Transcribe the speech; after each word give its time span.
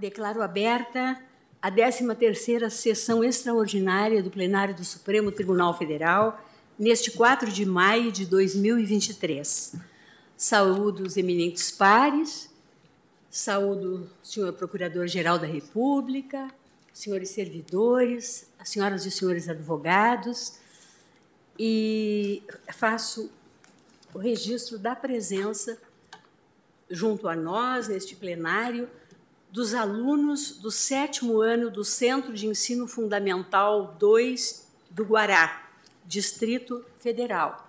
Declaro 0.00 0.40
aberta 0.40 1.20
a 1.60 1.70
13ª 1.70 2.70
sessão 2.70 3.22
extraordinária 3.22 4.22
do 4.22 4.30
plenário 4.30 4.74
do 4.74 4.82
Supremo 4.82 5.30
Tribunal 5.30 5.76
Federal, 5.76 6.42
neste 6.78 7.10
4 7.10 7.52
de 7.52 7.66
maio 7.66 8.10
de 8.10 8.24
2023. 8.24 9.74
Saúdo 10.38 11.02
os 11.02 11.18
eminentes 11.18 11.70
pares, 11.70 12.48
saúdo 13.28 14.10
o 14.22 14.26
senhor 14.26 14.54
Procurador-Geral 14.54 15.38
da 15.38 15.46
República, 15.46 16.48
senhores 16.94 17.28
servidores, 17.28 18.50
as 18.58 18.70
senhoras 18.70 19.04
e 19.04 19.10
senhores 19.10 19.50
advogados, 19.50 20.54
e 21.58 22.42
faço 22.72 23.30
o 24.14 24.18
registro 24.18 24.78
da 24.78 24.96
presença 24.96 25.76
junto 26.88 27.28
a 27.28 27.36
nós, 27.36 27.88
neste 27.88 28.16
plenário, 28.16 28.88
dos 29.52 29.74
alunos 29.74 30.58
do 30.58 30.70
sétimo 30.70 31.40
ano 31.40 31.70
do 31.70 31.84
Centro 31.84 32.32
de 32.32 32.46
Ensino 32.46 32.86
Fundamental 32.86 33.96
2 33.98 34.66
do 34.90 35.04
Guará, 35.04 35.68
Distrito 36.06 36.84
Federal. 37.00 37.68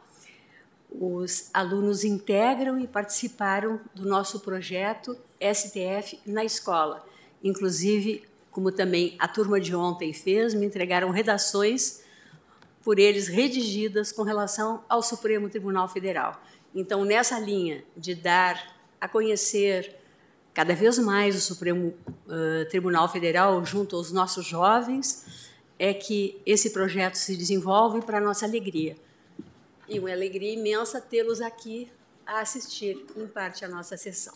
Os 0.91 1.49
alunos 1.53 2.03
integram 2.03 2.80
e 2.80 2.88
participaram 2.88 3.80
do 3.95 4.08
nosso 4.08 4.41
projeto 4.41 5.17
STF 5.41 6.20
na 6.25 6.44
escola. 6.44 7.05
Inclusive, 7.44 8.25
como 8.52 8.72
também 8.72 9.16
a 9.17 9.27
turma 9.27 9.59
de 9.59 9.73
ontem 9.73 10.13
fez, 10.13 10.53
me 10.53 10.66
entregaram 10.66 11.09
redações 11.09 12.03
por 12.84 13.00
eles 13.00 13.27
redigidas 13.27 14.11
com 14.11 14.23
relação 14.23 14.84
ao 14.89 15.02
Supremo 15.02 15.50
Tribunal 15.50 15.88
Federal. 15.88 16.41
Então, 16.75 17.05
nessa 17.05 17.39
linha 17.39 17.84
de 17.95 18.13
dar 18.13 18.75
a 19.00 19.08
conhecer 19.08 20.00
cada 20.53 20.75
vez 20.75 20.99
mais 20.99 21.35
o 21.35 21.41
Supremo 21.41 21.93
uh, 22.27 22.69
Tribunal 22.69 23.07
Federal 23.09 23.63
junto 23.65 23.95
aos 23.95 24.11
nossos 24.11 24.45
jovens, 24.45 25.25
é 25.80 25.93
que 25.93 26.39
esse 26.45 26.69
projeto 26.71 27.16
se 27.16 27.35
desenvolve 27.35 28.02
para 28.02 28.19
nossa 28.19 28.45
alegria. 28.45 28.95
E 29.88 29.99
uma 29.99 30.11
alegria 30.11 30.53
imensa 30.53 31.02
tê-los 31.02 31.41
aqui 31.41 31.91
a 32.25 32.39
assistir, 32.41 33.03
em 33.16 33.27
parte, 33.27 33.66
à 33.66 33.67
nossa 33.67 33.97
sessão. 33.97 34.35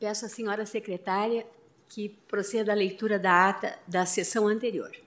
Peço 0.00 0.26
à 0.26 0.28
senhora 0.28 0.66
secretária 0.66 1.46
que 1.88 2.08
proceda 2.28 2.72
à 2.72 2.74
leitura 2.74 3.18
da 3.18 3.48
ata 3.48 3.78
da 3.86 4.04
sessão 4.04 4.48
anterior. 4.48 5.03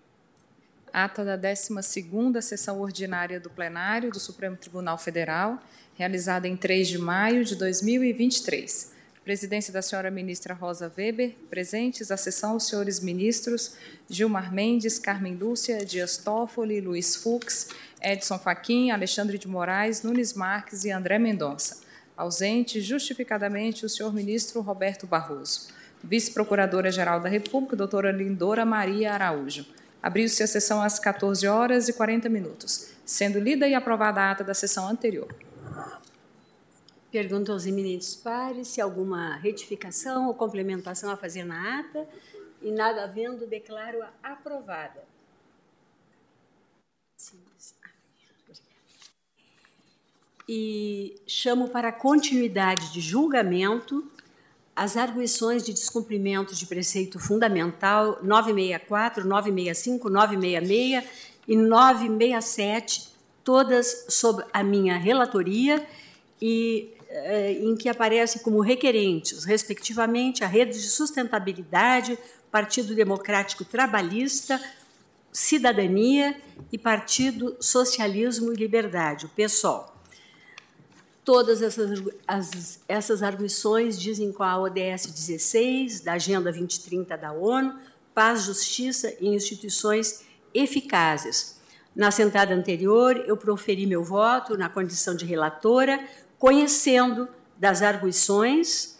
Ata 0.93 1.23
da 1.23 1.37
12ª 1.37 2.41
Sessão 2.41 2.79
Ordinária 2.79 3.39
do 3.39 3.49
Plenário 3.49 4.11
do 4.11 4.19
Supremo 4.19 4.55
Tribunal 4.55 4.97
Federal, 4.97 5.61
realizada 5.95 6.47
em 6.47 6.55
3 6.55 6.87
de 6.87 6.97
maio 6.97 7.43
de 7.43 7.55
2023. 7.55 8.95
Presidência 9.23 9.73
da 9.73 9.81
senhora 9.81 10.09
ministra 10.09 10.53
Rosa 10.53 10.89
Weber, 10.97 11.35
presentes 11.49 12.11
à 12.11 12.17
sessão 12.17 12.55
os 12.55 12.67
senhores 12.67 13.01
ministros 13.01 13.75
Gilmar 14.09 14.53
Mendes, 14.53 14.97
Carmen 14.97 15.35
Lúcia, 15.35 15.83
Dias 15.85 16.15
Toffoli, 16.15 16.79
Luiz 16.79 17.17
Fux, 17.17 17.67
Edson 18.01 18.39
Fachin, 18.39 18.91
Alexandre 18.91 19.37
de 19.37 19.47
Moraes, 19.47 20.01
Nunes 20.01 20.33
Marques 20.33 20.85
e 20.85 20.91
André 20.91 21.19
Mendonça. 21.19 21.81
Ausente, 22.15 22.79
justificadamente, 22.79 23.85
o 23.85 23.89
senhor 23.89 24.13
ministro 24.13 24.61
Roberto 24.61 25.05
Barroso. 25.05 25.67
Vice-Procuradora-Geral 26.03 27.19
da 27.19 27.27
República, 27.27 27.75
doutora 27.75 28.11
Lindora 28.11 28.65
Maria 28.65 29.13
Araújo. 29.13 29.65
Abriu-se 30.07 30.41
a 30.41 30.47
sessão 30.47 30.81
às 30.81 30.97
14 30.99 31.45
horas 31.45 31.89
e 31.89 31.93
40 31.93 32.29
minutos, 32.29 32.93
sendo 33.05 33.41
lida 33.41 33.67
e 33.67 33.75
aprovada 33.75 34.21
a 34.21 34.31
ata 34.31 34.41
da 34.41 34.53
sessão 34.53 34.87
anterior. 34.87 35.27
Pergunto 37.11 37.51
aos 37.51 37.65
eminentes 37.65 38.15
pares 38.15 38.69
se 38.69 38.79
alguma 38.79 39.35
retificação 39.35 40.27
ou 40.27 40.33
complementação 40.33 41.11
a 41.11 41.17
fazer 41.17 41.43
na 41.43 41.81
ata. 41.81 42.07
E 42.61 42.71
nada 42.71 43.03
havendo, 43.03 43.45
declaro-a 43.45 44.09
aprovada. 44.23 45.03
E 50.47 51.19
chamo 51.27 51.67
para 51.67 51.91
continuidade 51.91 52.93
de 52.93 53.01
julgamento 53.01 54.09
as 54.77 54.95
arguições 54.95 55.63
de 55.63 55.73
descumprimento 55.73 56.53
de 56.53 56.67
preceito 56.67 57.17
fundamental 57.17 58.19
964, 58.21 59.27
965, 59.27 60.07
966 60.07 61.03
e 61.47 61.55
967, 61.55 63.07
todas 63.43 64.05
sob 64.07 64.43
a 64.53 64.63
minha 64.63 64.95
relatoria 64.95 65.83
e 66.39 66.93
eh, 67.09 67.53
em 67.53 67.75
que 67.75 67.89
aparecem 67.89 68.39
como 68.43 68.61
requerentes, 68.61 69.45
respectivamente, 69.45 70.43
a 70.43 70.47
Rede 70.47 70.73
de 70.73 70.89
Sustentabilidade, 70.89 72.19
Partido 72.51 72.93
Democrático 72.93 73.65
Trabalhista, 73.65 74.61
Cidadania 75.31 76.39
e 76.71 76.77
Partido 76.77 77.57
Socialismo 77.59 78.53
e 78.53 78.55
Liberdade, 78.55 79.25
o 79.25 79.29
PSOL. 79.29 79.96
Todas 81.27 81.61
essas, 81.61 82.01
as, 82.25 82.79
essas 82.87 83.21
arguições 83.21 83.99
dizem 83.99 84.31
com 84.31 84.43
a 84.43 84.57
ODS 84.61 85.07
16, 85.07 85.99
da 85.99 86.13
Agenda 86.13 86.43
2030 86.43 87.17
da 87.17 87.33
ONU, 87.33 87.77
paz, 88.15 88.43
justiça 88.43 89.13
e 89.19 89.27
instituições 89.27 90.23
eficazes. 90.53 91.59
Na 91.93 92.11
sentada 92.11 92.55
anterior, 92.55 93.25
eu 93.27 93.35
proferi 93.35 93.85
meu 93.85 94.05
voto 94.05 94.57
na 94.57 94.69
condição 94.69 95.13
de 95.17 95.25
relatora, 95.25 95.99
conhecendo 96.39 97.27
das 97.57 97.81
arguições 97.81 98.97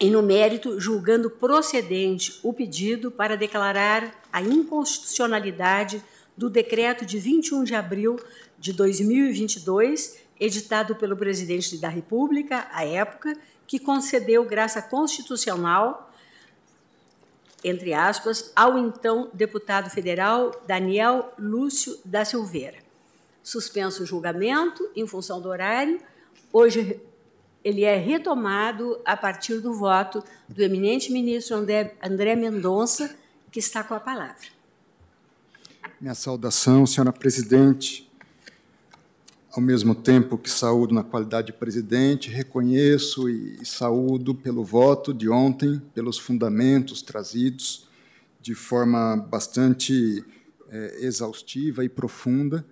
e, 0.00 0.10
no 0.10 0.24
mérito, 0.24 0.80
julgando 0.80 1.30
procedente 1.30 2.40
o 2.42 2.52
pedido 2.52 3.12
para 3.12 3.36
declarar 3.36 4.12
a 4.32 4.42
inconstitucionalidade 4.42 6.02
do 6.36 6.50
decreto 6.50 7.06
de 7.06 7.16
21 7.20 7.62
de 7.62 7.76
abril 7.76 8.18
de 8.58 8.72
2022 8.72 10.28
editado 10.40 10.96
pelo 10.96 11.16
presidente 11.16 11.76
da 11.76 11.88
República, 11.88 12.66
à 12.72 12.84
época, 12.84 13.36
que 13.66 13.78
concedeu 13.78 14.44
graça 14.44 14.80
constitucional, 14.80 16.10
entre 17.62 17.92
aspas, 17.92 18.50
ao 18.56 18.78
então 18.78 19.30
deputado 19.34 19.90
federal 19.90 20.50
Daniel 20.66 21.32
Lúcio 21.38 21.98
da 22.04 22.24
Silveira. 22.24 22.78
Suspenso 23.42 24.02
o 24.02 24.06
julgamento 24.06 24.90
em 24.96 25.06
função 25.06 25.40
do 25.40 25.48
horário, 25.48 26.00
hoje 26.52 27.00
ele 27.62 27.84
é 27.84 27.96
retomado 27.96 28.98
a 29.04 29.16
partir 29.16 29.60
do 29.60 29.74
voto 29.74 30.24
do 30.48 30.62
eminente 30.62 31.12
ministro 31.12 31.56
André, 31.56 31.94
André 32.02 32.34
Mendonça, 32.34 33.14
que 33.52 33.58
está 33.58 33.84
com 33.84 33.94
a 33.94 34.00
palavra. 34.00 34.48
Minha 36.00 36.14
saudação, 36.14 36.86
senhora 36.86 37.12
presidente, 37.12 38.09
ao 39.52 39.60
mesmo 39.60 39.94
tempo 39.94 40.38
que 40.38 40.48
saúdo 40.48 40.94
na 40.94 41.02
qualidade 41.02 41.48
de 41.48 41.52
presidente, 41.52 42.30
reconheço 42.30 43.28
e 43.28 43.64
saúdo 43.66 44.34
pelo 44.34 44.62
voto 44.62 45.12
de 45.12 45.28
ontem, 45.28 45.82
pelos 45.92 46.18
fundamentos 46.18 47.02
trazidos 47.02 47.88
de 48.40 48.54
forma 48.54 49.16
bastante 49.16 50.24
é, 50.68 51.04
exaustiva 51.04 51.84
e 51.84 51.88
profunda, 51.88 52.64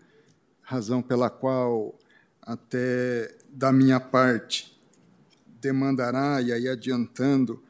razão 0.63 1.03
pela 1.03 1.29
qual, 1.29 1.99
até 2.41 3.35
da 3.51 3.73
minha 3.73 3.99
parte, 3.99 4.79
demandará, 5.61 6.41
e 6.41 6.53
aí 6.53 6.69
adiantando, 6.69 7.61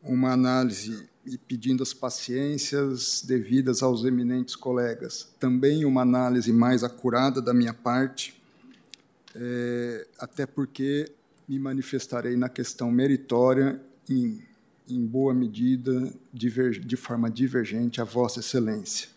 uma 0.00 0.32
análise 0.32 1.08
e 1.26 1.36
pedindo 1.38 1.82
as 1.82 1.92
paciências 1.92 3.22
devidas 3.26 3.82
aos 3.82 4.04
eminentes 4.04 4.54
colegas, 4.54 5.34
também 5.40 5.84
uma 5.84 6.02
análise 6.02 6.52
mais 6.52 6.84
acurada 6.84 7.40
da 7.40 7.54
minha 7.54 7.72
parte, 7.72 8.43
é, 9.34 10.06
até 10.18 10.46
porque 10.46 11.10
me 11.48 11.58
manifestarei 11.58 12.36
na 12.36 12.48
questão 12.48 12.90
meritória 12.90 13.80
em, 14.08 14.42
em 14.88 15.04
boa 15.04 15.34
medida, 15.34 16.12
diver, 16.32 16.78
de 16.78 16.96
forma 16.96 17.30
divergente 17.30 18.00
a 18.00 18.04
Vossa 18.04 18.40
Excelência. 18.40 19.08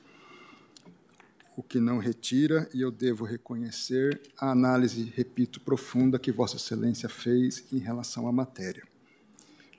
O 1.56 1.64
que 1.64 1.80
não 1.80 1.98
retira, 1.98 2.70
e 2.74 2.82
eu 2.82 2.92
devo 2.92 3.26
reconhecer, 3.26 4.22
a 4.38 4.52
análise, 4.52 5.12
repito, 5.16 5.60
profunda 5.60 6.20
que 6.20 6.32
Vossa 6.32 6.58
Excelência 6.58 7.10
fez 7.10 7.64
em 7.72 7.80
relação 7.80 8.28
à 8.28 8.32
matéria. 8.32 8.84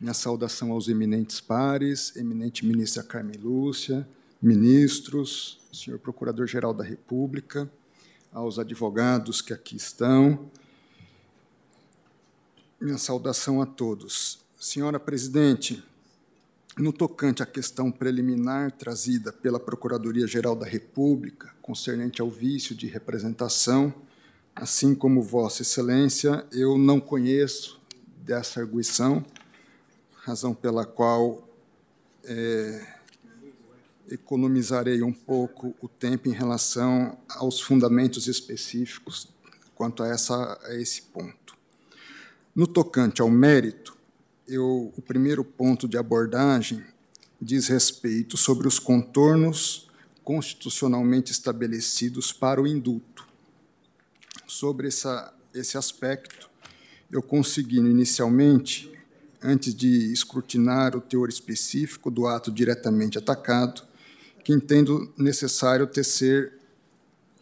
Minha 0.01 0.15
saudação 0.15 0.73
aos 0.73 0.89
eminentes 0.89 1.41
pares, 1.41 2.15
eminente 2.17 2.65
ministra 2.65 3.03
Carmen 3.03 3.37
Lúcia, 3.37 4.09
ministros, 4.41 5.61
senhor 5.73 5.99
Procurador-Geral 5.99 6.73
da 6.73 6.85
República, 6.85 7.71
aos 8.33 8.59
advogados 8.59 9.41
que 9.41 9.53
aqui 9.53 9.77
estão. 9.77 10.51
Minha 12.81 12.99
saudação 12.99 13.61
a 13.61 13.67
todos. 13.67 14.41
Senhora 14.59 15.01
Presidente, 15.01 15.85
no 16.77 16.93
tocante 16.93 17.43
à 17.43 17.47
questão 17.47 17.91
preliminar 17.91 18.73
trazida 18.73 19.33
pela 19.33 19.59
Procuradoria-Geral 19.59 20.55
da 20.55 20.67
República, 20.67 21.55
concernente 21.63 22.21
ao 22.21 22.31
vício 22.31 22.75
de 22.75 22.87
representação, 22.87 23.95
Assim 24.61 24.93
como 24.93 25.23
Vossa 25.23 25.63
Excelência, 25.63 26.45
eu 26.51 26.77
não 26.77 26.99
conheço 26.99 27.81
dessa 28.17 28.59
arguição, 28.59 29.25
razão 30.17 30.53
pela 30.53 30.85
qual 30.85 31.49
é, 32.25 32.98
economizarei 34.11 35.03
um 35.03 35.13
pouco 35.13 35.75
o 35.81 35.89
tempo 35.89 36.29
em 36.29 36.33
relação 36.33 37.19
aos 37.29 37.61
fundamentos 37.61 38.27
específicos 38.27 39.29
quanto 39.75 40.03
a, 40.03 40.09
essa, 40.09 40.59
a 40.65 40.75
esse 40.75 41.03
ponto. 41.03 41.57
No 42.55 42.67
tocante 42.67 43.21
ao 43.21 43.31
mérito, 43.31 43.97
eu, 44.47 44.93
o 44.97 45.03
primeiro 45.03 45.45
ponto 45.45 45.87
de 45.87 45.97
abordagem 45.97 46.85
diz 47.41 47.69
respeito 47.69 48.37
sobre 48.37 48.67
os 48.67 48.79
contornos 48.79 49.89
constitucionalmente 50.25 51.33
estabelecidos 51.33 52.33
para 52.33 52.61
o 52.61 52.67
indulto. 52.67 53.27
Sobre 54.47 54.89
essa, 54.89 55.33
esse 55.55 55.79
aspecto, 55.79 56.51
eu 57.11 57.23
consegui 57.23 57.77
inicialmente, 57.77 58.93
antes 59.43 59.75
de 59.75 60.13
escrutinar 60.13 60.97
o 60.97 61.01
teor 61.01 61.29
específico 61.29 62.11
do 62.11 62.27
ato 62.27 62.51
diretamente 62.51 63.17
atacado, 63.17 63.88
que 64.49 64.53
entendo 64.55 65.12
necessário 65.15 65.87
tecer 65.87 66.55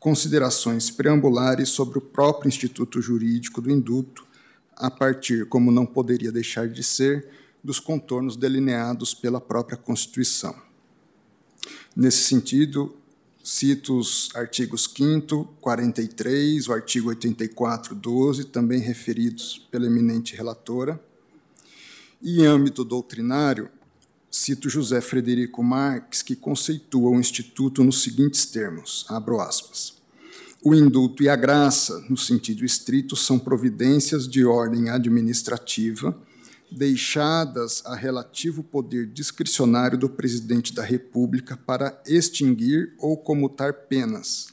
considerações 0.01 0.91
preambulares 0.91 1.69
sobre 1.69 1.99
o 1.99 2.01
próprio 2.01 2.49
instituto 2.49 3.01
jurídico 3.01 3.63
do 3.63 3.71
indulto, 3.71 4.27
a 4.75 4.91
partir, 4.91 5.47
como 5.47 5.71
não 5.71 5.87
poderia 5.87 6.33
deixar 6.33 6.69
de 6.69 6.83
ser, 6.83 7.29
dos 7.63 7.79
contornos 7.79 8.37
delineados 8.37 9.15
pela 9.15 9.41
própria 9.41 9.79
Constituição. 9.79 10.53
Nesse 11.95 12.25
sentido, 12.25 12.97
cito 13.41 13.97
os 13.97 14.29
artigos 14.35 14.93
5 14.93 15.45
43, 15.61 16.67
o 16.67 16.73
artigo 16.73 17.11
84, 17.11 17.95
12, 17.95 18.47
também 18.47 18.81
referidos 18.81 19.65
pela 19.71 19.87
eminente 19.87 20.35
relatora. 20.35 21.01
E, 22.21 22.41
em 22.41 22.47
âmbito 22.47 22.83
doutrinário, 22.85 23.71
cito 24.37 24.69
José 24.69 25.01
Frederico 25.01 25.63
Marques, 25.63 26.23
que 26.23 26.37
conceitua 26.37 27.11
o 27.11 27.19
Instituto 27.19 27.83
nos 27.83 28.03
seguintes 28.03 28.45
termos, 28.45 29.07
abro 29.09 29.41
aspas. 29.41 29.95
O 30.63 30.75
indulto 30.75 31.23
e 31.23 31.29
a 31.29 31.37
graça, 31.37 32.05
no 32.11 32.17
sentido 32.17 32.65
estrito, 32.65 33.17
são 33.17 33.39
providências 33.39 34.29
de 34.29 34.45
ordem 34.45 34.91
administrativa 34.91 36.17
deixadas 36.71 37.83
a 37.87 37.95
relativo 37.95 38.63
poder 38.63 39.07
discricionário 39.07 39.97
do 39.97 40.09
presidente 40.09 40.75
da 40.75 40.83
República 40.83 41.57
para 41.57 42.03
extinguir 42.07 42.93
ou 42.99 43.17
comutar 43.17 43.73
penas. 43.89 44.49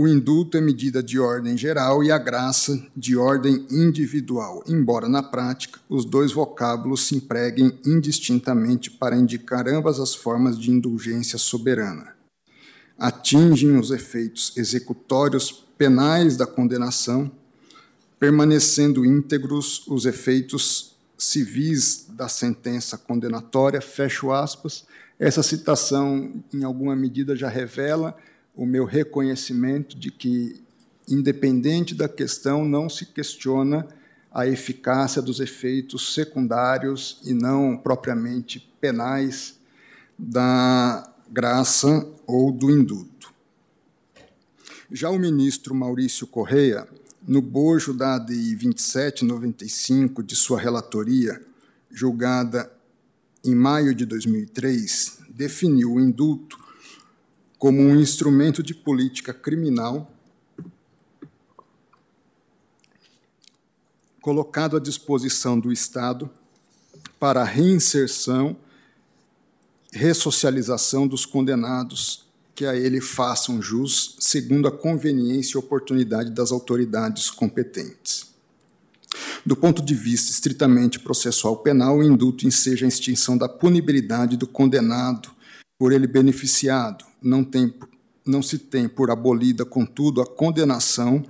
O 0.00 0.08
indulto 0.08 0.56
é 0.56 0.62
medida 0.62 1.02
de 1.02 1.20
ordem 1.20 1.58
geral 1.58 2.02
e 2.02 2.10
a 2.10 2.16
graça 2.16 2.82
de 2.96 3.18
ordem 3.18 3.66
individual, 3.70 4.64
embora 4.66 5.10
na 5.10 5.22
prática 5.22 5.78
os 5.90 6.06
dois 6.06 6.32
vocábulos 6.32 7.06
se 7.06 7.16
empreguem 7.16 7.78
indistintamente 7.84 8.90
para 8.90 9.14
indicar 9.14 9.68
ambas 9.68 10.00
as 10.00 10.14
formas 10.14 10.58
de 10.58 10.70
indulgência 10.70 11.36
soberana. 11.36 12.14
Atingem 12.98 13.78
os 13.78 13.90
efeitos 13.90 14.56
executórios 14.56 15.66
penais 15.76 16.34
da 16.34 16.46
condenação 16.46 17.30
permanecendo 18.18 19.04
íntegros 19.04 19.86
os 19.86 20.06
efeitos 20.06 20.96
civis 21.18 22.06
da 22.08 22.26
sentença 22.26 22.96
condenatória, 22.96 23.82
fecho 23.82 24.32
aspas. 24.32 24.86
Essa 25.18 25.42
citação, 25.42 26.42
em 26.54 26.64
alguma 26.64 26.96
medida, 26.96 27.36
já 27.36 27.50
revela 27.50 28.16
o 28.54 28.66
meu 28.66 28.84
reconhecimento 28.84 29.96
de 29.96 30.10
que, 30.10 30.60
independente 31.08 31.94
da 31.94 32.08
questão, 32.08 32.64
não 32.64 32.88
se 32.88 33.06
questiona 33.06 33.86
a 34.32 34.46
eficácia 34.46 35.20
dos 35.20 35.40
efeitos 35.40 36.14
secundários 36.14 37.20
e 37.24 37.34
não 37.34 37.76
propriamente 37.76 38.60
penais 38.80 39.58
da 40.18 41.10
graça 41.30 42.06
ou 42.26 42.52
do 42.52 42.70
indulto. 42.70 43.32
Já 44.90 45.10
o 45.10 45.18
ministro 45.18 45.74
Maurício 45.74 46.26
Correia 46.26 46.86
no 47.26 47.40
bojo 47.40 47.92
da 47.92 48.14
ADI 48.14 48.56
2795 48.56 50.22
de 50.22 50.34
sua 50.34 50.60
relatoria, 50.60 51.40
julgada 51.90 52.70
em 53.44 53.54
maio 53.54 53.94
de 53.94 54.04
2003, 54.04 55.18
definiu 55.30 55.94
o 55.94 56.00
indulto 56.00 56.58
como 57.60 57.82
um 57.82 58.00
instrumento 58.00 58.62
de 58.62 58.72
política 58.72 59.34
criminal 59.34 60.10
colocado 64.18 64.78
à 64.78 64.80
disposição 64.80 65.60
do 65.60 65.70
Estado 65.70 66.30
para 67.18 67.42
a 67.42 67.44
reinserção, 67.44 68.56
ressocialização 69.92 71.06
dos 71.06 71.26
condenados 71.26 72.26
que 72.54 72.64
a 72.64 72.74
ele 72.74 72.98
façam 72.98 73.60
jus 73.60 74.16
segundo 74.18 74.66
a 74.66 74.72
conveniência 74.72 75.56
e 75.56 75.58
oportunidade 75.58 76.30
das 76.30 76.50
autoridades 76.52 77.28
competentes. 77.28 78.30
Do 79.44 79.54
ponto 79.54 79.82
de 79.82 79.94
vista 79.94 80.30
estritamente 80.30 80.98
processual 80.98 81.58
penal, 81.58 81.98
o 81.98 82.02
indulto 82.02 82.46
enseja 82.46 82.86
a 82.86 82.88
extinção 82.88 83.36
da 83.36 83.50
punibilidade 83.50 84.38
do 84.38 84.46
condenado 84.46 85.38
por 85.80 85.92
ele 85.92 86.06
beneficiado. 86.06 87.06
Não, 87.22 87.42
tem, 87.42 87.72
não 88.26 88.42
se 88.42 88.58
tem 88.58 88.86
por 88.86 89.10
abolida, 89.10 89.64
contudo, 89.64 90.20
a 90.20 90.26
condenação, 90.26 91.24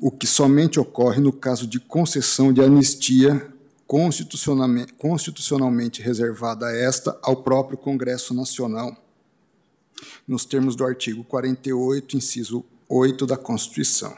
o 0.00 0.10
que 0.10 0.26
somente 0.26 0.80
ocorre 0.80 1.20
no 1.20 1.30
caso 1.30 1.66
de 1.66 1.78
concessão 1.78 2.50
de 2.50 2.62
anistia 2.62 3.46
constitucionalmente, 3.86 4.94
constitucionalmente 4.94 6.00
reservada 6.00 6.66
a 6.66 6.74
esta 6.74 7.18
ao 7.22 7.36
próprio 7.36 7.76
Congresso 7.76 8.32
Nacional 8.32 8.96
nos 10.26 10.46
termos 10.46 10.74
do 10.74 10.86
artigo 10.86 11.22
48, 11.22 12.16
inciso 12.16 12.64
8 12.88 13.26
da 13.26 13.36
Constituição. 13.36 14.16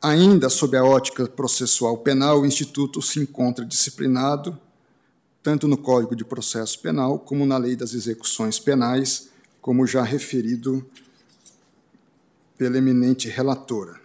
Ainda 0.00 0.48
sob 0.48 0.76
a 0.76 0.84
ótica 0.84 1.26
processual 1.26 1.98
penal, 1.98 2.42
o 2.42 2.46
Instituto 2.46 3.02
se 3.02 3.18
encontra 3.18 3.64
disciplinado 3.64 4.56
tanto 5.46 5.68
no 5.68 5.76
Código 5.76 6.16
de 6.16 6.24
Processo 6.24 6.76
Penal 6.80 7.20
como 7.20 7.46
na 7.46 7.56
Lei 7.56 7.76
das 7.76 7.94
Execuções 7.94 8.58
Penais, 8.58 9.28
como 9.60 9.86
já 9.86 10.02
referido 10.02 10.84
pela 12.58 12.78
eminente 12.78 13.28
relatora. 13.28 14.00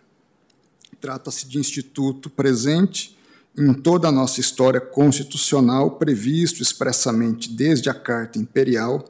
Trata-se 0.99 1.47
de 1.47 1.57
instituto 1.57 2.29
presente 2.29 3.17
em 3.57 3.73
toda 3.73 4.07
a 4.07 4.11
nossa 4.11 4.39
história 4.39 4.79
constitucional, 4.79 5.97
previsto 5.97 6.61
expressamente 6.61 7.49
desde 7.49 7.89
a 7.89 7.93
Carta 7.95 8.37
Imperial 8.37 9.03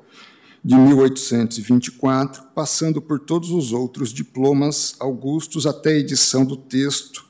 de 0.64 0.76
1824, 0.76 2.44
passando 2.56 3.02
por 3.02 3.20
todos 3.20 3.52
os 3.52 3.74
outros 3.74 4.14
diplomas 4.14 4.96
augustos 5.02 5.66
até 5.66 5.90
a 5.90 6.00
edição 6.00 6.46
do 6.46 6.56
texto 6.56 7.26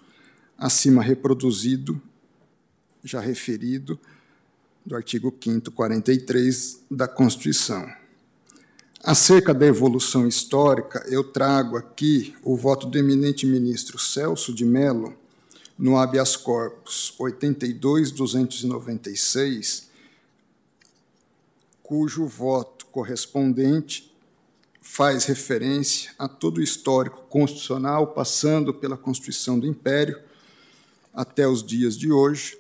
acima 0.59 1.01
reproduzido, 1.01 1.99
já 3.03 3.19
referido, 3.19 3.99
do 4.91 4.95
artigo 4.97 5.33
5 5.41 5.71
43 5.71 6.83
da 6.91 7.07
Constituição. 7.07 7.89
Acerca 9.01 9.53
da 9.53 9.65
evolução 9.65 10.27
histórica, 10.27 11.01
eu 11.07 11.23
trago 11.23 11.77
aqui 11.77 12.35
o 12.43 12.57
voto 12.57 12.87
do 12.87 12.97
eminente 12.97 13.45
ministro 13.45 13.97
Celso 13.97 14.53
de 14.53 14.65
Mello, 14.65 15.15
no 15.79 15.97
habeas 15.97 16.35
corpus 16.35 17.15
82.296, 17.17 19.83
cujo 21.81 22.25
voto 22.25 22.85
correspondente 22.87 24.13
faz 24.81 25.23
referência 25.23 26.11
a 26.19 26.27
todo 26.27 26.57
o 26.57 26.61
histórico 26.61 27.21
constitucional, 27.29 28.07
passando 28.07 28.73
pela 28.73 28.97
Constituição 28.97 29.57
do 29.57 29.65
Império 29.65 30.19
até 31.13 31.47
os 31.47 31.63
dias 31.63 31.97
de 31.97 32.11
hoje. 32.11 32.59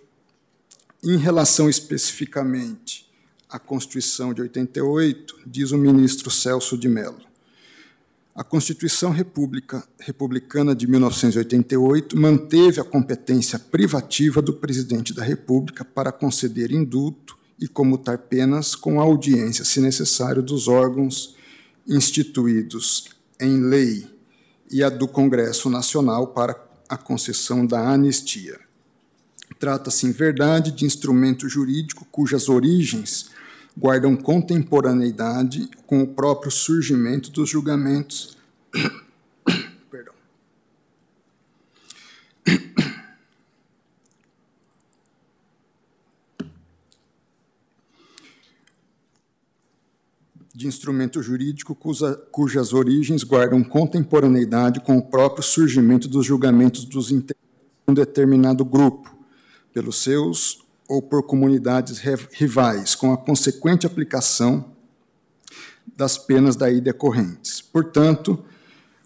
Em 1.03 1.17
relação 1.17 1.67
especificamente 1.67 3.09
à 3.49 3.57
Constituição 3.57 4.35
de 4.35 4.41
88, 4.43 5.39
diz 5.47 5.71
o 5.71 5.77
ministro 5.77 6.29
Celso 6.29 6.77
de 6.77 6.87
Mello: 6.87 7.21
a 8.35 8.43
Constituição 8.43 9.09
República, 9.09 9.83
Republicana 9.99 10.75
de 10.75 10.85
1988 10.85 12.15
manteve 12.15 12.79
a 12.79 12.83
competência 12.83 13.57
privativa 13.57 14.43
do 14.43 14.53
presidente 14.53 15.11
da 15.11 15.23
República 15.23 15.83
para 15.83 16.11
conceder 16.11 16.71
indulto 16.71 17.35
e 17.59 17.67
comutar 17.67 18.19
penas 18.19 18.75
com 18.75 19.01
audiência, 19.01 19.65
se 19.65 19.81
necessário, 19.81 20.43
dos 20.43 20.67
órgãos 20.67 21.35
instituídos 21.87 23.09
em 23.39 23.59
lei 23.59 24.07
e 24.71 24.83
a 24.83 24.89
do 24.89 25.07
Congresso 25.07 25.67
Nacional 25.67 26.27
para 26.27 26.63
a 26.87 26.95
concessão 26.95 27.65
da 27.65 27.89
anistia. 27.89 28.70
Trata-se, 29.61 30.07
em 30.07 30.11
verdade, 30.11 30.71
de 30.71 30.85
instrumento 30.85 31.47
jurídico 31.47 32.03
cujas 32.11 32.49
origens 32.49 33.29
guardam 33.77 34.17
contemporaneidade 34.17 35.69
com 35.85 36.01
o 36.01 36.07
próprio 36.07 36.49
surgimento 36.49 37.29
dos 37.29 37.47
julgamentos. 37.47 38.35
Perdão. 39.91 40.15
De 50.55 50.65
instrumento 50.65 51.21
jurídico 51.21 51.75
cuja, 51.75 52.15
cujas 52.31 52.73
origens 52.73 53.23
guardam 53.23 53.63
contemporaneidade 53.63 54.79
com 54.79 54.97
o 54.97 55.03
próprio 55.03 55.43
surgimento 55.43 56.07
dos 56.07 56.25
julgamentos 56.25 56.83
dos 56.83 57.11
integrantes 57.11 57.45
de 57.85 57.91
um 57.91 57.93
determinado 57.93 58.65
grupo, 58.65 59.20
pelos 59.73 60.01
seus 60.01 60.63
ou 60.87 61.01
por 61.01 61.23
comunidades 61.23 61.99
rivais, 62.31 62.95
com 62.95 63.13
a 63.13 63.17
consequente 63.17 63.85
aplicação 63.85 64.65
das 65.95 66.17
penas 66.17 66.55
daí 66.55 66.81
decorrentes. 66.81 67.61
Portanto, 67.61 68.43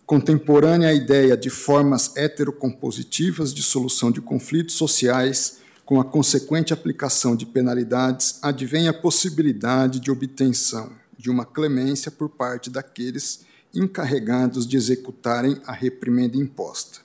contemporânea 0.06 0.90
à 0.90 0.94
ideia 0.94 1.36
de 1.38 1.50
formas 1.50 2.16
heterocompositivas 2.16 3.54
de 3.54 3.62
solução 3.62 4.12
de 4.12 4.22
conflitos 4.22 4.76
sociais, 4.76 5.60
com 5.86 6.00
a 6.00 6.06
consequente 6.06 6.74
aplicação 6.74 7.36
de 7.36 7.46
penalidades, 7.46 8.40
advém 8.42 8.88
a 8.88 8.94
possibilidade 8.94 10.00
de 10.00 10.10
obtenção 10.10 10.92
de 11.18 11.30
uma 11.30 11.46
clemência 11.46 12.10
por 12.10 12.30
parte 12.30 12.70
daqueles 12.70 13.46
encarregados 13.74 14.66
de 14.66 14.78
executarem 14.78 15.58
a 15.66 15.72
reprimenda 15.72 16.38
imposta. 16.38 17.00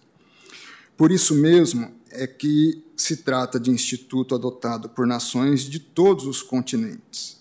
Por 0.96 1.10
isso 1.10 1.34
mesmo 1.34 1.90
é 2.10 2.26
que 2.26 2.82
se 3.00 3.16
trata 3.16 3.58
de 3.58 3.70
instituto 3.70 4.34
adotado 4.34 4.90
por 4.90 5.06
nações 5.06 5.62
de 5.62 5.78
todos 5.78 6.26
os 6.26 6.42
continentes. 6.42 7.40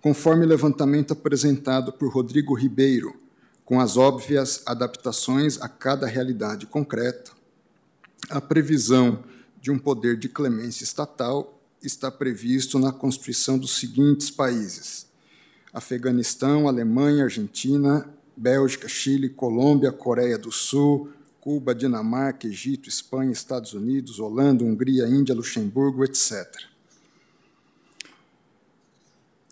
Conforme 0.00 0.46
levantamento 0.46 1.12
apresentado 1.12 1.92
por 1.92 2.10
Rodrigo 2.10 2.54
Ribeiro, 2.54 3.14
com 3.66 3.80
as 3.80 3.98
óbvias 3.98 4.62
adaptações 4.64 5.60
a 5.60 5.68
cada 5.68 6.06
realidade 6.06 6.66
concreta, 6.66 7.32
a 8.30 8.40
previsão 8.40 9.22
de 9.60 9.70
um 9.70 9.78
poder 9.78 10.18
de 10.18 10.28
clemência 10.28 10.84
estatal 10.84 11.60
está 11.82 12.10
previsto 12.10 12.78
na 12.78 12.90
Constituição 12.90 13.58
dos 13.58 13.76
seguintes 13.76 14.30
países: 14.30 15.06
Afeganistão, 15.72 16.66
Alemanha, 16.66 17.24
Argentina, 17.24 18.08
Bélgica, 18.34 18.88
Chile, 18.88 19.28
Colômbia, 19.28 19.92
Coreia 19.92 20.38
do 20.38 20.50
Sul, 20.50 21.10
Cuba, 21.44 21.74
Dinamarca, 21.74 22.46
Egito, 22.46 22.88
Espanha, 22.88 23.30
Estados 23.30 23.74
Unidos, 23.74 24.18
Holanda, 24.18 24.64
Hungria, 24.64 25.06
Índia, 25.06 25.34
Luxemburgo, 25.34 26.02
etc. 26.02 26.50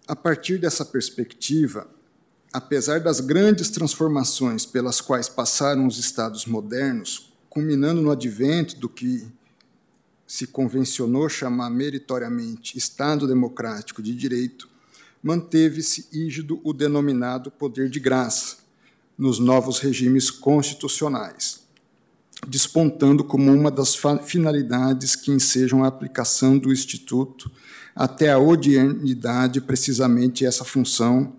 A 0.09 0.17
partir 0.17 0.57
dessa 0.57 0.87
perspectiva, 0.87 1.87
apesar 2.51 2.99
das 3.01 3.21
grandes 3.21 3.69
transformações 3.69 4.65
pelas 4.65 5.03
quais 5.03 5.29
passaram 5.29 5.87
os 5.87 5.99
Estados 5.99 6.47
modernos, 6.47 7.31
culminando 7.51 8.01
no 8.01 8.11
advento 8.11 8.79
do 8.79 8.89
que 8.89 9.31
se 10.27 10.47
convencionou 10.47 11.29
chamar 11.29 11.69
meritoriamente 11.69 12.79
Estado 12.79 13.27
Democrático 13.27 14.03
de 14.03 14.15
Direito, 14.15 14.67
manteve-se 15.23 16.09
ígido 16.11 16.59
o 16.65 16.73
denominado 16.73 17.51
poder 17.51 17.91
de 17.91 18.01
graça 18.01 18.57
nos 19.19 19.39
novos 19.39 19.79
regimes 19.79 20.31
constitucionais 20.31 21.62
despontando 22.47 23.23
como 23.23 23.53
uma 23.53 23.71
das 23.71 23.95
finalidades 24.25 25.15
que 25.15 25.31
ensejam 25.31 25.85
a 25.85 25.89
aplicação 25.89 26.59
do 26.59 26.73
Instituto 26.73 27.51
até 27.95 28.31
a 28.31 28.39
odiernidade, 28.39 29.61
precisamente 29.61 30.47
essa 30.47 30.65
função, 30.65 31.35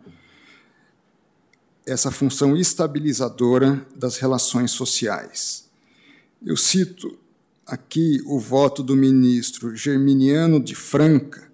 essa 1.85 2.11
função 2.11 2.55
estabilizadora 2.55 3.85
das 3.95 4.17
relações 4.17 4.71
sociais. 4.71 5.65
Eu 6.45 6.55
cito 6.55 7.17
aqui 7.65 8.21
o 8.25 8.39
voto 8.39 8.83
do 8.83 8.95
ministro 8.95 9.75
Germiniano 9.75 10.59
de 10.59 10.75
Franca, 10.75 11.51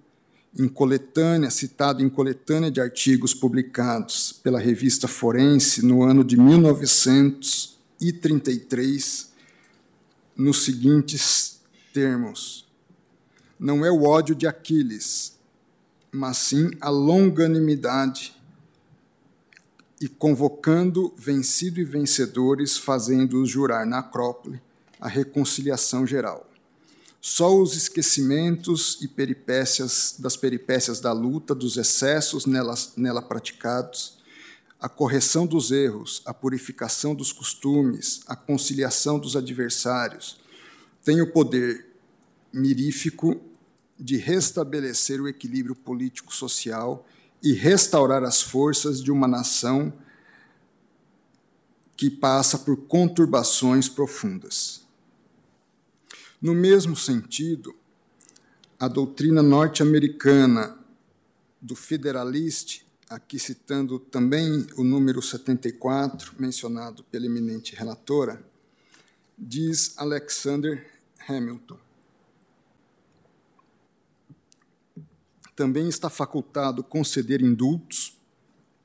em 0.58 0.68
coletânea, 0.68 1.48
citado 1.48 2.02
em 2.02 2.08
coletânea 2.08 2.68
de 2.70 2.80
artigos 2.80 3.32
publicados 3.32 4.32
pela 4.42 4.58
revista 4.58 5.06
Forense 5.06 5.84
no 5.84 6.02
ano 6.02 6.24
de 6.24 6.36
1933, 6.36 9.29
nos 10.40 10.64
seguintes 10.64 11.60
termos: 11.92 12.66
Não 13.58 13.84
é 13.84 13.90
o 13.90 14.04
ódio 14.04 14.34
de 14.34 14.46
Aquiles, 14.46 15.38
mas 16.10 16.38
sim 16.38 16.70
a 16.80 16.88
longanimidade, 16.88 18.34
e 20.00 20.08
convocando 20.08 21.14
vencido 21.16 21.78
e 21.78 21.84
vencedores, 21.84 22.78
fazendo-os 22.78 23.50
jurar 23.50 23.84
na 23.84 23.98
Acrópole 23.98 24.60
a 24.98 25.08
reconciliação 25.08 26.06
geral. 26.06 26.48
Só 27.20 27.54
os 27.54 27.76
esquecimentos 27.76 28.98
e 29.02 29.08
peripécias 29.08 30.14
das 30.18 30.38
peripécias 30.38 31.00
da 31.00 31.12
luta, 31.12 31.54
dos 31.54 31.76
excessos 31.76 32.46
nela, 32.46 32.74
nela 32.96 33.20
praticados, 33.20 34.19
a 34.80 34.88
correção 34.88 35.46
dos 35.46 35.70
erros, 35.70 36.22
a 36.24 36.32
purificação 36.32 37.14
dos 37.14 37.32
costumes, 37.32 38.22
a 38.26 38.34
conciliação 38.34 39.18
dos 39.18 39.36
adversários, 39.36 40.40
tem 41.04 41.20
o 41.20 41.30
poder 41.30 41.86
mirífico 42.52 43.40
de 43.98 44.16
restabelecer 44.16 45.20
o 45.20 45.28
equilíbrio 45.28 45.76
político-social 45.76 47.06
e 47.42 47.52
restaurar 47.52 48.24
as 48.24 48.40
forças 48.40 49.02
de 49.02 49.10
uma 49.12 49.28
nação 49.28 49.92
que 51.96 52.10
passa 52.10 52.58
por 52.58 52.78
conturbações 52.86 53.86
profundas. 53.86 54.86
No 56.40 56.54
mesmo 56.54 56.96
sentido, 56.96 57.74
a 58.78 58.88
doutrina 58.88 59.42
norte-americana 59.42 60.78
do 61.60 61.76
Federalist 61.76 62.82
aqui 63.10 63.40
citando 63.40 63.98
também 63.98 64.68
o 64.76 64.84
número 64.84 65.20
74, 65.20 66.32
mencionado 66.38 67.02
pela 67.02 67.26
eminente 67.26 67.74
relatora, 67.74 68.40
diz 69.36 69.94
Alexander 69.98 70.88
Hamilton. 71.28 71.76
Também 75.56 75.88
está 75.88 76.08
facultado 76.08 76.84
conceder 76.84 77.42
indultos 77.42 78.16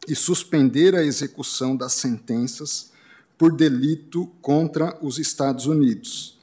e 0.07 0.15
suspender 0.15 0.95
a 0.95 1.03
execução 1.03 1.77
das 1.77 1.93
sentenças 1.93 2.91
por 3.37 3.55
delito 3.55 4.25
contra 4.41 4.97
os 5.05 5.19
Estados 5.19 5.67
Unidos, 5.67 6.39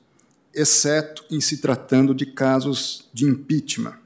exceto 0.54 1.24
em 1.28 1.40
se 1.40 1.58
tratando 1.58 2.14
de 2.14 2.26
casos 2.26 3.10
de 3.12 3.24
impeachment. 3.24 3.98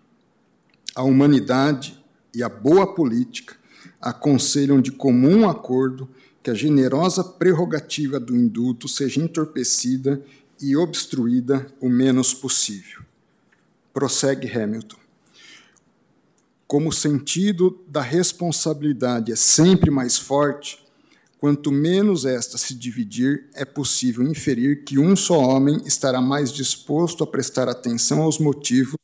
A 0.94 1.02
humanidade 1.02 2.02
e 2.34 2.42
a 2.42 2.48
boa 2.48 2.94
política 2.94 3.65
aconselham 4.00 4.80
de 4.80 4.92
comum 4.92 5.48
acordo 5.48 6.08
que 6.42 6.50
a 6.50 6.54
generosa 6.54 7.24
prerrogativa 7.24 8.20
do 8.20 8.36
indulto 8.36 8.88
seja 8.88 9.20
entorpecida 9.20 10.22
e 10.60 10.76
obstruída 10.76 11.66
o 11.80 11.88
menos 11.88 12.32
possível. 12.32 13.02
Prossegue 13.92 14.50
Hamilton. 14.50 14.96
Como 16.66 16.88
o 16.88 16.92
sentido 16.92 17.84
da 17.88 18.00
responsabilidade 18.00 19.32
é 19.32 19.36
sempre 19.36 19.90
mais 19.90 20.18
forte, 20.18 20.84
quanto 21.38 21.70
menos 21.70 22.24
esta 22.24 22.58
se 22.58 22.74
dividir, 22.74 23.48
é 23.54 23.64
possível 23.64 24.26
inferir 24.26 24.84
que 24.84 24.98
um 24.98 25.14
só 25.14 25.38
homem 25.38 25.80
estará 25.84 26.20
mais 26.20 26.52
disposto 26.52 27.22
a 27.22 27.26
prestar 27.26 27.68
atenção 27.68 28.22
aos 28.22 28.38
motivos 28.38 28.96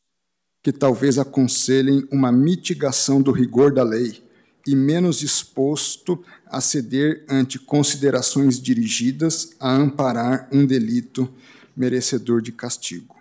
que 0.62 0.72
talvez 0.72 1.18
aconselhem 1.18 2.06
uma 2.10 2.30
mitigação 2.30 3.20
do 3.20 3.32
rigor 3.32 3.72
da 3.72 3.82
lei, 3.82 4.22
e 4.66 4.76
menos 4.76 5.18
disposto 5.18 6.22
a 6.46 6.60
ceder 6.60 7.24
ante 7.28 7.58
considerações 7.58 8.60
dirigidas 8.60 9.50
a 9.58 9.72
amparar 9.72 10.48
um 10.52 10.64
delito 10.64 11.28
merecedor 11.76 12.40
de 12.42 12.52
castigo. 12.52 13.16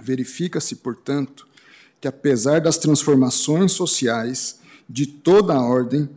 Verifica-se, 0.00 0.76
portanto, 0.76 1.46
que 2.00 2.08
apesar 2.08 2.60
das 2.60 2.78
transformações 2.78 3.72
sociais 3.72 4.58
de 4.88 5.06
toda 5.06 5.54
a 5.54 5.62
ordem, 5.62 6.08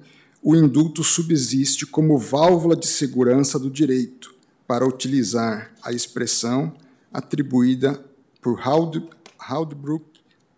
o 0.41 0.55
indulto 0.55 1.03
subsiste 1.03 1.85
como 1.85 2.17
válvula 2.17 2.75
de 2.75 2.87
segurança 2.87 3.59
do 3.59 3.69
direito, 3.69 4.33
para 4.67 4.87
utilizar 4.87 5.71
a 5.83 5.91
expressão 5.91 6.73
atribuída 7.13 8.03
por 8.41 8.59
Haldbrook 8.59 10.05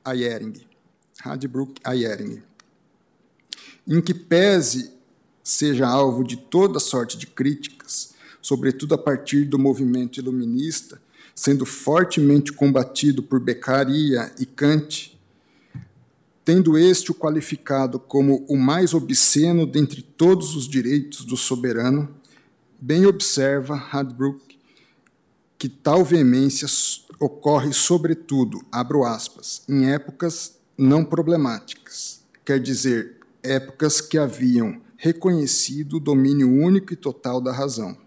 Ayering. 0.04 0.54
Haldbrook 1.22 1.82
Ayering 1.84 2.42
em 3.88 4.01
que 4.01 4.13
pese 4.13 4.91
seja 5.44 5.88
alvo 5.88 6.24
de 6.24 6.36
toda 6.36 6.79
sorte 6.79 7.17
de 7.17 7.25
críticas, 7.25 8.13
sobretudo 8.41 8.96
a 8.96 8.98
partir 8.98 9.46
do 9.46 9.58
movimento 9.58 10.20
iluminista, 10.20 11.01
sendo 11.34 11.65
fortemente 11.65 12.51
combatido 12.51 13.24
por 13.24 13.39
Beccaria 13.39 14.32
e 14.39 14.46
Kant, 14.46 15.17
tendo 16.44 16.77
este 16.77 17.12
o 17.12 17.15
qualificado 17.15 18.00
como 18.00 18.46
o 18.48 18.58
mais 18.58 18.94
obsceno 18.94 19.65
dentre 19.65 20.01
todos 20.01 20.56
os 20.56 20.67
direitos 20.67 21.24
do 21.24 21.38
soberano, 21.38 22.10
bem 22.79 23.06
observa 23.06 23.75
Hadbrook 23.75 24.58
que 25.58 25.67
tal 25.67 26.03
veemência 26.03 26.67
ocorre 27.20 27.74
sobretudo, 27.74 28.62
abro 28.72 29.03
aspas, 29.03 29.63
em 29.67 29.89
épocas 29.91 30.58
não 30.77 31.03
problemáticas, 31.03 32.22
quer 32.46 32.60
dizer, 32.60 33.16
épocas 33.48 34.01
que 34.01 34.18
haviam 34.18 34.82
reconhecido 34.98 35.98
o 35.98 36.00
domínio 36.00 36.50
único 36.50 36.94
e 36.94 36.96
total 36.96 37.39
da 37.39 37.51
razão, 37.51 37.98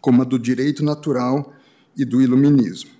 como 0.00 0.22
a 0.22 0.24
do 0.24 0.38
direito 0.38 0.84
natural 0.84 1.52
e 1.96 2.04
do 2.04 2.20
iluminismo. 2.20 2.90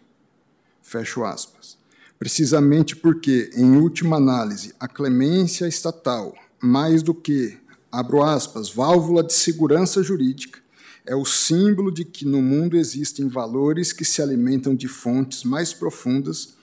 Fecho 0.82 1.24
aspas. 1.24 1.76
Precisamente 2.18 2.94
porque, 2.94 3.50
em 3.54 3.76
última 3.76 4.16
análise, 4.16 4.74
a 4.80 4.88
clemência 4.88 5.66
estatal, 5.66 6.34
mais 6.62 7.02
do 7.02 7.14
que, 7.14 7.58
abro 7.90 8.22
aspas, 8.22 8.70
válvula 8.70 9.22
de 9.22 9.34
segurança 9.34 10.02
jurídica, 10.02 10.60
é 11.04 11.14
o 11.14 11.24
símbolo 11.24 11.92
de 11.92 12.04
que 12.04 12.24
no 12.24 12.42
mundo 12.42 12.76
existem 12.76 13.28
valores 13.28 13.92
que 13.92 14.04
se 14.04 14.20
alimentam 14.20 14.74
de 14.74 14.88
fontes 14.88 15.44
mais 15.44 15.72
profundas 15.72 16.54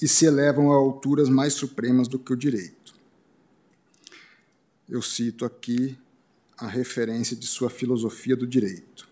e 0.00 0.06
se 0.06 0.26
elevam 0.26 0.72
a 0.72 0.76
alturas 0.76 1.28
mais 1.28 1.54
supremas 1.54 2.06
do 2.06 2.18
que 2.18 2.32
o 2.32 2.36
direito. 2.36 2.79
Eu 4.90 5.00
cito 5.00 5.44
aqui 5.44 5.96
a 6.58 6.66
referência 6.66 7.36
de 7.36 7.46
sua 7.46 7.70
filosofia 7.70 8.34
do 8.34 8.44
direito. 8.44 9.08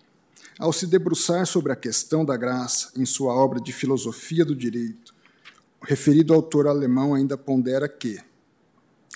Ao 0.59 0.73
se 0.73 0.89
debruçar 0.89 1.47
sobre 1.47 1.71
a 1.71 1.77
questão 1.77 2.25
da 2.25 2.37
graça 2.37 2.91
em 2.97 3.07
sua 3.07 3.33
obra 3.33 3.61
de 3.61 3.73
filosofia 3.73 4.45
do 4.45 4.57
direito, 4.57 5.15
o 5.81 5.87
referido 5.87 6.35
autor 6.35 6.67
alemão 6.67 7.15
ainda 7.15 7.39
pondera 7.39 7.89
que 7.89 8.19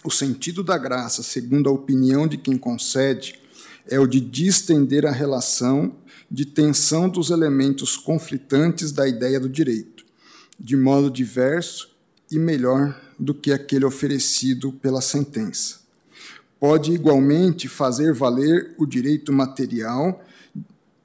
o 0.05 0.11
sentido 0.11 0.63
da 0.63 0.79
graça, 0.79 1.21
segundo 1.25 1.69
a 1.69 1.73
opinião 1.73 2.29
de 2.29 2.39
quem 2.39 2.57
concede, 2.57 3.41
é 3.89 3.99
o 3.99 4.07
de 4.07 4.21
distender 4.21 5.05
a 5.05 5.11
relação 5.11 5.97
de 6.31 6.47
tensão 6.47 7.09
dos 7.09 7.31
elementos 7.31 7.97
conflitantes 7.97 8.93
da 8.93 9.09
ideia 9.09 9.41
do 9.41 9.49
direito, 9.49 10.07
de 10.61 10.77
modo 10.77 11.11
diverso 11.11 11.91
e 12.31 12.39
melhor 12.39 12.97
do 13.19 13.35
que 13.35 13.51
aquele 13.53 13.85
oferecido 13.85 14.73
pela 14.75 15.01
sentença. 15.01 15.82
Pode 16.63 16.93
igualmente 16.93 17.67
fazer 17.67 18.15
valer 18.15 18.73
o 18.79 18.87
direito 18.87 19.33
material 19.33 20.25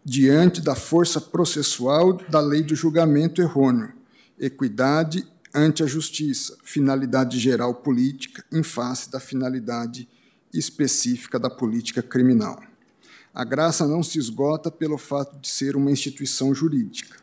diante 0.06 0.62
da 0.62 0.76
força 0.76 1.20
processual 1.20 2.14
da 2.30 2.40
lei 2.40 2.62
do 2.62 2.76
julgamento 2.76 3.42
errôneo, 3.42 3.92
equidade 4.38 5.28
ante 5.52 5.82
a 5.82 5.88
justiça, 5.88 6.56
finalidade 6.64 7.40
geral 7.40 7.74
política 7.74 8.46
em 8.52 8.62
face 8.62 9.10
da 9.10 9.20
finalidade 9.20 10.08
específica 10.54 11.40
da 11.40 11.50
política 11.50 12.04
criminal. 12.04 12.62
A 13.34 13.44
graça 13.44 13.88
não 13.88 14.04
se 14.04 14.20
esgota 14.20 14.70
pelo 14.70 15.00
fato 15.00 15.40
de 15.40 15.48
ser 15.48 15.76
uma 15.76 15.90
instituição 15.90 16.54
jurídica. 16.54 17.18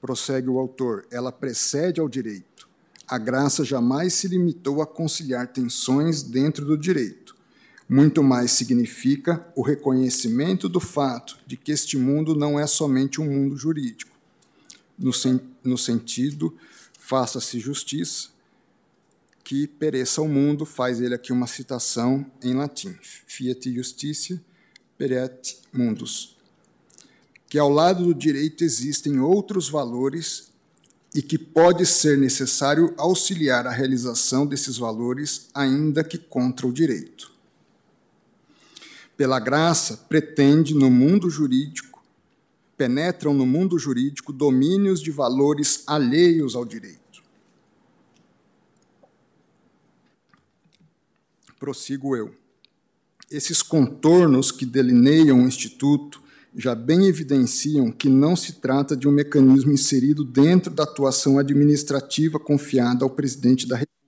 Prossegue 0.00 0.48
o 0.48 0.58
autor, 0.58 1.06
ela 1.12 1.30
precede 1.30 2.00
ao 2.00 2.08
direito. 2.08 2.68
A 3.10 3.18
graça 3.18 3.64
jamais 3.64 4.14
se 4.14 4.28
limitou 4.28 4.80
a 4.80 4.86
conciliar 4.86 5.48
tensões 5.48 6.22
dentro 6.22 6.64
do 6.64 6.78
direito. 6.78 7.19
Muito 7.92 8.22
mais 8.22 8.52
significa 8.52 9.44
o 9.56 9.62
reconhecimento 9.62 10.68
do 10.68 10.78
fato 10.78 11.36
de 11.44 11.56
que 11.56 11.72
este 11.72 11.98
mundo 11.98 12.36
não 12.36 12.56
é 12.56 12.64
somente 12.64 13.20
um 13.20 13.24
mundo 13.24 13.56
jurídico, 13.56 14.16
no, 14.96 15.12
sen 15.12 15.40
no 15.64 15.76
sentido 15.76 16.56
faça-se 17.00 17.58
justiça, 17.58 18.28
que 19.42 19.66
pereça 19.66 20.22
o 20.22 20.28
mundo, 20.28 20.64
faz 20.64 21.00
ele 21.00 21.16
aqui 21.16 21.32
uma 21.32 21.48
citação 21.48 22.24
em 22.40 22.54
latim, 22.54 22.96
fiat 23.26 23.74
justitia 23.74 24.40
peret 24.96 25.58
mundus, 25.72 26.36
que 27.48 27.58
ao 27.58 27.68
lado 27.68 28.04
do 28.04 28.14
direito 28.14 28.62
existem 28.62 29.18
outros 29.18 29.68
valores 29.68 30.52
e 31.12 31.20
que 31.20 31.36
pode 31.36 31.84
ser 31.84 32.16
necessário 32.16 32.94
auxiliar 32.96 33.66
a 33.66 33.72
realização 33.72 34.46
desses 34.46 34.78
valores, 34.78 35.48
ainda 35.52 36.04
que 36.04 36.18
contra 36.18 36.68
o 36.68 36.72
direito. 36.72 37.29
Pela 39.20 39.38
graça, 39.38 39.98
pretende 40.08 40.74
no 40.74 40.90
mundo 40.90 41.28
jurídico, 41.28 42.02
penetram 42.74 43.34
no 43.34 43.44
mundo 43.44 43.78
jurídico 43.78 44.32
domínios 44.32 45.02
de 45.02 45.10
valores 45.10 45.84
alheios 45.86 46.56
ao 46.56 46.64
direito 46.64 47.00
prossigo 51.60 52.16
eu. 52.16 52.34
Esses 53.30 53.62
contornos 53.62 54.50
que 54.50 54.64
delineiam 54.64 55.44
o 55.44 55.46
Instituto 55.46 56.22
já 56.56 56.74
bem 56.74 57.06
evidenciam 57.06 57.92
que 57.92 58.08
não 58.08 58.34
se 58.34 58.54
trata 58.54 58.96
de 58.96 59.06
um 59.06 59.12
mecanismo 59.12 59.70
inserido 59.70 60.24
dentro 60.24 60.72
da 60.72 60.84
atuação 60.84 61.38
administrativa 61.38 62.40
confiada 62.40 63.04
ao 63.04 63.10
presidente 63.10 63.68
da 63.68 63.76
República, 63.76 64.00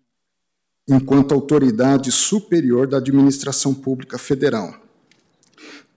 enquanto 0.89 1.33
autoridade 1.33 2.11
superior 2.11 2.87
da 2.87 2.97
administração 2.97 3.75
pública 3.75 4.17
federal. 4.17 4.82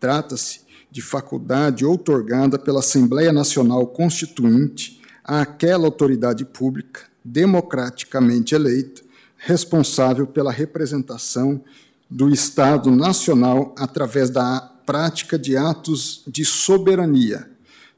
Trata-se 0.05 0.59
de 0.91 1.01
faculdade 1.01 1.83
outorgada 1.83 2.59
pela 2.59 2.77
Assembleia 2.77 3.33
Nacional 3.33 3.87
Constituinte 3.87 5.01
àquela 5.23 5.87
autoridade 5.87 6.45
pública 6.45 7.05
democraticamente 7.23 8.53
eleita 8.53 9.01
responsável 9.35 10.27
pela 10.27 10.51
representação 10.51 11.59
do 12.07 12.29
Estado 12.29 12.91
Nacional 12.91 13.73
através 13.79 14.29
da 14.29 14.59
prática 14.85 15.39
de 15.39 15.57
atos 15.57 16.21
de 16.27 16.45
soberania, 16.45 17.49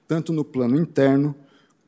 tanto 0.07 0.31
no 0.31 0.45
plano 0.45 0.79
interno 0.79 1.35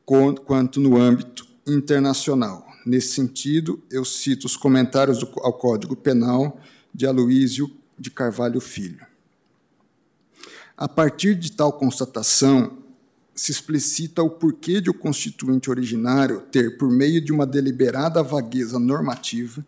quanto 0.04 0.80
no 0.80 0.98
âmbito 0.98 1.46
internacional. 1.66 2.66
Nesse 2.84 3.14
sentido, 3.14 3.82
eu 3.90 4.04
cito 4.04 4.46
os 4.46 4.54
comentários 4.54 5.24
ao 5.38 5.54
Código 5.54 5.96
Penal 5.96 6.60
de 6.94 7.06
Aloísio 7.06 7.70
de 7.98 8.10
Carvalho 8.10 8.60
Filho. 8.60 9.08
A 10.80 10.88
partir 10.88 11.34
de 11.34 11.52
tal 11.52 11.74
constatação, 11.74 12.78
se 13.34 13.52
explicita 13.52 14.22
o 14.22 14.30
porquê 14.30 14.80
de 14.80 14.88
o 14.88 14.94
constituinte 14.94 15.68
originário 15.68 16.40
ter, 16.50 16.78
por 16.78 16.90
meio 16.90 17.20
de 17.20 17.30
uma 17.30 17.46
deliberada 17.46 18.22
vagueza 18.22 18.78
normativa, 18.78 19.62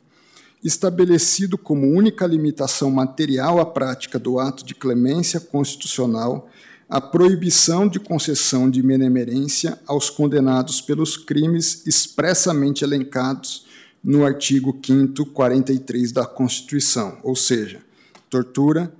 estabelecido 0.64 1.58
como 1.58 1.86
única 1.86 2.26
limitação 2.26 2.90
material 2.90 3.60
à 3.60 3.66
prática 3.66 4.18
do 4.18 4.38
ato 4.38 4.64
de 4.64 4.74
clemência 4.74 5.38
constitucional 5.38 6.48
a 6.88 6.98
proibição 6.98 7.86
de 7.86 8.00
concessão 8.00 8.70
de 8.70 8.80
benemerência 8.80 9.78
aos 9.86 10.08
condenados 10.08 10.80
pelos 10.80 11.18
crimes 11.18 11.86
expressamente 11.86 12.84
elencados 12.84 13.66
no 14.02 14.24
artigo 14.24 14.80
5 14.82 15.26
43 15.26 16.10
da 16.10 16.24
Constituição, 16.24 17.18
ou 17.22 17.36
seja, 17.36 17.82
tortura, 18.30 18.90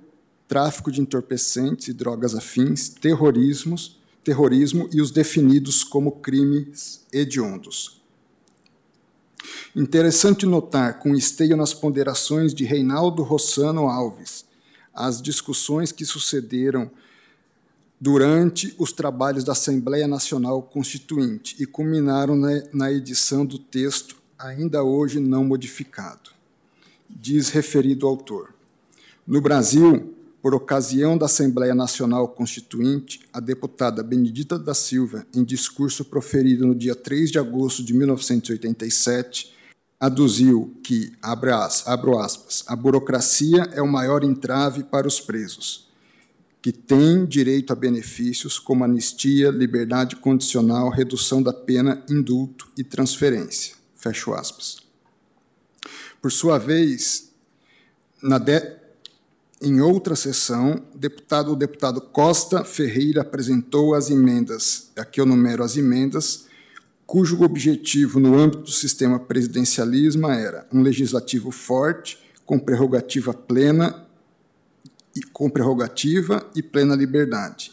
tráfico 0.53 0.91
de 0.91 1.01
entorpecentes 1.01 1.87
e 1.87 1.93
drogas 1.93 2.35
afins, 2.35 2.87
terrorismos, 2.87 3.99
terrorismo 4.23 4.87
e 4.93 5.01
os 5.01 5.09
definidos 5.09 5.83
como 5.83 6.11
crimes 6.11 7.01
hediondos. 7.11 7.99
Interessante 9.75 10.45
notar, 10.45 10.99
com 10.99 11.15
esteio 11.15 11.57
nas 11.57 11.73
ponderações 11.73 12.53
de 12.53 12.65
Reinaldo 12.65 13.23
Rossano 13.23 13.87
Alves, 13.87 14.45
as 14.93 15.19
discussões 15.19 15.91
que 15.91 16.05
sucederam 16.05 16.91
durante 17.99 18.75
os 18.77 18.91
trabalhos 18.91 19.43
da 19.43 19.53
Assembleia 19.53 20.07
Nacional 20.07 20.61
Constituinte 20.61 21.55
e 21.59 21.65
culminaram 21.65 22.35
na 22.71 22.91
edição 22.91 23.43
do 23.43 23.57
texto, 23.57 24.17
ainda 24.37 24.83
hoje 24.83 25.19
não 25.19 25.43
modificado. 25.45 26.29
Diz 27.09 27.49
referido 27.49 28.05
autor. 28.05 28.53
No 29.25 29.41
Brasil, 29.41 30.13
por 30.43 30.53
ocasião 30.53 31.17
da 31.17 31.25
Assembleia 31.25 31.73
Nacional 31.73 32.27
Constituinte, 32.27 33.21
a 33.31 33.39
deputada 33.39 34.03
Benedita 34.03 34.59
da 34.59 34.73
Silva, 34.73 35.25
em 35.33 35.41
discurso 35.41 36.03
proferido 36.03 36.67
no 36.67 36.75
dia 36.75 36.93
3 36.93 37.31
de 37.31 37.39
agosto 37.39 37.81
de 37.81 37.93
1987, 37.93 39.53
aduziu 39.97 40.77
que, 40.83 41.13
abro 41.21 42.19
aspas, 42.19 42.65
a 42.67 42.75
burocracia 42.75 43.69
é 43.71 43.81
o 43.81 43.87
maior 43.87 44.21
entrave 44.21 44.83
para 44.83 45.07
os 45.07 45.21
presos, 45.21 45.87
que 46.61 46.73
têm 46.73 47.25
direito 47.25 47.71
a 47.71 47.75
benefícios 47.75 48.59
como 48.59 48.83
anistia, 48.83 49.49
liberdade 49.49 50.17
condicional, 50.17 50.89
redução 50.89 51.41
da 51.41 51.53
pena, 51.53 52.03
indulto 52.09 52.67
e 52.77 52.83
transferência. 52.83 53.75
Fecho 53.95 54.33
aspas. 54.33 54.79
Por 56.21 56.33
sua 56.33 56.57
vez, 56.57 57.31
na 58.21 58.37
de 58.37 58.82
em 59.63 59.79
outra 59.79 60.15
sessão, 60.15 60.83
deputado, 60.93 61.53
o 61.53 61.55
deputado 61.55 62.01
Costa 62.01 62.65
Ferreira 62.65 63.21
apresentou 63.21 63.95
as 63.95 64.09
emendas, 64.09 64.91
aqui 64.97 65.21
eu 65.21 65.25
numero 65.25 65.63
as 65.63 65.77
emendas, 65.77 66.47
cujo 67.05 67.41
objetivo 67.43 68.19
no 68.19 68.37
âmbito 68.37 68.63
do 68.63 68.71
sistema 68.71 69.19
presidencialismo 69.19 70.27
era 70.27 70.67
um 70.71 70.81
legislativo 70.81 71.49
forte, 71.49 72.19
com 72.45 72.59
prerrogativa 72.59 73.33
plena 73.33 74.05
e 75.15 75.21
com 75.21 75.49
prerrogativa 75.49 76.45
e 76.53 76.61
plena 76.61 76.95
liberdade. 76.95 77.71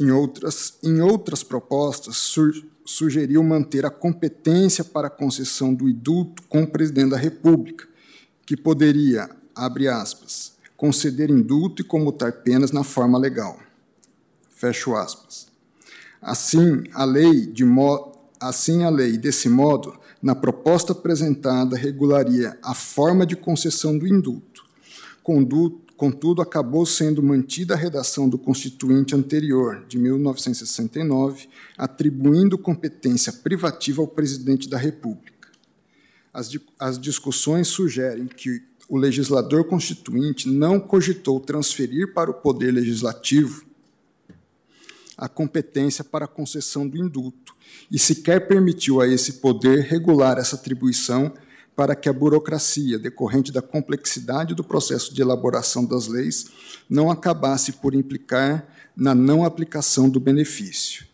Em 0.00 0.10
outras, 0.10 0.74
em 0.82 1.00
outras 1.00 1.42
propostas, 1.42 2.16
sur, 2.16 2.52
sugeriu 2.84 3.42
manter 3.44 3.86
a 3.86 3.90
competência 3.90 4.82
para 4.82 5.06
a 5.06 5.10
concessão 5.10 5.72
do 5.72 5.88
indulto 5.88 6.42
com 6.48 6.62
o 6.62 6.66
presidente 6.66 7.10
da 7.10 7.16
República, 7.16 7.86
que 8.46 8.56
poderia, 8.56 9.28
abre 9.58 9.88
aspas, 9.88 10.52
conceder 10.76 11.28
indulto 11.28 11.82
e 11.82 11.84
comutar 11.84 12.32
penas 12.32 12.70
na 12.70 12.84
forma 12.84 13.18
legal. 13.18 13.58
Fecho 14.48 14.94
aspas. 14.94 15.48
Assim, 16.22 16.84
a 16.94 17.04
lei, 17.04 17.46
de 17.46 17.64
mo 17.64 18.12
assim 18.40 18.84
a 18.84 18.88
lei, 18.88 19.18
desse 19.18 19.48
modo, 19.48 19.98
na 20.22 20.34
proposta 20.34 20.92
apresentada, 20.92 21.76
regularia 21.76 22.56
a 22.62 22.72
forma 22.72 23.26
de 23.26 23.34
concessão 23.34 23.98
do 23.98 24.06
indulto. 24.06 24.64
Contudo, 25.96 26.40
acabou 26.40 26.86
sendo 26.86 27.20
mantida 27.20 27.74
a 27.74 27.76
redação 27.76 28.28
do 28.28 28.38
Constituinte 28.38 29.16
anterior, 29.16 29.84
de 29.88 29.98
1969, 29.98 31.48
atribuindo 31.76 32.56
competência 32.56 33.32
privativa 33.32 34.00
ao 34.00 34.06
presidente 34.06 34.68
da 34.68 34.78
República. 34.78 35.48
As, 36.32 36.50
as 36.78 37.00
discussões 37.00 37.66
sugerem 37.66 38.26
que 38.26 38.62
o 38.88 38.96
legislador 38.96 39.64
constituinte 39.64 40.48
não 40.48 40.80
cogitou 40.80 41.38
transferir 41.38 42.14
para 42.14 42.30
o 42.30 42.34
Poder 42.34 42.72
Legislativo 42.72 43.68
a 45.16 45.28
competência 45.28 46.04
para 46.04 46.24
a 46.24 46.28
concessão 46.28 46.88
do 46.88 46.96
indulto 46.96 47.54
e 47.90 47.98
sequer 47.98 48.46
permitiu 48.46 49.00
a 49.00 49.08
esse 49.08 49.34
poder 49.34 49.80
regular 49.80 50.38
essa 50.38 50.54
atribuição 50.54 51.34
para 51.74 51.94
que 51.94 52.08
a 52.08 52.12
burocracia 52.12 52.98
decorrente 52.98 53.52
da 53.52 53.60
complexidade 53.60 54.54
do 54.54 54.64
processo 54.64 55.12
de 55.12 55.20
elaboração 55.20 55.84
das 55.84 56.06
leis 56.06 56.46
não 56.88 57.10
acabasse 57.10 57.72
por 57.72 57.94
implicar 57.94 58.66
na 58.96 59.14
não 59.14 59.44
aplicação 59.44 60.08
do 60.08 60.18
benefício. 60.18 61.06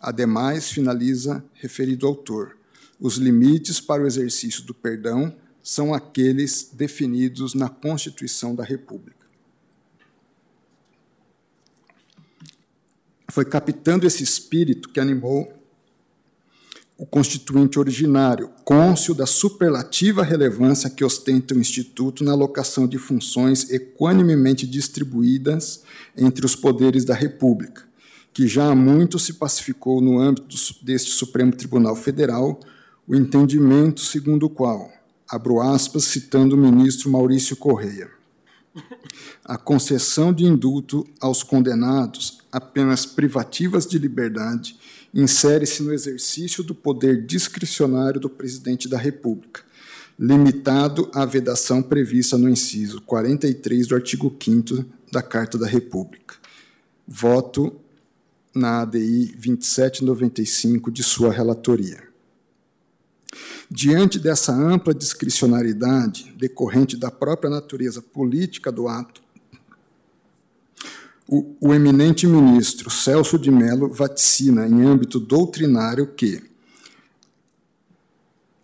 Ademais, 0.00 0.70
finaliza 0.70 1.44
referido 1.54 2.06
autor, 2.06 2.56
os 3.00 3.16
limites 3.16 3.80
para 3.80 4.02
o 4.02 4.06
exercício 4.06 4.62
do 4.62 4.72
perdão 4.72 5.34
são 5.68 5.92
aqueles 5.92 6.70
definidos 6.72 7.52
na 7.52 7.68
Constituição 7.68 8.54
da 8.54 8.64
República. 8.64 9.26
Foi 13.30 13.44
captando 13.44 14.06
esse 14.06 14.22
espírito 14.22 14.88
que 14.88 14.98
animou 14.98 15.52
o 16.96 17.04
constituinte 17.04 17.78
originário, 17.78 18.50
côncio 18.64 19.14
da 19.14 19.26
superlativa 19.26 20.22
relevância 20.22 20.88
que 20.88 21.04
ostenta 21.04 21.54
o 21.54 21.60
Instituto 21.60 22.24
na 22.24 22.32
alocação 22.32 22.88
de 22.88 22.96
funções 22.96 23.68
equanimemente 23.68 24.66
distribuídas 24.66 25.82
entre 26.16 26.46
os 26.46 26.56
poderes 26.56 27.04
da 27.04 27.14
República, 27.14 27.86
que 28.32 28.48
já 28.48 28.70
há 28.70 28.74
muito 28.74 29.18
se 29.18 29.34
pacificou 29.34 30.00
no 30.00 30.18
âmbito 30.18 30.56
deste 30.82 31.10
Supremo 31.10 31.52
Tribunal 31.52 31.94
Federal 31.94 32.58
o 33.06 33.14
entendimento 33.14 34.00
segundo 34.00 34.46
o 34.46 34.50
qual, 34.50 34.97
abro 35.28 35.60
aspas, 35.60 36.04
citando 36.04 36.56
o 36.56 36.58
ministro 36.58 37.10
Maurício 37.10 37.56
Correia, 37.56 38.10
a 39.44 39.58
concessão 39.58 40.32
de 40.32 40.44
indulto 40.44 41.06
aos 41.20 41.42
condenados 41.42 42.38
apenas 42.50 43.04
privativas 43.04 43.86
de 43.86 43.98
liberdade 43.98 44.78
insere-se 45.12 45.82
no 45.82 45.92
exercício 45.92 46.62
do 46.62 46.74
poder 46.74 47.24
discricionário 47.24 48.20
do 48.20 48.28
presidente 48.28 48.88
da 48.88 48.98
República, 48.98 49.62
limitado 50.18 51.10
à 51.14 51.24
vedação 51.24 51.82
prevista 51.82 52.36
no 52.36 52.48
inciso 52.48 53.00
43 53.02 53.86
do 53.86 53.94
artigo 53.94 54.34
5 54.42 54.84
da 55.10 55.22
Carta 55.22 55.56
da 55.56 55.66
República. 55.66 56.36
Voto 57.06 57.80
na 58.54 58.82
ADI 58.82 59.32
2795 59.36 60.90
de 60.90 61.02
sua 61.02 61.32
relatoria. 61.32 62.07
Diante 63.70 64.18
dessa 64.18 64.52
ampla 64.52 64.94
discricionariedade 64.94 66.34
decorrente 66.36 66.96
da 66.96 67.10
própria 67.10 67.50
natureza 67.50 68.00
política 68.00 68.72
do 68.72 68.88
ato 68.88 69.28
o, 71.28 71.54
o 71.60 71.74
eminente 71.74 72.26
ministro 72.26 72.88
Celso 72.88 73.38
de 73.38 73.50
Mello 73.50 73.92
vaticina 73.92 74.66
em 74.66 74.82
âmbito 74.82 75.20
doutrinário 75.20 76.06
que 76.06 76.42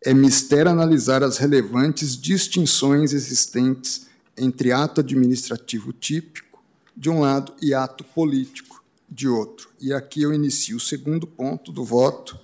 é 0.00 0.14
mister 0.14 0.68
analisar 0.68 1.24
as 1.24 1.36
relevantes 1.36 2.16
distinções 2.16 3.12
existentes 3.12 4.06
entre 4.38 4.70
ato 4.70 5.00
administrativo 5.00 5.92
típico, 5.92 6.62
de 6.96 7.10
um 7.10 7.20
lado, 7.20 7.52
e 7.60 7.74
ato 7.74 8.04
político, 8.04 8.82
de 9.10 9.26
outro. 9.26 9.68
E 9.80 9.92
aqui 9.92 10.22
eu 10.22 10.32
inicio 10.32 10.76
o 10.76 10.80
segundo 10.80 11.26
ponto 11.26 11.72
do 11.72 11.84
voto, 11.84 12.38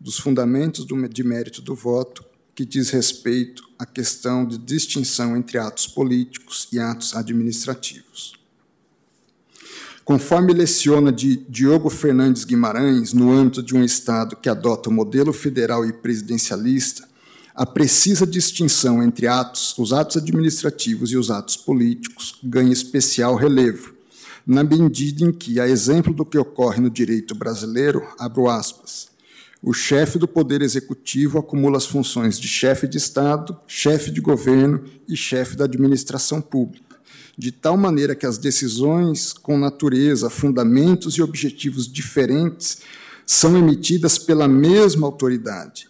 dos 0.00 0.18
fundamentos 0.18 0.86
de 0.86 1.22
mérito 1.22 1.60
do 1.60 1.74
voto, 1.74 2.24
que 2.54 2.64
diz 2.64 2.88
respeito 2.88 3.68
à 3.78 3.84
questão 3.84 4.46
de 4.46 4.56
distinção 4.56 5.36
entre 5.36 5.58
atos 5.58 5.86
políticos 5.86 6.68
e 6.72 6.78
atos 6.78 7.14
administrativos. 7.14 8.39
Conforme 10.04 10.52
leciona 10.52 11.12
de 11.12 11.36
Diogo 11.48 11.90
Fernandes 11.90 12.44
Guimarães, 12.44 13.12
no 13.12 13.30
âmbito 13.30 13.62
de 13.62 13.76
um 13.76 13.84
Estado 13.84 14.34
que 14.34 14.48
adota 14.48 14.88
o 14.88 14.92
modelo 14.92 15.32
federal 15.32 15.86
e 15.86 15.92
presidencialista, 15.92 17.08
a 17.54 17.66
precisa 17.66 18.26
distinção 18.26 19.02
entre 19.02 19.26
atos, 19.26 19.76
os 19.76 19.92
atos 19.92 20.16
administrativos 20.16 21.12
e 21.12 21.16
os 21.16 21.30
atos 21.30 21.56
políticos 21.56 22.38
ganha 22.42 22.72
especial 22.72 23.36
relevo, 23.36 23.94
na 24.46 24.64
medida 24.64 25.24
em 25.24 25.30
que, 25.30 25.60
a 25.60 25.68
exemplo 25.68 26.14
do 26.14 26.24
que 26.24 26.38
ocorre 26.38 26.80
no 26.80 26.88
direito 26.88 27.34
brasileiro, 27.34 28.02
abro 28.18 28.48
aspas, 28.48 29.08
o 29.62 29.74
chefe 29.74 30.18
do 30.18 30.26
Poder 30.26 30.62
Executivo 30.62 31.38
acumula 31.38 31.76
as 31.76 31.84
funções 31.84 32.40
de 32.40 32.48
chefe 32.48 32.88
de 32.88 32.96
Estado, 32.96 33.54
chefe 33.66 34.10
de 34.10 34.22
governo 34.22 34.82
e 35.06 35.14
chefe 35.14 35.54
da 35.54 35.66
administração 35.66 36.40
pública 36.40 36.89
de 37.40 37.50
tal 37.50 37.74
maneira 37.74 38.14
que 38.14 38.26
as 38.26 38.36
decisões 38.36 39.32
com 39.32 39.56
natureza, 39.56 40.28
fundamentos 40.28 41.14
e 41.14 41.22
objetivos 41.22 41.90
diferentes 41.90 42.82
são 43.24 43.56
emitidas 43.56 44.18
pela 44.18 44.46
mesma 44.46 45.06
autoridade, 45.06 45.88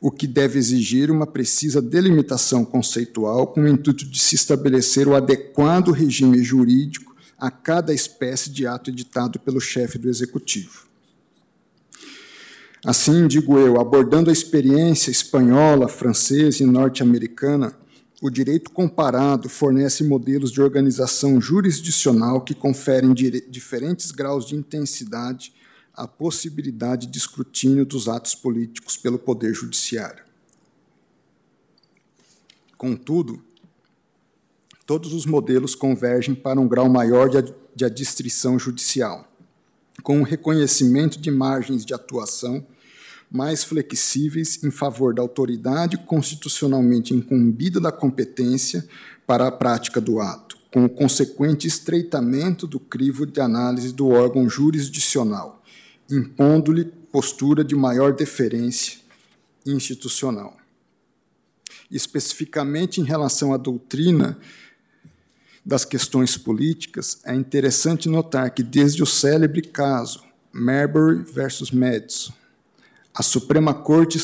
o 0.00 0.10
que 0.10 0.26
deve 0.26 0.58
exigir 0.58 1.08
uma 1.08 1.24
precisa 1.24 1.80
delimitação 1.80 2.64
conceitual 2.64 3.46
com 3.46 3.60
o 3.60 3.68
intuito 3.68 4.04
de 4.04 4.18
se 4.18 4.34
estabelecer 4.34 5.06
o 5.06 5.14
adequado 5.14 5.92
regime 5.92 6.42
jurídico 6.42 7.14
a 7.38 7.48
cada 7.48 7.94
espécie 7.94 8.50
de 8.50 8.66
ato 8.66 8.90
editado 8.90 9.38
pelo 9.38 9.60
chefe 9.60 9.98
do 9.98 10.08
executivo. 10.08 10.84
Assim, 12.84 13.28
digo 13.28 13.56
eu, 13.56 13.80
abordando 13.80 14.30
a 14.30 14.32
experiência 14.32 15.12
espanhola, 15.12 15.86
francesa 15.86 16.64
e 16.64 16.66
norte-americana, 16.66 17.72
o 18.22 18.30
direito 18.30 18.70
comparado 18.70 19.48
fornece 19.48 20.02
modelos 20.02 20.50
de 20.50 20.62
organização 20.62 21.40
jurisdicional 21.40 22.40
que 22.40 22.54
conferem 22.54 23.12
diferentes 23.12 24.10
graus 24.10 24.46
de 24.46 24.54
intensidade 24.54 25.52
à 25.92 26.06
possibilidade 26.08 27.06
de 27.06 27.18
escrutínio 27.18 27.84
dos 27.84 28.08
atos 28.08 28.34
políticos 28.34 28.96
pelo 28.96 29.18
Poder 29.18 29.54
Judiciário. 29.54 30.24
Contudo, 32.76 33.42
todos 34.86 35.12
os 35.12 35.26
modelos 35.26 35.74
convergem 35.74 36.34
para 36.34 36.60
um 36.60 36.68
grau 36.68 36.88
maior 36.88 37.28
de 37.74 37.84
adstrição 37.84 38.58
judicial. 38.58 39.30
com 40.02 40.20
o 40.20 40.24
reconhecimento 40.24 41.18
de 41.18 41.30
margens 41.30 41.84
de 41.84 41.94
atuação 41.94 42.64
mais 43.30 43.64
flexíveis 43.64 44.62
em 44.62 44.70
favor 44.70 45.14
da 45.14 45.22
autoridade 45.22 45.96
constitucionalmente 45.96 47.12
incumbida 47.12 47.80
da 47.80 47.90
competência 47.90 48.86
para 49.26 49.46
a 49.48 49.52
prática 49.52 50.00
do 50.00 50.20
ato, 50.20 50.56
com 50.72 50.84
o 50.84 50.88
consequente 50.88 51.66
estreitamento 51.66 52.66
do 52.66 52.78
crivo 52.78 53.26
de 53.26 53.40
análise 53.40 53.92
do 53.92 54.08
órgão 54.08 54.48
jurisdicional, 54.48 55.62
impondo-lhe 56.10 56.84
postura 56.84 57.64
de 57.64 57.74
maior 57.74 58.12
deferência 58.12 58.98
institucional. 59.64 60.56
Especificamente 61.90 63.00
em 63.00 63.04
relação 63.04 63.52
à 63.52 63.56
doutrina 63.56 64.38
das 65.64 65.84
questões 65.84 66.36
políticas, 66.36 67.18
é 67.24 67.34
interessante 67.34 68.08
notar 68.08 68.50
que, 68.50 68.62
desde 68.62 69.02
o 69.02 69.06
célebre 69.06 69.62
caso 69.62 70.22
Marbury 70.52 71.24
versus 71.24 71.72
Madison, 71.72 72.32
a 73.18 73.22
Suprema 73.22 73.72
Corte 73.72 74.18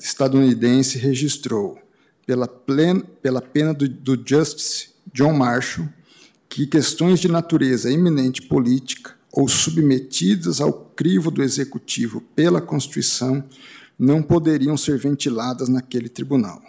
estadunidense 0.00 0.98
registrou, 0.98 1.78
pela, 2.26 2.48
pela 2.48 3.40
pena 3.40 3.72
do, 3.72 3.88
do 3.88 4.20
Justice 4.26 4.88
John 5.12 5.34
Marshall, 5.34 5.88
que 6.48 6.66
questões 6.66 7.20
de 7.20 7.28
natureza 7.28 7.92
eminente 7.92 8.42
política 8.42 9.14
ou 9.30 9.46
submetidas 9.46 10.60
ao 10.60 10.72
crivo 10.72 11.30
do 11.30 11.44
Executivo 11.44 12.20
pela 12.34 12.60
Constituição 12.60 13.44
não 13.96 14.20
poderiam 14.20 14.76
ser 14.76 14.98
ventiladas 14.98 15.68
naquele 15.68 16.08
tribunal. 16.08 16.60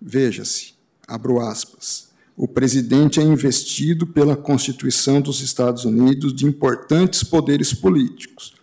Veja-se, 0.00 0.74
abro 1.04 1.40
aspas, 1.40 2.10
o 2.36 2.46
presidente 2.46 3.18
é 3.18 3.24
investido 3.24 4.06
pela 4.06 4.36
Constituição 4.36 5.20
dos 5.20 5.40
Estados 5.40 5.84
Unidos 5.84 6.32
de 6.32 6.46
importantes 6.46 7.24
poderes 7.24 7.74
políticos, 7.74 8.53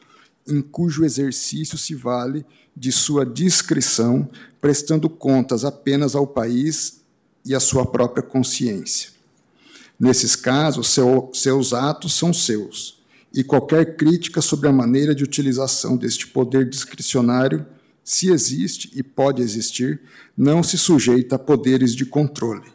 em 0.48 0.62
cujo 0.62 1.04
exercício 1.04 1.78
se 1.78 1.96
vale 1.96 2.46
de 2.76 2.92
sua 2.92 3.26
discrição, 3.26 4.30
prestando 4.60 5.10
contas 5.10 5.66
apenas 5.66 6.16
ao 6.16 6.26
país 6.26 7.02
e 7.46 7.54
à 7.54 7.60
sua 7.60 7.86
própria 7.86 8.24
consciência. 8.24 9.10
Nesses 10.00 10.36
casos, 10.36 10.88
seu, 10.88 11.30
seus 11.34 11.74
atos 11.74 12.14
são 12.14 12.34
seus, 12.34 13.00
e 13.34 13.44
qualquer 13.44 13.96
crítica 13.96 14.42
sobre 14.42 14.68
a 14.68 14.74
maneira 14.74 15.14
de 15.14 15.24
utilização 15.24 15.96
deste 15.96 16.28
poder 16.28 16.68
discricionário, 16.68 17.66
se 18.04 18.30
existe 18.30 18.92
e 18.96 19.04
pode 19.04 19.42
existir, 19.42 20.02
não 20.36 20.64
se 20.64 20.78
sujeita 20.78 21.36
a 21.36 21.40
poderes 21.40 21.96
de 21.96 22.06
controle 22.06 22.72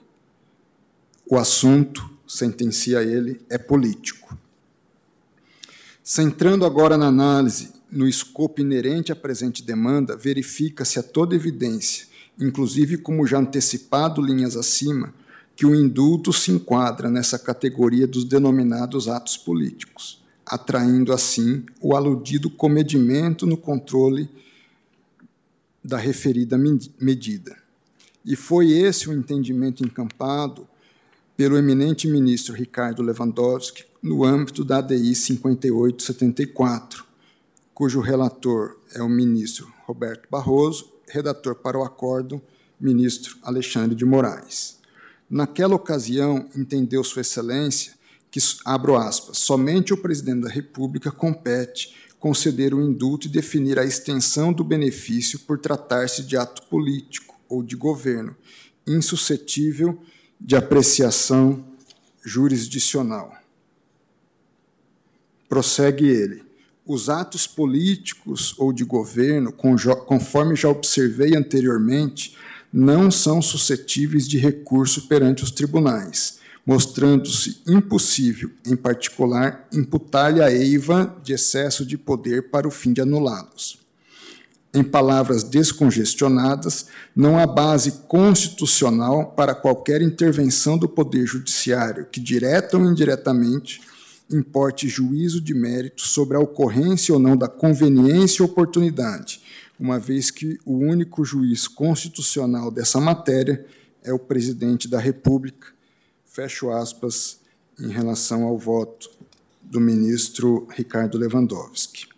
o 1.28 1.36
assunto, 1.36 2.08
sentencia 2.26 3.02
ele, 3.02 3.40
é 3.50 3.58
político. 3.58 4.38
Centrando 6.08 6.64
agora 6.64 6.96
na 6.96 7.08
análise 7.08 7.72
no 7.90 8.06
escopo 8.06 8.60
inerente 8.60 9.10
à 9.10 9.16
presente 9.16 9.60
demanda, 9.60 10.16
verifica-se 10.16 11.00
a 11.00 11.02
toda 11.02 11.34
evidência, 11.34 12.06
inclusive 12.38 12.96
como 12.96 13.26
já 13.26 13.40
antecipado 13.40 14.22
linhas 14.22 14.56
acima, 14.56 15.12
que 15.56 15.66
o 15.66 15.74
indulto 15.74 16.32
se 16.32 16.52
enquadra 16.52 17.10
nessa 17.10 17.40
categoria 17.40 18.06
dos 18.06 18.24
denominados 18.24 19.08
atos 19.08 19.36
políticos, 19.36 20.22
atraindo 20.46 21.12
assim 21.12 21.66
o 21.80 21.96
aludido 21.96 22.48
comedimento 22.48 23.44
no 23.44 23.56
controle 23.56 24.30
da 25.82 25.96
referida 25.96 26.56
medida. 27.00 27.56
E 28.24 28.36
foi 28.36 28.70
esse 28.70 29.08
o 29.08 29.12
entendimento 29.12 29.82
encampado 29.84 30.68
pelo 31.36 31.58
eminente 31.58 32.06
ministro 32.06 32.54
Ricardo 32.54 33.02
Lewandowski 33.02 33.84
no 34.06 34.22
âmbito 34.24 34.64
da 34.64 34.78
ADI 34.78 35.16
5874, 35.16 37.04
cujo 37.74 38.00
relator 38.00 38.78
é 38.94 39.02
o 39.02 39.08
ministro 39.08 39.66
Roberto 39.84 40.28
Barroso, 40.30 40.92
redator 41.08 41.56
para 41.56 41.76
o 41.76 41.82
acordo, 41.82 42.40
ministro 42.80 43.36
Alexandre 43.42 43.96
de 43.96 44.04
Moraes. 44.04 44.78
Naquela 45.28 45.74
ocasião, 45.74 46.48
entendeu 46.54 47.02
Sua 47.02 47.22
Excelência 47.22 47.94
que, 48.30 48.38
abro 48.64 48.94
aspas, 48.94 49.38
somente 49.38 49.92
o 49.92 49.96
presidente 49.96 50.42
da 50.42 50.50
República 50.50 51.10
compete 51.10 51.92
conceder 52.20 52.72
o 52.72 52.80
indulto 52.80 53.26
e 53.26 53.30
definir 53.30 53.76
a 53.76 53.84
extensão 53.84 54.52
do 54.52 54.62
benefício 54.62 55.40
por 55.40 55.58
tratar-se 55.58 56.22
de 56.22 56.36
ato 56.36 56.62
político 56.68 57.34
ou 57.48 57.60
de 57.60 57.74
governo, 57.74 58.36
insuscetível 58.86 60.00
de 60.40 60.54
apreciação 60.54 61.64
jurisdicional. 62.24 63.45
Prossegue 65.48 66.06
ele. 66.06 66.42
Os 66.84 67.08
atos 67.08 67.46
políticos 67.46 68.54
ou 68.58 68.72
de 68.72 68.84
governo, 68.84 69.52
conforme 69.52 70.54
já 70.54 70.68
observei 70.68 71.36
anteriormente, 71.36 72.36
não 72.72 73.10
são 73.10 73.40
suscetíveis 73.40 74.28
de 74.28 74.38
recurso 74.38 75.08
perante 75.08 75.42
os 75.42 75.50
tribunais, 75.50 76.38
mostrando-se 76.64 77.60
impossível, 77.66 78.50
em 78.66 78.76
particular, 78.76 79.66
imputar-lhe 79.72 80.42
a 80.42 80.52
eiva 80.52 81.16
de 81.22 81.32
excesso 81.32 81.86
de 81.86 81.96
poder 81.96 82.50
para 82.50 82.68
o 82.68 82.70
fim 82.70 82.92
de 82.92 83.00
anulá-los. 83.00 83.78
Em 84.74 84.84
palavras 84.84 85.42
descongestionadas, 85.42 86.86
não 87.14 87.38
há 87.38 87.46
base 87.46 87.92
constitucional 88.06 89.32
para 89.34 89.54
qualquer 89.54 90.02
intervenção 90.02 90.76
do 90.76 90.86
Poder 90.86 91.24
Judiciário 91.24 92.06
que, 92.12 92.20
direta 92.20 92.76
ou 92.76 92.84
indiretamente, 92.84 93.80
importe 94.30 94.88
juízo 94.88 95.40
de 95.40 95.54
mérito 95.54 96.02
sobre 96.02 96.36
a 96.36 96.40
ocorrência 96.40 97.14
ou 97.14 97.20
não 97.20 97.36
da 97.36 97.48
conveniência 97.48 98.42
ou 98.42 98.50
oportunidade, 98.50 99.40
uma 99.78 99.98
vez 99.98 100.30
que 100.30 100.58
o 100.64 100.78
único 100.78 101.24
juiz 101.24 101.68
constitucional 101.68 102.70
dessa 102.70 103.00
matéria 103.00 103.64
é 104.02 104.12
o 104.12 104.18
presidente 104.18 104.88
da 104.88 104.98
República. 104.98 105.68
Fecho 106.24 106.70
aspas 106.70 107.40
em 107.78 107.88
relação 107.88 108.44
ao 108.44 108.58
voto 108.58 109.10
do 109.62 109.80
ministro 109.80 110.66
Ricardo 110.70 111.18
Lewandowski. 111.18 112.08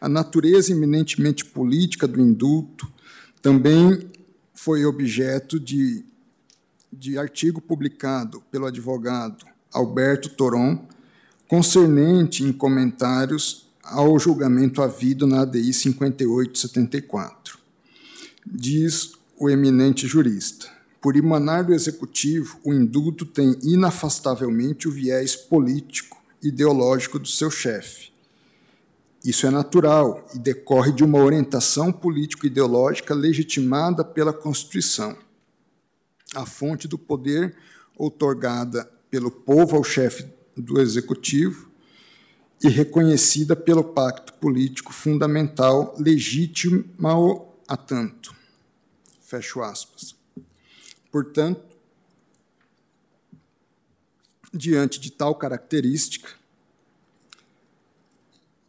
A 0.00 0.08
natureza 0.08 0.70
eminentemente 0.72 1.44
política 1.44 2.06
do 2.06 2.20
indulto 2.20 2.90
também 3.42 4.08
foi 4.54 4.84
objeto 4.84 5.58
de, 5.58 6.04
de 6.92 7.18
artigo 7.18 7.60
publicado 7.60 8.42
pelo 8.50 8.66
advogado 8.66 9.44
Alberto 9.74 10.30
Toron, 10.30 10.86
concernente 11.48 12.42
em 12.42 12.52
comentários 12.52 13.66
ao 13.82 14.18
julgamento 14.18 14.80
havido 14.80 15.26
na 15.26 15.42
ADI 15.42 15.72
5874. 15.72 17.58
Diz 18.46 19.12
o 19.36 19.50
eminente 19.50 20.06
jurista: 20.06 20.68
por 21.00 21.16
emanar 21.16 21.64
do 21.64 21.74
executivo, 21.74 22.58
o 22.64 22.72
indulto 22.72 23.26
tem 23.26 23.58
inafastavelmente 23.62 24.88
o 24.88 24.90
viés 24.90 25.36
político, 25.36 26.22
ideológico 26.42 27.18
do 27.18 27.28
seu 27.28 27.50
chefe, 27.50 28.14
isso 29.24 29.46
é 29.46 29.50
natural 29.50 30.28
e 30.34 30.38
decorre 30.38 30.92
de 30.92 31.02
uma 31.02 31.18
orientação 31.18 31.90
político-ideológica 31.90 33.14
legitimada 33.14 34.04
pela 34.04 34.34
Constituição. 34.34 35.16
A 36.34 36.44
fonte 36.44 36.86
do 36.86 36.98
poder 36.98 37.56
outorgada 37.96 38.86
pelo 39.14 39.30
povo 39.30 39.76
ao 39.76 39.84
chefe 39.84 40.26
do 40.56 40.80
executivo 40.80 41.70
e 42.60 42.68
reconhecida 42.68 43.54
pelo 43.54 43.84
pacto 43.84 44.32
político 44.32 44.92
fundamental 44.92 45.94
legítima 45.96 46.84
a 47.68 47.76
tanto. 47.76 48.34
Fecho 49.20 49.62
aspas. 49.62 50.16
Portanto, 51.12 51.62
diante 54.52 54.98
de 54.98 55.12
tal 55.12 55.36
característica, 55.36 56.30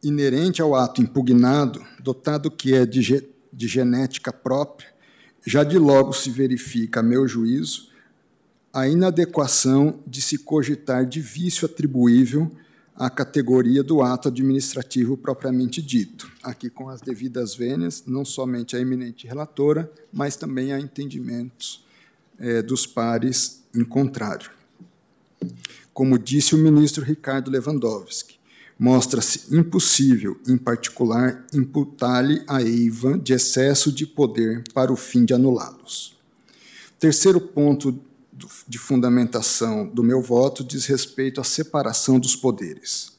inerente 0.03 0.62
ao 0.62 0.75
ato 0.75 1.01
impugnado, 1.01 1.84
dotado 1.99 2.51
que 2.51 2.75
é 2.75 2.86
de, 2.86 3.01
ge 3.01 3.27
de 3.51 3.67
genética 3.67 4.31
própria, 4.31 4.93
já 5.43 5.63
de 5.63 5.79
logo 5.79 6.13
se 6.13 6.29
verifica, 6.29 6.99
a 6.99 7.03
meu 7.03 7.27
juízo, 7.27 7.94
a 8.75 8.89
inadequação 8.89 10.01
de 10.05 10.21
se 10.21 10.38
cogitar 10.38 11.05
de 11.05 11.21
vício 11.21 11.65
atribuível 11.65 12.51
à 12.93 13.09
categoria 13.09 13.81
do 13.81 14.01
ato 14.01 14.27
administrativo 14.27 15.15
propriamente 15.15 15.81
dito, 15.81 16.29
aqui 16.43 16.69
com 16.69 16.89
as 16.89 16.99
devidas 16.99 17.55
vênias, 17.55 18.03
não 18.05 18.25
somente 18.25 18.75
a 18.75 18.79
eminente 18.81 19.27
relatora, 19.27 19.89
mas 20.11 20.35
também 20.35 20.73
a 20.73 20.79
entendimentos 20.79 21.85
é, 22.38 22.61
dos 22.61 22.85
pares 22.85 23.63
em 23.73 23.85
contrário. 23.85 24.51
Como 25.93 26.19
disse 26.19 26.53
o 26.53 26.57
ministro 26.57 27.01
Ricardo 27.01 27.49
Lewandowski, 27.49 28.38
mostra-se 28.77 29.55
impossível, 29.55 30.38
em 30.45 30.57
particular, 30.57 31.45
imputar-lhe 31.53 32.43
a 32.45 32.61
eiva 32.61 33.17
de 33.17 33.31
excesso 33.31 33.89
de 33.89 34.05
poder 34.05 34.65
para 34.73 34.91
o 34.91 34.97
fim 34.97 35.23
de 35.23 35.33
anulá-los. 35.33 36.13
Terceiro 36.99 37.39
ponto 37.39 37.97
de 38.67 38.78
fundamentação 38.78 39.88
do 39.88 40.04
meu 40.04 40.21
voto 40.21 40.62
diz 40.63 40.86
respeito 40.86 41.39
à 41.39 41.43
separação 41.43 42.19
dos 42.19 42.36
poderes. 42.36 43.15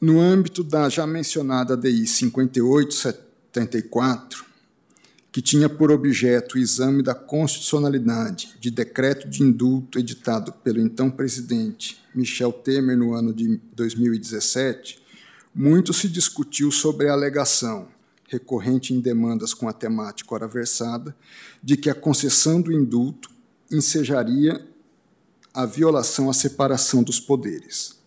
No 0.00 0.20
âmbito 0.20 0.64
da 0.64 0.88
já 0.88 1.06
mencionada 1.06 1.76
DI 1.76 2.06
5874, 2.06 4.46
que 5.32 5.42
tinha 5.42 5.68
por 5.68 5.90
objeto 5.90 6.54
o 6.54 6.58
exame 6.58 7.02
da 7.02 7.14
constitucionalidade 7.14 8.56
de 8.58 8.70
decreto 8.70 9.28
de 9.28 9.42
indulto 9.42 9.98
editado 9.98 10.52
pelo 10.52 10.80
então 10.80 11.10
presidente 11.10 12.00
Michel 12.14 12.52
Temer 12.52 12.96
no 12.96 13.14
ano 13.14 13.32
de 13.32 13.60
2017, 13.74 15.00
muito 15.54 15.92
se 15.92 16.08
discutiu 16.08 16.70
sobre 16.70 17.08
a 17.08 17.12
alegação 17.12 17.88
recorrente 18.30 18.94
em 18.94 19.00
demandas 19.00 19.52
com 19.52 19.68
a 19.68 19.72
temática 19.72 20.34
ora 20.34 20.46
versada, 20.46 21.14
de 21.62 21.76
que 21.76 21.90
a 21.90 21.94
concessão 21.94 22.62
do 22.62 22.72
indulto 22.72 23.28
ensejaria 23.70 24.64
a 25.52 25.66
violação 25.66 26.30
à 26.30 26.32
separação 26.32 27.02
dos 27.02 27.18
poderes. 27.18 27.98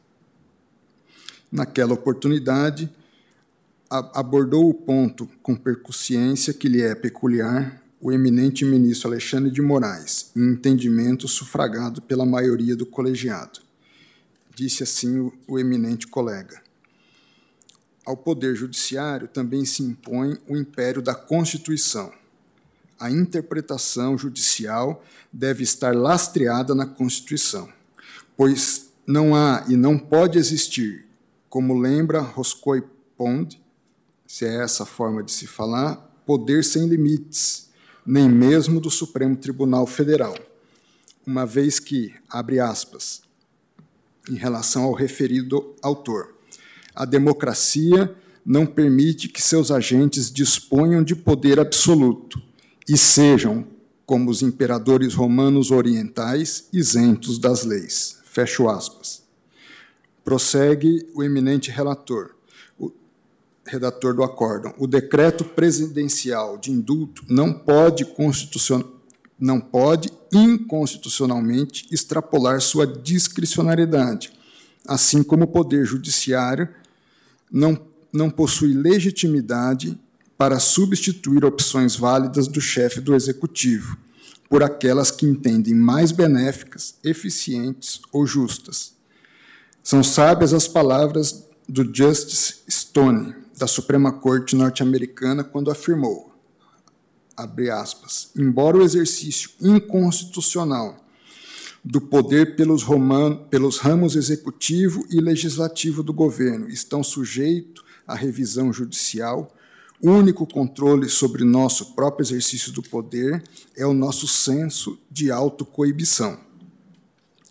Naquela 1.52 1.94
oportunidade, 1.94 2.90
abordou 3.90 4.70
o 4.70 4.74
ponto 4.74 5.30
com 5.44 5.56
percussiência 5.56 6.54
que 6.54 6.70
lhe 6.70 6.82
é 6.82 6.96
peculiar 6.96 7.84
o 8.00 8.12
eminente 8.12 8.66
ministro 8.66 9.10
Alexandre 9.10 9.52
de 9.52 9.62
Moraes, 9.62 10.32
em 10.36 10.52
entendimento 10.52 11.28
sufragado 11.28 12.02
pela 12.02 12.26
maioria 12.26 12.76
do 12.76 12.86
colegiado. 12.86 13.60
Disse 14.56 14.84
assim 14.84 15.20
o, 15.20 15.34
o 15.48 15.60
eminente 15.60 16.08
colega. 16.08 16.63
Ao 18.06 18.18
Poder 18.18 18.56
Judiciário 18.56 19.28
também 19.28 19.64
se 19.64 19.82
impõe 19.82 20.38
o 20.48 20.58
império 20.58 21.02
da 21.02 21.16
Constituição. 21.16 22.12
A 23.00 23.10
interpretação 23.10 24.18
judicial 24.18 25.04
deve 25.32 25.64
estar 25.64 25.96
lastreada 25.96 26.76
na 26.76 26.86
Constituição, 26.86 27.72
pois 28.36 28.92
não 29.06 29.36
há 29.36 29.66
e 29.68 29.76
não 29.76 29.98
pode 29.98 30.38
existir, 30.38 31.06
como 31.50 31.78
lembra 31.78 32.20
Roscoe 32.20 32.84
Pond, 33.18 33.62
se 34.26 34.46
é 34.46 34.64
essa 34.64 34.84
a 34.84 34.86
forma 34.86 35.22
de 35.22 35.32
se 35.32 35.48
falar, 35.48 35.96
poder 36.26 36.64
sem 36.64 36.88
limites, 36.88 37.70
nem 38.06 38.30
mesmo 38.30 38.80
do 38.80 38.90
Supremo 38.90 39.36
Tribunal 39.36 39.86
Federal, 39.86 40.36
uma 41.26 41.46
vez 41.46 41.80
que, 41.80 42.14
abre 42.30 42.60
aspas, 42.60 43.22
em 44.30 44.36
relação 44.36 44.84
ao 44.84 44.94
referido 44.94 45.76
autor, 45.82 46.33
a 46.96 47.06
democracia 47.06 48.16
não 48.46 48.66
permite 48.66 49.30
que 49.30 49.42
seus 49.42 49.72
agentes 49.72 50.32
disponham 50.32 51.04
de 51.04 51.16
poder 51.16 51.60
absoluto 51.60 52.42
e 52.88 52.98
sejam, 52.98 53.66
como 54.06 54.30
os 54.30 54.42
imperadores 54.42 55.14
romanos 55.14 55.72
orientais, 55.72 56.68
isentos 56.74 57.40
das 57.40 57.64
leis. 57.64 58.20
Fecho 58.26 58.68
aspas. 58.68 59.24
Prossegue 60.24 61.08
o 61.14 61.24
eminente 61.24 61.72
relator, 61.72 62.36
o 62.78 62.92
redator 63.66 64.14
do 64.14 64.24
acórdão. 64.24 64.74
O 64.78 64.88
decreto 64.88 65.46
presidencial 65.46 66.58
de 66.58 66.72
indulto 66.72 67.24
não 67.30 67.54
pode 67.54 68.06
constitucional 68.06 68.92
não 69.40 69.60
pode 69.60 70.10
inconstitucionalmente 70.32 71.86
extrapolar 71.92 72.62
sua 72.62 72.88
discricionariedade, 72.88 74.32
assim 74.88 75.22
como 75.22 75.44
o 75.44 75.48
poder 75.48 75.86
judiciário 75.86 76.70
não, 77.54 77.80
não 78.12 78.32
possui 78.32 78.74
legitimidade 78.74 80.00
para 80.36 80.60
substituir 80.60 81.46
opções 81.46 81.96
válidas 81.96 82.48
do 82.48 82.60
chefe 82.60 83.00
do 83.00 83.14
executivo 83.14 83.96
por 84.50 84.64
aquelas 84.64 85.12
que 85.12 85.26
entendem 85.26 85.74
mais 85.74 86.12
benéficas, 86.12 86.96
eficientes 87.04 88.02
ou 88.12 88.26
justas. 88.26 88.94
São 89.84 90.04
sábias 90.04 90.54
as 90.54 90.68
palavras 90.68 91.48
do 91.68 91.84
Justice 91.96 92.62
Stone, 92.70 93.36
da 93.58 93.68
Suprema 93.68 94.12
Corte 94.12 94.56
norte-americana, 94.56 95.44
quando 95.44 95.72
afirmou: 95.72 96.34
abre 97.36 97.70
aspas, 97.70 98.30
embora 98.36 98.78
o 98.78 98.84
exercício 98.84 99.52
inconstitucional 99.62 101.03
do 101.84 102.00
poder 102.00 102.56
pelos, 102.56 102.86
pelos 103.50 103.78
ramos 103.78 104.16
executivo 104.16 105.06
e 105.10 105.20
legislativo 105.20 106.02
do 106.02 106.14
governo 106.14 106.70
estão 106.70 107.04
sujeitos 107.04 107.84
à 108.08 108.16
revisão 108.16 108.72
judicial, 108.72 109.54
único 110.02 110.46
controle 110.48 111.10
sobre 111.10 111.44
nosso 111.44 111.94
próprio 111.94 112.24
exercício 112.24 112.72
do 112.72 112.82
poder 112.82 113.44
é 113.76 113.86
o 113.86 113.94
nosso 113.94 114.28
senso 114.28 114.98
de 115.10 115.32
autocoibição. 115.32 116.40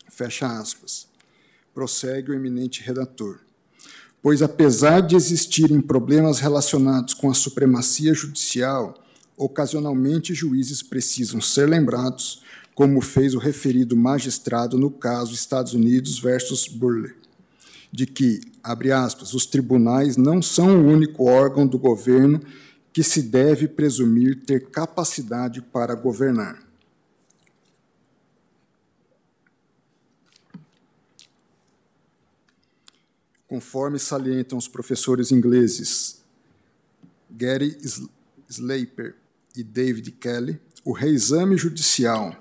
Fecha 0.08 0.46
aspas. 0.46 1.06
Prossegue 1.74 2.30
o 2.30 2.34
eminente 2.34 2.82
redator. 2.82 3.38
Pois, 4.22 4.42
apesar 4.42 5.00
de 5.00 5.16
existirem 5.16 5.80
problemas 5.80 6.38
relacionados 6.38 7.14
com 7.14 7.30
a 7.30 7.34
supremacia 7.34 8.14
judicial, 8.14 9.02
ocasionalmente 9.36 10.34
juízes 10.34 10.82
precisam 10.82 11.40
ser 11.40 11.68
lembrados 11.68 12.41
como 12.74 13.00
fez 13.00 13.34
o 13.34 13.38
referido 13.38 13.96
magistrado 13.96 14.78
no 14.78 14.90
caso 14.90 15.34
Estados 15.34 15.74
Unidos 15.74 16.18
versus 16.18 16.66
Burley, 16.66 17.14
de 17.90 18.06
que, 18.06 18.40
abre 18.62 18.90
aspas, 18.90 19.34
os 19.34 19.44
tribunais 19.44 20.16
não 20.16 20.40
são 20.40 20.80
o 20.80 20.86
único 20.86 21.24
órgão 21.24 21.66
do 21.66 21.78
governo 21.78 22.40
que 22.92 23.02
se 23.02 23.22
deve 23.22 23.68
presumir 23.68 24.44
ter 24.44 24.70
capacidade 24.70 25.60
para 25.60 25.94
governar. 25.94 26.62
Conforme 33.46 33.98
salientam 33.98 34.56
os 34.56 34.66
professores 34.66 35.30
ingleses 35.30 36.22
Gary 37.30 37.76
Slaper 38.48 39.14
e 39.54 39.62
David 39.62 40.10
Kelly, 40.12 40.58
o 40.82 40.92
reexame 40.92 41.56
judicial 41.58 42.34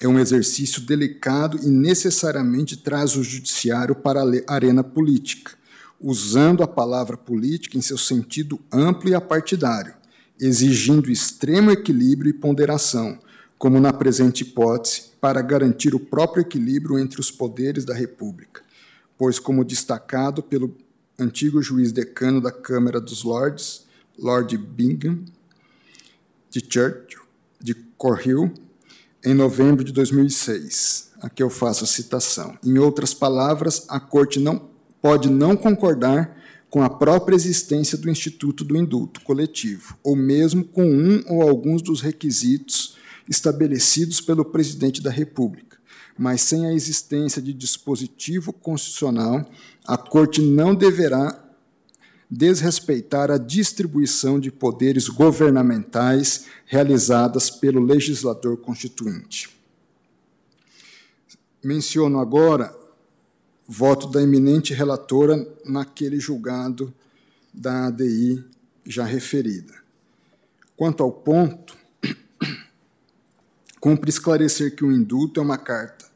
é 0.00 0.08
um 0.08 0.18
exercício 0.18 0.80
delicado 0.80 1.58
e 1.62 1.66
necessariamente 1.68 2.76
traz 2.76 3.16
o 3.16 3.22
judiciário 3.22 3.94
para 3.94 4.22
a 4.22 4.54
arena 4.54 4.82
política, 4.82 5.52
usando 6.00 6.62
a 6.62 6.66
palavra 6.66 7.18
política 7.18 7.76
em 7.76 7.82
seu 7.82 7.98
sentido 7.98 8.58
amplo 8.72 9.10
e 9.10 9.14
apartidário, 9.14 9.94
exigindo 10.40 11.10
extremo 11.10 11.70
equilíbrio 11.70 12.30
e 12.30 12.32
ponderação, 12.32 13.18
como 13.58 13.78
na 13.78 13.92
presente 13.92 14.40
hipótese, 14.40 15.10
para 15.20 15.42
garantir 15.42 15.94
o 15.94 16.00
próprio 16.00 16.40
equilíbrio 16.40 16.98
entre 16.98 17.20
os 17.20 17.30
poderes 17.30 17.84
da 17.84 17.92
República, 17.92 18.62
pois, 19.18 19.38
como 19.38 19.62
destacado 19.62 20.42
pelo 20.42 20.74
antigo 21.18 21.60
juiz 21.60 21.92
decano 21.92 22.40
da 22.40 22.50
Câmara 22.50 22.98
dos 22.98 23.22
Lordes, 23.22 23.84
Lord 24.18 24.56
Bingham, 24.56 25.26
de 26.48 26.60
Churchill, 26.60 27.20
de 27.60 27.74
Corhill, 27.98 28.50
em 29.24 29.34
novembro 29.34 29.84
de 29.84 29.92
2006. 29.92 31.10
Aqui 31.20 31.42
eu 31.42 31.50
faço 31.50 31.84
a 31.84 31.86
citação. 31.86 32.56
Em 32.64 32.78
outras 32.78 33.12
palavras, 33.12 33.84
a 33.88 34.00
Corte 34.00 34.40
não 34.40 34.70
pode 35.02 35.28
não 35.28 35.56
concordar 35.56 36.36
com 36.70 36.82
a 36.82 36.88
própria 36.88 37.34
existência 37.34 37.98
do 37.98 38.08
Instituto 38.08 38.64
do 38.64 38.76
Indulto 38.76 39.20
Coletivo, 39.22 39.98
ou 40.02 40.14
mesmo 40.14 40.64
com 40.64 40.84
um 40.84 41.22
ou 41.26 41.42
alguns 41.42 41.82
dos 41.82 42.00
requisitos 42.00 42.96
estabelecidos 43.28 44.20
pelo 44.20 44.44
Presidente 44.44 45.02
da 45.02 45.10
República. 45.10 45.78
Mas 46.16 46.42
sem 46.42 46.66
a 46.66 46.72
existência 46.72 47.42
de 47.42 47.52
dispositivo 47.52 48.52
constitucional, 48.52 49.50
a 49.86 49.96
Corte 49.96 50.40
não 50.40 50.74
deverá 50.74 51.49
desrespeitar 52.30 53.28
a 53.30 53.38
distribuição 53.38 54.38
de 54.38 54.52
poderes 54.52 55.08
governamentais 55.08 56.46
realizadas 56.64 57.50
pelo 57.50 57.82
legislador 57.82 58.56
constituinte. 58.58 59.50
Menciono 61.62 62.20
agora 62.20 62.72
voto 63.66 64.06
da 64.06 64.22
eminente 64.22 64.72
relatora 64.72 65.44
naquele 65.64 66.20
julgado 66.20 66.94
da 67.52 67.86
ADI 67.86 68.44
já 68.86 69.04
referida. 69.04 69.74
Quanto 70.76 71.02
ao 71.02 71.12
ponto, 71.12 71.76
cumpre 73.80 74.08
esclarecer 74.08 74.74
que 74.76 74.84
o 74.84 74.92
indulto 74.92 75.40
é 75.40 75.42
uma 75.42 75.58
carta 75.58 76.08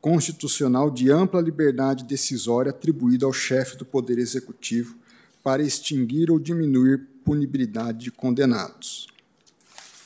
constitucional 0.00 0.90
de 0.90 1.10
ampla 1.10 1.40
liberdade 1.40 2.04
decisória 2.04 2.70
atribuída 2.70 3.24
ao 3.24 3.32
chefe 3.32 3.76
do 3.76 3.84
Poder 3.84 4.18
Executivo 4.18 5.01
para 5.42 5.62
extinguir 5.62 6.30
ou 6.30 6.38
diminuir 6.38 6.98
punibilidade 7.24 7.98
de 8.04 8.10
condenados. 8.10 9.06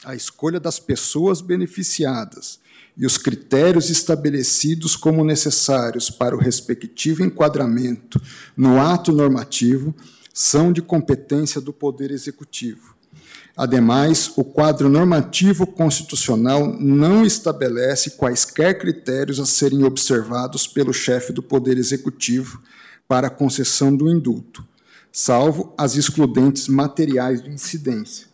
A 0.04 0.14
escolha 0.14 0.60
das 0.60 0.78
pessoas 0.78 1.40
beneficiadas 1.40 2.60
e 2.96 3.04
os 3.04 3.18
critérios 3.18 3.90
estabelecidos 3.90 4.96
como 4.96 5.24
necessários 5.24 6.08
para 6.08 6.34
o 6.34 6.38
respectivo 6.38 7.22
enquadramento 7.22 8.20
no 8.56 8.80
ato 8.80 9.12
normativo 9.12 9.94
são 10.32 10.72
de 10.72 10.80
competência 10.80 11.60
do 11.60 11.72
Poder 11.72 12.10
Executivo. 12.10 12.94
Ademais, 13.56 14.30
o 14.36 14.44
quadro 14.44 14.88
normativo 14.88 15.66
constitucional 15.66 16.78
não 16.78 17.24
estabelece 17.24 18.10
quaisquer 18.10 18.78
critérios 18.78 19.40
a 19.40 19.46
serem 19.46 19.82
observados 19.82 20.66
pelo 20.66 20.92
chefe 20.92 21.32
do 21.32 21.42
Poder 21.42 21.78
Executivo 21.78 22.62
para 23.08 23.28
a 23.28 23.30
concessão 23.30 23.96
do 23.96 24.10
indulto, 24.10 24.66
salvo 25.18 25.72
as 25.78 25.96
excludentes 25.96 26.68
materiais 26.68 27.42
de 27.42 27.48
incidência, 27.48 28.26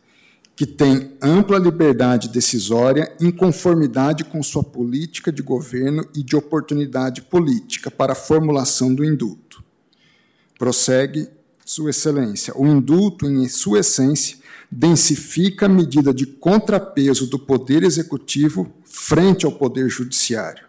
que 0.57 0.67
tem 0.67 1.13
ampla 1.23 1.57
liberdade 1.57 2.29
decisória 2.29 3.15
em 3.21 3.31
conformidade 3.31 4.25
com 4.25 4.43
sua 4.43 4.65
política 4.65 5.31
de 5.31 5.43
governo 5.43 6.05
e 6.13 6.25
de 6.25 6.35
oportunidade 6.35 7.23
política 7.23 7.89
para 7.89 8.15
a 8.15 8.17
formulação 8.17 8.93
do 8.93 9.05
indulto. 9.05 9.63
Prossegue 10.59 11.29
Sua 11.65 11.91
Excelência. 11.91 12.53
O 12.57 12.67
indulto, 12.67 13.27
em 13.27 13.49
sua 13.49 13.79
essência, 13.79 14.39
densifica 14.69 15.67
a 15.67 15.69
medida 15.69 16.13
de 16.13 16.27
contrapeso 16.27 17.29
do 17.29 17.39
Poder 17.39 17.85
Executivo 17.85 18.75
frente 18.83 19.47
ao 19.47 19.53
Poder 19.53 19.89
Judiciário. 19.89 20.65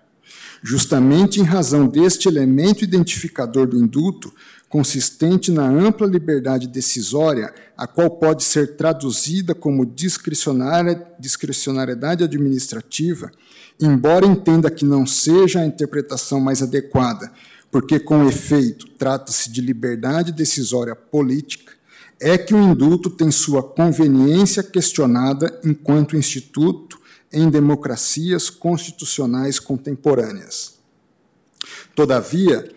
Justamente 0.62 1.42
em 1.42 1.44
razão 1.44 1.88
deste 1.88 2.28
elemento 2.28 2.84
identificador 2.84 3.66
do 3.68 3.78
indulto, 3.78 4.32
consistente 4.74 5.52
na 5.52 5.70
ampla 5.70 6.08
liberdade 6.08 6.68
decisória, 6.68 7.54
a 7.78 7.86
qual 7.86 8.10
pode 8.10 8.44
ser 8.44 8.76
traduzida 8.76 9.54
como 9.54 9.86
discricionariedade 9.86 12.24
administrativa, 12.24 13.32
embora 13.80 14.26
entenda 14.26 14.72
que 14.72 14.84
não 14.84 15.06
seja 15.06 15.60
a 15.60 15.66
interpretação 15.68 16.40
mais 16.40 16.64
adequada, 16.64 17.32
porque, 17.70 18.00
com 18.00 18.28
efeito, 18.28 18.88
trata-se 18.98 19.52
de 19.52 19.62
liberdade 19.62 20.32
decisória 20.32 20.96
política, 20.96 21.74
é 22.20 22.36
que 22.36 22.56
o 22.56 22.60
indulto 22.60 23.12
tem 23.12 23.30
sua 23.30 23.62
conveniência 23.62 24.64
questionada 24.64 25.56
enquanto 25.64 26.18
instituto 26.18 27.00
em 27.32 27.48
democracias 27.48 28.50
constitucionais 28.50 29.60
contemporâneas. 29.60 30.80
Todavia, 31.94 32.74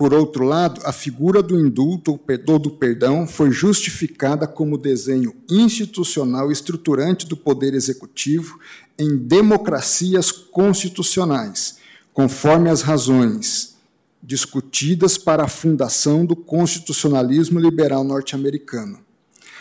por 0.00 0.14
outro 0.14 0.46
lado, 0.46 0.80
a 0.86 0.92
figura 0.92 1.42
do 1.42 1.60
indulto 1.60 2.18
ou 2.48 2.58
do 2.58 2.70
perdão 2.70 3.26
foi 3.26 3.50
justificada 3.50 4.46
como 4.46 4.78
desenho 4.78 5.34
institucional 5.50 6.50
estruturante 6.50 7.26
do 7.26 7.36
poder 7.36 7.74
executivo 7.74 8.58
em 8.98 9.14
democracias 9.18 10.32
constitucionais, 10.32 11.76
conforme 12.14 12.70
as 12.70 12.80
razões 12.80 13.76
discutidas 14.22 15.18
para 15.18 15.44
a 15.44 15.48
fundação 15.48 16.24
do 16.24 16.34
constitucionalismo 16.34 17.60
liberal 17.60 18.02
norte-americano 18.02 19.09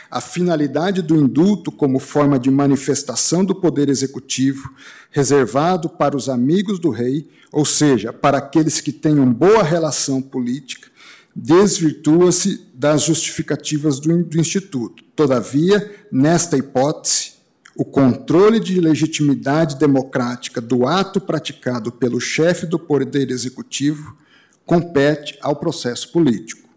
a 0.09 0.19
finalidade 0.19 1.01
do 1.01 1.15
indulto 1.15 1.71
como 1.71 1.99
forma 1.99 2.39
de 2.39 2.49
manifestação 2.49 3.45
do 3.45 3.53
poder 3.53 3.89
executivo, 3.89 4.73
reservado 5.11 5.89
para 5.89 6.17
os 6.17 6.27
amigos 6.27 6.79
do 6.79 6.89
rei, 6.89 7.29
ou 7.51 7.65
seja, 7.65 8.11
para 8.11 8.37
aqueles 8.37 8.81
que 8.81 8.91
tenham 8.91 9.31
boa 9.31 9.63
relação 9.63 10.21
política, 10.21 10.89
desvirtua-se 11.35 12.67
das 12.73 13.03
justificativas 13.03 13.99
do, 13.99 14.23
do 14.23 14.39
Instituto. 14.39 15.03
Todavia, 15.15 16.07
nesta 16.11 16.57
hipótese, 16.57 17.33
o 17.75 17.85
controle 17.85 18.59
de 18.59 18.81
legitimidade 18.81 19.77
democrática 19.77 20.59
do 20.59 20.85
ato 20.85 21.21
praticado 21.21 21.91
pelo 21.91 22.19
chefe 22.19 22.65
do 22.65 22.77
Poder 22.77 23.31
Executivo 23.31 24.17
compete 24.65 25.37
ao 25.41 25.55
processo 25.55 26.11
político. 26.11 26.67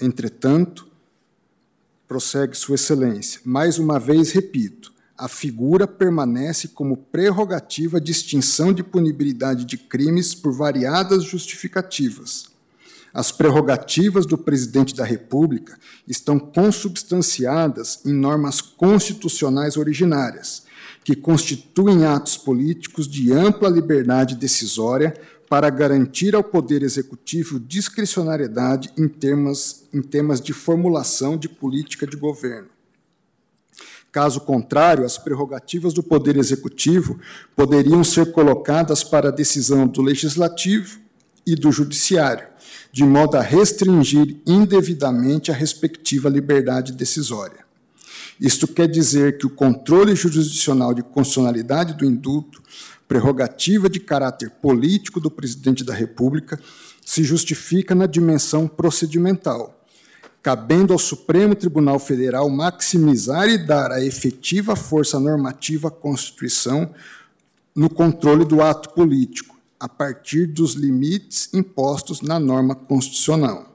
Entretanto, 0.00 0.86
prossegue 2.06 2.56
Sua 2.56 2.74
Excelência. 2.74 3.40
Mais 3.44 3.78
uma 3.78 3.98
vez 3.98 4.32
repito, 4.32 4.92
a 5.16 5.28
figura 5.28 5.86
permanece 5.86 6.68
como 6.68 6.96
prerrogativa 6.96 8.00
de 8.00 8.10
extinção 8.10 8.72
de 8.72 8.82
punibilidade 8.82 9.64
de 9.64 9.78
crimes 9.78 10.34
por 10.34 10.52
variadas 10.52 11.24
justificativas. 11.24 12.46
As 13.12 13.30
prerrogativas 13.30 14.26
do 14.26 14.36
presidente 14.36 14.92
da 14.92 15.04
República 15.04 15.78
estão 16.06 16.36
consubstanciadas 16.36 18.00
em 18.04 18.12
normas 18.12 18.60
constitucionais 18.60 19.76
originárias, 19.76 20.64
que 21.04 21.14
constituem 21.14 22.04
atos 22.04 22.36
políticos 22.36 23.06
de 23.06 23.32
ampla 23.32 23.68
liberdade 23.68 24.34
decisória 24.34 25.14
para 25.54 25.70
garantir 25.70 26.34
ao 26.34 26.42
Poder 26.42 26.82
Executivo 26.82 27.60
discricionariedade 27.60 28.90
em, 28.98 29.06
termos, 29.06 29.84
em 29.94 30.02
temas 30.02 30.40
de 30.40 30.52
formulação 30.52 31.36
de 31.36 31.48
política 31.48 32.08
de 32.08 32.16
governo. 32.16 32.70
Caso 34.10 34.40
contrário, 34.40 35.04
as 35.04 35.16
prerrogativas 35.16 35.94
do 35.94 36.02
Poder 36.02 36.36
Executivo 36.36 37.20
poderiam 37.54 38.02
ser 38.02 38.32
colocadas 38.32 39.04
para 39.04 39.30
decisão 39.30 39.86
do 39.86 40.02
Legislativo 40.02 40.98
e 41.46 41.54
do 41.54 41.70
Judiciário, 41.70 42.48
de 42.90 43.04
modo 43.04 43.36
a 43.36 43.40
restringir 43.40 44.38
indevidamente 44.44 45.52
a 45.52 45.54
respectiva 45.54 46.28
liberdade 46.28 46.90
decisória. 46.90 47.64
Isto 48.40 48.66
quer 48.66 48.88
dizer 48.88 49.38
que 49.38 49.46
o 49.46 49.50
controle 49.50 50.16
jurisdicional 50.16 50.92
de 50.92 51.04
constitucionalidade 51.04 51.94
do 51.94 52.04
indulto 52.04 52.60
prerrogativa 53.06 53.88
de 53.88 54.00
caráter 54.00 54.50
político 54.50 55.20
do 55.20 55.30
presidente 55.30 55.84
da 55.84 55.94
República 55.94 56.58
se 57.04 57.22
justifica 57.22 57.94
na 57.94 58.06
dimensão 58.06 58.66
procedimental, 58.66 59.84
cabendo 60.42 60.92
ao 60.92 60.98
Supremo 60.98 61.54
Tribunal 61.54 61.98
Federal 61.98 62.48
maximizar 62.48 63.48
e 63.48 63.58
dar 63.58 63.92
a 63.92 64.04
efetiva 64.04 64.74
força 64.74 65.20
normativa 65.20 65.88
à 65.88 65.90
Constituição 65.90 66.94
no 67.74 67.90
controle 67.90 68.44
do 68.44 68.62
ato 68.62 68.90
político, 68.90 69.58
a 69.78 69.88
partir 69.88 70.46
dos 70.46 70.74
limites 70.74 71.52
impostos 71.52 72.20
na 72.20 72.38
norma 72.38 72.74
constitucional. 72.74 73.74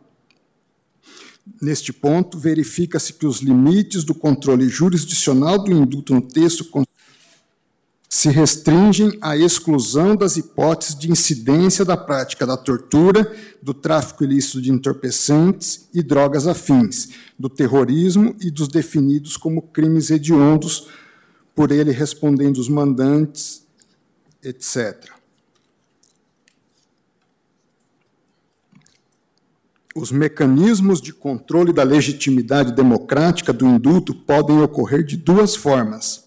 Neste 1.62 1.92
ponto, 1.92 2.38
verifica-se 2.38 3.14
que 3.14 3.26
os 3.26 3.40
limites 3.40 4.04
do 4.04 4.14
controle 4.14 4.70
jurisdicional 4.70 5.58
do 5.58 5.72
indulto 5.72 6.14
no 6.14 6.22
texto 6.22 6.64
se 8.10 8.28
restringem 8.28 9.16
à 9.22 9.38
exclusão 9.38 10.16
das 10.16 10.36
hipóteses 10.36 10.97
de 10.97 11.12
incidência 11.12 11.86
da 11.86 11.95
prática 11.95 12.45
da 12.45 12.57
tortura, 12.57 13.32
do 13.62 13.72
tráfico 13.72 14.24
ilícito 14.24 14.60
de 14.60 14.72
entorpecentes 14.72 15.88
e 15.93 16.01
drogas 16.01 16.47
afins, 16.47 17.10
do 17.38 17.47
terrorismo 17.47 18.36
e 18.41 18.49
dos 18.49 18.68
definidos 18.68 19.38
como 19.38 19.62
crimes 19.62 20.10
hediondos, 20.10 20.88
por 21.53 21.72
ele 21.72 21.91
respondendo 21.91 22.57
os 22.57 22.68
mandantes, 22.68 23.64
etc. 24.41 25.12
Os 29.95 30.12
mecanismos 30.12 30.99
de 30.99 31.14
controle 31.14 31.72
da 31.72 31.84
legitimidade 31.84 32.74
democrática 32.74 33.53
do 33.53 33.68
indulto 33.68 34.16
podem 34.16 34.60
ocorrer 34.62 35.03
de 35.03 35.16
duas 35.16 35.55
formas. 35.55 36.24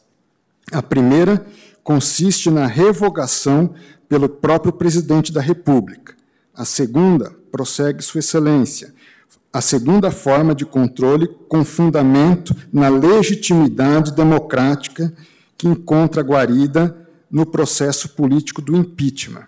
A 0.71 0.83
primeira 0.83 1.45
consiste 1.83 2.51
na 2.51 2.67
revogação 2.67 3.75
pelo 4.09 4.29
próprio 4.29 4.73
presidente 4.73 5.33
da 5.33 5.41
República. 5.41 6.15
A 6.55 6.65
segunda, 6.65 7.35
prossegue 7.51 8.03
Sua 8.03 8.19
Excelência, 8.19 8.95
a 9.53 9.61
segunda 9.61 10.11
forma 10.11 10.55
de 10.55 10.65
controle 10.65 11.29
com 11.49 11.65
fundamento 11.65 12.55
na 12.73 12.89
legitimidade 12.89 14.13
democrática 14.13 15.13
que 15.59 15.69
encontra 15.69 16.23
guarida 16.23 16.97
no 17.31 17.47
processo 17.47 18.11
político 18.11 18.63
do 18.63 18.77
impeachment. 18.77 19.47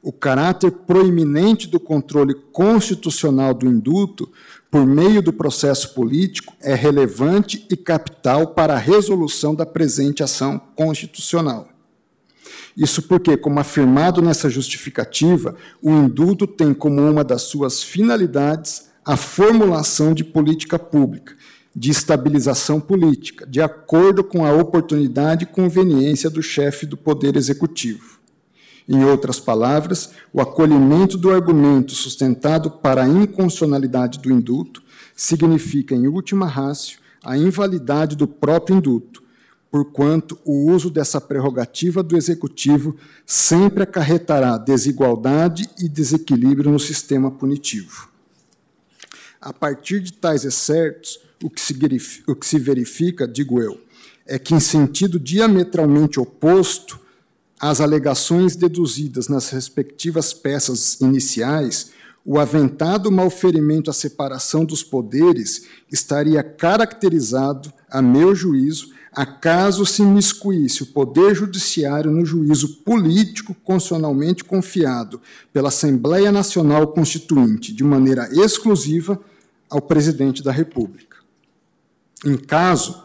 O 0.00 0.12
caráter 0.12 0.70
proeminente 0.70 1.68
do 1.68 1.80
controle 1.80 2.34
constitucional 2.52 3.52
do 3.52 3.66
indulto 3.66 4.30
por 4.70 4.86
meio 4.86 5.22
do 5.22 5.32
processo 5.32 5.94
político 5.94 6.54
é 6.60 6.74
relevante 6.74 7.66
e 7.70 7.76
capital 7.76 8.48
para 8.48 8.74
a 8.74 8.78
resolução 8.78 9.54
da 9.54 9.64
presente 9.64 10.22
ação 10.22 10.60
constitucional. 10.76 11.68
Isso 12.76 13.02
porque, 13.02 13.36
como 13.36 13.58
afirmado 13.58 14.22
nessa 14.22 14.48
justificativa, 14.48 15.56
o 15.82 15.90
indulto 15.90 16.46
tem 16.46 16.72
como 16.72 17.00
uma 17.00 17.24
das 17.24 17.42
suas 17.42 17.82
finalidades 17.82 18.88
a 19.04 19.16
formulação 19.16 20.12
de 20.12 20.22
política 20.22 20.78
pública, 20.78 21.34
de 21.74 21.90
estabilização 21.90 22.78
política, 22.78 23.46
de 23.46 23.60
acordo 23.60 24.22
com 24.22 24.44
a 24.44 24.52
oportunidade 24.52 25.44
e 25.44 25.46
conveniência 25.46 26.28
do 26.28 26.42
chefe 26.42 26.84
do 26.84 26.96
Poder 26.96 27.36
Executivo. 27.36 28.17
Em 28.88 29.04
outras 29.04 29.38
palavras, 29.38 30.12
o 30.32 30.40
acolhimento 30.40 31.18
do 31.18 31.30
argumento 31.30 31.92
sustentado 31.92 32.70
para 32.70 33.02
a 33.02 33.08
inconstitucionalidade 33.08 34.18
do 34.18 34.32
indulto 34.32 34.82
significa, 35.14 35.94
em 35.94 36.08
última 36.08 36.46
ratio, 36.46 36.98
a 37.22 37.36
invalidade 37.36 38.16
do 38.16 38.26
próprio 38.26 38.78
indulto, 38.78 39.22
porquanto 39.70 40.38
o 40.42 40.70
uso 40.70 40.88
dessa 40.88 41.20
prerrogativa 41.20 42.02
do 42.02 42.16
Executivo 42.16 42.96
sempre 43.26 43.82
acarretará 43.82 44.56
desigualdade 44.56 45.68
e 45.78 45.86
desequilíbrio 45.86 46.70
no 46.70 46.78
sistema 46.78 47.30
punitivo. 47.30 48.08
A 49.38 49.52
partir 49.52 50.00
de 50.00 50.14
tais 50.14 50.44
excertos, 50.44 51.20
o 51.42 51.50
que 51.50 51.60
se 52.46 52.58
verifica, 52.58 53.28
digo 53.28 53.60
eu, 53.60 53.78
é 54.26 54.38
que, 54.38 54.54
em 54.54 54.60
sentido 54.60 55.20
diametralmente 55.20 56.18
oposto, 56.18 56.98
às 57.60 57.80
alegações 57.80 58.54
deduzidas 58.54 59.28
nas 59.28 59.50
respectivas 59.50 60.32
peças 60.32 61.00
iniciais, 61.00 61.90
o 62.24 62.38
aventado 62.38 63.10
malferimento 63.10 63.90
à 63.90 63.92
separação 63.92 64.64
dos 64.64 64.82
poderes 64.82 65.66
estaria 65.90 66.42
caracterizado, 66.42 67.72
a 67.90 68.02
meu 68.02 68.34
juízo, 68.34 68.92
acaso 69.12 69.84
se 69.86 70.02
miscuísse 70.02 70.82
o 70.82 70.86
Poder 70.86 71.34
Judiciário 71.34 72.10
no 72.10 72.24
juízo 72.24 72.82
político 72.84 73.54
constitucionalmente 73.64 74.44
confiado 74.44 75.20
pela 75.52 75.68
Assembleia 75.68 76.30
Nacional 76.30 76.88
Constituinte, 76.88 77.72
de 77.72 77.82
maneira 77.82 78.28
exclusiva, 78.32 79.18
ao 79.70 79.80
Presidente 79.80 80.42
da 80.42 80.52
República. 80.52 81.16
Em 82.24 82.36
caso, 82.36 83.02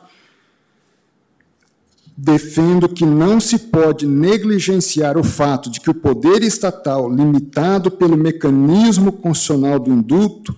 defendo 2.16 2.88
que 2.88 3.05
não 3.05 3.39
se 3.39 3.57
pode 3.57 4.05
negligenciar 4.05 5.18
o 5.18 5.24
fato 5.24 5.70
de 5.70 5.80
que 5.80 5.89
o 5.89 5.95
poder 5.95 6.43
estatal, 6.43 7.11
limitado 7.11 7.89
pelo 7.89 8.16
mecanismo 8.16 9.11
constitucional 9.11 9.80
do 9.80 9.91
indulto, 9.91 10.55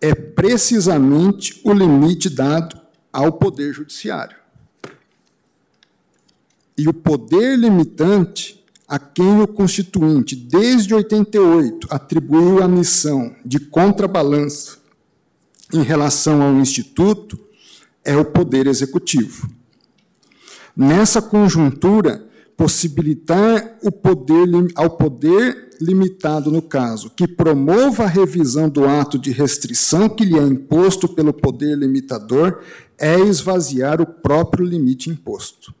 é 0.00 0.14
precisamente 0.14 1.60
o 1.64 1.72
limite 1.72 2.30
dado 2.30 2.78
ao 3.12 3.32
Poder 3.32 3.72
Judiciário. 3.72 4.36
E 6.76 6.88
o 6.88 6.94
poder 6.94 7.58
limitante 7.58 8.64
a 8.86 8.98
quem 8.98 9.42
o 9.42 9.46
Constituinte, 9.46 10.34
desde 10.34 10.94
88, 10.94 11.88
atribuiu 11.90 12.62
a 12.62 12.68
missão 12.68 13.34
de 13.44 13.58
contrabalança 13.58 14.78
em 15.74 15.82
relação 15.82 16.40
ao 16.40 16.54
Instituto, 16.54 17.38
é 18.02 18.16
o 18.16 18.24
Poder 18.24 18.66
Executivo. 18.66 19.57
Nessa 20.78 21.20
conjuntura, 21.20 22.24
possibilitar 22.56 23.76
o 23.82 23.90
poder, 23.90 24.46
ao 24.76 24.90
poder 24.90 25.70
limitado, 25.80 26.52
no 26.52 26.62
caso, 26.62 27.10
que 27.10 27.26
promova 27.26 28.04
a 28.04 28.06
revisão 28.06 28.68
do 28.68 28.86
ato 28.86 29.18
de 29.18 29.32
restrição 29.32 30.08
que 30.08 30.24
lhe 30.24 30.38
é 30.38 30.42
imposto 30.42 31.08
pelo 31.08 31.32
poder 31.32 31.76
limitador, 31.76 32.62
é 32.96 33.18
esvaziar 33.18 34.00
o 34.00 34.06
próprio 34.06 34.64
limite 34.64 35.10
imposto. 35.10 35.74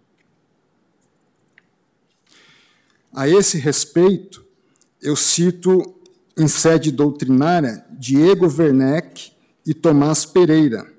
A 3.14 3.28
esse 3.28 3.56
respeito, 3.56 4.44
eu 5.00 5.14
cito 5.14 5.94
em 6.36 6.48
sede 6.48 6.90
doutrinária 6.90 7.84
Diego 7.96 8.46
Werneck 8.46 9.30
e 9.64 9.72
Tomás 9.72 10.26
Pereira, 10.26 10.97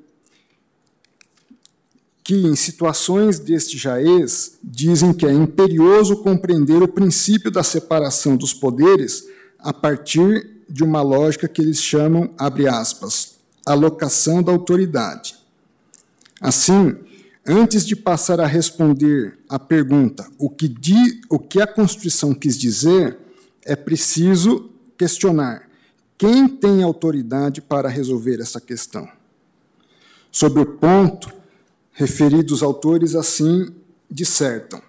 que 2.30 2.36
em 2.36 2.55
situações 2.55 3.39
deste 3.39 3.75
jaez 3.75 4.59
dizem 4.63 5.11
que 5.11 5.25
é 5.25 5.34
imperioso 5.34 6.17
compreender 6.17 6.80
o 6.84 6.88
princípio 6.88 7.49
da 7.49 7.63
separação 7.63 8.38
dos 8.38 8.53
poderes 8.53 9.27
a 9.57 9.73
partir 9.73 10.47
de 10.69 10.84
uma 10.84 11.01
lógica 11.01 11.47
que 11.47 11.59
eles 11.59 11.82
chamam, 11.82 12.30
abre 12.38 12.67
aspas, 12.67 13.39
alocação 13.65 14.43
da 14.43 14.51
autoridade. 14.51 15.38
Assim, 16.39 16.97
antes 17.47 17.84
de 17.84 17.95
passar 17.95 18.39
a 18.39 18.45
responder 18.45 19.39
à 19.49 19.57
pergunta 19.57 20.30
o 20.38 20.51
que, 20.51 20.67
di, 20.67 21.21
o 21.32 21.39
que 21.39 21.59
a 21.59 21.65
Constituição 21.65 22.36
quis 22.36 22.55
dizer, 22.55 23.17
é 23.65 23.75
preciso 23.75 24.69
questionar 24.95 25.67
quem 26.15 26.47
tem 26.47 26.84
autoridade 26.84 27.59
para 27.59 27.89
resolver 27.89 28.39
essa 28.39 28.61
questão. 28.61 29.09
Sobre 30.32 30.61
o 30.61 30.65
ponto, 30.67 31.38
referidos 32.00 32.64
autores 32.64 33.14
assim 33.14 33.76
dissertam. 34.10 34.82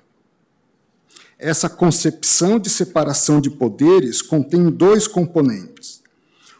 Essa 1.36 1.68
concepção 1.68 2.56
de 2.56 2.70
separação 2.70 3.40
de 3.40 3.50
poderes 3.50 4.22
contém 4.22 4.70
dois 4.70 5.08
componentes. 5.08 6.02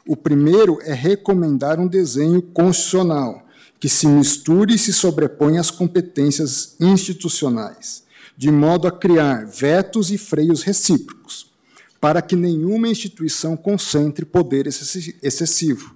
O 0.04 0.16
primeiro 0.16 0.80
é 0.82 0.92
recomendar 0.92 1.78
um 1.78 1.86
desenho 1.86 2.42
constitucional 2.42 3.46
que 3.78 3.88
se 3.88 4.08
misture 4.08 4.74
e 4.74 4.78
se 4.78 4.92
sobrepõe 4.92 5.56
às 5.56 5.70
competências 5.70 6.74
institucionais, 6.80 8.02
de 8.36 8.50
modo 8.50 8.88
a 8.88 8.90
criar 8.90 9.46
vetos 9.46 10.10
e 10.10 10.18
freios 10.18 10.64
recíprocos, 10.64 11.52
para 12.00 12.20
que 12.20 12.34
nenhuma 12.34 12.88
instituição 12.88 13.56
concentre 13.56 14.24
poder 14.24 14.66
excessivo. 14.66 15.94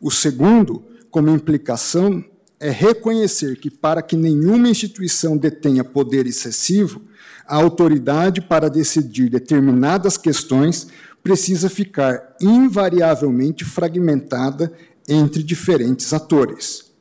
O 0.00 0.10
segundo, 0.10 0.82
como 1.10 1.28
implicação, 1.28 2.24
é 2.60 2.70
reconhecer 2.70 3.58
que, 3.58 3.70
para 3.70 4.02
que 4.02 4.16
nenhuma 4.16 4.68
instituição 4.68 5.36
detenha 5.36 5.84
poder 5.84 6.26
excessivo, 6.26 7.02
a 7.46 7.56
autoridade 7.56 8.40
para 8.40 8.68
decidir 8.68 9.30
determinadas 9.30 10.16
questões 10.16 10.88
precisa 11.22 11.68
ficar 11.68 12.36
invariavelmente 12.40 13.64
fragmentada 13.64 14.72
entre 15.08 15.42
diferentes 15.42 16.12
atores. 16.12 16.92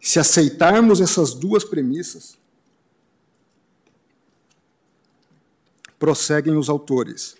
Se 0.00 0.18
aceitarmos 0.18 1.00
essas 1.00 1.34
duas 1.34 1.64
premissas, 1.64 2.36
prosseguem 5.98 6.56
os 6.56 6.68
autores, 6.68 7.36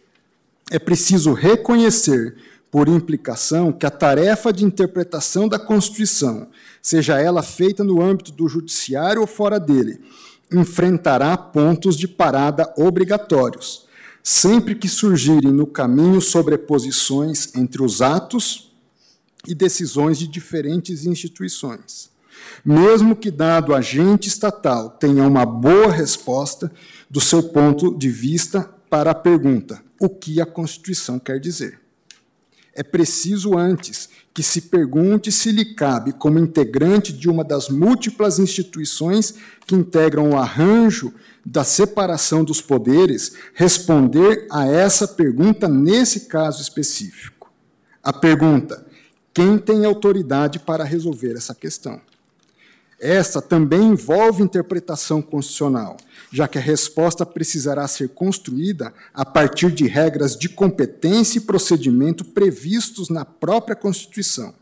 é 0.71 0.79
preciso 0.79 1.33
reconhecer, 1.33 2.37
por 2.73 2.89
implicação, 2.89 3.71
que 3.71 3.85
a 3.85 3.91
tarefa 3.91 4.51
de 4.51 4.65
interpretação 4.65 5.47
da 5.47 5.59
Constituição, 5.59 6.49
seja 6.81 7.21
ela 7.21 7.43
feita 7.43 7.85
no 7.85 8.01
âmbito 8.01 8.33
do 8.33 8.49
judiciário 8.49 9.21
ou 9.21 9.27
fora 9.27 9.61
dele, 9.61 10.01
enfrentará 10.51 11.37
pontos 11.37 11.99
de 11.99 12.09
parada 12.09 12.73
obrigatórios, 12.79 13.87
sempre 14.23 14.75
que 14.75 14.89
surgirem 14.89 15.53
no 15.53 15.67
caminho 15.67 16.19
sobreposições 16.23 17.55
entre 17.55 17.83
os 17.83 18.01
atos 18.01 18.73
e 19.47 19.55
decisões 19.55 20.19
de 20.19 20.27
diferentes 20.27 21.05
instituições 21.05 22.11
mesmo 22.65 23.15
que 23.15 23.31
dado 23.31 23.75
agente 23.75 24.29
estatal 24.29 24.91
tenha 24.91 25.25
uma 25.25 25.47
boa 25.47 25.91
resposta 25.91 26.73
do 27.09 27.21
seu 27.21 27.43
ponto 27.43 27.97
de 27.97 28.09
vista 28.09 28.69
para 28.91 29.13
a 29.13 29.15
pergunta: 29.15 29.83
o 30.01 30.09
que 30.09 30.41
a 30.41 30.47
Constituição 30.47 31.19
quer 31.19 31.39
dizer? 31.39 31.82
É 32.75 32.83
preciso 32.83 33.57
antes 33.59 34.09
que 34.33 34.43
se 34.43 34.63
pergunte 34.63 35.31
se 35.31 35.53
lhe 35.53 35.75
cabe, 35.75 36.13
como 36.13 36.39
integrante 36.39 37.13
de 37.13 37.29
uma 37.29 37.45
das 37.45 37.69
múltiplas 37.69 38.39
instituições 38.39 39.35
que 39.67 39.75
integram 39.75 40.31
o 40.31 40.39
arranjo 40.39 41.13
da 41.45 41.65
separação 41.65 42.43
dos 42.43 42.61
poderes, 42.61 43.35
responder 43.53 44.47
a 44.51 44.67
essa 44.67 45.07
pergunta 45.07 45.69
nesse 45.69 46.21
caso 46.21 46.63
específico. 46.63 47.53
A 48.03 48.13
pergunta: 48.13 48.87
quem 49.35 49.59
tem 49.59 49.85
autoridade 49.85 50.59
para 50.59 50.85
resolver 50.85 51.37
essa 51.37 51.55
questão? 51.55 52.01
Essa 53.03 53.43
também 53.43 53.83
envolve 53.83 54.45
interpretação 54.45 55.21
constitucional, 55.21 55.97
já 56.31 56.47
que 56.47 56.57
a 56.57 56.61
resposta 56.61 57.27
precisará 57.27 57.89
ser 57.89 58.11
construída 58.11 58.95
a 59.13 59.25
partir 59.25 59.73
de 59.73 59.89
regras 59.89 60.37
de 60.37 60.49
competência 60.49 61.39
e 61.39 61.43
procedimento 61.43 62.25
previstos 62.25 63.09
na 63.09 63.25
própria 63.25 63.75
Constituição. 63.75 64.55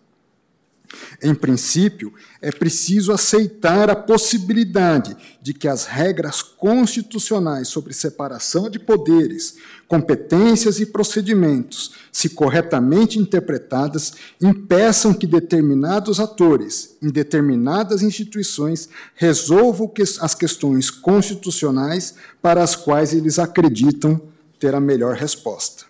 Em 1.22 1.34
princípio, 1.34 2.12
é 2.41 2.51
preciso 2.51 3.12
aceitar 3.12 3.91
a 3.91 3.95
possibilidade 3.95 5.16
de 5.41 5.53
que 5.53 5.68
as 5.68 5.84
regras 5.84 6.43
constitucionais 6.43 7.68
sobre 7.68 7.93
separação 7.93 8.70
de 8.70 8.78
poderes, 8.78 9.57
competências 9.86 10.80
e 10.80 10.86
procedimentos, 10.86 11.93
se 12.11 12.30
corretamente 12.30 13.18
interpretadas, 13.18 14.14
impeçam 14.41 15.12
que 15.12 15.26
determinados 15.26 16.18
atores, 16.18 16.97
em 17.03 17.11
determinadas 17.11 18.03
instituições, 18.03 18.88
resolvam 19.14 19.93
as 20.20 20.34
questões 20.34 20.91
constitucionais 20.91 22.14
para 22.41 22.62
as 22.62 22.74
quais 22.74 23.12
eles 23.12 23.38
acreditam 23.38 24.20
ter 24.59 24.74
a 24.74 24.80
melhor 24.80 25.14
resposta. 25.14 25.89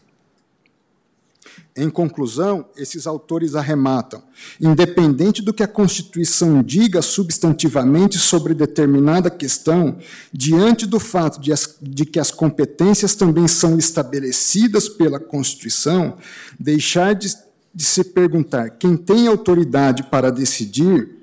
Em 1.77 1.89
conclusão, 1.89 2.67
esses 2.77 3.07
autores 3.07 3.55
arrematam: 3.55 4.23
independente 4.61 5.41
do 5.41 5.53
que 5.53 5.63
a 5.63 5.69
Constituição 5.69 6.63
diga 6.63 7.01
substantivamente 7.01 8.19
sobre 8.19 8.55
determinada 8.55 9.31
questão, 9.31 9.97
diante 10.33 10.85
do 10.85 10.99
fato 10.99 11.41
de, 11.41 11.53
as, 11.53 11.77
de, 11.81 12.05
que 12.05 12.19
as 12.19 12.31
competências 12.31 13.15
também 13.15 13.47
são 13.47 13.79
estabelecidas 13.79 14.89
pela 14.89 15.21
Constituição, 15.21 16.19
deixar 16.59 17.15
de, 17.15 17.33
de 17.73 17.85
se 17.85 18.03
perguntar 18.03 18.71
quem 18.71 18.97
tem 18.97 19.29
autoridade 19.29 20.03
para 20.05 20.31
decidir 20.31 21.21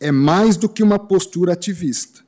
é 0.00 0.10
mais 0.10 0.56
do 0.56 0.68
que 0.68 0.82
uma 0.82 0.98
postura 0.98 1.52
ativista, 1.52 2.20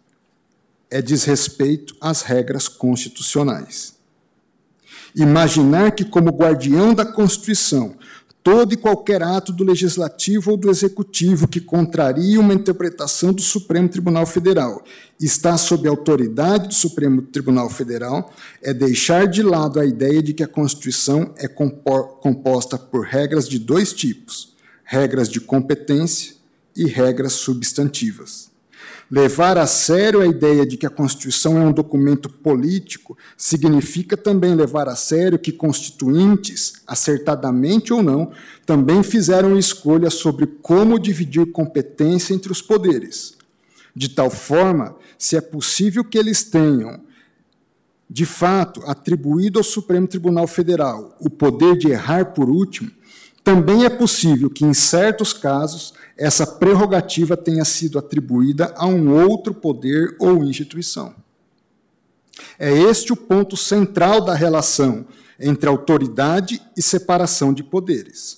é 0.88 1.02
desrespeito 1.02 1.96
às 2.00 2.22
regras 2.22 2.68
constitucionais. 2.68 3.95
Imaginar 5.16 5.92
que, 5.92 6.04
como 6.04 6.28
guardião 6.28 6.92
da 6.92 7.04
Constituição, 7.04 7.96
todo 8.46 8.72
e 8.72 8.76
qualquer 8.76 9.22
ato 9.22 9.52
do 9.52 9.64
Legislativo 9.64 10.52
ou 10.52 10.56
do 10.56 10.70
Executivo 10.70 11.48
que 11.48 11.60
contraria 11.60 12.38
uma 12.38 12.54
interpretação 12.54 13.32
do 13.32 13.40
Supremo 13.42 13.88
Tribunal 13.88 14.24
Federal 14.24 14.84
está 15.18 15.56
sob 15.56 15.88
a 15.88 15.90
autoridade 15.90 16.68
do 16.68 16.74
Supremo 16.74 17.22
Tribunal 17.22 17.68
Federal, 17.68 18.32
é 18.62 18.72
deixar 18.72 19.26
de 19.26 19.42
lado 19.42 19.80
a 19.80 19.84
ideia 19.86 20.22
de 20.22 20.32
que 20.32 20.44
a 20.44 20.48
Constituição 20.48 21.34
é 21.38 21.48
composta 21.48 22.78
por 22.78 23.06
regras 23.06 23.48
de 23.48 23.58
dois 23.58 23.92
tipos: 23.92 24.54
regras 24.84 25.28
de 25.28 25.40
competência 25.40 26.34
e 26.76 26.86
regras 26.86 27.32
substantivas. 27.32 28.54
Levar 29.08 29.56
a 29.56 29.66
sério 29.66 30.20
a 30.20 30.26
ideia 30.26 30.66
de 30.66 30.76
que 30.76 30.84
a 30.84 30.90
Constituição 30.90 31.56
é 31.56 31.64
um 31.64 31.72
documento 31.72 32.28
político 32.28 33.16
significa 33.36 34.16
também 34.16 34.54
levar 34.54 34.88
a 34.88 34.96
sério 34.96 35.38
que 35.38 35.52
constituintes, 35.52 36.82
acertadamente 36.86 37.92
ou 37.92 38.02
não, 38.02 38.32
também 38.64 39.04
fizeram 39.04 39.56
escolha 39.56 40.10
sobre 40.10 40.46
como 40.46 40.98
dividir 40.98 41.52
competência 41.52 42.34
entre 42.34 42.50
os 42.50 42.60
poderes, 42.60 43.36
de 43.94 44.08
tal 44.08 44.28
forma 44.28 44.96
se 45.16 45.36
é 45.36 45.40
possível 45.40 46.04
que 46.04 46.18
eles 46.18 46.42
tenham, 46.42 47.00
de 48.10 48.26
fato, 48.26 48.82
atribuído 48.86 49.58
ao 49.58 49.64
Supremo 49.64 50.06
Tribunal 50.06 50.46
Federal 50.48 51.16
o 51.20 51.30
poder 51.30 51.76
de 51.78 51.90
errar 51.90 52.26
por 52.26 52.50
último, 52.50 52.90
também 53.42 53.84
é 53.84 53.88
possível 53.88 54.50
que, 54.50 54.64
em 54.64 54.74
certos 54.74 55.32
casos, 55.32 55.94
essa 56.16 56.46
prerrogativa 56.46 57.36
tenha 57.36 57.64
sido 57.64 57.98
atribuída 57.98 58.72
a 58.76 58.86
um 58.86 59.12
outro 59.12 59.52
poder 59.52 60.16
ou 60.18 60.44
instituição. 60.44 61.14
É 62.58 62.72
este 62.72 63.12
o 63.12 63.16
ponto 63.16 63.56
central 63.56 64.20
da 64.20 64.34
relação 64.34 65.06
entre 65.38 65.68
autoridade 65.68 66.62
e 66.76 66.82
separação 66.82 67.52
de 67.52 67.62
poderes. 67.62 68.36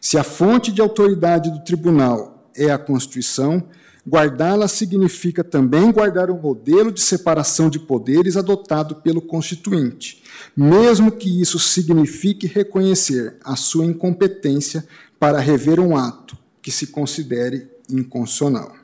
Se 0.00 0.18
a 0.18 0.24
fonte 0.24 0.70
de 0.70 0.80
autoridade 0.80 1.50
do 1.50 1.64
tribunal 1.64 2.50
é 2.54 2.70
a 2.70 2.78
Constituição, 2.78 3.64
guardá-la 4.06 4.68
significa 4.68 5.42
também 5.42 5.90
guardar 5.90 6.30
o 6.30 6.40
modelo 6.40 6.90
de 6.92 7.00
separação 7.00 7.68
de 7.68 7.78
poderes 7.78 8.36
adotado 8.36 8.96
pelo 8.96 9.20
Constituinte, 9.20 10.22
mesmo 10.56 11.12
que 11.12 11.40
isso 11.40 11.58
signifique 11.58 12.46
reconhecer 12.46 13.36
a 13.44 13.56
sua 13.56 13.84
incompetência 13.84 14.86
para 15.18 15.40
rever 15.40 15.80
um 15.80 15.96
ato, 15.96 16.38
que 16.68 16.72
se 16.72 16.88
considere 16.88 17.66
inconstitucional. 17.88 18.76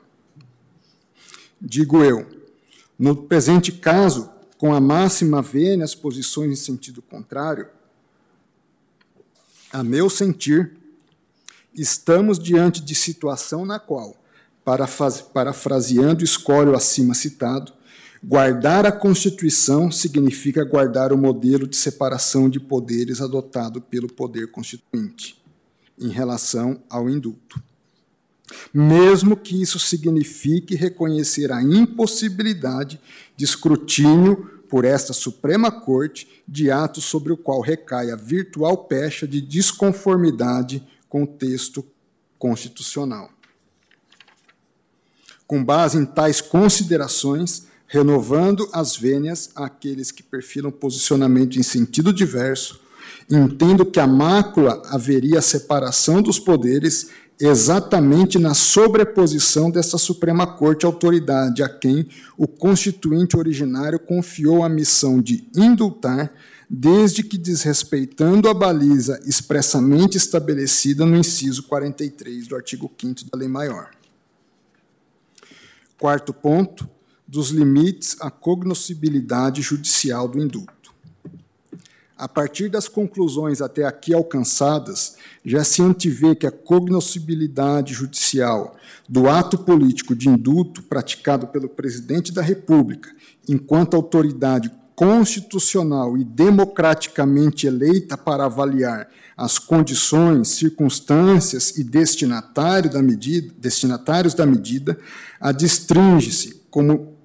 Digo 1.61 2.03
eu, 2.03 2.27
no 2.99 3.15
presente 3.15 3.71
caso, 3.73 4.31
com 4.57 4.73
a 4.73 4.81
máxima 4.81 5.43
vênia 5.43 5.85
as 5.85 5.95
posições 5.95 6.51
em 6.51 6.57
sentido 6.57 7.03
contrário, 7.03 7.69
a 9.71 9.85
meu 9.85 10.09
sentir, 10.09 10.79
estamos 11.75 12.39
diante 12.39 12.81
de 12.81 12.95
situação 12.95 13.67
na 13.67 13.79
qual, 13.79 14.17
parafraseando 15.35 16.23
o 16.23 16.25
escório 16.25 16.75
acima 16.75 17.13
citado, 17.13 17.71
guardar 18.25 18.87
a 18.87 18.93
Constituição 18.93 19.91
significa 19.91 20.65
guardar 20.65 21.13
o 21.13 21.19
modelo 21.19 21.67
de 21.67 21.77
separação 21.77 22.49
de 22.49 22.59
poderes 22.59 23.21
adotado 23.21 23.83
pelo 23.83 24.11
poder 24.11 24.51
constituinte 24.51 25.39
em 25.99 26.09
relação 26.09 26.83
ao 26.89 27.11
indulto 27.11 27.63
mesmo 28.73 29.37
que 29.37 29.61
isso 29.61 29.79
signifique 29.79 30.75
reconhecer 30.75 31.51
a 31.51 31.63
impossibilidade 31.63 33.01
de 33.37 33.45
escrutínio 33.45 34.51
por 34.69 34.85
esta 34.85 35.13
Suprema 35.13 35.71
Corte 35.71 36.43
de 36.47 36.71
ato 36.71 37.01
sobre 37.01 37.33
o 37.33 37.37
qual 37.37 37.61
recai 37.61 38.11
a 38.11 38.17
virtual 38.17 38.77
pecha 38.77 39.27
de 39.27 39.41
desconformidade 39.41 40.87
com 41.09 41.23
o 41.23 41.27
texto 41.27 41.87
constitucional. 42.39 43.31
Com 45.47 45.65
base 45.65 45.99
em 45.99 46.05
tais 46.05 46.41
considerações, 46.41 47.67
renovando 47.87 48.69
as 48.73 48.97
vênias 48.97 49.51
àqueles 49.55 50.11
que 50.11 50.23
perfilam 50.23 50.73
posicionamento 50.73 51.59
em 51.59 51.63
sentido 51.63 52.13
diverso, 52.13 52.81
entendo 53.31 53.87
que 53.87 54.01
a 54.01 54.07
mácula 54.07 54.83
haveria 54.87 55.41
separação 55.41 56.21
dos 56.21 56.39
poderes 56.39 57.11
exatamente 57.41 58.39
na 58.39 58.55
sobreposição 58.55 59.71
dessa 59.71 59.99
Suprema 59.99 60.47
Corte 60.47 60.87
autoridade 60.87 61.63
a 61.63 61.69
quem 61.69 62.09
o 62.37 62.47
constituinte 62.47 63.37
originário 63.37 63.99
confiou 63.99 64.63
a 64.63 64.69
missão 64.69 65.21
de 65.21 65.47
indultar, 65.57 66.33
desde 66.69 67.23
que 67.23 67.37
desrespeitando 67.37 68.49
a 68.49 68.55
baliza 68.55 69.21
expressamente 69.27 70.17
estabelecida 70.17 71.05
no 71.05 71.17
inciso 71.17 71.65
43 71.65 72.47
do 72.47 72.57
artigo 72.57 72.91
5 72.99 73.31
da 73.31 73.39
Lei 73.39 73.49
Maior. 73.49 73.91
Quarto 75.99 76.33
ponto, 76.33 76.89
dos 77.27 77.51
limites 77.51 78.17
à 78.21 78.31
cognoscibilidade 78.31 79.63
judicial 79.63 80.29
do 80.29 80.39
indulto. 80.39 80.74
A 82.25 82.29
partir 82.29 82.71
das 82.71 82.89
conclusões 82.89 83.61
até 83.61 83.85
aqui 83.85 84.15
alcançadas, 84.15 85.17
já 85.45 85.63
se 85.63 85.83
antevê 85.83 86.35
que 86.35 86.47
a 86.47 86.51
cognoscibilidade 86.51 87.93
judicial 87.93 88.77
do 89.07 89.29
ato 89.29 89.59
político 89.59 90.17
de 90.17 90.31
indulto 90.31 90.83
praticado 90.85 91.47
pelo 91.49 91.69
presidente 91.69 92.33
da 92.33 92.41
República, 92.41 93.11
enquanto 93.47 93.93
autoridade 93.93 94.71
constitucional 94.97 96.17
e 96.17 96.25
democraticamente 96.25 97.67
eleita 97.67 98.17
para 98.17 98.47
avaliar 98.47 99.07
as 99.37 99.59
condições, 99.59 100.49
circunstâncias 100.49 101.77
e 101.77 101.85
destinatário 101.85 102.91
da 102.91 103.03
medida, 103.03 103.53
destinatários 103.59 104.33
da 104.33 104.47
medida, 104.47 104.99
adstringe-se, 105.39 106.63
como 106.71 107.19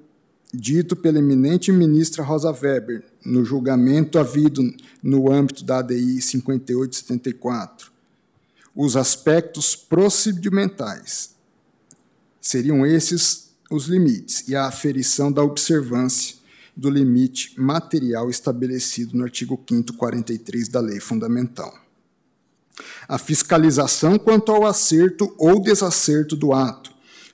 dito 0.53 0.93
pela 0.93 1.19
eminente 1.19 1.71
ministra 1.71 2.21
Rosa 2.21 2.51
Weber, 2.51 3.08
no 3.25 3.43
julgamento 3.43 4.17
havido 4.17 4.61
no 5.01 5.31
âmbito 5.31 5.63
da 5.63 5.79
ADI 5.79 6.21
5874. 6.21 7.91
Os 8.75 8.95
aspectos 8.95 9.75
procedimentais 9.75 11.35
seriam 12.39 12.85
esses 12.85 13.49
os 13.69 13.85
limites 13.85 14.47
e 14.47 14.55
a 14.55 14.65
aferição 14.65 15.31
da 15.31 15.43
observância 15.43 16.35
do 16.75 16.89
limite 16.89 17.53
material 17.59 18.29
estabelecido 18.29 19.17
no 19.17 19.25
artigo 19.25 19.61
5 19.69 19.93
43 19.93 20.69
da 20.69 20.79
Lei 20.79 20.99
Fundamental. 20.99 21.71
A 23.07 23.17
fiscalização 23.17 24.17
quanto 24.17 24.51
ao 24.51 24.65
acerto 24.65 25.35
ou 25.37 25.61
desacerto 25.61 26.35
do 26.35 26.53
ato, 26.53 26.91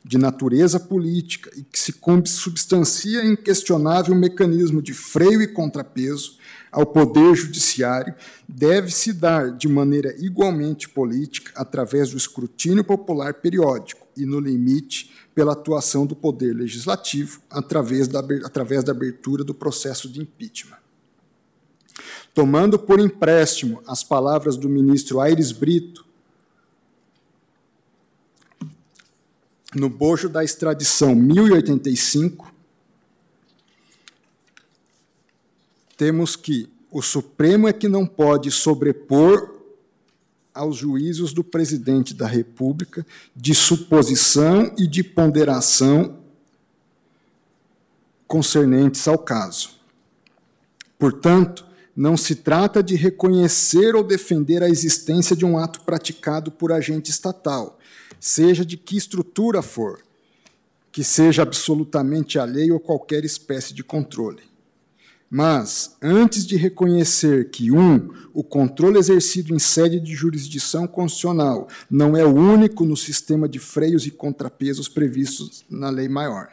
de 0.08 0.20
natureza 0.20 0.80
política 0.80 1.50
e 1.58 1.64
que 1.64 1.80
se 1.80 1.96
substancia 2.26 3.26
em 3.26 3.36
questionável 3.36 4.14
mecanismo 4.14 4.80
de 4.80 4.94
freio 4.94 5.42
e 5.42 5.48
contrapeso 5.48 6.38
ao 6.72 6.86
poder 6.86 7.34
judiciário, 7.34 8.14
deve 8.48 8.92
se 8.92 9.12
dar 9.12 9.50
de 9.50 9.68
maneira 9.68 10.14
igualmente 10.20 10.88
política 10.88 11.52
através 11.56 12.12
do 12.12 12.18
escrutínio 12.18 12.84
popular 12.84 13.34
periódico 13.34 14.08
e, 14.16 14.28
no 14.28 14.40
limite, 14.40 15.12
pela 15.34 15.54
atuação 15.54 16.06
do 16.06 16.16
poder 16.16 16.54
legislativo 16.54 17.42
através 17.50 18.08
da, 18.08 18.20
através 18.20 18.84
da 18.84 18.92
abertura 18.92 19.44
do 19.44 19.56
processo 19.56 20.08
de 20.08 20.22
impeachment. 20.22 20.78
Tomando 22.32 22.78
por 22.78 23.00
empréstimo 23.00 23.82
as 23.88 24.04
palavras 24.04 24.56
do 24.56 24.70
ministro 24.70 25.20
Aires 25.20 25.52
Brito, 25.52 26.05
no 29.76 29.90
bojo 29.90 30.30
da 30.30 30.44
extradição 30.44 31.14
1085, 31.14 32.54
temos 35.98 36.36
que 36.36 36.70
o 36.90 37.02
Supremo 37.02 37.68
é 37.68 37.74
que 37.74 37.90
não 37.90 38.06
pode 38.06 38.50
sobrepor 38.52 39.54
aos 40.54 40.78
juízos 40.78 41.34
do 41.34 41.44
presidente 41.44 42.14
da 42.14 42.26
República 42.26 43.06
de 43.36 43.54
suposição 43.54 44.74
e 44.78 44.88
de 44.88 45.04
ponderação 45.04 46.20
concernentes 48.26 49.06
ao 49.08 49.18
caso. 49.18 49.72
Portanto, 50.98 51.66
não 51.96 52.16
se 52.16 52.36
trata 52.36 52.82
de 52.82 52.96
reconhecer 52.96 53.96
ou 53.96 54.04
defender 54.04 54.64
a 54.64 54.70
existência 54.70 55.36
de 55.36 55.46
um 55.46 55.58
ato 55.58 55.82
praticado 55.82 56.52
por 56.52 56.72
agente 56.72 57.12
estatal, 57.12 57.78
seja 58.20 58.66
de 58.66 58.78
que 58.78 58.98
estrutura 58.98 59.62
for, 59.62 60.02
que 60.92 61.04
seja 61.04 61.42
absolutamente 61.42 62.40
alheio 62.40 62.76
a 62.76 62.80
qualquer 62.80 63.26
espécie 63.26 63.74
de 63.74 63.84
controle. 63.84 64.44
Mas, 65.30 65.98
antes 66.02 66.46
de 66.46 66.56
reconhecer 66.56 67.50
que, 67.50 67.72
um, 67.72 68.14
o 68.34 68.44
controle 68.44 68.98
exercido 68.98 69.54
em 69.54 69.60
sede 69.60 70.00
de 70.00 70.14
jurisdição 70.14 70.88
constitucional 70.88 71.68
não 71.90 72.16
é 72.16 72.24
o 72.24 72.34
único 72.34 72.86
no 72.86 72.96
sistema 72.96 73.50
de 73.50 73.60
freios 73.60 74.06
e 74.06 74.12
contrapesos 74.12 74.88
previstos 74.88 75.66
na 75.70 75.90
lei 75.90 76.08
maior, 76.08 76.50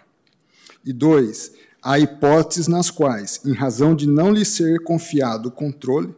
e 0.84 0.92
dois, 0.92 1.52
há 1.82 1.98
hipóteses 1.98 2.66
nas 2.66 2.90
quais, 2.90 3.40
em 3.44 3.52
razão 3.52 3.94
de 3.94 4.08
não 4.08 4.32
lhe 4.32 4.44
ser 4.44 4.82
confiado 4.82 5.50
o 5.50 5.52
controle, 5.52 6.14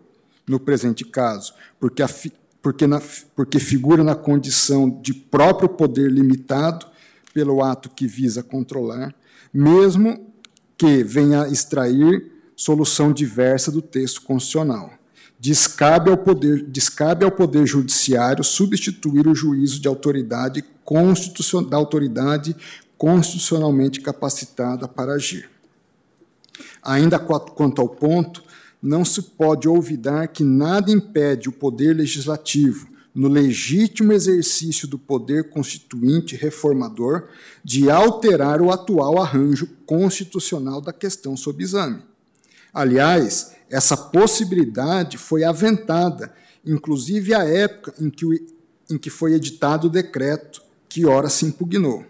no 0.47 0.61
presente 0.61 1.05
caso, 1.05 1.55
porque 1.79 2.03
a 2.03 2.09
porque, 2.65 2.87
na, 2.87 2.99
porque 3.37 3.61
figura 3.61 4.03
na 4.03 4.15
condição 4.15 4.89
de 4.89 5.13
próprio 5.13 5.69
poder 5.69 6.11
limitado 6.11 6.87
pelo 7.35 7.63
ato 7.63 7.91
que 7.91 8.07
visa 8.07 8.43
controlar, 8.43 9.15
mesmo 9.53 10.33
que 10.75 11.05
venha 11.05 11.47
extrair 11.47 12.33
solução 12.57 13.13
diversa 13.13 13.71
do 13.71 13.83
texto 13.83 14.23
constitucional. 14.23 14.95
Descabe 15.39 16.11
ao 16.11 16.17
poder, 16.17 16.63
descabe 16.63 17.23
ao 17.23 17.31
poder 17.31 17.67
judiciário 17.67 18.43
substituir 18.43 19.29
o 19.29 19.35
juízo 19.35 19.79
de 19.79 19.87
autoridade 19.87 20.65
constitucional, 20.83 21.69
da 21.69 21.77
autoridade 21.77 22.57
constitucionalmente 22.97 24.01
capacitada 24.01 24.89
para 24.89 25.13
agir. 25.13 25.51
Ainda 26.83 27.19
quanto 27.19 27.83
ao 27.83 27.91
ponto, 27.91 28.43
não 28.85 29.03
se 29.03 29.23
pode 29.23 29.67
olvidar 29.67 30.29
que 30.29 30.45
nada 30.45 30.93
impede 30.93 31.49
o 31.49 31.53
poder 31.53 31.97
legislativo, 31.97 32.87
no 33.15 33.29
legítimo 33.29 34.13
exercício 34.13 34.87
do 34.87 34.99
poder 34.99 35.49
constituinte 35.49 36.37
reformador, 36.37 37.29
de 37.65 37.91
alterar 37.91 38.61
o 38.61 38.71
atual 38.71 39.23
arranjo 39.23 39.67
constitucional 39.87 40.83
da 40.83 40.93
questão 40.93 41.35
sob 41.35 41.65
exame. 41.65 42.03
Aliás, 42.75 43.53
essa 43.71 43.97
possibilidade 43.97 45.17
foi 45.17 45.45
aventada, 45.45 46.35
inclusive 46.63 47.33
à 47.33 47.43
época 47.43 47.95
em 47.99 48.11
que, 48.11 48.27
o, 48.27 48.35
em 48.35 48.99
que 48.99 49.09
foi 49.09 49.33
editado 49.33 49.87
o 49.87 49.91
decreto 49.91 50.63
que 50.91 51.07
ora 51.07 51.31
se 51.31 51.47
impugnou. 51.47 52.05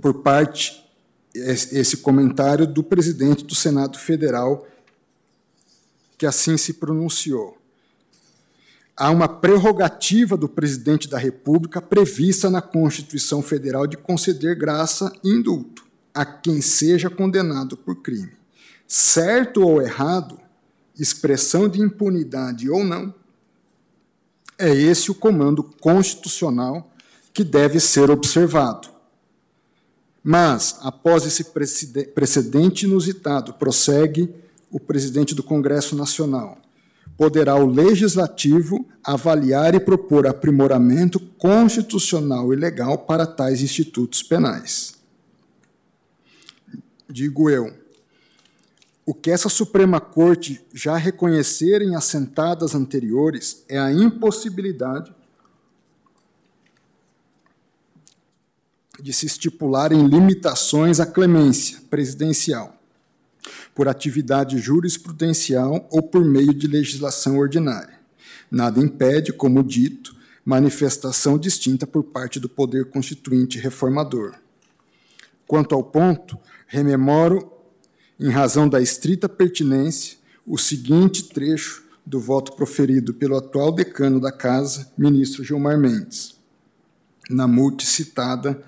Por 0.00 0.22
parte 0.22 0.85
esse 1.38 1.98
comentário 1.98 2.66
do 2.66 2.82
presidente 2.82 3.44
do 3.44 3.54
Senado 3.54 3.98
Federal, 3.98 4.66
que 6.18 6.26
assim 6.26 6.56
se 6.56 6.74
pronunciou. 6.74 7.56
Há 8.96 9.10
uma 9.10 9.28
prerrogativa 9.28 10.36
do 10.36 10.48
presidente 10.48 11.08
da 11.08 11.18
República 11.18 11.82
prevista 11.82 12.48
na 12.48 12.62
Constituição 12.62 13.42
Federal 13.42 13.86
de 13.86 13.96
conceder 13.96 14.56
graça 14.56 15.12
e 15.22 15.28
indulto 15.30 15.84
a 16.14 16.24
quem 16.24 16.62
seja 16.62 17.10
condenado 17.10 17.76
por 17.76 17.96
crime 17.96 18.36
certo 18.86 19.62
ou 19.62 19.82
errado, 19.82 20.38
expressão 20.98 21.68
de 21.68 21.80
impunidade 21.80 22.70
ou 22.70 22.84
não, 22.84 23.14
é 24.58 24.70
esse 24.74 25.10
o 25.10 25.14
comando 25.14 25.62
constitucional 25.62 26.90
que 27.32 27.44
deve 27.44 27.78
ser 27.80 28.10
observado. 28.10 28.88
Mas, 30.28 30.80
após 30.80 31.24
esse 31.24 31.44
precedente 32.12 32.84
inusitado, 32.84 33.54
prossegue 33.54 34.28
o 34.72 34.80
presidente 34.80 35.36
do 35.36 35.42
Congresso 35.44 35.94
Nacional, 35.94 36.58
poderá 37.16 37.54
o 37.54 37.64
legislativo 37.64 38.84
avaliar 39.04 39.76
e 39.76 39.78
propor 39.78 40.26
aprimoramento 40.26 41.20
constitucional 41.20 42.52
e 42.52 42.56
legal 42.56 42.98
para 42.98 43.24
tais 43.24 43.62
institutos 43.62 44.20
penais. 44.20 44.96
Digo 47.08 47.48
eu, 47.48 47.72
o 49.06 49.14
que 49.14 49.30
essa 49.30 49.48
Suprema 49.48 50.00
Corte 50.00 50.60
já 50.74 50.96
reconhecer 50.96 51.82
em 51.82 51.94
assentadas 51.94 52.74
anteriores 52.74 53.64
é 53.68 53.78
a 53.78 53.92
impossibilidade 53.92 55.14
de 59.02 59.12
se 59.12 59.26
estipularem 59.26 60.06
limitações 60.06 61.00
à 61.00 61.06
clemência 61.06 61.80
presidencial, 61.90 62.80
por 63.74 63.88
atividade 63.88 64.58
jurisprudencial 64.58 65.86
ou 65.90 66.02
por 66.02 66.24
meio 66.24 66.54
de 66.54 66.66
legislação 66.66 67.38
ordinária. 67.38 67.94
Nada 68.50 68.80
impede, 68.80 69.32
como 69.32 69.62
dito, 69.62 70.16
manifestação 70.44 71.36
distinta 71.36 71.86
por 71.86 72.04
parte 72.04 72.38
do 72.38 72.48
poder 72.48 72.86
constituinte 72.86 73.58
reformador. 73.58 74.34
Quanto 75.46 75.74
ao 75.74 75.82
ponto, 75.82 76.38
rememoro 76.66 77.52
em 78.18 78.30
razão 78.30 78.68
da 78.68 78.80
estrita 78.80 79.28
pertinência, 79.28 80.16
o 80.46 80.56
seguinte 80.56 81.24
trecho 81.24 81.84
do 82.04 82.20
voto 82.20 82.52
proferido 82.52 83.12
pelo 83.12 83.36
atual 83.36 83.72
decano 83.72 84.20
da 84.20 84.32
Casa, 84.32 84.90
ministro 84.96 85.44
Gilmar 85.44 85.76
Mendes, 85.76 86.36
na 87.28 87.48
multi 87.48 87.84
citada 87.84 88.62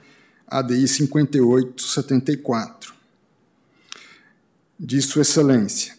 ADI 0.51 0.89
5874. 0.89 2.95
Diz 4.81 5.05
Sua 5.05 5.23
Excelência, 5.23 5.97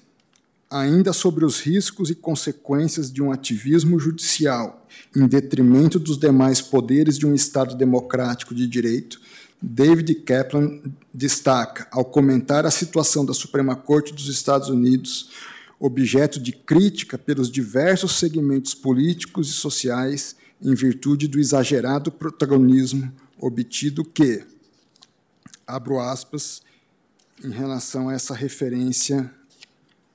ainda 0.70 1.12
sobre 1.14 1.46
os 1.46 1.60
riscos 1.60 2.10
e 2.10 2.16
consequências 2.16 3.12
de 3.12 3.22
um 3.22 3.32
ativismo 3.32 4.00
judicial 4.00 4.88
em 5.16 5.28
detrimento 5.28 6.00
dos 6.00 6.18
demais 6.18 6.62
poderes 6.62 7.18
de 7.18 7.28
um 7.28 7.36
Estado 7.36 7.76
democrático 7.76 8.56
de 8.56 8.66
direito, 8.68 9.20
David 9.62 10.16
Kaplan 10.16 10.80
destaca, 11.14 11.86
ao 11.92 12.06
comentar 12.06 12.66
a 12.66 12.72
situação 12.72 13.26
da 13.26 13.34
Suprema 13.34 13.76
Corte 13.76 14.14
dos 14.14 14.30
Estados 14.30 14.70
Unidos, 14.70 15.32
objeto 15.80 16.40
de 16.40 16.54
crítica 16.54 17.18
pelos 17.18 17.52
diversos 17.52 18.18
segmentos 18.18 18.74
políticos 18.74 19.50
e 19.50 19.54
sociais, 19.54 20.38
em 20.62 20.74
virtude 20.74 21.28
do 21.28 21.40
exagerado 21.40 22.12
protagonismo 22.12 23.12
obtido 23.40 24.04
que, 24.04 24.46
abro 25.66 26.00
aspas, 26.00 26.62
em 27.44 27.52
relação 27.52 28.10
a 28.10 28.14
essa 28.14 28.34
referência 28.34 29.34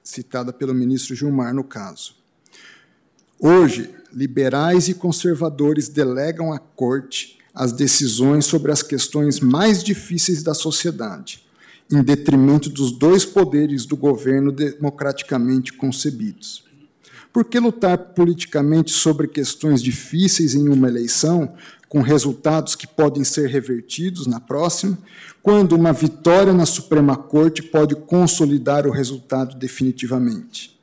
citada 0.02 0.52
pelo 0.52 0.74
ministro 0.74 1.14
Gilmar 1.14 1.54
no 1.54 1.64
caso. 1.64 2.16
Hoje, 3.38 3.94
liberais 4.12 4.88
e 4.88 4.94
conservadores 4.94 5.88
delegam 5.88 6.52
à 6.52 6.58
Corte 6.58 7.38
as 7.54 7.72
decisões 7.72 8.44
sobre 8.44 8.72
as 8.72 8.82
questões 8.82 9.40
mais 9.40 9.82
difíceis 9.82 10.42
da 10.42 10.54
sociedade, 10.54 11.44
em 11.90 12.02
detrimento 12.02 12.68
dos 12.68 12.92
dois 12.92 13.24
poderes 13.24 13.86
do 13.86 13.96
governo 13.96 14.50
democraticamente 14.50 15.72
concebidos. 15.72 16.64
Por 17.32 17.44
que 17.44 17.58
lutar 17.58 17.98
politicamente 17.98 18.92
sobre 18.92 19.26
questões 19.26 19.82
difíceis 19.82 20.54
em 20.54 20.68
uma 20.68 20.88
eleição, 20.88 21.54
com 21.94 22.00
resultados 22.00 22.74
que 22.74 22.88
podem 22.88 23.22
ser 23.22 23.48
revertidos 23.48 24.26
na 24.26 24.40
próxima, 24.40 24.98
quando 25.40 25.76
uma 25.76 25.92
vitória 25.92 26.52
na 26.52 26.66
Suprema 26.66 27.16
Corte 27.16 27.62
pode 27.62 27.94
consolidar 27.94 28.84
o 28.84 28.90
resultado 28.90 29.54
definitivamente? 29.54 30.76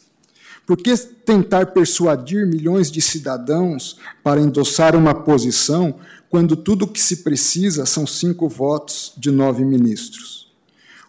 Por 0.65 0.77
que 0.77 0.95
tentar 0.95 1.65
persuadir 1.73 2.47
milhões 2.47 2.89
de 2.89 3.01
cidadãos 3.01 3.97
para 4.23 4.39
endossar 4.39 4.95
uma 4.95 5.13
posição 5.13 5.95
quando 6.29 6.55
tudo 6.55 6.85
o 6.85 6.87
que 6.87 7.01
se 7.01 7.17
precisa 7.17 7.85
são 7.85 8.07
cinco 8.07 8.47
votos 8.47 9.11
de 9.17 9.31
nove 9.31 9.65
ministros. 9.65 10.49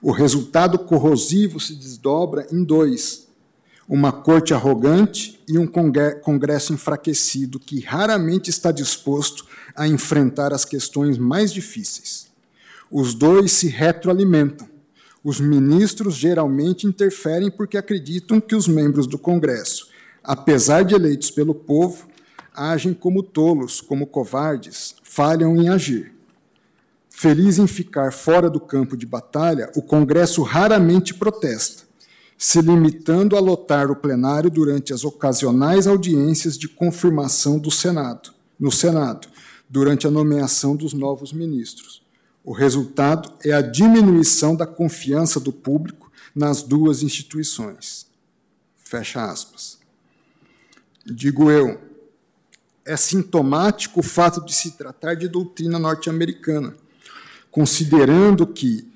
O 0.02 0.10
resultado 0.10 0.80
corrosivo 0.80 1.60
se 1.60 1.76
desdobra 1.76 2.48
em 2.50 2.64
dois: 2.64 3.28
uma 3.88 4.10
corte 4.10 4.52
arrogante 4.52 5.40
e 5.46 5.56
um 5.56 5.66
Congresso 5.66 6.72
enfraquecido 6.72 7.60
que 7.60 7.78
raramente 7.78 8.50
está 8.50 8.72
disposto 8.72 9.51
a 9.74 9.86
enfrentar 9.86 10.52
as 10.52 10.64
questões 10.64 11.18
mais 11.18 11.52
difíceis. 11.52 12.30
Os 12.90 13.14
dois 13.14 13.52
se 13.52 13.68
retroalimentam. 13.68 14.68
Os 15.24 15.40
ministros 15.40 16.14
geralmente 16.14 16.86
interferem 16.86 17.50
porque 17.50 17.78
acreditam 17.78 18.40
que 18.40 18.54
os 18.54 18.66
membros 18.66 19.06
do 19.06 19.16
Congresso, 19.16 19.88
apesar 20.22 20.82
de 20.82 20.94
eleitos 20.94 21.30
pelo 21.30 21.54
povo, 21.54 22.08
agem 22.54 22.92
como 22.92 23.22
tolos, 23.22 23.80
como 23.80 24.06
covardes, 24.06 24.96
falham 25.02 25.56
em 25.56 25.68
agir. 25.68 26.12
Feliz 27.08 27.58
em 27.58 27.66
ficar 27.66 28.12
fora 28.12 28.50
do 28.50 28.58
campo 28.58 28.96
de 28.96 29.06
batalha, 29.06 29.70
o 29.76 29.82
Congresso 29.82 30.42
raramente 30.42 31.14
protesta, 31.14 31.84
se 32.36 32.60
limitando 32.60 33.36
a 33.36 33.40
lotar 33.40 33.90
o 33.90 33.96
plenário 33.96 34.50
durante 34.50 34.92
as 34.92 35.04
ocasionais 35.04 35.86
audiências 35.86 36.58
de 36.58 36.68
confirmação 36.68 37.58
do 37.58 37.70
Senado, 37.70 38.32
no 38.58 38.72
Senado, 38.72 39.28
durante 39.72 40.06
a 40.06 40.10
nomeação 40.10 40.76
dos 40.76 40.92
novos 40.92 41.32
ministros. 41.32 42.02
O 42.44 42.52
resultado 42.52 43.32
é 43.42 43.52
a 43.52 43.62
diminuição 43.62 44.54
da 44.54 44.66
confiança 44.66 45.40
do 45.40 45.50
público 45.50 46.12
nas 46.34 46.62
duas 46.62 47.02
instituições. 47.02 48.06
Fecha 48.76 49.24
aspas. 49.24 49.78
Digo 51.06 51.50
eu, 51.50 51.80
é 52.84 52.98
sintomático 52.98 54.00
o 54.00 54.02
fato 54.02 54.44
de 54.44 54.54
se 54.54 54.72
tratar 54.72 55.14
de 55.14 55.26
doutrina 55.26 55.78
norte-americana, 55.78 56.74
considerando 57.50 58.46
que 58.46 58.86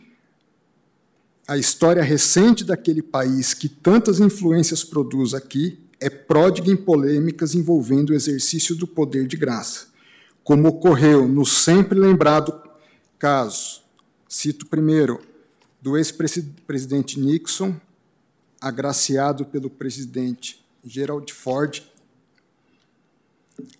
a 1.49 1.57
história 1.57 2.03
recente 2.03 2.64
daquele 2.64 3.01
país, 3.01 3.55
que 3.55 3.68
tantas 3.68 4.20
influências 4.20 4.85
produz 4.85 5.33
aqui, 5.33 5.79
é 5.99 6.11
pródiga 6.11 6.70
em 6.70 6.77
polêmicas 6.77 7.55
envolvendo 7.55 8.11
o 8.11 8.14
exercício 8.14 8.77
do 8.77 8.87
poder 8.87 9.27
de 9.27 9.39
graça, 9.39 9.95
como 10.47 10.68
ocorreu 10.68 11.26
no 11.26 11.44
sempre 11.44 11.99
lembrado 11.99 12.62
caso, 13.18 13.82
cito 14.28 14.64
primeiro, 14.66 15.20
do 15.82 15.97
ex-presidente 15.97 17.18
Nixon, 17.18 17.74
agraciado 18.61 19.44
pelo 19.44 19.68
presidente 19.68 20.64
Gerald 20.84 21.32
Ford 21.32 21.82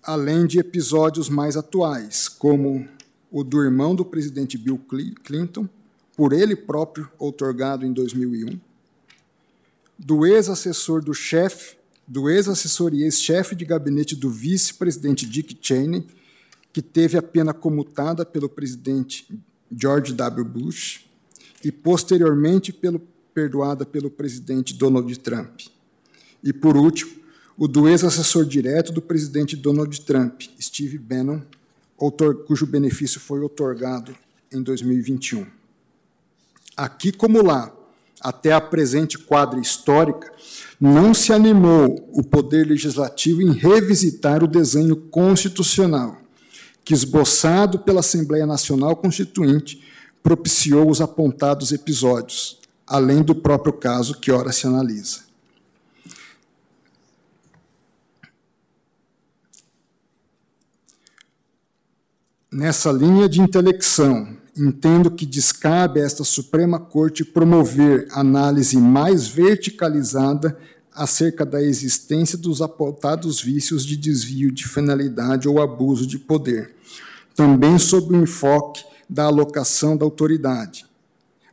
além 0.03 0.45
de 0.45 0.59
episódios 0.59 1.29
mais 1.29 1.57
atuais, 1.57 2.29
como 2.29 2.89
o 3.31 3.45
do 3.45 3.63
irmão 3.63 3.95
do 3.95 4.05
presidente 4.05 4.59
Bill 4.59 4.81
Clinton, 5.23 5.69
por 6.17 6.33
ele 6.33 6.57
próprio 6.57 7.09
outorgado 7.17 7.87
em 7.87 7.93
2001, 7.93 8.59
do 9.97 10.27
ex-assessor 10.27 11.01
do 11.01 11.15
chefe, 11.15 11.77
do 12.09 12.29
ex-assessor 12.29 12.93
e 12.93 13.05
ex-chefe 13.05 13.55
de 13.55 13.65
gabinete 13.65 14.17
do 14.17 14.29
vice-presidente 14.29 15.27
Dick 15.27 15.57
Cheney, 15.61 16.09
que 16.77 16.83
teve 16.83 17.17
a 17.17 17.23
pena 17.23 17.55
comutada 17.55 18.23
pelo 18.23 18.51
presidente 18.51 19.27
George 19.75 20.13
W. 20.13 20.45
Bush 20.45 21.07
e 21.65 21.73
posteriormente 21.73 22.71
pelo, 22.71 23.01
perdoada 23.33 23.87
pelo 23.87 24.11
presidente 24.11 24.75
Donald 24.75 25.19
Trump. 25.21 25.63
E, 26.45 26.53
por 26.53 26.77
último, 26.77 27.13
o 27.57 27.67
do 27.67 27.89
ex-assessor 27.89 28.45
direto 28.45 28.93
do 28.93 29.01
presidente 29.01 29.57
Donald 29.57 29.99
Trump, 30.03 30.43
Steve 30.61 30.99
Bannon, 30.99 31.41
cujo 32.47 32.67
benefício 32.67 33.19
foi 33.19 33.41
otorgado 33.41 34.15
em 34.53 34.63
2021. 34.63 35.47
Aqui 36.77 37.11
como 37.11 37.43
lá, 37.43 37.75
até 38.21 38.53
a 38.53 38.61
presente 38.61 39.17
quadra 39.17 39.59
histórica, 39.59 40.31
não 40.79 41.15
se 41.15 41.33
animou 41.33 42.07
o 42.13 42.23
Poder 42.23 42.67
Legislativo 42.67 43.41
em 43.41 43.53
revisitar 43.53 44.45
o 44.45 44.47
desenho 44.47 44.95
constitucional, 44.95 46.26
que, 46.87 46.95
esboçado 46.95 47.81
pela 47.81 47.99
Assembleia 47.99 48.47
Nacional 48.47 48.95
Constituinte, 48.95 49.83
propiciou 50.23 50.89
os 50.89 51.01
apontados 51.01 51.73
episódios, 51.73 52.61
além 52.87 53.25
do 53.25 53.35
próprio 53.35 53.73
caso 53.73 54.15
que 54.21 54.31
ora 54.31 54.53
se 54.53 54.69
analisa. 54.69 55.27
Nessa 62.53 62.93
linha 62.93 63.29
de 63.29 63.41
intelecção, 63.41 64.37
entendo 64.57 65.11
que 65.11 65.27
descabe 65.27 66.01
a 66.01 66.05
esta 66.05 66.23
Suprema 66.23 66.79
Corte 66.79 67.25
promover 67.25 68.07
análise 68.13 68.77
mais 68.77 69.27
verticalizada 69.27 70.57
acerca 70.93 71.45
da 71.45 71.61
existência 71.61 72.39
dos 72.39 72.63
apontados 72.63 73.43
vícios 73.43 73.85
de 73.85 73.97
desvio 73.97 74.53
de 74.53 74.69
finalidade 74.69 75.49
ou 75.49 75.61
abuso 75.61 76.07
de 76.07 76.17
poder, 76.17 76.76
também 77.37 77.79
sob 77.79 78.17
o 78.17 78.23
enfoque 78.23 78.83
da 79.09 79.25
alocação 79.25 79.95
da 79.97 80.05
autoridade, 80.05 80.87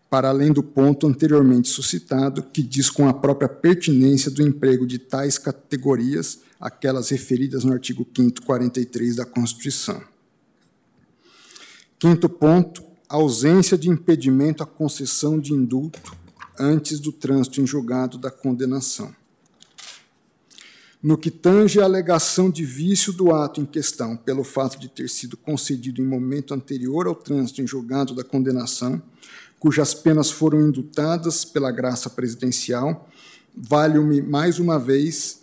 para 0.10 0.30
além 0.30 0.54
do 0.54 0.64
ponto 0.64 1.06
anteriormente 1.06 1.68
suscitado, 1.68 2.42
que 2.42 2.64
diz 2.64 2.90
com 2.90 3.08
a 3.08 3.14
própria 3.14 3.50
pertinência 3.50 4.32
do 4.32 4.42
emprego 4.42 4.88
de 4.88 4.98
tais 4.98 5.38
categorias, 5.38 6.40
aquelas 6.60 7.10
referidas 7.10 7.66
no 7.66 7.74
artigo 7.74 8.08
5 8.16 8.42
43 8.44 9.18
da 9.18 9.26
Constituição. 9.26 10.02
Quinto 12.00 12.30
ponto, 12.30 12.84
ausência 13.10 13.78
de 13.78 13.90
impedimento 13.90 14.64
à 14.64 14.66
concessão 14.66 15.38
de 15.38 15.54
indulto 15.54 16.16
antes 16.58 17.00
do 17.00 17.12
trânsito 17.12 17.60
em 17.60 17.68
julgado 17.68 18.18
da 18.18 18.32
condenação. 18.32 19.14
No 21.04 21.18
que 21.18 21.30
tange 21.30 21.82
à 21.82 21.84
alegação 21.84 22.50
de 22.50 22.64
vício 22.64 23.12
do 23.12 23.36
ato 23.36 23.60
em 23.60 23.66
questão, 23.66 24.16
pelo 24.16 24.42
fato 24.42 24.80
de 24.80 24.88
ter 24.88 25.10
sido 25.10 25.36
concedido 25.36 26.02
em 26.02 26.06
momento 26.06 26.54
anterior 26.54 27.08
ao 27.08 27.14
trânsito 27.14 27.62
em 27.62 27.68
julgado 27.68 28.16
da 28.16 28.24
condenação, 28.24 29.02
cujas 29.60 29.94
penas 29.94 30.32
foram 30.32 30.66
indultadas 30.66 31.44
pela 31.44 31.72
graça 31.72 32.10
presidencial, 32.10 33.10
valho-me 33.54 34.22
mais 34.22 34.60
uma 34.60 34.80
vez 34.80 35.42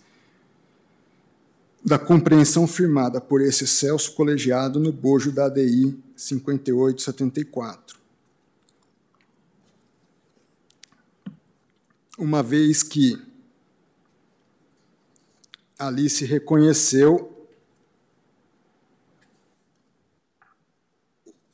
da 1.84 1.98
compreensão 1.98 2.66
firmada 2.66 3.20
por 3.20 3.42
esse 3.42 3.66
Celso 3.66 4.14
colegiado 4.14 4.80
no 4.80 4.90
bojo 4.90 5.30
da 5.30 5.44
ADI 5.44 5.94
5874. 6.16 7.98
Uma 12.18 12.42
vez 12.42 12.82
que 12.82 13.29
ali 15.80 16.10
se 16.10 16.26
reconheceu 16.26 17.34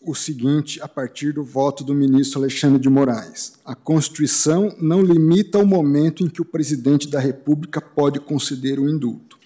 o 0.01 0.15
seguinte 0.15 0.81
a 0.83 0.89
partir 0.89 1.33
do 1.33 1.45
voto 1.45 1.85
do 1.85 1.95
ministro 1.95 2.41
Alexandre 2.41 2.81
de 2.81 2.91
Moraes: 2.91 3.55
a 3.65 3.77
Constituição 3.77 4.77
não 4.81 5.01
limita 5.01 5.59
o 5.59 5.67
momento 5.67 6.25
em 6.25 6.29
que 6.29 6.43
o 6.43 6.45
presidente 6.45 7.09
da 7.09 7.21
República 7.21 7.81
pode 7.81 8.19
conceder 8.19 8.81
o 8.81 8.89
indulto, 8.91 9.39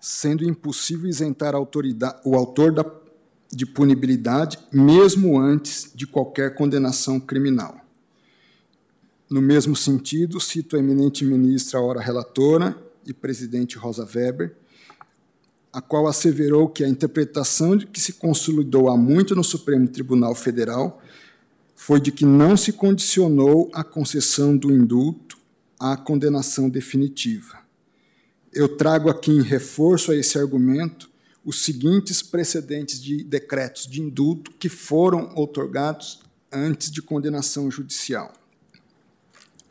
sendo 0.00 0.44
impossível 0.44 1.08
isentar 1.08 1.54
o 1.56 2.36
autor 2.36 2.72
da 2.72 3.04
de 3.52 3.66
punibilidade, 3.66 4.58
mesmo 4.72 5.38
antes 5.38 5.92
de 5.94 6.08
qualquer 6.08 6.56
condenação 6.56 7.20
criminal. 7.20 7.80
No 9.30 9.40
mesmo 9.40 9.76
sentido, 9.76 10.40
cito 10.40 10.74
a 10.74 10.80
eminente 10.80 11.24
ministra, 11.24 11.80
ora 11.80 12.00
relatora 12.00 12.83
e 13.06 13.12
presidente 13.12 13.76
Rosa 13.76 14.04
Weber, 14.04 14.56
a 15.72 15.80
qual 15.80 16.06
asseverou 16.06 16.68
que 16.68 16.84
a 16.84 16.88
interpretação 16.88 17.76
de 17.76 17.86
que 17.86 18.00
se 18.00 18.12
consolidou 18.12 18.88
há 18.88 18.96
muito 18.96 19.34
no 19.34 19.42
Supremo 19.42 19.88
Tribunal 19.88 20.34
Federal 20.34 21.02
foi 21.74 22.00
de 22.00 22.12
que 22.12 22.24
não 22.24 22.56
se 22.56 22.72
condicionou 22.72 23.70
a 23.74 23.82
concessão 23.82 24.56
do 24.56 24.72
indulto 24.72 25.36
à 25.78 25.96
condenação 25.96 26.70
definitiva. 26.70 27.58
Eu 28.52 28.76
trago 28.76 29.10
aqui 29.10 29.32
em 29.32 29.42
reforço 29.42 30.12
a 30.12 30.16
esse 30.16 30.38
argumento 30.38 31.10
os 31.44 31.64
seguintes 31.64 32.22
precedentes 32.22 33.02
de 33.02 33.22
decretos 33.22 33.86
de 33.86 34.00
indulto 34.00 34.52
que 34.52 34.68
foram 34.68 35.32
otorgados 35.36 36.20
antes 36.50 36.90
de 36.90 37.02
condenação 37.02 37.70
judicial, 37.70 38.32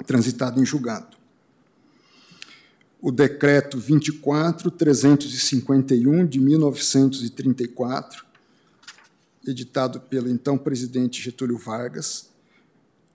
transitado 0.05 0.61
em 0.61 0.65
julgado. 0.65 1.22
O 3.05 3.11
decreto 3.11 3.77
24351 3.77 6.25
de 6.25 6.39
1934, 6.39 8.23
editado 9.45 9.99
pelo 9.99 10.29
então 10.29 10.57
presidente 10.57 11.21
Getúlio 11.21 11.57
Vargas, 11.57 12.29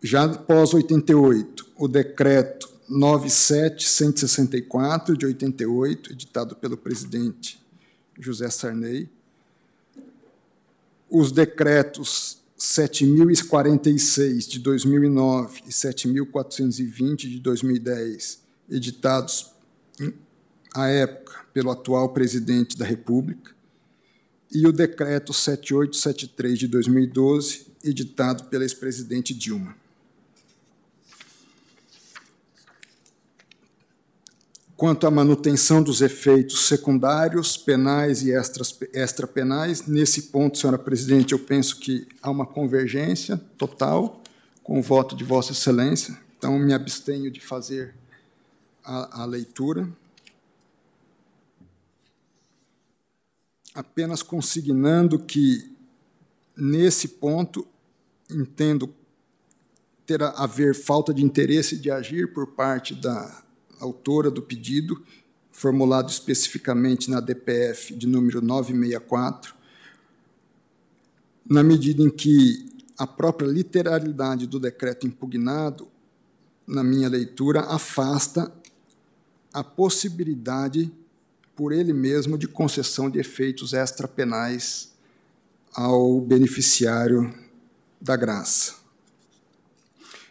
já 0.02 0.24
após 0.24 0.74
88, 0.74 1.68
o 1.74 1.88
decreto 1.88 2.68
97164 2.86 5.16
de 5.16 5.24
88, 5.24 6.12
editado 6.12 6.54
pelo 6.54 6.76
presidente 6.76 7.58
José 8.18 8.50
Sarney, 8.50 9.08
os 11.08 11.32
decretos 11.32 12.36
7.046 12.58 14.48
de 14.48 14.58
2009 14.58 15.62
e 15.66 15.70
7.420 15.70 17.20
de 17.20 17.40
2010, 17.40 18.42
editados 18.68 19.56
à 20.74 20.88
época 20.88 21.44
pelo 21.52 21.70
atual 21.70 22.10
presidente 22.10 22.76
da 22.76 22.84
República, 22.84 23.52
e 24.50 24.66
o 24.66 24.72
decreto 24.72 25.32
7873 25.32 26.58
de 26.58 26.68
2012, 26.68 27.66
editado 27.84 28.44
pela 28.44 28.64
ex-presidente 28.64 29.34
Dilma. 29.34 29.76
quanto 34.78 35.08
à 35.08 35.10
manutenção 35.10 35.82
dos 35.82 36.00
efeitos 36.00 36.68
secundários, 36.68 37.56
penais 37.56 38.22
e 38.22 38.30
extrapenais. 38.92 39.88
Nesse 39.88 40.22
ponto, 40.22 40.56
senhora 40.56 40.78
presidente, 40.78 41.32
eu 41.32 41.38
penso 41.40 41.80
que 41.80 42.06
há 42.22 42.30
uma 42.30 42.46
convergência 42.46 43.36
total 43.58 44.22
com 44.62 44.78
o 44.78 44.82
voto 44.82 45.16
de 45.16 45.24
Vossa 45.24 45.50
Excelência, 45.50 46.16
então 46.38 46.56
me 46.60 46.72
abstenho 46.72 47.28
de 47.28 47.40
fazer 47.40 47.92
a, 48.88 49.22
a 49.22 49.24
leitura. 49.26 49.86
Apenas 53.74 54.22
consignando 54.22 55.18
que, 55.18 55.70
nesse 56.56 57.06
ponto, 57.06 57.68
entendo 58.30 58.92
ter 60.06 60.22
a 60.22 60.30
haver 60.30 60.74
falta 60.74 61.12
de 61.12 61.22
interesse 61.22 61.76
de 61.76 61.90
agir 61.90 62.32
por 62.32 62.54
parte 62.54 62.94
da 62.94 63.44
autora 63.78 64.30
do 64.30 64.40
pedido, 64.40 65.04
formulado 65.50 66.08
especificamente 66.08 67.10
na 67.10 67.20
DPF 67.20 67.94
de 67.94 68.06
número 68.06 68.40
964, 68.40 69.54
na 71.44 71.62
medida 71.62 72.02
em 72.02 72.10
que 72.10 72.82
a 72.96 73.06
própria 73.06 73.46
literalidade 73.46 74.46
do 74.46 74.58
decreto 74.58 75.06
impugnado, 75.06 75.88
na 76.66 76.82
minha 76.82 77.08
leitura, 77.08 77.60
afasta 77.60 78.52
a 79.52 79.64
possibilidade 79.64 80.92
por 81.56 81.72
ele 81.72 81.92
mesmo 81.92 82.38
de 82.38 82.46
concessão 82.46 83.10
de 83.10 83.18
efeitos 83.18 83.72
extrapenais 83.72 84.92
ao 85.72 86.20
beneficiário 86.20 87.34
da 88.00 88.16
graça. 88.16 88.76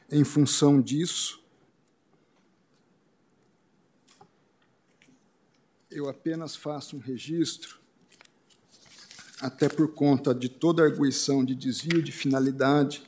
Em 0.10 0.24
função 0.24 0.82
disso, 0.82 1.44
eu 5.92 6.08
apenas 6.08 6.56
faço 6.56 6.96
um 6.96 7.00
registro, 7.00 7.80
até 9.42 9.68
por 9.68 9.94
conta 9.94 10.34
de 10.34 10.48
toda 10.48 10.82
a 10.82 10.86
arguição 10.86 11.44
de 11.44 11.54
desvio 11.54 12.02
de 12.02 12.12
finalidade 12.12 13.04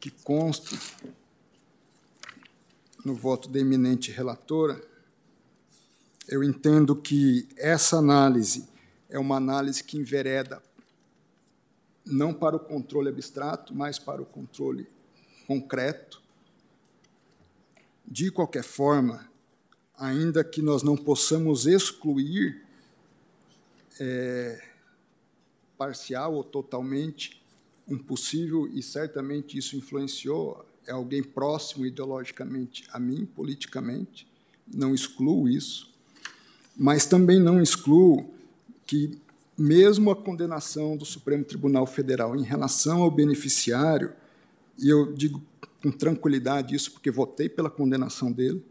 que 0.00 0.10
consta 0.10 0.76
no 3.04 3.14
voto 3.14 3.48
da 3.48 3.58
eminente 3.58 4.10
relatora, 4.10 4.82
eu 6.26 6.42
entendo 6.42 6.96
que 6.96 7.46
essa 7.56 7.98
análise 7.98 8.66
é 9.10 9.18
uma 9.18 9.36
análise 9.36 9.84
que 9.84 9.98
envereda 9.98 10.62
não 12.04 12.32
para 12.32 12.56
o 12.56 12.60
controle 12.60 13.08
abstrato, 13.08 13.74
mas 13.74 13.98
para 13.98 14.22
o 14.22 14.26
controle 14.26 14.86
concreto. 15.46 16.22
De 18.06 18.30
qualquer 18.30 18.64
forma, 18.64 19.28
ainda 19.96 20.44
que 20.44 20.60
nós 20.60 20.82
não 20.82 20.96
possamos 20.96 21.66
excluir 21.66 22.62
é, 24.00 24.62
parcial 25.76 26.34
ou 26.34 26.44
totalmente 26.44 27.42
um 27.86 27.98
possível, 27.98 28.66
e 28.66 28.82
certamente 28.82 29.58
isso 29.58 29.76
influenciou, 29.76 30.64
é 30.86 30.92
alguém 30.92 31.22
próximo 31.22 31.86
ideologicamente 31.86 32.84
a 32.92 32.98
mim, 32.98 33.24
politicamente, 33.24 34.26
não 34.72 34.94
excluo 34.94 35.48
isso, 35.48 35.92
mas 36.76 37.06
também 37.06 37.40
não 37.40 37.62
excluo 37.62 38.32
que, 38.86 39.18
mesmo 39.56 40.10
a 40.10 40.16
condenação 40.16 40.96
do 40.96 41.04
Supremo 41.04 41.44
Tribunal 41.44 41.86
Federal 41.86 42.36
em 42.36 42.42
relação 42.42 43.02
ao 43.02 43.10
beneficiário, 43.10 44.12
e 44.78 44.88
eu 44.88 45.12
digo 45.12 45.42
com 45.82 45.90
tranquilidade 45.90 46.74
isso 46.74 46.92
porque 46.92 47.10
votei 47.10 47.48
pela 47.48 47.70
condenação 47.70 48.32
dele, 48.32 48.64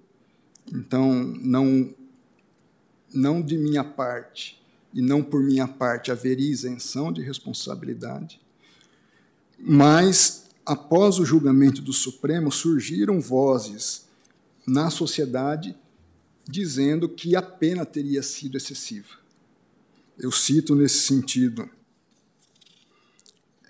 então 0.72 1.14
não, 1.24 1.94
não 3.14 3.42
de 3.42 3.58
minha 3.58 3.84
parte 3.84 4.62
e 4.94 5.02
não 5.02 5.24
por 5.24 5.42
minha 5.42 5.68
parte 5.68 6.12
haveria 6.12 6.50
isenção 6.50 7.12
de 7.12 7.22
responsabilidade, 7.22 8.40
mas 9.60 10.43
após 10.66 11.20
o 11.20 11.26
julgamento 11.26 11.82
do 11.82 11.94
Supremo 11.94 12.52
surgiram 12.52 13.20
vozes 13.20 14.06
na 14.66 14.90
sociedade 14.90 15.78
dizendo 16.46 17.08
que 17.08 17.36
a 17.36 17.42
pena 17.42 17.86
teria 17.86 18.22
sido 18.22 18.58
excessiva. 18.58 19.18
Eu 20.18 20.32
cito 20.32 20.76
nesse 20.76 21.02
sentido 21.02 21.70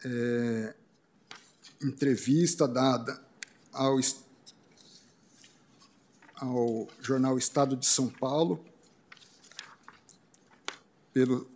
é, 0.03 0.75
entrevista 1.81 2.67
dada 2.67 3.21
ao, 3.71 3.99
ao 6.35 6.87
jornal 7.01 7.37
Estado 7.37 7.75
de 7.75 7.85
São 7.85 8.09
Paulo 8.09 8.63
pelo, 11.13 11.49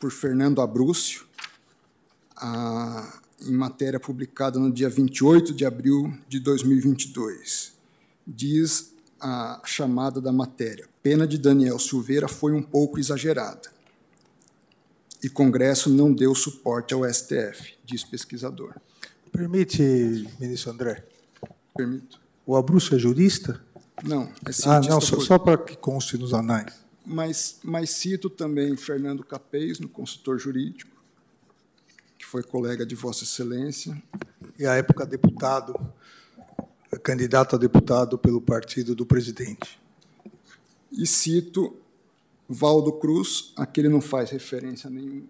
por 0.00 0.10
Fernando 0.12 0.62
Abrúcio, 0.62 1.26
a, 2.36 3.20
em 3.42 3.52
matéria 3.52 4.00
publicada 4.00 4.58
no 4.58 4.72
dia 4.72 4.88
28 4.88 5.52
de 5.52 5.64
abril 5.64 6.12
de 6.28 6.40
2022. 6.40 7.72
Diz 8.26 8.92
a 9.20 9.60
chamada 9.64 10.20
da 10.20 10.32
matéria: 10.32 10.88
pena 11.02 11.26
de 11.26 11.38
Daniel 11.38 11.78
Silveira 11.78 12.28
foi 12.28 12.52
um 12.52 12.62
pouco 12.62 12.98
exagerada. 12.98 13.74
E 15.22 15.28
Congresso 15.28 15.90
não 15.90 16.12
deu 16.12 16.34
suporte 16.34 16.94
ao 16.94 17.02
STF, 17.04 17.74
diz 17.84 18.04
pesquisador. 18.04 18.74
Permite, 19.32 19.82
ministro 20.38 20.70
André? 20.70 21.04
Permito. 21.74 22.20
O 22.46 22.54
Abrúcio 22.54 22.94
é 22.94 22.98
jurista? 22.98 23.60
Não, 24.04 24.24
é 24.24 24.50
Ah, 24.66 24.80
não, 24.80 25.00
só, 25.00 25.18
só 25.20 25.38
para 25.38 25.58
que 25.58 25.76
conste 25.76 26.16
nos 26.16 26.32
anais. 26.32 26.72
Mas, 27.04 27.58
mas 27.62 27.90
cito 27.90 28.28
também 28.28 28.76
Fernando 28.76 29.24
Capês, 29.24 29.78
no 29.78 29.88
consultor 29.88 30.38
jurídico, 30.38 30.95
que 32.26 32.30
foi 32.30 32.42
colega 32.42 32.84
de 32.84 32.96
Vossa 32.96 33.22
Excelência. 33.22 34.02
E, 34.58 34.66
à 34.66 34.74
época, 34.74 35.06
deputado 35.06 35.74
candidato 37.04 37.54
a 37.54 37.58
deputado 37.58 38.18
pelo 38.18 38.40
partido 38.40 38.96
do 38.96 39.06
presidente. 39.06 39.80
E 40.90 41.06
cito 41.06 41.76
Valdo 42.48 42.92
Cruz, 42.94 43.52
aquele 43.56 43.88
não 43.88 44.00
faz 44.00 44.30
referência 44.30 44.88
a 44.88 44.90
nenhum, 44.90 45.26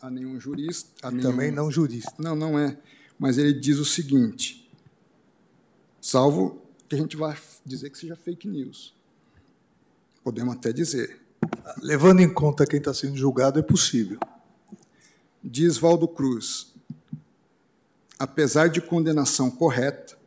a 0.00 0.10
nenhum 0.10 0.40
jurista. 0.40 0.88
A 1.06 1.10
nenhum, 1.10 1.22
também 1.22 1.50
não 1.50 1.70
jurista. 1.70 2.14
Não, 2.18 2.34
não 2.34 2.58
é. 2.58 2.78
Mas 3.18 3.36
ele 3.36 3.52
diz 3.52 3.78
o 3.78 3.84
seguinte, 3.84 4.70
salvo 6.00 6.62
que 6.88 6.94
a 6.94 6.98
gente 6.98 7.16
vai 7.16 7.36
dizer 7.66 7.90
que 7.90 7.98
seja 7.98 8.16
fake 8.16 8.48
news. 8.48 8.94
Podemos 10.24 10.54
até 10.54 10.72
dizer. 10.72 11.20
Levando 11.82 12.20
em 12.20 12.32
conta 12.32 12.66
quem 12.66 12.78
está 12.78 12.94
sendo 12.94 13.16
julgado, 13.16 13.58
é 13.58 13.62
possível. 13.62 14.18
Diz 15.42 15.78
Valdo 15.78 16.08
Cruz, 16.08 16.74
apesar 18.18 18.68
de 18.68 18.80
condenação 18.80 19.50
correta, 19.50 20.18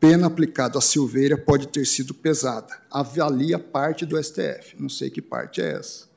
pena 0.00 0.26
aplicada 0.26 0.78
a 0.78 0.82
Silveira 0.82 1.38
pode 1.38 1.68
ter 1.68 1.86
sido 1.86 2.12
pesada. 2.12 2.76
Avalia 2.90 3.58
parte 3.58 4.04
do 4.04 4.22
STF. 4.22 4.74
Não 4.78 4.88
sei 4.88 5.08
que 5.08 5.22
parte 5.22 5.60
é 5.60 5.72
essa. 5.72 6.08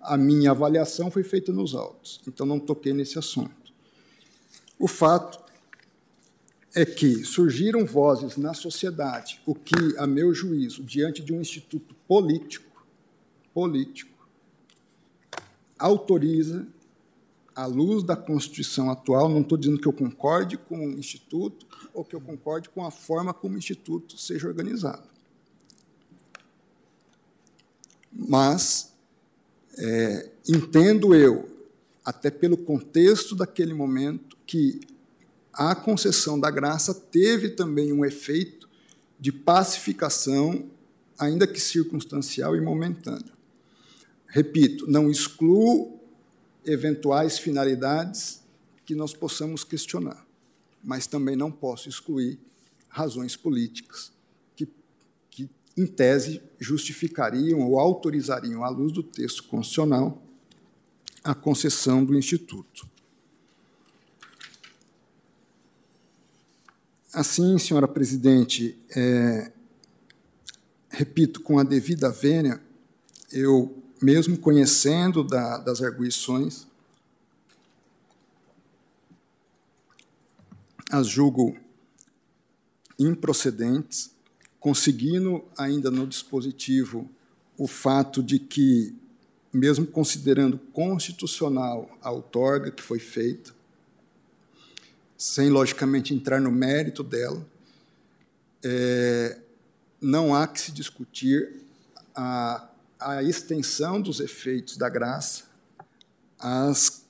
A 0.00 0.16
minha 0.16 0.52
avaliação 0.52 1.10
foi 1.10 1.22
feita 1.22 1.52
nos 1.52 1.74
autos, 1.74 2.20
então 2.26 2.46
não 2.46 2.58
toquei 2.58 2.94
nesse 2.94 3.18
assunto. 3.18 3.54
O 4.78 4.88
fato 4.88 5.38
é 6.74 6.86
que 6.86 7.22
surgiram 7.24 7.84
vozes 7.84 8.38
na 8.38 8.54
sociedade, 8.54 9.42
o 9.44 9.54
que, 9.54 9.74
a 9.98 10.06
meu 10.06 10.32
juízo, 10.32 10.82
diante 10.82 11.22
de 11.22 11.34
um 11.34 11.40
instituto 11.40 11.94
político, 12.08 12.86
político, 13.52 14.26
autoriza, 15.78 16.66
à 17.60 17.66
luz 17.66 18.02
da 18.02 18.16
Constituição 18.16 18.90
atual, 18.90 19.28
não 19.28 19.42
estou 19.42 19.58
dizendo 19.58 19.78
que 19.78 19.86
eu 19.86 19.92
concorde 19.92 20.56
com 20.56 20.78
o 20.78 20.98
instituto, 20.98 21.66
ou 21.92 22.02
que 22.02 22.16
eu 22.16 22.20
concorde 22.20 22.70
com 22.70 22.84
a 22.84 22.90
forma 22.90 23.34
como 23.34 23.54
o 23.54 23.58
Instituto 23.58 24.16
seja 24.16 24.48
organizado. 24.48 25.02
Mas 28.10 28.94
é, 29.78 30.30
entendo 30.48 31.14
eu, 31.14 31.48
até 32.02 32.30
pelo 32.30 32.56
contexto 32.56 33.36
daquele 33.36 33.74
momento, 33.74 34.38
que 34.46 34.80
a 35.52 35.74
concessão 35.74 36.40
da 36.40 36.50
graça 36.50 36.94
teve 36.94 37.50
também 37.50 37.92
um 37.92 38.06
efeito 38.06 38.70
de 39.18 39.30
pacificação, 39.30 40.64
ainda 41.18 41.46
que 41.46 41.60
circunstancial 41.60 42.56
e 42.56 42.60
momentâneo. 42.60 43.34
Repito, 44.26 44.90
não 44.90 45.10
excluo 45.10 45.99
eventuais 46.70 47.38
finalidades 47.38 48.42
que 48.84 48.94
nós 48.94 49.12
possamos 49.12 49.64
questionar 49.64 50.30
mas 50.82 51.06
também 51.06 51.36
não 51.36 51.50
posso 51.50 51.88
excluir 51.88 52.38
razões 52.88 53.36
políticas 53.36 54.12
que, 54.56 54.68
que 55.30 55.48
em 55.76 55.86
tese, 55.86 56.42
justificariam 56.58 57.60
ou 57.60 57.78
autorizariam, 57.78 58.64
à 58.64 58.68
luz 58.68 58.92
do 58.92 59.02
texto 59.02 59.44
constitucional, 59.44 60.22
a 61.22 61.34
concessão 61.34 62.04
do 62.04 62.16
Instituto. 62.16 62.88
Assim, 67.12 67.58
senhora 67.58 67.88
presidente, 67.88 68.78
é, 68.96 69.52
repito, 70.88 71.40
com 71.40 71.58
a 71.58 71.64
devida 71.64 72.08
vênia, 72.10 72.62
eu, 73.32 73.79
mesmo 74.00 74.38
conhecendo 74.38 75.22
da, 75.22 75.58
das 75.58 75.82
arguições, 75.82 76.66
as 80.90 81.06
julgo 81.06 81.56
improcedentes, 82.98 84.10
conseguindo 84.58 85.44
ainda 85.56 85.90
no 85.90 86.06
dispositivo 86.06 87.08
o 87.56 87.66
fato 87.66 88.22
de 88.22 88.38
que, 88.38 88.94
mesmo 89.52 89.86
considerando 89.86 90.58
constitucional 90.72 91.90
a 92.02 92.10
outorga 92.10 92.70
que 92.70 92.82
foi 92.82 92.98
feita, 92.98 93.54
sem 95.16 95.50
logicamente 95.50 96.14
entrar 96.14 96.40
no 96.40 96.50
mérito 96.50 97.02
dela, 97.02 97.46
é, 98.64 99.38
não 100.00 100.34
há 100.34 100.46
que 100.46 100.60
se 100.60 100.72
discutir 100.72 101.62
a, 102.14 102.69
a 103.00 103.22
extensão 103.22 104.00
dos 104.00 104.20
efeitos 104.20 104.76
da 104.76 104.88
graça 104.88 105.44
às, 106.38 107.04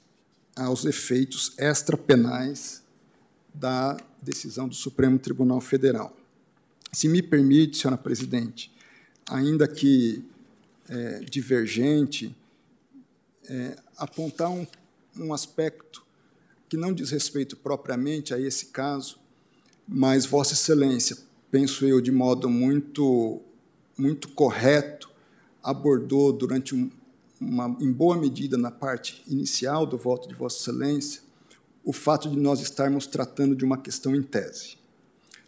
aos 0.55 0.85
efeitos 0.85 1.53
extrapenais 1.59 2.83
da 3.53 3.97
decisão 4.23 4.69
do 4.69 4.75
Supremo 4.75 5.19
Tribunal 5.19 5.61
Federal. 5.61 6.17
Se 6.93 7.09
me 7.09 7.23
permite, 7.23 7.79
senhora 7.79 7.99
presidente, 7.99 8.73
ainda 9.29 9.67
que 9.67 10.25
é, 10.89 11.21
divergente, 11.21 12.35
é, 13.49 13.77
apontar 13.97 14.51
um, 14.51 14.67
um 15.17 15.33
aspecto 15.35 16.05
que 16.69 16.77
não 16.77 16.93
diz 16.93 17.11
respeito 17.11 17.57
propriamente 17.57 18.33
a 18.33 18.39
esse 18.39 18.67
caso, 18.67 19.19
mas 19.87 20.25
Vossa 20.25 20.55
Excelência, 20.55 21.17
penso 21.51 21.85
eu, 21.85 22.01
de 22.01 22.13
modo 22.13 22.49
muito, 22.49 23.41
muito 23.99 24.29
correto, 24.29 25.10
abordou 25.63 26.33
durante 26.33 26.75
um, 26.75 26.91
uma, 27.41 27.77
em 27.81 27.91
boa 27.91 28.17
medida 28.17 28.59
na 28.59 28.71
parte 28.71 29.23
inicial 29.27 29.87
do 29.87 29.97
voto 29.97 30.29
de 30.29 30.35
Vossa 30.35 30.59
Excelência, 30.59 31.23
o 31.85 31.93
fato 31.93 32.29
de 32.29 32.37
nós 32.37 32.61
estarmos 32.61 33.07
tratando 33.07 33.57
de 33.57 33.65
uma 33.65 33.79
questão 33.79 34.15
em 34.15 34.23
tese. 34.23 34.77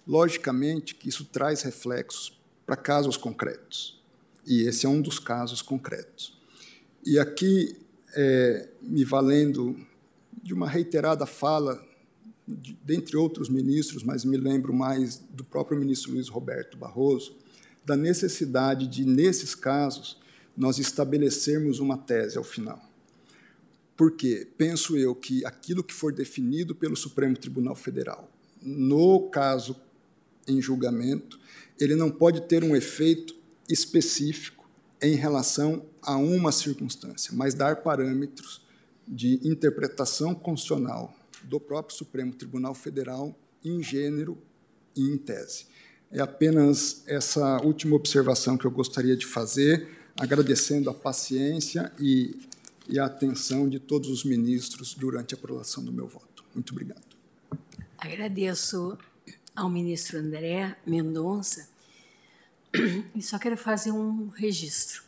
Logicamente 0.06 0.94
que 0.94 1.08
isso 1.08 1.24
traz 1.24 1.62
reflexos 1.62 2.38
para 2.64 2.76
casos 2.76 3.16
concretos, 3.16 4.00
e 4.46 4.62
esse 4.62 4.86
é 4.86 4.88
um 4.88 5.00
dos 5.00 5.18
casos 5.18 5.60
concretos. 5.62 6.38
E 7.04 7.18
aqui, 7.18 7.76
é, 8.14 8.68
me 8.80 9.04
valendo 9.04 9.76
de 10.42 10.54
uma 10.54 10.68
reiterada 10.68 11.26
fala, 11.26 11.84
de, 12.46 12.76
dentre 12.84 13.16
outros 13.16 13.48
ministros, 13.48 14.02
mas 14.02 14.24
me 14.24 14.36
lembro 14.36 14.72
mais 14.72 15.16
do 15.16 15.44
próprio 15.44 15.78
ministro 15.78 16.12
Luiz 16.12 16.28
Roberto 16.28 16.76
Barroso, 16.76 17.36
da 17.84 17.96
necessidade 17.96 18.86
de, 18.86 19.04
nesses 19.04 19.54
casos, 19.54 20.20
nós 20.56 20.78
estabelecermos 20.78 21.80
uma 21.80 21.96
tese 21.96 22.38
ao 22.38 22.44
final. 22.44 22.80
Porque 23.96 24.48
penso 24.56 24.96
eu 24.96 25.14
que 25.14 25.44
aquilo 25.44 25.82
que 25.82 25.94
for 25.94 26.12
definido 26.12 26.74
pelo 26.74 26.96
Supremo 26.96 27.36
Tribunal 27.36 27.74
Federal, 27.74 28.30
no 28.60 29.28
caso 29.30 29.76
em 30.46 30.60
julgamento, 30.60 31.38
ele 31.78 31.94
não 31.94 32.10
pode 32.10 32.42
ter 32.42 32.64
um 32.64 32.74
efeito 32.74 33.34
específico 33.68 34.68
em 35.00 35.14
relação 35.14 35.84
a 36.00 36.16
uma 36.16 36.52
circunstância, 36.52 37.32
mas 37.34 37.54
dar 37.54 37.82
parâmetros 37.82 38.62
de 39.06 39.40
interpretação 39.42 40.34
constitucional 40.34 41.14
do 41.44 41.58
próprio 41.58 41.96
Supremo 41.96 42.32
Tribunal 42.32 42.74
Federal 42.74 43.36
em 43.64 43.82
gênero 43.82 44.38
e 44.96 45.02
em 45.02 45.16
tese. 45.16 45.66
É 46.12 46.20
apenas 46.20 47.02
essa 47.06 47.62
última 47.62 47.96
observação 47.96 48.58
que 48.58 48.66
eu 48.66 48.70
gostaria 48.70 49.16
de 49.16 49.24
fazer, 49.24 49.88
agradecendo 50.14 50.90
a 50.90 50.94
paciência 50.94 51.90
e, 51.98 52.38
e 52.86 52.98
a 52.98 53.06
atenção 53.06 53.66
de 53.66 53.80
todos 53.80 54.10
os 54.10 54.22
ministros 54.22 54.92
durante 54.92 55.34
a 55.34 55.38
aprovação 55.38 55.82
do 55.82 55.90
meu 55.90 56.06
voto. 56.06 56.44
Muito 56.54 56.72
obrigado. 56.72 57.00
Agradeço 57.96 58.98
ao 59.56 59.70
ministro 59.70 60.18
André 60.18 60.76
Mendonça 60.86 61.66
e 63.14 63.22
só 63.22 63.38
quero 63.38 63.56
fazer 63.56 63.90
um 63.90 64.28
registro. 64.28 65.04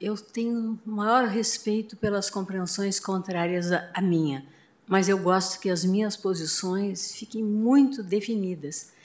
Eu 0.00 0.16
tenho 0.16 0.76
maior 0.84 1.28
respeito 1.28 1.96
pelas 1.96 2.28
compreensões 2.28 2.98
contrárias 2.98 3.70
à 3.70 4.02
minha, 4.02 4.44
mas 4.88 5.08
eu 5.08 5.18
gosto 5.18 5.60
que 5.60 5.70
as 5.70 5.84
minhas 5.84 6.16
posições 6.16 7.14
fiquem 7.14 7.44
muito 7.44 8.02
definidas 8.02 8.95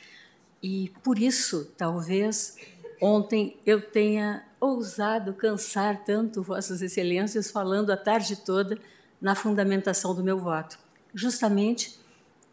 e 0.62 0.92
por 1.04 1.18
isso, 1.18 1.72
talvez, 1.78 2.58
ontem 3.02 3.58
eu 3.66 3.82
tenha 3.82 4.46
ousado 4.60 5.34
cansar 5.34 6.04
tanto 6.04 6.44
Vossas 6.44 6.82
Excelências 6.82 7.50
falando 7.50 7.90
a 7.90 7.98
tarde 7.98 8.36
toda 8.36 8.78
na 9.20 9.34
fundamentação 9.34 10.14
do 10.14 10.24
meu 10.24 10.38
voto, 10.38 10.78
justamente 11.14 12.00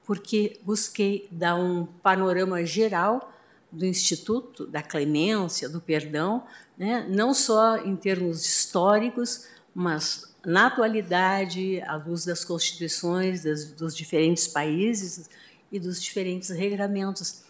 porque 0.07 0.59
busquei 0.63 1.29
dar 1.31 1.55
um 1.55 1.85
panorama 1.85 2.65
geral 2.65 3.31
do 3.71 3.85
Instituto, 3.85 4.67
da 4.67 4.83
clemência, 4.83 5.69
do 5.69 5.83
perdão, 5.83 6.45
né? 6.79 7.07
não 7.11 7.35
só 7.35 7.77
em 7.77 7.95
termos 7.95 8.47
históricos, 8.47 9.47
mas 9.75 10.35
na 10.47 10.69
atualidade, 10.69 11.83
à 11.83 11.97
luz 11.97 12.25
das 12.25 12.43
constituições 12.43 13.43
das, 13.43 13.71
dos 13.73 13.95
diferentes 13.95 14.49
países 14.49 15.29
e 15.71 15.79
dos 15.79 16.03
diferentes 16.03 16.49
regramentos 16.49 17.43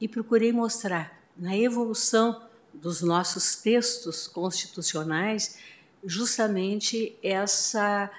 e 0.00 0.08
procurei 0.08 0.52
mostrar 0.52 1.20
na 1.36 1.56
evolução 1.56 2.42
dos 2.72 3.02
nossos 3.02 3.56
textos 3.56 4.26
constitucionais 4.26 5.58
justamente 6.04 7.16
essa, 7.22 8.10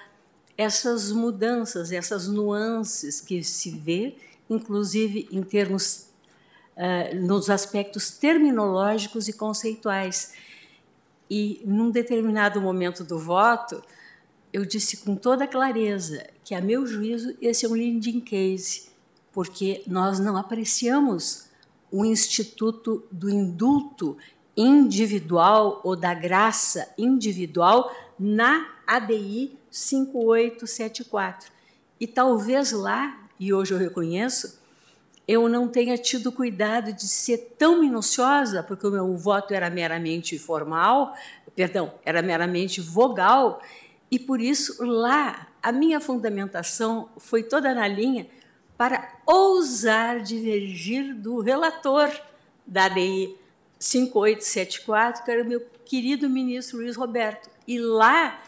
essas 0.56 1.12
mudanças, 1.12 1.92
essas 1.92 2.26
nuances 2.26 3.20
que 3.20 3.42
se 3.44 3.70
vê, 3.70 4.16
inclusive 4.48 5.28
em 5.30 5.42
termos 5.42 6.08
uh, 6.76 7.14
nos 7.14 7.48
aspectos 7.48 8.10
terminológicos 8.10 9.28
e 9.28 9.32
conceituais. 9.32 10.34
E 11.28 11.62
num 11.64 11.90
determinado 11.90 12.60
momento 12.60 13.04
do 13.04 13.18
voto, 13.18 13.82
eu 14.52 14.64
disse 14.64 14.98
com 14.98 15.14
toda 15.14 15.46
clareza 15.46 16.26
que, 16.44 16.54
a 16.54 16.60
meu 16.60 16.86
juízo, 16.86 17.36
esse 17.40 17.66
é 17.66 17.68
um 17.68 17.72
leading 17.72 18.20
case, 18.20 18.88
porque 19.32 19.82
nós 19.86 20.18
não 20.18 20.36
apreciamos 20.36 21.45
o 21.90 22.04
Instituto 22.04 23.04
do 23.10 23.30
Indulto 23.30 24.16
Individual 24.56 25.80
ou 25.84 25.94
da 25.94 26.14
Graça 26.14 26.92
Individual 26.96 27.94
na 28.18 28.66
ADI 28.86 29.56
5874. 29.70 31.50
E 32.00 32.06
talvez 32.06 32.72
lá, 32.72 33.28
e 33.38 33.52
hoje 33.52 33.74
eu 33.74 33.78
reconheço, 33.78 34.58
eu 35.28 35.48
não 35.48 35.68
tenha 35.68 35.98
tido 35.98 36.30
cuidado 36.30 36.92
de 36.92 37.08
ser 37.08 37.54
tão 37.58 37.80
minuciosa, 37.80 38.62
porque 38.62 38.86
o 38.86 38.90
meu 38.90 39.16
voto 39.16 39.52
era 39.52 39.68
meramente 39.68 40.38
formal, 40.38 41.14
perdão, 41.54 41.92
era 42.04 42.22
meramente 42.22 42.80
vogal, 42.80 43.60
e 44.10 44.18
por 44.18 44.40
isso 44.40 44.84
lá 44.84 45.48
a 45.62 45.72
minha 45.72 45.98
fundamentação 45.98 47.08
foi 47.18 47.42
toda 47.42 47.74
na 47.74 47.88
linha 47.88 48.26
para 48.76 49.20
ousar 49.24 50.20
divergir 50.20 51.14
do 51.14 51.40
relator 51.40 52.10
da 52.66 52.84
ADI 52.84 53.36
5874, 53.78 55.24
que 55.24 55.30
era 55.30 55.42
o 55.42 55.46
meu 55.46 55.60
querido 55.84 56.28
ministro 56.28 56.78
Luiz 56.78 56.96
Roberto. 56.96 57.48
E 57.66 57.78
lá 57.78 58.42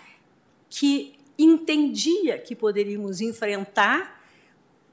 que 0.68 1.18
entendia 1.38 2.38
que 2.38 2.54
poderíamos 2.54 3.20
enfrentar, 3.20 4.18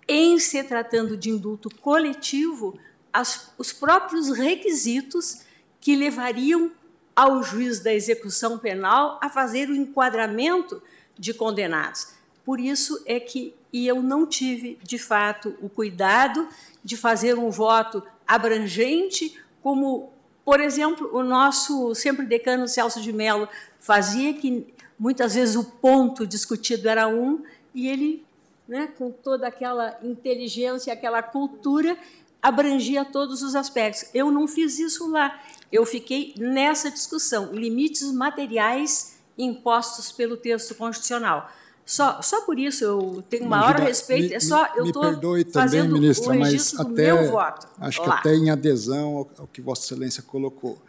em 0.08 0.38
se 0.38 0.64
tratando 0.64 1.18
de 1.18 1.32
indulto 1.32 1.70
coletivo, 1.78 2.78
as, 3.12 3.52
os 3.58 3.74
próprios 3.74 4.30
requisitos 4.30 5.42
que 5.82 5.96
levariam 5.96 6.72
ao 7.16 7.42
juiz 7.42 7.80
da 7.80 7.94
execução 7.94 8.58
penal 8.60 9.20
a 9.22 9.30
fazer 9.30 9.70
o 9.70 9.76
enquadramento 9.76 10.82
de 11.18 11.34
condenados. 11.34 12.14
Por 12.46 12.60
isso 12.60 13.02
é 13.06 13.20
que 13.20 13.54
e 13.76 13.88
eu 13.88 14.02
não 14.02 14.26
tive, 14.26 14.80
de 14.82 14.98
fato, 14.98 15.54
o 15.62 15.68
cuidado 15.68 16.48
de 16.82 16.96
fazer 16.96 17.38
um 17.38 17.50
voto 17.50 18.02
abrangente, 18.26 19.38
como, 19.62 20.14
por 20.46 20.62
exemplo, 20.62 21.10
o 21.12 21.22
nosso 21.22 21.94
sempre 21.94 22.26
decano 22.26 22.70
Celso 22.70 23.02
de 23.02 23.12
Mello 23.12 23.50
fazia, 23.78 24.34
que 24.34 24.74
muitas 24.98 25.36
vezes 25.36 25.58
o 25.58 25.66
ponto 25.66 26.26
discutido 26.26 26.88
era 26.88 27.06
um, 27.06 27.44
e 27.74 27.90
ele, 27.90 28.26
né, 28.66 28.88
com 28.98 29.12
toda 29.12 29.46
aquela 29.46 30.00
inteligência, 30.02 30.94
aquela 30.94 31.22
cultura, 31.22 31.98
abrangia 32.42 33.04
todos 33.04 33.42
os 33.42 33.56
aspectos. 33.56 34.10
Eu 34.14 34.32
não 34.32 34.48
fiz 34.48 34.80
isso 34.80 35.12
lá. 35.12 35.38
Eu 35.70 35.86
fiquei 35.86 36.34
nessa 36.38 36.90
discussão, 36.90 37.52
limites 37.54 38.10
materiais 38.14 39.20
impostos 39.38 40.14
pelo 40.14 40.38
texto 40.38 40.74
constitucional. 40.76 41.52
Só, 41.86 42.20
só 42.22 42.42
por 42.42 42.58
isso 42.58 42.84
eu 42.84 43.24
tenho 43.30 43.48
maior 43.48 43.76
respeito. 43.76 44.30
Me, 44.30 44.36
é 44.36 44.40
só 44.40 44.68
eu 44.76 44.88
estou 44.88 45.04
fazendo 45.52 45.84
também, 45.84 46.02
ministra, 46.02 46.30
o 46.30 46.32
registro 46.32 46.78
mas 46.80 46.88
até, 46.88 47.12
do 47.12 47.22
meu 47.22 47.32
voto. 47.32 47.68
Acho 47.80 48.02
Olá. 48.02 48.14
que 48.14 48.20
até 48.20 48.36
em 48.36 48.50
adesão 48.50 49.18
ao, 49.18 49.32
ao 49.38 49.48
que 49.48 49.62
Vossa 49.62 49.86
Excelência 49.86 50.24
colocou. 50.24 50.82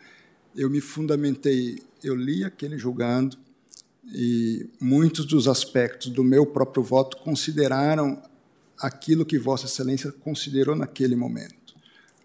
Eu 0.54 0.70
me 0.70 0.80
fundamentei, 0.80 1.82
eu 2.02 2.14
li 2.14 2.44
aquele 2.44 2.78
julgando 2.78 3.36
e 4.06 4.70
muitos 4.80 5.26
dos 5.26 5.46
aspectos 5.46 6.10
do 6.10 6.24
meu 6.24 6.46
próprio 6.46 6.82
voto 6.82 7.18
consideraram 7.18 8.22
aquilo 8.78 9.26
que 9.26 9.38
Vossa 9.38 9.66
Excelência 9.66 10.10
considerou 10.10 10.74
naquele 10.74 11.14
momento. 11.14 11.74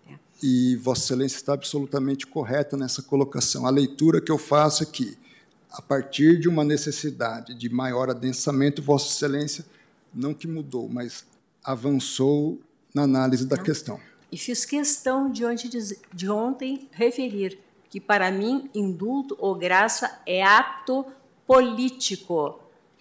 É. 0.10 0.14
E 0.42 0.78
Vossa 0.78 1.02
Excelência 1.04 1.36
está 1.36 1.54
absolutamente 1.54 2.26
correta 2.26 2.78
nessa 2.78 3.02
colocação. 3.02 3.66
A 3.66 3.70
leitura 3.70 4.22
que 4.22 4.32
eu 4.32 4.38
faço 4.38 4.82
aqui 4.82 5.18
a 5.72 5.82
partir 5.82 6.38
de 6.38 6.50
uma 6.50 6.64
necessidade 6.64 7.54
de 7.54 7.70
maior 7.70 8.10
adensamento, 8.10 8.82
Vossa 8.82 9.08
Excelência 9.08 9.66
não 10.14 10.34
que 10.34 10.48
mudou, 10.48 10.90
mas 10.90 11.26
avançou 11.64 12.60
na 12.94 13.04
análise 13.04 13.46
da 13.46 13.56
não. 13.56 13.64
questão. 13.64 14.00
E 14.32 14.38
fiz 14.38 14.66
questão 14.66 15.32
de, 15.32 15.44
de 16.14 16.30
ontem 16.30 16.90
referir 16.92 17.60
que, 17.90 18.00
para 18.00 18.32
mim, 18.32 18.70
indulto 18.74 19.38
ou 19.40 19.56
graça 19.56 20.22
é 20.26 20.44
ato 20.44 21.06
político, 21.48 22.60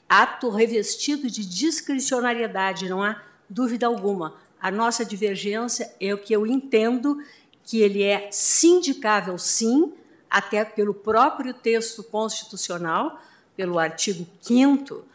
ato 0.08 0.50
revestido 0.50 1.30
de 1.30 1.44
discricionariedade, 1.44 2.88
não 2.88 3.02
há 3.02 3.22
dúvida 3.48 3.86
alguma. 3.86 4.34
A 4.60 4.70
nossa 4.70 5.04
divergência 5.04 5.92
é 6.00 6.12
o 6.12 6.18
que 6.18 6.32
eu 6.32 6.46
entendo 6.46 7.22
que 7.64 7.78
ele 7.78 8.02
é 8.02 8.28
sindicável, 8.32 9.38
sim, 9.38 9.92
até 10.30 10.64
pelo 10.64 10.94
próprio 10.94 11.52
texto 11.52 12.04
constitucional, 12.04 13.20
pelo 13.56 13.78
artigo 13.78 14.26
5 14.40 15.10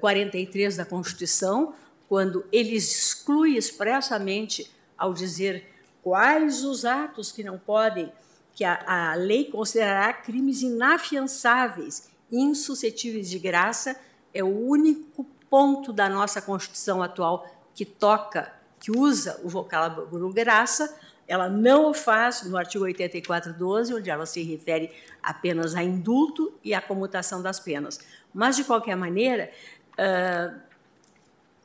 43 0.00 0.76
da 0.76 0.84
Constituição, 0.84 1.74
quando 2.08 2.44
ele 2.52 2.76
exclui 2.76 3.56
expressamente 3.56 4.70
ao 4.96 5.12
dizer 5.12 5.66
quais 6.02 6.62
os 6.64 6.84
atos 6.84 7.32
que 7.32 7.42
não 7.42 7.58
podem 7.58 8.12
que 8.54 8.64
a, 8.64 9.12
a 9.12 9.14
lei 9.14 9.46
considerará 9.46 10.12
crimes 10.12 10.60
inafiançáveis, 10.60 12.10
insuscetíveis 12.30 13.30
de 13.30 13.38
graça, 13.38 13.96
é 14.34 14.44
o 14.44 14.66
único 14.66 15.24
ponto 15.48 15.92
da 15.92 16.08
nossa 16.08 16.40
Constituição 16.40 17.02
atual 17.02 17.46
que 17.74 17.84
toca, 17.84 18.52
que 18.78 18.90
usa 18.90 19.40
o 19.42 19.48
vocábulo 19.48 20.30
graça, 20.32 20.94
ela 21.26 21.48
não 21.48 21.90
o 21.90 21.94
faz 21.94 22.42
no 22.42 22.56
artigo 22.56 22.84
84.12, 22.84 23.96
onde 23.96 24.10
ela 24.10 24.26
se 24.26 24.42
refere 24.42 24.90
apenas 25.22 25.74
a 25.74 25.82
indulto 25.82 26.52
e 26.62 26.74
à 26.74 26.80
comutação 26.80 27.40
das 27.40 27.60
penas. 27.60 28.00
Mas, 28.34 28.56
de 28.56 28.64
qualquer 28.64 28.96
maneira, 28.96 29.50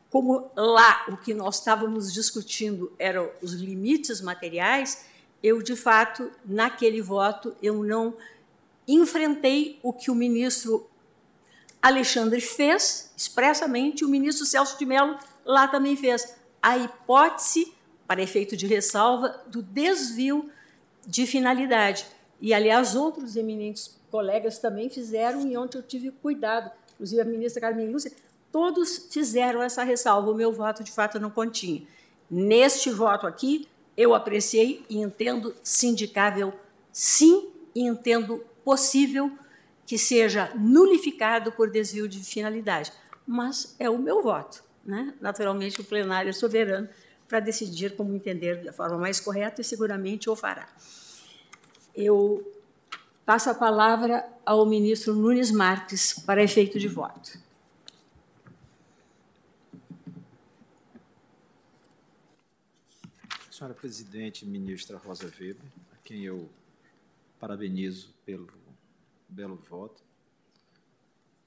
como 0.10 0.52
lá 0.56 1.06
o 1.10 1.18
que 1.18 1.34
nós 1.34 1.60
estávamos 1.60 2.14
discutindo 2.14 2.92
eram 2.98 3.30
os 3.42 3.54
limites 3.54 4.22
materiais, 4.22 5.06
eu, 5.44 5.62
de 5.62 5.76
fato, 5.76 6.32
naquele 6.46 7.02
voto, 7.02 7.56
eu 7.62 7.84
não 7.84 8.16
enfrentei 8.88 9.80
o 9.84 9.92
que 9.92 10.10
o 10.10 10.16
ministro 10.16 10.90
Alexandre 11.82 12.42
fez, 12.42 13.12
expressamente, 13.16 14.04
o 14.04 14.10
ministro 14.10 14.46
Celso 14.46 14.78
de 14.80 14.86
Mello 14.86 15.18
lá 15.46 15.68
também 15.68 15.96
fez. 15.96 16.36
A 16.62 16.78
hipótese, 16.78 17.74
para 18.08 18.22
efeito 18.22 18.56
de 18.56 18.66
ressalva, 18.66 19.44
do 19.48 19.62
desvio 19.62 20.50
de 21.06 21.28
finalidade. 21.28 22.06
E, 22.40 22.54
aliás, 22.54 22.96
outros 22.96 23.36
eminentes 23.36 24.00
colegas 24.10 24.60
também 24.60 24.90
fizeram, 24.90 25.46
e 25.48 25.58
ontem 25.58 25.78
eu 25.78 25.84
tive 25.84 26.12
cuidado, 26.12 26.72
inclusive 26.94 27.22
a 27.22 27.26
ministra 27.26 27.62
Carmen 27.62 27.92
Lúcia, 27.92 28.12
todos 28.52 29.08
fizeram 29.12 29.62
essa 29.62 29.84
ressalva. 29.84 30.32
O 30.32 30.36
meu 30.36 30.52
voto, 30.52 30.84
de 30.84 30.92
fato, 30.92 31.20
não 31.20 31.30
continha. 31.30 31.82
Neste 32.30 32.90
voto 32.90 33.28
aqui, 33.28 33.68
eu 33.96 34.14
apreciei 34.14 34.86
e 34.90 34.98
entendo 34.98 35.56
sindicável, 35.62 36.54
sim, 36.92 37.50
e 37.74 37.82
entendo 37.82 38.44
possível 38.64 39.32
que 39.86 39.98
seja 39.98 40.52
nulificado 40.56 41.52
por 41.52 41.70
desvio 41.70 42.08
de 42.08 42.20
finalidade. 42.24 42.92
Mas 43.26 43.76
é 43.80 43.90
o 43.90 43.98
meu 43.98 44.22
voto. 44.22 44.64
Né? 44.86 45.14
Naturalmente, 45.20 45.82
o 45.82 45.84
plenário 45.84 46.30
é 46.30 46.34
soberano 46.34 46.88
para 47.28 47.40
decidir 47.40 47.96
como 47.96 48.14
entender 48.16 48.64
da 48.64 48.72
forma 48.72 48.98
mais 48.98 49.20
correta 49.20 49.62
e 49.62 49.64
seguramente 49.64 50.30
o 50.30 50.36
fará. 50.36 50.68
Eu 51.94 52.54
passo 53.26 53.50
a 53.50 53.54
palavra 53.54 54.26
ao 54.46 54.66
ministro 54.66 55.14
Nunes 55.14 55.52
Marques 55.52 56.14
para 56.20 56.42
efeito 56.42 56.80
de 56.80 56.88
voto. 56.88 57.38
Senhora 63.52 63.74
Presidente, 63.74 64.46
ministra 64.46 64.98
Rosa 64.98 65.26
Weber, 65.26 65.58
a 65.92 65.96
quem 66.04 66.24
eu 66.24 66.48
parabenizo 67.40 68.14
pelo 68.24 68.48
belo 69.28 69.56
voto, 69.56 70.04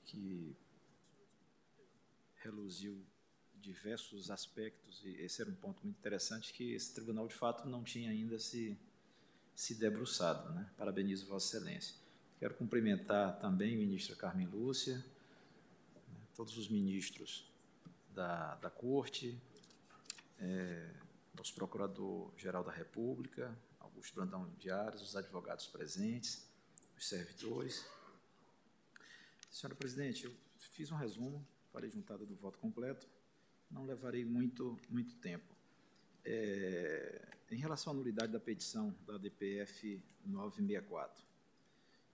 que 0.04 0.52
reluziu 2.42 2.98
diversos 3.60 4.30
aspectos, 4.30 5.02
e 5.04 5.10
esse 5.20 5.42
era 5.42 5.50
um 5.50 5.54
ponto 5.54 5.82
muito 5.82 5.98
interessante, 5.98 6.52
que 6.52 6.72
esse 6.72 6.94
tribunal, 6.94 7.28
de 7.28 7.34
fato, 7.34 7.68
não 7.68 7.84
tinha 7.84 8.10
ainda 8.10 8.38
se, 8.38 8.76
se 9.54 9.74
debruçado. 9.74 10.52
Né? 10.52 10.68
Parabenizo 10.76 11.26
Vossa 11.26 11.56
Excelência. 11.56 11.94
Quero 12.38 12.54
cumprimentar 12.54 13.38
também 13.38 13.74
a 13.74 13.78
ministra 13.78 14.16
Carmen 14.16 14.46
Lúcia, 14.46 14.96
né, 14.96 16.20
todos 16.34 16.56
os 16.56 16.68
ministros 16.68 17.44
da, 18.14 18.54
da 18.56 18.70
Corte, 18.70 19.38
é, 20.38 20.90
nosso 21.36 21.54
Procurador-Geral 21.54 22.64
da 22.64 22.72
República, 22.72 23.54
Augusto 23.78 24.14
Brandão 24.14 24.50
Ares, 24.72 25.02
os 25.02 25.14
advogados 25.14 25.66
presentes, 25.66 26.46
os 26.96 27.08
servidores. 27.08 27.84
Senhora 29.50 29.76
Presidente, 29.76 30.24
eu 30.24 30.34
fiz 30.58 30.90
um 30.90 30.96
resumo, 30.96 31.46
farei 31.72 31.90
juntada 31.90 32.24
do 32.24 32.34
voto 32.34 32.58
completo, 32.58 33.06
não 33.70 33.84
levarei 33.84 34.24
muito, 34.24 34.78
muito 34.90 35.14
tempo. 35.16 35.54
É, 36.24 37.22
em 37.50 37.56
relação 37.56 37.92
à 37.92 37.96
nulidade 37.96 38.32
da 38.32 38.40
petição 38.40 38.94
da 39.06 39.16
DPF 39.16 40.02
964, 40.26 41.24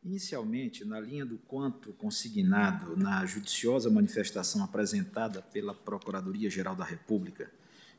inicialmente, 0.04 0.84
na 0.84 1.00
linha 1.00 1.26
do 1.26 1.38
quanto 1.38 1.92
consignado 1.94 2.96
na 2.96 3.24
judiciosa 3.26 3.90
manifestação 3.90 4.62
apresentada 4.62 5.42
pela 5.42 5.74
Procuradoria-Geral 5.74 6.76
da 6.76 6.84
República, 6.84 7.50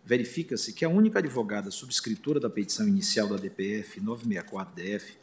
verifica-se 0.06 0.72
que 0.72 0.86
a 0.86 0.90
única 0.90 1.20
advogada 1.20 1.70
subscritora 1.70 2.40
da 2.40 2.50
petição 2.50 2.88
inicial 2.88 3.28
da 3.28 3.36
DPF 3.36 4.00
964-DF, 4.00 5.18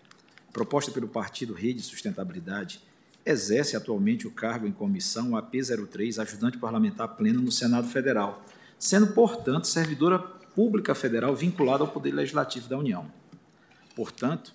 proposta 0.52 0.92
pelo 0.92 1.08
partido 1.08 1.54
Rede 1.54 1.82
Sustentabilidade, 1.82 2.82
exerce 3.24 3.76
atualmente 3.76 4.26
o 4.26 4.30
cargo 4.30 4.66
em 4.66 4.72
comissão 4.72 5.30
AP03, 5.30 6.20
ajudante 6.20 6.58
parlamentar 6.58 7.16
pleno 7.16 7.40
no 7.40 7.50
Senado 7.50 7.88
Federal, 7.88 8.44
sendo, 8.78 9.08
portanto, 9.08 9.66
servidora 9.66 10.18
pública 10.18 10.94
federal 10.94 11.34
vinculada 11.34 11.82
ao 11.82 11.90
Poder 11.90 12.12
Legislativo 12.12 12.68
da 12.68 12.78
União. 12.78 13.10
Portanto, 13.96 14.54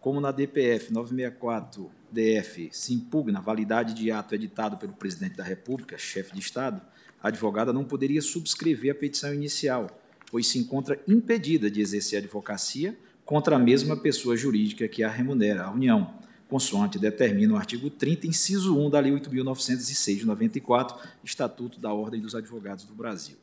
como 0.00 0.20
na 0.20 0.30
DPF 0.30 0.92
964-DF 0.92 2.68
se 2.72 2.94
impugna 2.94 3.38
a 3.38 3.42
validade 3.42 3.92
de 3.92 4.10
ato 4.10 4.34
editado 4.34 4.76
pelo 4.76 4.92
Presidente 4.92 5.36
da 5.36 5.44
República, 5.44 5.98
chefe 5.98 6.32
de 6.32 6.40
Estado, 6.40 6.80
a 7.22 7.28
advogada 7.28 7.72
não 7.72 7.84
poderia 7.84 8.22
subscrever 8.22 8.92
a 8.92 8.94
petição 8.94 9.34
inicial, 9.34 10.00
pois 10.30 10.46
se 10.46 10.58
encontra 10.58 11.00
impedida 11.08 11.70
de 11.70 11.80
exercer 11.80 12.18
a 12.18 12.22
advocacia 12.22 12.96
contra 13.24 13.56
a 13.56 13.58
mesma 13.58 13.96
pessoa 13.96 14.36
jurídica 14.36 14.86
que 14.86 15.02
a 15.02 15.10
remunera, 15.10 15.64
a 15.64 15.72
União, 15.72 16.14
consoante 16.48 16.98
determina 16.98 17.54
o 17.54 17.56
artigo 17.56 17.90
30, 17.90 18.26
inciso 18.26 18.78
1 18.78 18.90
da 18.90 19.00
Lei 19.00 19.12
8.906 19.12 20.18
de 20.18 20.26
94, 20.26 21.08
Estatuto 21.24 21.80
da 21.80 21.92
Ordem 21.92 22.20
dos 22.20 22.34
Advogados 22.34 22.84
do 22.84 22.94
Brasil. 22.94 23.36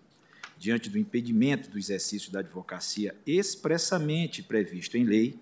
Diante 0.58 0.90
do 0.90 0.98
impedimento 0.98 1.70
do 1.70 1.78
exercício 1.78 2.32
da 2.32 2.40
advocacia 2.40 3.16
expressamente 3.26 4.42
previsto 4.42 4.98
em 4.98 5.04
lei, 5.04 5.38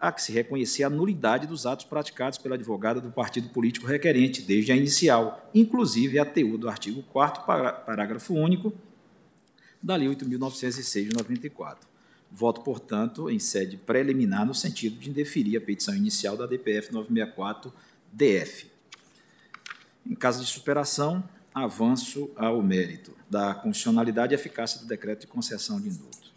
há 0.00 0.10
que 0.10 0.22
se 0.22 0.32
reconhecer 0.32 0.84
a 0.84 0.90
nulidade 0.90 1.46
dos 1.46 1.66
atos 1.66 1.84
praticados 1.84 2.38
pela 2.38 2.54
advogada 2.54 3.00
do 3.00 3.10
partido 3.10 3.50
político 3.50 3.86
requerente, 3.86 4.42
desde 4.42 4.72
a 4.72 4.76
inicial, 4.76 5.50
inclusive 5.54 6.18
a 6.18 6.24
TU 6.24 6.56
do 6.56 6.68
artigo 6.68 7.02
4 7.02 7.44
parágrafo 7.44 8.34
único 8.34 8.72
da 9.82 9.96
Lei 9.96 10.08
8.906 10.08 11.08
de 11.08 11.12
94. 11.12 11.91
Voto, 12.34 12.62
portanto, 12.62 13.28
em 13.28 13.38
sede 13.38 13.76
preliminar 13.76 14.46
no 14.46 14.54
sentido 14.54 14.98
de 14.98 15.10
indeferir 15.10 15.56
a 15.58 15.60
petição 15.60 15.94
inicial 15.94 16.36
da 16.36 16.46
DPF 16.46 16.90
964-DF. 16.92 18.66
Em 20.06 20.14
caso 20.14 20.42
de 20.42 20.50
superação, 20.50 21.22
avanço 21.54 22.30
ao 22.34 22.62
mérito 22.62 23.12
da 23.28 23.54
constitucionalidade 23.54 24.32
e 24.32 24.34
eficácia 24.34 24.80
do 24.80 24.86
decreto 24.86 25.22
de 25.22 25.26
concessão 25.26 25.80
de 25.80 25.88
indulto. 25.88 26.32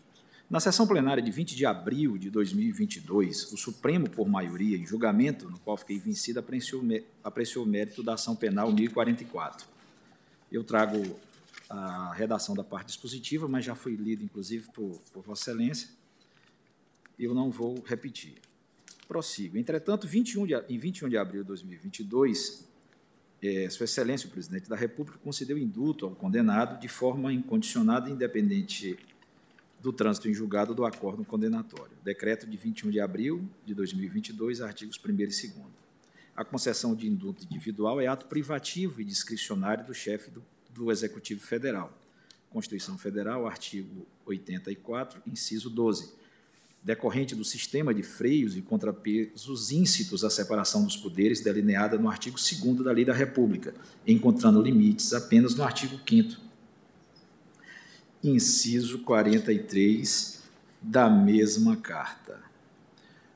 Na 0.49 0.59
sessão 0.59 0.85
plenária 0.85 1.23
de 1.23 1.31
20 1.31 1.55
de 1.55 1.65
abril 1.65 2.17
de 2.17 2.29
2022, 2.29 3.51
o 3.51 3.57
Supremo, 3.57 4.07
por 4.07 4.27
maioria, 4.27 4.77
em 4.77 4.85
julgamento 4.85 5.49
no 5.49 5.57
qual 5.59 5.75
fiquei 5.75 5.97
vencido, 5.97 6.39
apreciou, 6.39 6.83
apreciou 7.23 7.65
o 7.65 7.67
mérito 7.67 8.03
da 8.03 8.13
ação 8.13 8.35
penal 8.35 8.71
1044. 8.71 9.65
Eu 10.51 10.63
trago 10.63 11.17
a 11.69 12.13
redação 12.13 12.55
da 12.55 12.63
parte 12.63 12.87
dispositiva, 12.87 13.47
mas 13.47 13.65
já 13.65 13.75
foi 13.75 13.95
lido, 13.95 14.23
inclusive, 14.23 14.67
por, 14.71 14.99
por 15.11 15.23
Vossa 15.23 15.51
Excelência. 15.51 15.89
Eu 17.17 17.33
não 17.33 17.49
vou 17.49 17.81
repetir. 17.85 18.35
Prossigo. 19.07 19.57
Entretanto, 19.57 20.07
21 20.07 20.47
de, 20.47 20.55
em 20.69 20.77
21 20.77 21.09
de 21.09 21.17
abril 21.17 21.41
de 21.43 21.47
2022, 21.47 22.67
é, 23.41 23.69
Sua 23.69 23.83
Excelência, 23.83 24.27
o 24.27 24.31
Presidente 24.31 24.67
da 24.67 24.75
República, 24.75 25.19
concedeu 25.19 25.57
indulto 25.57 26.05
ao 26.05 26.11
condenado 26.15 26.79
de 26.79 26.87
forma 26.87 27.31
incondicionada 27.31 28.09
e 28.09 28.13
independente 28.13 28.97
do 29.79 29.93
trânsito 29.93 30.27
em 30.27 30.33
julgado 30.33 30.73
do 30.73 30.83
acordo 30.83 31.23
condenatório. 31.23 31.95
Decreto 32.03 32.47
de 32.47 32.57
21 32.57 32.89
de 32.89 32.99
abril 32.99 33.47
de 33.63 33.75
2022, 33.75 34.61
artigos 34.61 34.99
1 35.03 35.09
e 35.09 35.13
2. 35.13 35.53
A 36.35 36.43
concessão 36.43 36.95
de 36.95 37.07
indulto 37.07 37.45
individual 37.45 38.01
é 38.01 38.07
ato 38.07 38.25
privativo 38.25 38.99
e 38.99 39.05
discricionário 39.05 39.85
do 39.85 39.93
chefe 39.93 40.31
do, 40.31 40.43
do 40.75 40.91
Executivo 40.91 41.41
Federal. 41.41 41.97
Constituição 42.49 42.97
Federal, 42.97 43.47
artigo 43.47 44.05
84, 44.25 45.21
inciso 45.25 45.69
12. 45.69 46.13
Decorrente 46.83 47.33
do 47.33 47.43
sistema 47.43 47.93
de 47.93 48.03
freios 48.03 48.55
e 48.55 48.61
contrapesos 48.61 49.71
íncitos 49.71 50.23
à 50.23 50.29
separação 50.29 50.83
dos 50.83 50.95
poderes 50.95 51.41
delineada 51.41 51.97
no 51.97 52.09
artigo 52.09 52.37
2 52.37 52.83
da 52.83 52.91
Lei 52.91 53.05
da 53.05 53.13
República, 53.13 53.73
encontrando 54.05 54.61
limites 54.61 55.13
apenas 55.13 55.55
no 55.55 55.63
artigo 55.63 55.99
5 56.07 56.45
inciso 58.23 58.99
43 58.99 60.43
da 60.81 61.09
mesma 61.09 61.77
carta. 61.77 62.39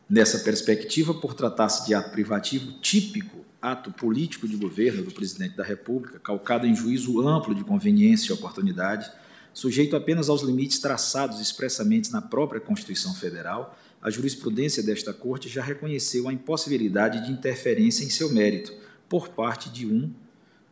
Nessa 0.10 0.40
perspectiva, 0.40 1.14
por 1.14 1.34
tratar-se 1.34 1.86
de 1.86 1.94
ato 1.94 2.10
privativo 2.10 2.72
típico, 2.80 3.45
ato 3.61 3.91
político 3.91 4.48
de 4.48 4.56
governo 4.56 5.03
do 5.03 5.11
presidente 5.11 5.56
da 5.56 5.64
República, 5.64 6.19
calcado 6.19 6.65
em 6.65 6.76
juízo 6.76 7.22
amplo 7.27 7.53
de 7.53 7.64
conveniência 7.64 8.31
e 8.31 8.34
oportunidade, 8.34 9.11
sujeito 9.53 9.95
apenas 9.95 10.30
aos 10.30 10.41
limites 10.41 10.80
traçados 10.80 11.40
expressamente 11.41 12.11
na 12.11 12.22
própria 12.22 12.61
Constituição 12.61 13.14
Federal, 13.14 13.77
a 14.02 14.10
jurisprudência 14.10 14.81
desta 14.81 15.14
Corte 15.14 15.49
já 15.49 15.61
reconheceu 15.61 16.30
a 16.30 16.34
impossibilidade 16.34 17.26
de 17.26 17.31
interferência 17.31 18.06
em 18.06 18.10
seu 18.10 18.31
mérito 18.31 18.73
por 19.10 19.27
parte 19.30 19.69
de 19.69 19.86
um 19.86 20.10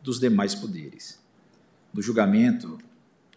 dos 0.02 0.18
demais 0.18 0.54
poderes. 0.54 1.18
No 1.92 2.00
julgamento 2.00 2.78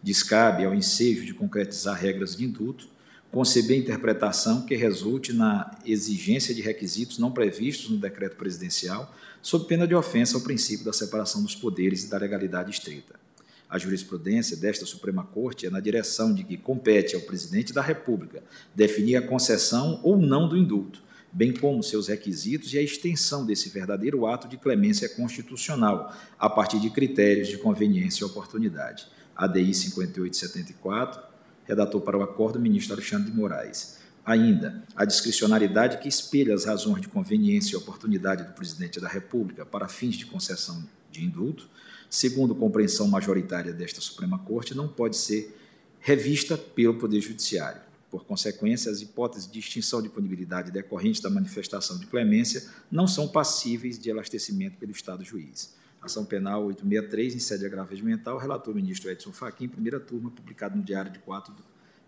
Descabe 0.04 0.66
ao 0.66 0.74
ensejo 0.74 1.26
de 1.26 1.34
concretizar 1.34 1.98
regras 1.98 2.36
de 2.36 2.44
indulto, 2.44 2.88
conceber 3.32 3.78
interpretação 3.78 4.66
que 4.66 4.76
resulte 4.76 5.34
na 5.34 5.72
exigência 5.86 6.54
de 6.54 6.62
requisitos 6.62 7.18
não 7.18 7.32
previstos 7.32 7.90
no 7.90 7.98
decreto 7.98 8.36
presidencial, 8.36 9.14
sob 9.42 9.66
pena 9.66 9.88
de 9.88 9.96
ofensa 9.96 10.36
ao 10.36 10.42
princípio 10.42 10.86
da 10.86 10.94
separação 10.94 11.42
dos 11.42 11.56
poderes 11.56 12.04
e 12.04 12.10
da 12.10 12.18
legalidade 12.18 12.72
estrita. 12.72 13.27
A 13.70 13.78
jurisprudência 13.78 14.56
desta 14.56 14.86
Suprema 14.86 15.24
Corte 15.24 15.66
é 15.66 15.70
na 15.70 15.80
direção 15.80 16.34
de 16.34 16.44
que 16.44 16.56
compete 16.56 17.16
ao 17.16 17.22
presidente 17.22 17.74
da 17.74 17.82
República 17.82 18.42
definir 18.74 19.18
a 19.18 19.22
concessão 19.22 20.00
ou 20.04 20.18
não 20.18 20.48
do 20.48 20.56
indulto, 20.56 21.04
bem 21.34 21.54
como 21.54 21.84
seus 21.84 22.08
requisitos 22.08 22.74
e 22.74 22.78
a 22.78 22.82
extensão 22.82 23.46
desse 23.46 23.70
verdadeiro 23.70 24.26
ato 24.26 24.48
de 24.48 24.58
clemência 24.58 25.10
constitucional, 25.10 26.16
a 26.40 26.50
partir 26.50 26.80
de 26.80 26.90
critérios 26.90 27.50
de 27.50 27.58
conveniência 27.58 28.24
e 28.24 28.26
oportunidade. 28.26 29.08
ADI 29.36 29.74
5874, 29.74 31.22
redator 31.66 32.02
para 32.02 32.18
o 32.18 32.24
acordo, 32.24 32.60
ministro 32.60 32.94
Alexandre 32.94 33.30
de 33.30 33.38
Moraes. 33.38 33.98
Ainda, 34.26 34.84
a 34.96 35.06
discricionariedade 35.06 36.00
que 36.00 36.08
espelha 36.08 36.54
as 36.54 36.66
razões 36.66 37.02
de 37.02 37.08
conveniência 37.08 37.74
e 37.74 37.78
oportunidade 37.78 38.44
do 38.44 38.54
presidente 38.54 39.00
da 39.00 39.08
República 39.08 39.66
para 39.66 39.88
fins 39.88 40.16
de 40.16 40.26
concessão 40.26 40.84
de 41.12 41.24
indulto, 41.24 41.70
segundo 42.10 42.56
compreensão 42.56 43.08
majoritária 43.08 43.74
desta 43.74 44.02
Suprema 44.02 44.40
Corte, 44.40 44.76
não 44.76 44.88
pode 44.88 45.18
ser 45.18 45.56
revista 46.00 46.58
pelo 46.58 46.96
Poder 46.96 47.22
Judiciário. 47.22 47.82
Por 48.10 48.24
consequência, 48.24 48.92
as 48.92 49.02
hipóteses 49.02 49.50
de 49.52 49.60
extinção 49.60 50.02
de 50.02 50.08
punibilidade 50.08 50.72
decorrentes 50.72 51.22
da 51.22 51.30
manifestação 51.30 52.00
de 52.00 52.08
clemência 52.08 52.64
não 52.90 53.06
são 53.08 53.28
passíveis 53.28 54.00
de 54.00 54.10
elastecimento 54.10 54.78
pelo 54.78 54.92
Estado 54.92 55.24
juiz. 55.24 55.76
Ação 56.02 56.24
Penal 56.24 56.66
863, 56.66 57.36
em 57.36 57.40
sede 57.40 57.66
agravo 57.66 57.90
regimental, 57.90 58.38
relator 58.38 58.74
ministro 58.74 59.10
Edson 59.10 59.34
Fachin, 59.34 59.68
primeira 59.68 60.00
turma, 60.00 60.32
publicado 60.32 60.78
no 60.78 60.84
Diário 60.84 61.12
de 61.12 61.20
4 61.20 61.54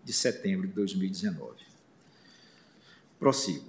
de 0.02 0.12
setembro 0.12 0.66
de 0.66 0.72
2019. 0.72 1.56
Prossigo. 3.18 3.68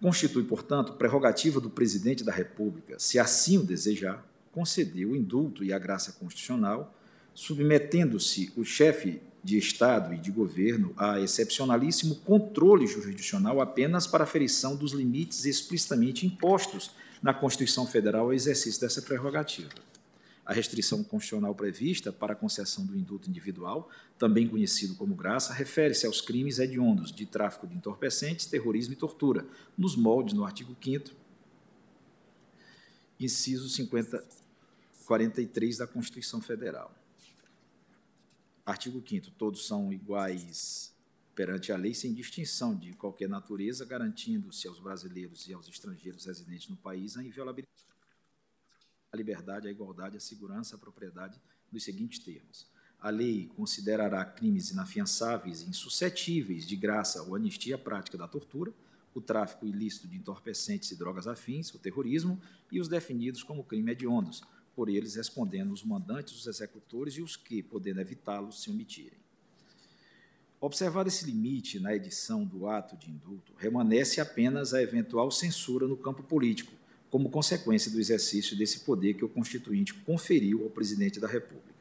Constitui, 0.00 0.44
portanto, 0.44 0.92
prerrogativa 0.92 1.60
do 1.60 1.70
presidente 1.70 2.22
da 2.22 2.30
República, 2.30 2.98
se 3.00 3.18
assim 3.18 3.58
o 3.58 3.64
desejar, 3.64 4.24
concedeu 4.54 5.10
o 5.10 5.16
indulto 5.16 5.64
e 5.64 5.72
a 5.72 5.78
graça 5.78 6.12
constitucional, 6.12 6.94
submetendo-se 7.34 8.52
o 8.56 8.64
chefe 8.64 9.20
de 9.42 9.58
Estado 9.58 10.14
e 10.14 10.18
de 10.18 10.30
governo 10.30 10.94
a 10.96 11.20
excepcionalíssimo 11.20 12.14
controle 12.16 12.86
jurisdicional 12.86 13.60
apenas 13.60 14.06
para 14.06 14.22
a 14.22 14.26
ferição 14.26 14.76
dos 14.76 14.92
limites 14.92 15.44
explicitamente 15.44 16.24
impostos 16.24 16.92
na 17.20 17.34
Constituição 17.34 17.84
Federal 17.86 18.26
ao 18.26 18.32
exercício 18.32 18.80
dessa 18.80 19.02
prerrogativa. 19.02 19.68
A 20.46 20.52
restrição 20.52 21.02
constitucional 21.02 21.54
prevista 21.54 22.12
para 22.12 22.34
a 22.34 22.36
concessão 22.36 22.86
do 22.86 22.96
indulto 22.96 23.28
individual, 23.28 23.90
também 24.18 24.46
conhecido 24.46 24.94
como 24.94 25.14
graça, 25.14 25.52
refere-se 25.52 26.06
aos 26.06 26.20
crimes 26.20 26.58
hediondos 26.58 27.10
de 27.10 27.26
tráfico 27.26 27.66
de 27.66 27.74
entorpecentes, 27.74 28.46
terrorismo 28.46 28.92
e 28.92 28.96
tortura, 28.96 29.46
nos 29.76 29.96
moldes 29.96 30.34
no 30.34 30.44
artigo 30.44 30.76
5 30.82 31.24
inciso 33.18 33.68
50, 33.68 34.24
43 35.04 35.78
da 35.78 35.86
Constituição 35.86 36.40
Federal. 36.40 36.94
Artigo 38.64 39.02
5 39.06 39.30
Todos 39.32 39.66
são 39.66 39.92
iguais 39.92 40.94
perante 41.34 41.72
a 41.72 41.76
lei, 41.76 41.92
sem 41.94 42.14
distinção 42.14 42.74
de 42.74 42.92
qualquer 42.94 43.28
natureza, 43.28 43.84
garantindo-se 43.84 44.66
aos 44.66 44.78
brasileiros 44.78 45.46
e 45.48 45.52
aos 45.52 45.68
estrangeiros 45.68 46.24
residentes 46.24 46.68
no 46.68 46.76
país 46.76 47.16
a 47.16 47.22
inviolabilidade, 47.22 47.84
a 49.12 49.16
liberdade, 49.16 49.68
a 49.68 49.70
igualdade, 49.70 50.16
a 50.16 50.20
segurança, 50.20 50.76
a 50.76 50.78
propriedade, 50.78 51.40
nos 51.70 51.84
seguintes 51.84 52.20
termos. 52.20 52.66
A 53.00 53.10
lei 53.10 53.50
considerará 53.56 54.24
crimes 54.24 54.70
inafiançáveis 54.70 55.60
e 55.60 55.68
insuscetíveis 55.68 56.66
de 56.66 56.76
graça 56.76 57.22
ou 57.22 57.34
anistia 57.34 57.74
a 57.74 57.78
prática 57.78 58.16
da 58.16 58.26
tortura, 58.26 58.72
o 59.12 59.20
tráfico 59.20 59.66
ilícito 59.66 60.08
de 60.08 60.16
entorpecentes 60.16 60.90
e 60.90 60.96
drogas 60.96 61.26
afins, 61.26 61.72
o 61.74 61.78
terrorismo 61.78 62.40
e 62.72 62.80
os 62.80 62.88
definidos 62.88 63.42
como 63.42 63.62
crime 63.62 63.92
hediondos, 63.92 64.42
por 64.74 64.88
eles 64.88 65.14
respondendo 65.14 65.72
os 65.72 65.84
mandantes, 65.84 66.34
os 66.34 66.46
executores 66.46 67.14
e 67.14 67.22
os 67.22 67.36
que, 67.36 67.62
podendo 67.62 68.00
evitá-los, 68.00 68.62
se 68.62 68.70
omitirem. 68.70 69.18
Observado 70.60 71.08
esse 71.08 71.26
limite 71.26 71.78
na 71.78 71.94
edição 71.94 72.44
do 72.44 72.66
ato 72.66 72.96
de 72.96 73.10
indulto, 73.10 73.52
remanesce 73.58 74.20
apenas 74.20 74.72
a 74.72 74.82
eventual 74.82 75.30
censura 75.30 75.86
no 75.86 75.96
campo 75.96 76.22
político, 76.22 76.72
como 77.10 77.30
consequência 77.30 77.90
do 77.90 78.00
exercício 78.00 78.56
desse 78.56 78.80
poder 78.80 79.14
que 79.14 79.24
o 79.24 79.28
Constituinte 79.28 79.94
conferiu 79.94 80.64
ao 80.64 80.70
presidente 80.70 81.20
da 81.20 81.28
República. 81.28 81.74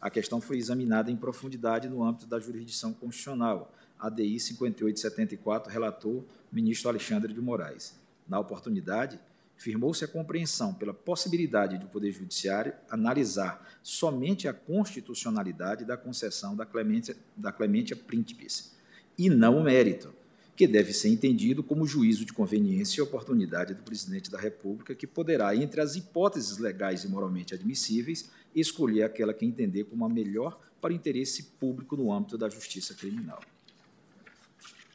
A 0.00 0.08
questão 0.08 0.40
foi 0.40 0.56
examinada 0.56 1.10
em 1.10 1.16
profundidade 1.16 1.88
no 1.88 2.02
âmbito 2.02 2.26
da 2.26 2.38
jurisdição 2.38 2.92
constitucional, 2.92 3.74
ADI 3.98 4.38
5874, 4.38 5.72
relator 5.72 6.24
ministro 6.52 6.88
Alexandre 6.88 7.32
de 7.34 7.40
Moraes. 7.40 7.94
Na 8.28 8.38
oportunidade, 8.38 9.18
firmou-se 9.58 10.04
a 10.04 10.08
compreensão 10.08 10.72
pela 10.72 10.94
possibilidade 10.94 11.76
do 11.78 11.88
Poder 11.88 12.12
Judiciário 12.12 12.72
analisar 12.88 13.68
somente 13.82 14.46
a 14.46 14.54
constitucionalidade 14.54 15.84
da 15.84 15.96
concessão 15.96 16.56
da 16.56 16.64
clemência, 16.64 17.16
da 17.36 17.50
clemência 17.50 17.96
príncipes, 17.96 18.72
e 19.18 19.28
não 19.28 19.58
o 19.58 19.64
mérito, 19.64 20.14
que 20.54 20.66
deve 20.66 20.92
ser 20.92 21.08
entendido 21.08 21.62
como 21.62 21.86
juízo 21.86 22.24
de 22.24 22.32
conveniência 22.32 23.00
e 23.00 23.02
oportunidade 23.02 23.74
do 23.74 23.82
presidente 23.82 24.30
da 24.30 24.38
República, 24.38 24.94
que 24.94 25.06
poderá, 25.06 25.54
entre 25.54 25.80
as 25.80 25.96
hipóteses 25.96 26.58
legais 26.58 27.02
e 27.02 27.08
moralmente 27.08 27.52
admissíveis, 27.52 28.30
escolher 28.54 29.02
aquela 29.02 29.34
que 29.34 29.44
entender 29.44 29.84
como 29.84 30.04
a 30.04 30.08
melhor 30.08 30.58
para 30.80 30.92
o 30.92 30.96
interesse 30.96 31.42
público 31.60 31.96
no 31.96 32.12
âmbito 32.12 32.38
da 32.38 32.48
justiça 32.48 32.94
criminal. 32.94 33.40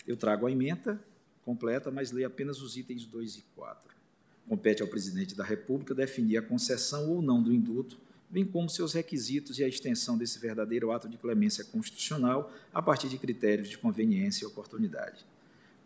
Eu 0.07 0.15
trago 0.15 0.47
a 0.47 0.51
emenda 0.51 1.01
completa, 1.43 1.91
mas 1.91 2.11
leio 2.11 2.27
apenas 2.27 2.61
os 2.61 2.77
itens 2.77 3.05
2 3.05 3.35
e 3.35 3.41
4. 3.55 3.92
Compete 4.47 4.81
ao 4.81 4.87
presidente 4.87 5.35
da 5.35 5.43
República 5.43 5.95
definir 5.95 6.37
a 6.37 6.41
concessão 6.41 7.09
ou 7.09 7.21
não 7.21 7.41
do 7.41 7.53
indulto, 7.53 7.97
bem 8.29 8.43
como 8.43 8.69
seus 8.69 8.93
requisitos 8.93 9.59
e 9.59 9.63
a 9.63 9.67
extensão 9.67 10.17
desse 10.17 10.39
verdadeiro 10.39 10.91
ato 10.91 11.07
de 11.07 11.17
clemência 11.17 11.63
constitucional 11.63 12.51
a 12.73 12.81
partir 12.81 13.07
de 13.07 13.17
critérios 13.17 13.69
de 13.69 13.77
conveniência 13.77 14.43
e 14.43 14.47
oportunidade. 14.47 15.25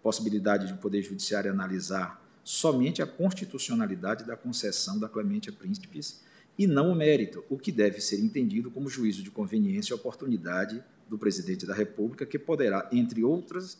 Possibilidade 0.01 0.67
de 0.67 0.73
o 0.73 0.77
Poder 0.77 1.01
Judiciário 1.01 1.51
analisar 1.51 2.25
somente 2.43 3.01
a 3.01 3.05
constitucionalidade 3.05 4.23
da 4.23 4.37
concessão 4.37 4.97
da 4.97 5.09
clemência 5.09 5.51
príncipes 5.51 6.21
e 6.57 6.65
não 6.65 6.91
o 6.91 6.95
mérito, 6.95 7.43
o 7.49 7.57
que 7.57 7.71
deve 7.71 7.99
ser 7.99 8.19
entendido 8.19 8.71
como 8.71 8.89
juízo 8.89 9.21
de 9.21 9.29
conveniência 9.29 9.93
e 9.93 9.95
oportunidade 9.95 10.81
do 11.09 11.17
presidente 11.17 11.65
da 11.65 11.75
República, 11.75 12.25
que 12.25 12.39
poderá, 12.39 12.89
entre 12.91 13.23
outras, 13.23 13.77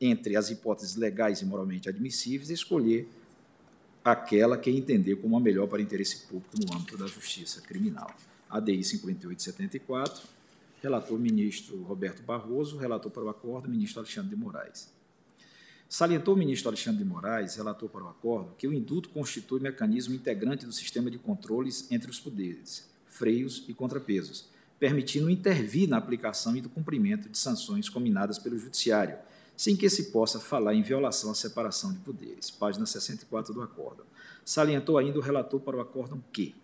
entre 0.00 0.36
as 0.36 0.50
hipóteses 0.50 0.96
legais 0.96 1.42
e 1.42 1.44
moralmente 1.44 1.88
admissíveis, 1.88 2.50
escolher 2.50 3.08
aquela 4.12 4.56
que 4.56 4.70
entender 4.70 5.16
como 5.16 5.36
a 5.36 5.40
melhor 5.40 5.66
para 5.66 5.82
interesse 5.82 6.26
público 6.26 6.56
no 6.58 6.76
âmbito 6.76 6.96
da 6.96 7.06
justiça 7.06 7.60
criminal. 7.60 8.14
ADI 8.48 8.84
5874, 8.84 10.22
relator 10.82 11.18
ministro 11.18 11.82
Roberto 11.82 12.22
Barroso, 12.22 12.76
relator 12.76 13.10
para 13.10 13.24
o 13.24 13.28
acordo, 13.28 13.68
ministro 13.68 14.00
Alexandre 14.00 14.30
de 14.30 14.36
Moraes. 14.36 14.94
Salientou 15.88 16.34
o 16.34 16.36
ministro 16.36 16.68
Alexandre 16.68 17.02
de 17.02 17.08
Moraes, 17.08 17.56
relator 17.56 17.88
para 17.88 18.04
o 18.04 18.08
acordo, 18.08 18.54
que 18.56 18.66
o 18.66 18.72
indulto 18.72 19.08
constitui 19.08 19.60
mecanismo 19.60 20.14
integrante 20.14 20.66
do 20.66 20.72
sistema 20.72 21.10
de 21.10 21.18
controles 21.18 21.90
entre 21.90 22.10
os 22.10 22.18
poderes, 22.18 22.88
freios 23.06 23.64
e 23.68 23.74
contrapesos, 23.74 24.48
permitindo 24.78 25.30
intervir 25.30 25.88
na 25.88 25.96
aplicação 25.96 26.56
e 26.56 26.60
do 26.60 26.68
cumprimento 26.68 27.28
de 27.28 27.38
sanções 27.38 27.88
combinadas 27.88 28.38
pelo 28.38 28.58
Judiciário, 28.58 29.16
sem 29.56 29.74
que 29.74 29.88
se 29.88 30.10
possa 30.10 30.38
falar 30.38 30.74
em 30.74 30.82
violação 30.82 31.30
à 31.30 31.34
separação 31.34 31.92
de 31.92 31.98
poderes. 32.00 32.50
Página 32.50 32.84
64 32.84 33.54
do 33.54 33.62
acórdão. 33.62 34.04
Salientou 34.44 34.98
ainda 34.98 35.18
o 35.18 35.22
relator 35.22 35.60
para 35.60 35.76
o 35.76 35.80
acórdão 35.80 36.22
que 36.32 36.54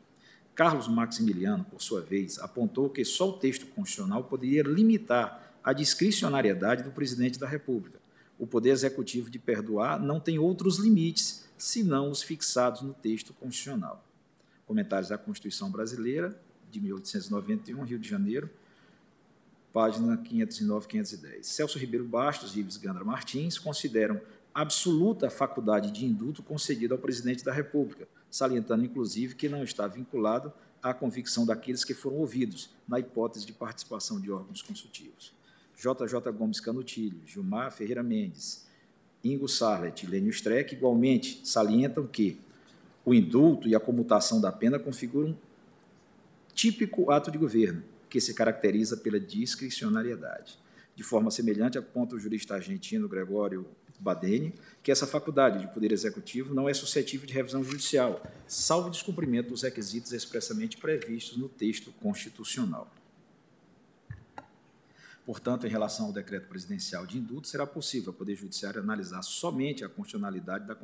Carlos 0.55 0.87
Maximiliano, 0.87 1.65
por 1.65 1.81
sua 1.81 2.03
vez, 2.03 2.39
apontou 2.39 2.91
que 2.91 3.05
só 3.05 3.31
o 3.31 3.39
texto 3.39 3.67
constitucional 3.67 4.25
poderia 4.25 4.63
limitar 4.63 5.55
a 5.65 5.73
discricionariedade 5.73 6.83
do 6.83 6.91
presidente 6.91 7.39
da 7.39 7.49
República. 7.49 7.99
O 8.39 8.47
poder 8.47 8.71
executivo 8.71 9.31
de 9.31 9.39
perdoar 9.39 9.99
não 9.99 10.21
tem 10.21 10.39
outros 10.39 10.79
limites, 10.79 11.49
senão 11.57 12.11
os 12.11 12.23
fixados 12.23 12.83
no 12.83 12.93
texto 12.93 13.33
constitucional. 13.33 14.05
Comentários 14.67 15.09
da 15.09 15.17
Constituição 15.17 15.71
Brasileira, 15.71 16.39
de 16.71 16.81
1891, 16.81 17.85
Rio 17.85 17.99
de 17.99 18.09
Janeiro, 18.09 18.51
página 19.73 20.17
509 20.17 20.87
510. 20.87 21.47
Celso 21.47 21.79
Ribeiro 21.79 22.05
Bastos 22.05 22.55
e 22.55 22.61
Ives 22.61 22.77
Gandra 22.77 23.05
Martins 23.05 23.59
consideram 23.59 24.21
absoluta 24.55 25.29
a 25.29 25.31
faculdade 25.31 25.91
de 25.91 26.05
indulto 26.05 26.43
concedida 26.43 26.95
ao 26.95 27.01
presidente 27.01 27.45
da 27.45 27.53
República, 27.53 28.07
salientando, 28.31 28.85
inclusive, 28.85 29.35
que 29.35 29.49
não 29.49 29.65
está 29.65 29.87
vinculado 29.87 30.53
à 30.83 30.93
convicção 30.93 31.47
daqueles 31.47 31.85
que 31.85 31.95
foram 31.95 32.17
ouvidos, 32.17 32.71
na 32.87 32.99
hipótese 32.99 33.47
de 33.47 33.53
participação 33.53 34.21
de 34.21 34.31
órgãos 34.31 34.61
consultivos. 34.61 35.33
JJ 35.77 36.31
Gomes 36.33 36.61
Canutilho, 36.61 37.21
Gilmar 37.27 37.73
Ferreira 37.73 38.03
Mendes, 38.03 38.67
Ingo 39.25 39.49
Sarlet 39.49 40.05
e 40.05 40.09
Lênio 40.09 40.31
Streck, 40.31 40.75
igualmente 40.75 41.41
salientam 41.45 42.07
que 42.07 42.39
o 43.05 43.15
indulto 43.15 43.69
e 43.69 43.75
a 43.75 43.81
comutação 43.81 44.41
da 44.41 44.53
pena 44.53 44.79
configuram 44.79 45.37
típico 46.55 47.11
ato 47.11 47.31
de 47.31 47.39
governo, 47.39 47.83
que 48.13 48.21
se 48.21 48.35
caracteriza 48.35 48.95
pela 48.99 49.19
discricionariedade. 49.19 50.59
De 50.95 51.03
forma 51.03 51.31
semelhante, 51.31 51.79
aponta 51.79 52.15
o 52.15 52.19
jurista 52.19 52.55
argentino 52.55 53.09
Gregório 53.09 53.67
Badeni 53.99 54.53
que 54.83 54.93
essa 54.93 55.07
faculdade 55.07 55.61
de 55.61 55.73
poder 55.73 55.93
executivo 55.93 56.55
não 56.55 56.69
é 56.69 56.75
suscetível 56.75 57.27
de 57.27 57.33
revisão 57.33 57.65
judicial, 57.65 58.23
salvo 58.47 58.91
descumprimento 58.91 59.49
dos 59.49 59.63
requisitos 59.63 60.13
expressamente 60.13 60.77
previstos 60.77 61.39
no 61.39 61.49
texto 61.49 61.91
constitucional. 62.03 62.93
Portanto, 65.25 65.67
em 65.67 65.71
relação 65.71 66.05
ao 66.05 66.13
decreto 66.13 66.49
presidencial 66.49 67.07
de 67.07 67.17
indulto, 67.17 67.49
será 67.49 67.67
possível 67.67 68.11
ao 68.11 68.15
Poder 68.15 68.37
Judiciário 68.37 68.83
analisar 68.83 69.23
somente 69.23 69.85
a 69.85 69.89
constitucionalidade 69.89 70.67
da, 70.67 70.77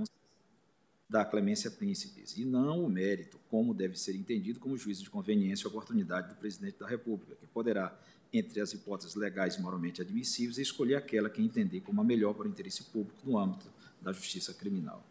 da 1.09 1.25
clemência 1.25 1.71
príncipes, 1.71 2.37
e 2.37 2.45
não 2.45 2.85
o 2.85 2.89
mérito, 2.89 3.41
como 3.49 3.73
deve 3.73 3.99
ser 3.99 4.15
entendido 4.15 4.61
como 4.61 4.77
juízo 4.77 5.03
de 5.03 5.09
conveniência 5.09 5.65
e 5.65 5.69
oportunidade 5.69 6.29
do 6.29 6.35
Presidente 6.35 6.79
da 6.79 6.87
República, 6.87 7.35
que 7.35 7.47
poderá 7.47 7.99
entre 8.31 8.61
as 8.61 8.75
hipóteses 8.75 9.15
legais 9.15 9.57
e 9.57 9.63
moralmente 9.63 10.03
admissíveis 10.03 10.59
escolher 10.59 10.97
aquela 10.97 11.31
que 11.31 11.41
entender 11.41 11.81
como 11.81 12.01
a 12.01 12.05
melhor 12.05 12.35
para 12.35 12.47
o 12.47 12.51
interesse 12.51 12.85
público 12.85 13.19
no 13.25 13.39
âmbito 13.39 13.73
da 14.03 14.13
justiça 14.13 14.53
criminal. 14.53 15.03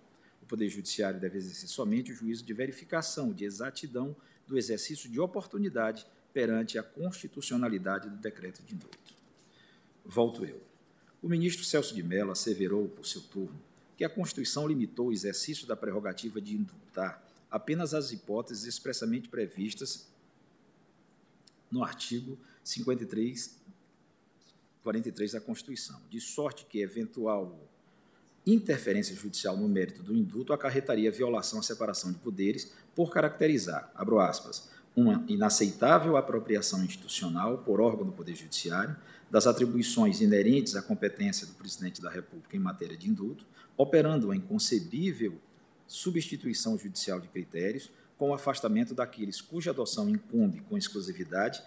O 0.44 0.46
Poder 0.46 0.70
Judiciário 0.70 1.20
deve 1.20 1.40
exercer 1.40 1.68
somente 1.68 2.12
o 2.12 2.16
juízo 2.16 2.46
de 2.46 2.54
verificação 2.54 3.34
de 3.34 3.44
exatidão 3.44 4.16
do 4.46 4.58
exercício 4.58 5.10
de 5.10 5.20
oportunidade 5.20 6.06
perante 6.32 6.78
a 6.78 6.84
constitucionalidade 6.84 8.08
do 8.08 8.18
decreto 8.18 8.62
de 8.64 8.76
indulto. 8.76 9.16
Volto 10.06 10.46
eu. 10.46 10.62
O 11.22 11.28
ministro 11.28 11.66
Celso 11.66 11.96
de 11.96 12.04
Mello 12.04 12.32
asseverou, 12.32 12.88
por 12.88 13.06
seu 13.06 13.22
turno, 13.22 13.60
que 13.98 14.06
a 14.06 14.10
Constituição 14.10 14.68
limitou 14.68 15.08
o 15.08 15.12
exercício 15.12 15.66
da 15.68 15.76
prerrogativa 15.76 16.40
de 16.40 16.56
indultar 16.56 17.28
apenas 17.50 17.94
as 17.94 18.12
hipóteses 18.12 18.66
expressamente 18.66 19.28
previstas 19.28 20.08
no 21.72 21.84
artigo 21.84 22.38
53, 22.64 23.58
43 24.84 25.32
da 25.32 25.42
Constituição, 25.42 26.00
de 26.10 26.22
sorte 26.22 26.66
que 26.66 26.80
eventual 26.80 27.60
interferência 28.46 29.16
judicial 29.16 29.58
no 29.58 29.68
mérito 29.68 30.02
do 30.02 30.16
indulto 30.16 30.54
acarretaria 30.54 31.12
violação 31.12 31.60
à 31.60 31.64
separação 31.64 32.12
de 32.12 32.20
poderes 32.20 32.72
por 32.96 33.12
caracterizar, 33.12 33.92
abro 33.94 34.20
aspas, 34.20 34.70
uma 34.96 35.24
inaceitável 35.28 36.16
apropriação 36.16 36.84
institucional 36.84 37.60
por 37.60 37.82
órgão 37.82 38.06
do 38.06 38.12
Poder 38.12 38.36
Judiciário 38.36 38.96
das 39.30 39.46
atribuições 39.46 40.22
inerentes 40.22 40.76
à 40.76 40.82
competência 40.82 41.46
do 41.46 41.54
Presidente 41.54 42.02
da 42.02 42.10
República 42.10 42.56
em 42.56 42.60
matéria 42.60 42.96
de 42.96 43.10
indulto, 43.10 43.46
operando 43.78 44.32
a 44.32 44.36
inconcebível 44.36 45.40
substituição 45.88 46.78
judicial 46.78 47.20
de 47.20 47.28
critérios 47.28 47.92
com 48.18 48.32
o 48.32 48.34
afastamento 48.34 48.94
daqueles 48.94 49.40
cuja 49.40 49.72
adoção 49.72 50.10
incumbe 50.10 50.62
com 50.62 50.78
exclusividade 50.78 51.62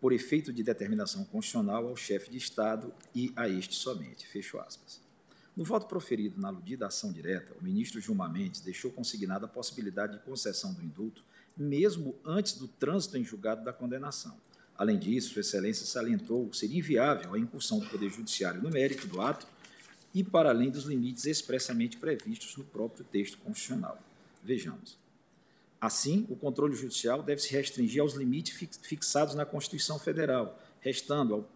por 0.00 0.12
efeito 0.12 0.52
de 0.52 0.62
determinação 0.62 1.24
constitucional 1.24 1.88
ao 1.88 1.96
chefe 1.96 2.30
de 2.30 2.38
Estado 2.38 2.94
e 3.14 3.32
a 3.34 3.48
este 3.48 3.74
somente. 3.74 4.26
Fecho 4.26 4.58
aspas. 4.58 5.00
No 5.56 5.64
voto 5.64 5.88
proferido 5.88 6.40
na 6.40 6.48
aludida 6.48 6.86
ação 6.86 7.12
direta, 7.12 7.52
o 7.60 7.64
ministro 7.64 8.00
Gilmar 8.00 8.32
Mendes 8.32 8.60
deixou 8.60 8.92
consignada 8.92 9.46
a 9.46 9.48
possibilidade 9.48 10.12
de 10.12 10.24
concessão 10.24 10.72
do 10.72 10.80
indulto, 10.80 11.24
mesmo 11.56 12.14
antes 12.24 12.52
do 12.52 12.68
trânsito 12.68 13.18
em 13.18 13.24
julgado 13.24 13.64
da 13.64 13.72
condenação. 13.72 14.36
Além 14.76 14.96
disso, 14.96 15.32
Sua 15.32 15.40
Excelência 15.40 15.84
salientou 15.84 16.52
ser 16.54 16.72
inviável 16.72 17.34
a 17.34 17.38
incursão 17.38 17.80
do 17.80 17.86
Poder 17.86 18.08
Judiciário 18.08 18.62
no 18.62 18.70
mérito 18.70 19.08
do 19.08 19.20
ato 19.20 19.48
e 20.14 20.24
para 20.24 20.50
além 20.50 20.70
dos 20.70 20.84
limites 20.84 21.24
expressamente 21.26 21.96
previstos 21.96 22.56
no 22.56 22.64
próprio 22.64 23.04
texto 23.04 23.38
constitucional. 23.38 24.02
Vejamos. 24.42 24.96
Assim, 25.80 26.26
o 26.28 26.34
controle 26.34 26.74
judicial 26.74 27.22
deve 27.22 27.40
se 27.40 27.52
restringir 27.52 28.02
aos 28.02 28.14
limites 28.14 28.78
fixados 28.82 29.34
na 29.34 29.46
Constituição 29.46 29.98
Federal, 29.98 30.60
restando 30.80 31.34
ao 31.34 31.48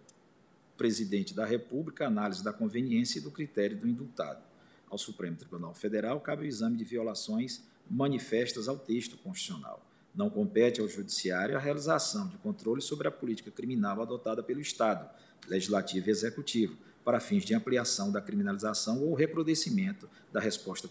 presidente 0.77 1.35
da 1.35 1.45
República 1.45 2.05
a 2.05 2.09
análise 2.09 2.43
da 2.43 2.53
conveniência 2.53 3.19
e 3.19 3.23
do 3.23 3.31
critério 3.31 3.77
do 3.77 3.89
indultado. 3.89 4.43
Ao 4.89 4.99
Supremo 4.99 5.37
Tribunal 5.37 5.75
Federal 5.75 6.21
cabe 6.21 6.43
o 6.43 6.47
exame 6.47 6.77
de 6.77 6.85
violações 6.85 7.63
manifestas 7.91 8.69
ao 8.69 8.79
texto 8.79 9.17
constitucional. 9.17 9.85
Não 10.15 10.29
compete 10.29 10.81
ao 10.81 10.89
Judiciário 10.89 11.57
a 11.57 11.61
realização 11.61 12.29
de 12.29 12.37
controle 12.37 12.83
sobre 12.83 13.09
a 13.09 13.11
política 13.11 13.51
criminal 13.51 14.03
adotada 14.03 14.43
pelo 14.43 14.61
Estado, 14.61 15.09
Legislativo 15.49 16.09
e 16.09 16.11
Executivo, 16.11 16.77
para 17.05 17.21
fins 17.21 17.45
de 17.45 17.55
ampliação 17.55 18.13
da 18.13 18.21
criminalização 18.21 19.03
ou 19.03 19.15
recrudescimento 19.15 20.09
da 20.33 20.41
resposta 20.41 20.89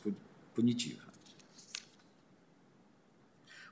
punitiva. 0.53 1.11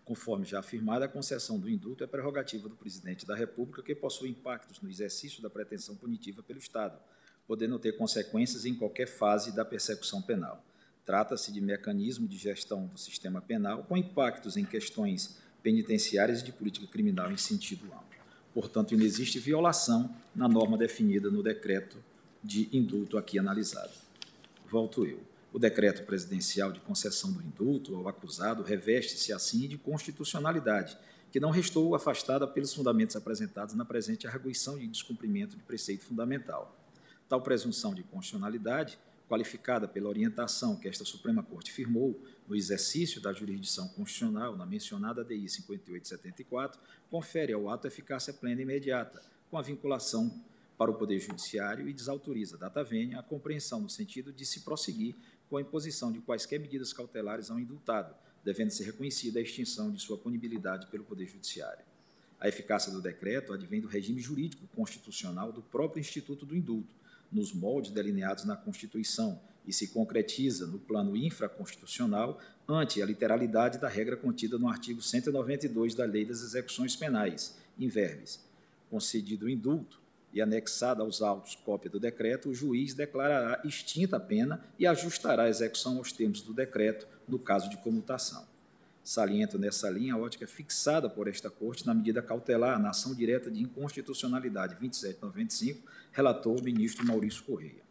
Conforme 0.09 0.43
já 0.43 0.59
afirmado, 0.59 1.05
a 1.05 1.07
concessão 1.07 1.59
do 1.59 1.69
indulto 1.69 2.03
é 2.03 2.07
prerrogativa 2.07 2.67
do 2.67 2.75
presidente 2.75 3.27
da 3.27 3.35
República, 3.35 3.83
que 3.83 3.93
possui 3.93 4.29
impactos 4.29 4.81
no 4.81 4.89
exercício 4.89 5.39
da 5.39 5.51
pretensão 5.51 5.95
punitiva 5.95 6.41
pelo 6.41 6.57
Estado, 6.57 6.97
podendo 7.47 7.77
ter 7.77 7.95
consequências 7.95 8.65
em 8.65 8.73
qualquer 8.73 9.05
fase 9.05 9.55
da 9.55 9.63
persecução 9.63 10.19
penal. 10.19 10.63
Trata-se 11.05 11.51
de 11.51 11.61
mecanismo 11.61 12.27
de 12.27 12.37
gestão 12.37 12.87
do 12.87 12.97
sistema 12.97 13.39
penal 13.39 13.83
com 13.83 13.95
impactos 13.95 14.57
em 14.57 14.65
questões 14.65 15.37
penitenciárias 15.61 16.41
e 16.41 16.43
de 16.43 16.51
política 16.51 16.87
criminal 16.87 17.31
em 17.31 17.37
sentido 17.37 17.85
amplo. 17.85 18.19
Portanto, 18.51 18.97
não 18.97 19.05
existe 19.05 19.37
violação 19.37 20.15
na 20.35 20.47
norma 20.47 20.75
definida 20.75 21.29
no 21.29 21.43
decreto 21.43 22.03
de 22.43 22.69
indulto 22.71 23.17
aqui 23.17 23.37
analisado. 23.37 23.91
Volto 24.69 25.05
eu. 25.05 25.19
O 25.51 25.57
decreto 25.57 26.05
presidencial 26.05 26.71
de 26.71 26.79
concessão 26.79 27.31
do 27.31 27.41
indulto 27.41 27.95
ao 27.95 28.07
acusado 28.07 28.61
reveste-se 28.61 29.33
assim 29.33 29.67
de 29.67 29.77
constitucionalidade, 29.77 30.97
que 31.31 31.39
não 31.39 31.49
restou 31.49 31.95
afastada 31.95 32.47
pelos 32.47 32.73
fundamentos 32.73 33.15
apresentados 33.15 33.75
na 33.75 33.83
presente 33.83 34.27
arguição 34.27 34.77
de 34.77 34.87
descumprimento 34.87 35.55
de 35.55 35.63
preceito 35.63 36.05
fundamental. 36.05 36.75
Tal 37.27 37.41
presunção 37.41 37.93
de 37.93 38.03
constitucionalidade, 38.03 38.97
qualificada 39.27 39.87
pela 39.87 40.09
orientação 40.09 40.75
que 40.75 40.87
esta 40.87 41.05
Suprema 41.05 41.43
Corte 41.43 41.71
firmou 41.71 42.19
no 42.47 42.55
exercício 42.55 43.21
da 43.21 43.31
jurisdição 43.31 43.87
constitucional 43.89 44.55
na 44.57 44.65
mencionada 44.65 45.23
DI 45.23 45.47
5874, 45.47 46.79
confere 47.11 47.53
ao 47.53 47.69
ato 47.69 47.87
eficácia 47.87 48.33
plena 48.33 48.61
e 48.61 48.63
imediata, 48.63 49.21
com 49.49 49.57
a 49.57 49.61
vinculação 49.61 50.31
para 50.79 50.91
o 50.91 50.93
Poder 50.93 51.19
Judiciário 51.19 51.89
e 51.89 51.93
desautoriza, 51.93 52.57
data 52.57 52.81
vênia, 52.85 53.19
a 53.19 53.23
compreensão 53.23 53.81
no 53.81 53.89
sentido 53.89 54.31
de 54.31 54.45
se 54.45 54.61
prosseguir 54.61 55.13
com 55.49 55.57
a 55.57 55.61
imposição 55.61 56.09
de 56.09 56.21
quaisquer 56.21 56.57
medidas 56.57 56.93
cautelares 56.93 57.51
ao 57.51 57.59
indultado, 57.59 58.15
devendo 58.45 58.71
ser 58.71 58.85
reconhecida 58.85 59.39
a 59.39 59.41
extinção 59.41 59.91
de 59.91 59.99
sua 60.01 60.17
punibilidade 60.17 60.87
pelo 60.87 61.03
Poder 61.03 61.25
Judiciário. 61.25 61.83
A 62.39 62.47
eficácia 62.47 62.93
do 62.93 63.01
decreto 63.01 63.51
advém 63.51 63.81
do 63.81 63.89
regime 63.89 64.21
jurídico 64.21 64.65
constitucional 64.73 65.51
do 65.51 65.61
próprio 65.61 65.99
Instituto 65.99 66.45
do 66.45 66.55
Indulto, 66.55 66.95
nos 67.29 67.51
moldes 67.51 67.91
delineados 67.91 68.45
na 68.45 68.55
Constituição, 68.55 69.37
e 69.67 69.73
se 69.73 69.89
concretiza 69.89 70.65
no 70.65 70.79
plano 70.79 71.17
infraconstitucional 71.17 72.39
ante 72.65 73.01
a 73.01 73.05
literalidade 73.05 73.79
da 73.79 73.89
regra 73.89 74.15
contida 74.15 74.57
no 74.57 74.69
artigo 74.69 75.01
192 75.01 75.93
da 75.93 76.05
Lei 76.05 76.23
das 76.23 76.41
Execuções 76.41 76.95
Penais, 76.95 77.57
em 77.77 77.89
verbes. 77.89 78.39
Concedido 78.89 79.45
o 79.45 79.49
indulto, 79.49 79.99
e 80.33 80.41
anexada 80.41 81.01
aos 81.01 81.21
autos 81.21 81.55
cópia 81.55 81.89
do 81.89 81.99
decreto, 81.99 82.49
o 82.49 82.53
juiz 82.53 82.93
declarará 82.93 83.61
extinta 83.65 84.17
a 84.17 84.19
pena 84.19 84.63
e 84.77 84.85
ajustará 84.85 85.43
a 85.43 85.49
execução 85.49 85.97
aos 85.97 86.11
termos 86.11 86.41
do 86.41 86.53
decreto 86.53 87.07
no 87.27 87.39
caso 87.39 87.69
de 87.69 87.77
comutação. 87.77 88.47
Saliento 89.03 89.57
nessa 89.57 89.89
linha 89.89 90.13
a 90.13 90.17
ótica 90.17 90.45
fixada 90.45 91.09
por 91.09 91.27
esta 91.27 91.49
Corte 91.49 91.85
na 91.85 91.93
medida 91.93 92.21
cautelar 92.21 92.79
na 92.79 92.91
ação 92.91 93.15
direta 93.15 93.49
de 93.49 93.61
inconstitucionalidade 93.61 94.75
2795, 94.75 95.89
relatou 96.11 96.59
o 96.59 96.63
ministro 96.63 97.05
Maurício 97.05 97.43
Correia. 97.43 97.89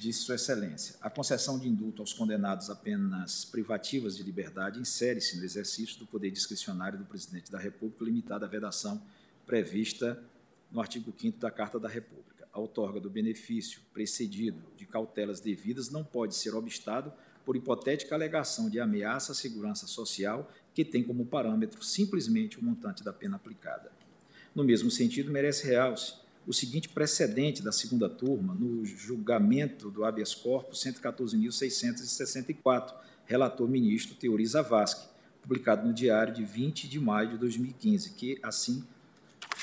Disse 0.00 0.20
Sua 0.20 0.36
Excelência, 0.36 0.94
a 1.00 1.10
concessão 1.10 1.58
de 1.58 1.68
indulto 1.68 2.00
aos 2.00 2.12
condenados 2.12 2.70
a 2.70 2.76
penas 2.76 3.44
privativas 3.44 4.16
de 4.16 4.22
liberdade 4.22 4.78
insere-se 4.78 5.36
no 5.36 5.44
exercício 5.44 5.98
do 5.98 6.06
poder 6.06 6.30
discricionário 6.30 6.98
do 6.98 7.04
Presidente 7.04 7.50
da 7.50 7.58
República, 7.58 8.04
limitada 8.04 8.46
à 8.46 8.48
vedação 8.48 9.02
prevista 9.46 10.22
no 10.70 10.80
artigo 10.80 11.14
5 11.16 11.38
da 11.38 11.50
Carta 11.50 11.78
da 11.78 11.88
República. 11.88 12.26
a 12.52 12.58
outorga 12.58 12.98
do 12.98 13.10
benefício 13.10 13.80
precedido 13.92 14.62
de 14.76 14.86
cautelas 14.86 15.40
devidas 15.40 15.90
não 15.90 16.02
pode 16.02 16.34
ser 16.34 16.54
obstado 16.54 17.12
por 17.44 17.54
hipotética 17.54 18.14
alegação 18.14 18.70
de 18.70 18.80
ameaça 18.80 19.32
à 19.32 19.34
segurança 19.34 19.86
social 19.86 20.50
que 20.74 20.84
tem 20.84 21.02
como 21.02 21.26
parâmetro 21.26 21.84
simplesmente 21.84 22.58
o 22.58 22.64
montante 22.64 23.04
da 23.04 23.12
pena 23.12 23.36
aplicada. 23.36 23.92
No 24.54 24.64
mesmo 24.64 24.90
sentido, 24.90 25.30
merece 25.30 25.66
realce 25.66 26.14
o 26.46 26.52
seguinte 26.52 26.88
precedente 26.88 27.62
da 27.62 27.72
segunda 27.72 28.08
turma 28.08 28.54
no 28.54 28.84
julgamento 28.84 29.90
do 29.90 30.04
habeas 30.04 30.34
corpus 30.34 30.84
114.664, 30.84 32.94
relator 33.26 33.68
ministro 33.68 34.14
Teori 34.14 34.46
Zavascki, 34.46 35.08
publicado 35.42 35.86
no 35.86 35.92
Diário 35.92 36.32
de 36.32 36.44
20 36.44 36.88
de 36.88 36.98
maio 36.98 37.30
de 37.30 37.38
2015, 37.38 38.12
que 38.12 38.38
assim 38.42 38.82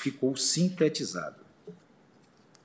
ficou 0.03 0.35
sintetizado. 0.35 1.41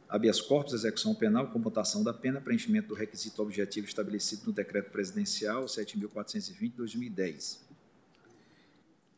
Habeas 0.08 0.40
corpus, 0.40 0.72
execução 0.72 1.14
penal, 1.14 1.52
computação 1.52 2.02
da 2.02 2.12
pena, 2.12 2.40
preenchimento 2.40 2.88
do 2.88 2.94
requisito 2.94 3.40
objetivo 3.40 3.86
estabelecido 3.86 4.46
no 4.46 4.52
Decreto 4.52 4.90
Presidencial 4.90 5.66
7.420 5.66 6.58
de 6.58 6.68
2010. 6.70 7.68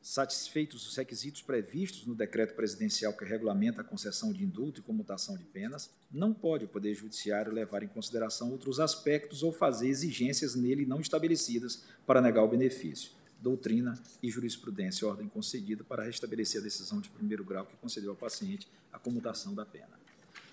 Satisfeitos 0.03 0.87
os 0.87 0.97
requisitos 0.97 1.41
previstos 1.41 2.07
no 2.07 2.15
decreto 2.15 2.55
presidencial 2.55 3.13
que 3.13 3.25
regulamenta 3.25 3.81
a 3.81 3.85
concessão 3.85 4.33
de 4.33 4.43
indulto 4.43 4.81
e 4.81 4.83
comutação 4.83 5.37
de 5.37 5.45
penas, 5.45 5.91
não 6.11 6.35
pode 6.35 6.65
o 6.65 6.69
Poder 6.69 6.95
Judiciário 6.95 7.53
levar 7.53 7.83
em 7.83 7.89
consideração 7.89 8.51
outros 8.51 8.81
aspectos 8.81 9.43
ou 9.43 9.53
fazer 9.53 9.89
exigências 9.89 10.55
nele 10.55 10.85
não 10.85 11.01
estabelecidas 11.01 11.85
para 12.07 12.21
negar 12.21 12.43
o 12.43 12.49
benefício. 12.49 13.13
Doutrina 13.41 14.01
e 14.23 14.31
jurisprudência, 14.31 15.09
ordem 15.09 15.29
concedida 15.29 15.83
para 15.83 16.05
restabelecer 16.05 16.61
a 16.61 16.65
decisão 16.65 17.01
de 17.01 17.09
primeiro 17.09 17.45
grau 17.45 17.65
que 17.65 17.77
concedeu 17.77 18.11
ao 18.11 18.17
paciente 18.17 18.69
a 18.93 18.99
comutação 18.99 19.55
da 19.55 19.65
pena. 19.65 19.99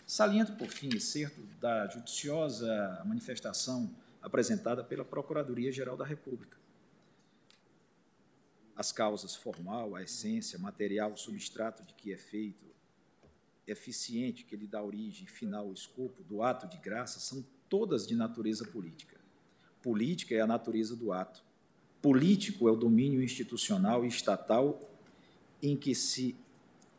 Saliento, 0.06 0.54
por 0.54 0.70
fim, 0.70 0.90
excerto 0.96 1.42
da 1.60 1.88
judiciosa 1.88 3.02
manifestação 3.06 3.94
apresentada 4.22 4.84
pela 4.84 5.04
Procuradoria-Geral 5.04 5.98
da 5.98 6.06
República 6.06 6.58
as 8.78 8.92
causas 8.92 9.36
formal, 9.36 9.96
a 9.96 10.04
essência, 10.04 10.60
material, 10.60 11.12
o 11.12 11.18
substrato 11.18 11.84
de 11.84 11.96
que 11.96 12.14
é 12.14 12.18
feito, 12.18 12.64
eficiente, 13.66 14.46
que 14.46 14.56
lhe 14.56 14.68
dá 14.68 14.82
origem, 14.84 15.26
final, 15.26 15.68
o 15.68 15.74
escopo 15.74 16.24
do 16.24 16.44
ato 16.44 16.68
de 16.68 16.78
graça, 16.78 17.20
são 17.20 17.44
todas 17.68 18.06
de 18.06 18.16
natureza 18.16 18.66
política. 18.68 19.18
Política 19.82 20.36
é 20.36 20.42
a 20.42 20.48
natureza 20.48 20.96
do 20.96 21.12
ato. 21.12 21.44
Político 22.02 22.68
é 22.68 22.72
o 22.72 22.76
domínio 22.76 23.24
institucional 23.24 24.06
e 24.06 24.08
estatal 24.08 24.80
em 25.62 25.76
que 25.76 25.96
se 25.96 26.36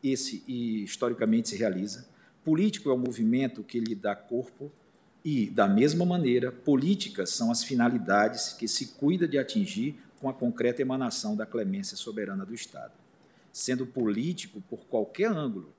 esse 0.03 0.43
historicamente 0.47 1.49
se 1.49 1.57
realiza. 1.57 2.07
Político 2.43 2.89
é 2.89 2.93
o 2.93 2.97
movimento 2.97 3.63
que 3.63 3.79
lhe 3.79 3.95
dá 3.95 4.15
corpo 4.15 4.71
e, 5.23 5.49
da 5.49 5.67
mesma 5.67 6.05
maneira, 6.05 6.51
políticas 6.51 7.31
são 7.31 7.51
as 7.51 7.63
finalidades 7.63 8.53
que 8.53 8.67
se 8.67 8.87
cuida 8.93 9.27
de 9.27 9.37
atingir 9.37 9.95
com 10.19 10.29
a 10.29 10.33
concreta 10.33 10.81
emanação 10.81 11.35
da 11.35 11.45
clemência 11.45 11.97
soberana 11.97 12.45
do 12.45 12.53
Estado. 12.53 12.93
Sendo 13.51 13.85
político 13.85 14.61
por 14.69 14.85
qualquer 14.85 15.31
ângulo 15.31 15.73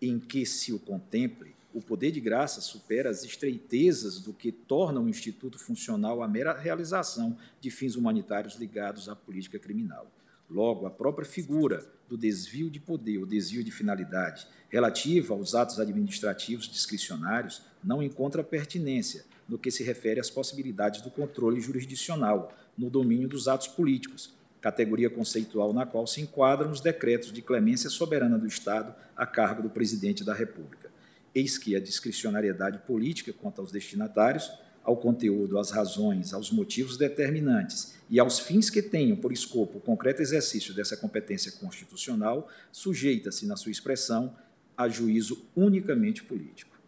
em 0.00 0.18
que 0.18 0.46
se 0.46 0.72
o 0.72 0.78
contemple, 0.78 1.54
o 1.72 1.80
poder 1.80 2.10
de 2.10 2.20
graça 2.20 2.60
supera 2.60 3.10
as 3.10 3.24
estreitezas 3.24 4.20
do 4.20 4.32
que 4.32 4.50
torna 4.50 5.00
o 5.00 5.08
Instituto 5.08 5.58
funcional 5.58 6.22
a 6.22 6.28
mera 6.28 6.52
realização 6.52 7.36
de 7.60 7.70
fins 7.70 7.94
humanitários 7.94 8.56
ligados 8.56 9.08
à 9.08 9.14
política 9.14 9.58
criminal. 9.58 10.10
Logo, 10.50 10.84
a 10.84 10.90
própria 10.90 11.26
figura 11.26 11.86
do 12.08 12.16
desvio 12.16 12.68
de 12.68 12.80
poder 12.80 13.18
ou 13.18 13.26
desvio 13.26 13.62
de 13.62 13.70
finalidade 13.70 14.48
relativa 14.68 15.32
aos 15.32 15.54
atos 15.54 15.78
administrativos 15.78 16.68
discricionários 16.68 17.62
não 17.82 18.02
encontra 18.02 18.42
pertinência 18.42 19.24
no 19.48 19.58
que 19.58 19.70
se 19.70 19.84
refere 19.84 20.18
às 20.18 20.30
possibilidades 20.30 21.00
do 21.00 21.10
controle 21.10 21.60
jurisdicional, 21.60 22.52
no 22.76 22.90
domínio 22.90 23.28
dos 23.28 23.46
atos 23.46 23.68
políticos, 23.68 24.34
categoria 24.60 25.08
conceitual 25.08 25.72
na 25.72 25.86
qual 25.86 26.06
se 26.06 26.20
enquadram 26.20 26.70
os 26.70 26.80
decretos 26.80 27.32
de 27.32 27.42
clemência 27.42 27.88
soberana 27.88 28.38
do 28.38 28.46
Estado 28.46 28.94
a 29.16 29.26
cargo 29.26 29.62
do 29.62 29.70
presidente 29.70 30.24
da 30.24 30.34
República. 30.34 30.89
Eis 31.34 31.58
que 31.58 31.76
a 31.76 31.80
discricionariedade 31.80 32.78
política 32.86 33.32
quanto 33.32 33.60
aos 33.60 33.70
destinatários, 33.70 34.50
ao 34.82 34.96
conteúdo, 34.96 35.58
às 35.58 35.70
razões, 35.70 36.32
aos 36.32 36.50
motivos 36.50 36.96
determinantes 36.96 37.94
e 38.08 38.18
aos 38.18 38.38
fins 38.38 38.70
que 38.70 38.82
tenham 38.82 39.16
por 39.16 39.32
escopo 39.32 39.78
o 39.78 39.80
concreto 39.80 40.22
exercício 40.22 40.74
dessa 40.74 40.96
competência 40.96 41.52
constitucional, 41.52 42.48
sujeita-se, 42.72 43.46
na 43.46 43.56
sua 43.56 43.70
expressão, 43.70 44.34
a 44.76 44.88
juízo 44.88 45.46
unicamente 45.54 46.24
político. 46.24 46.78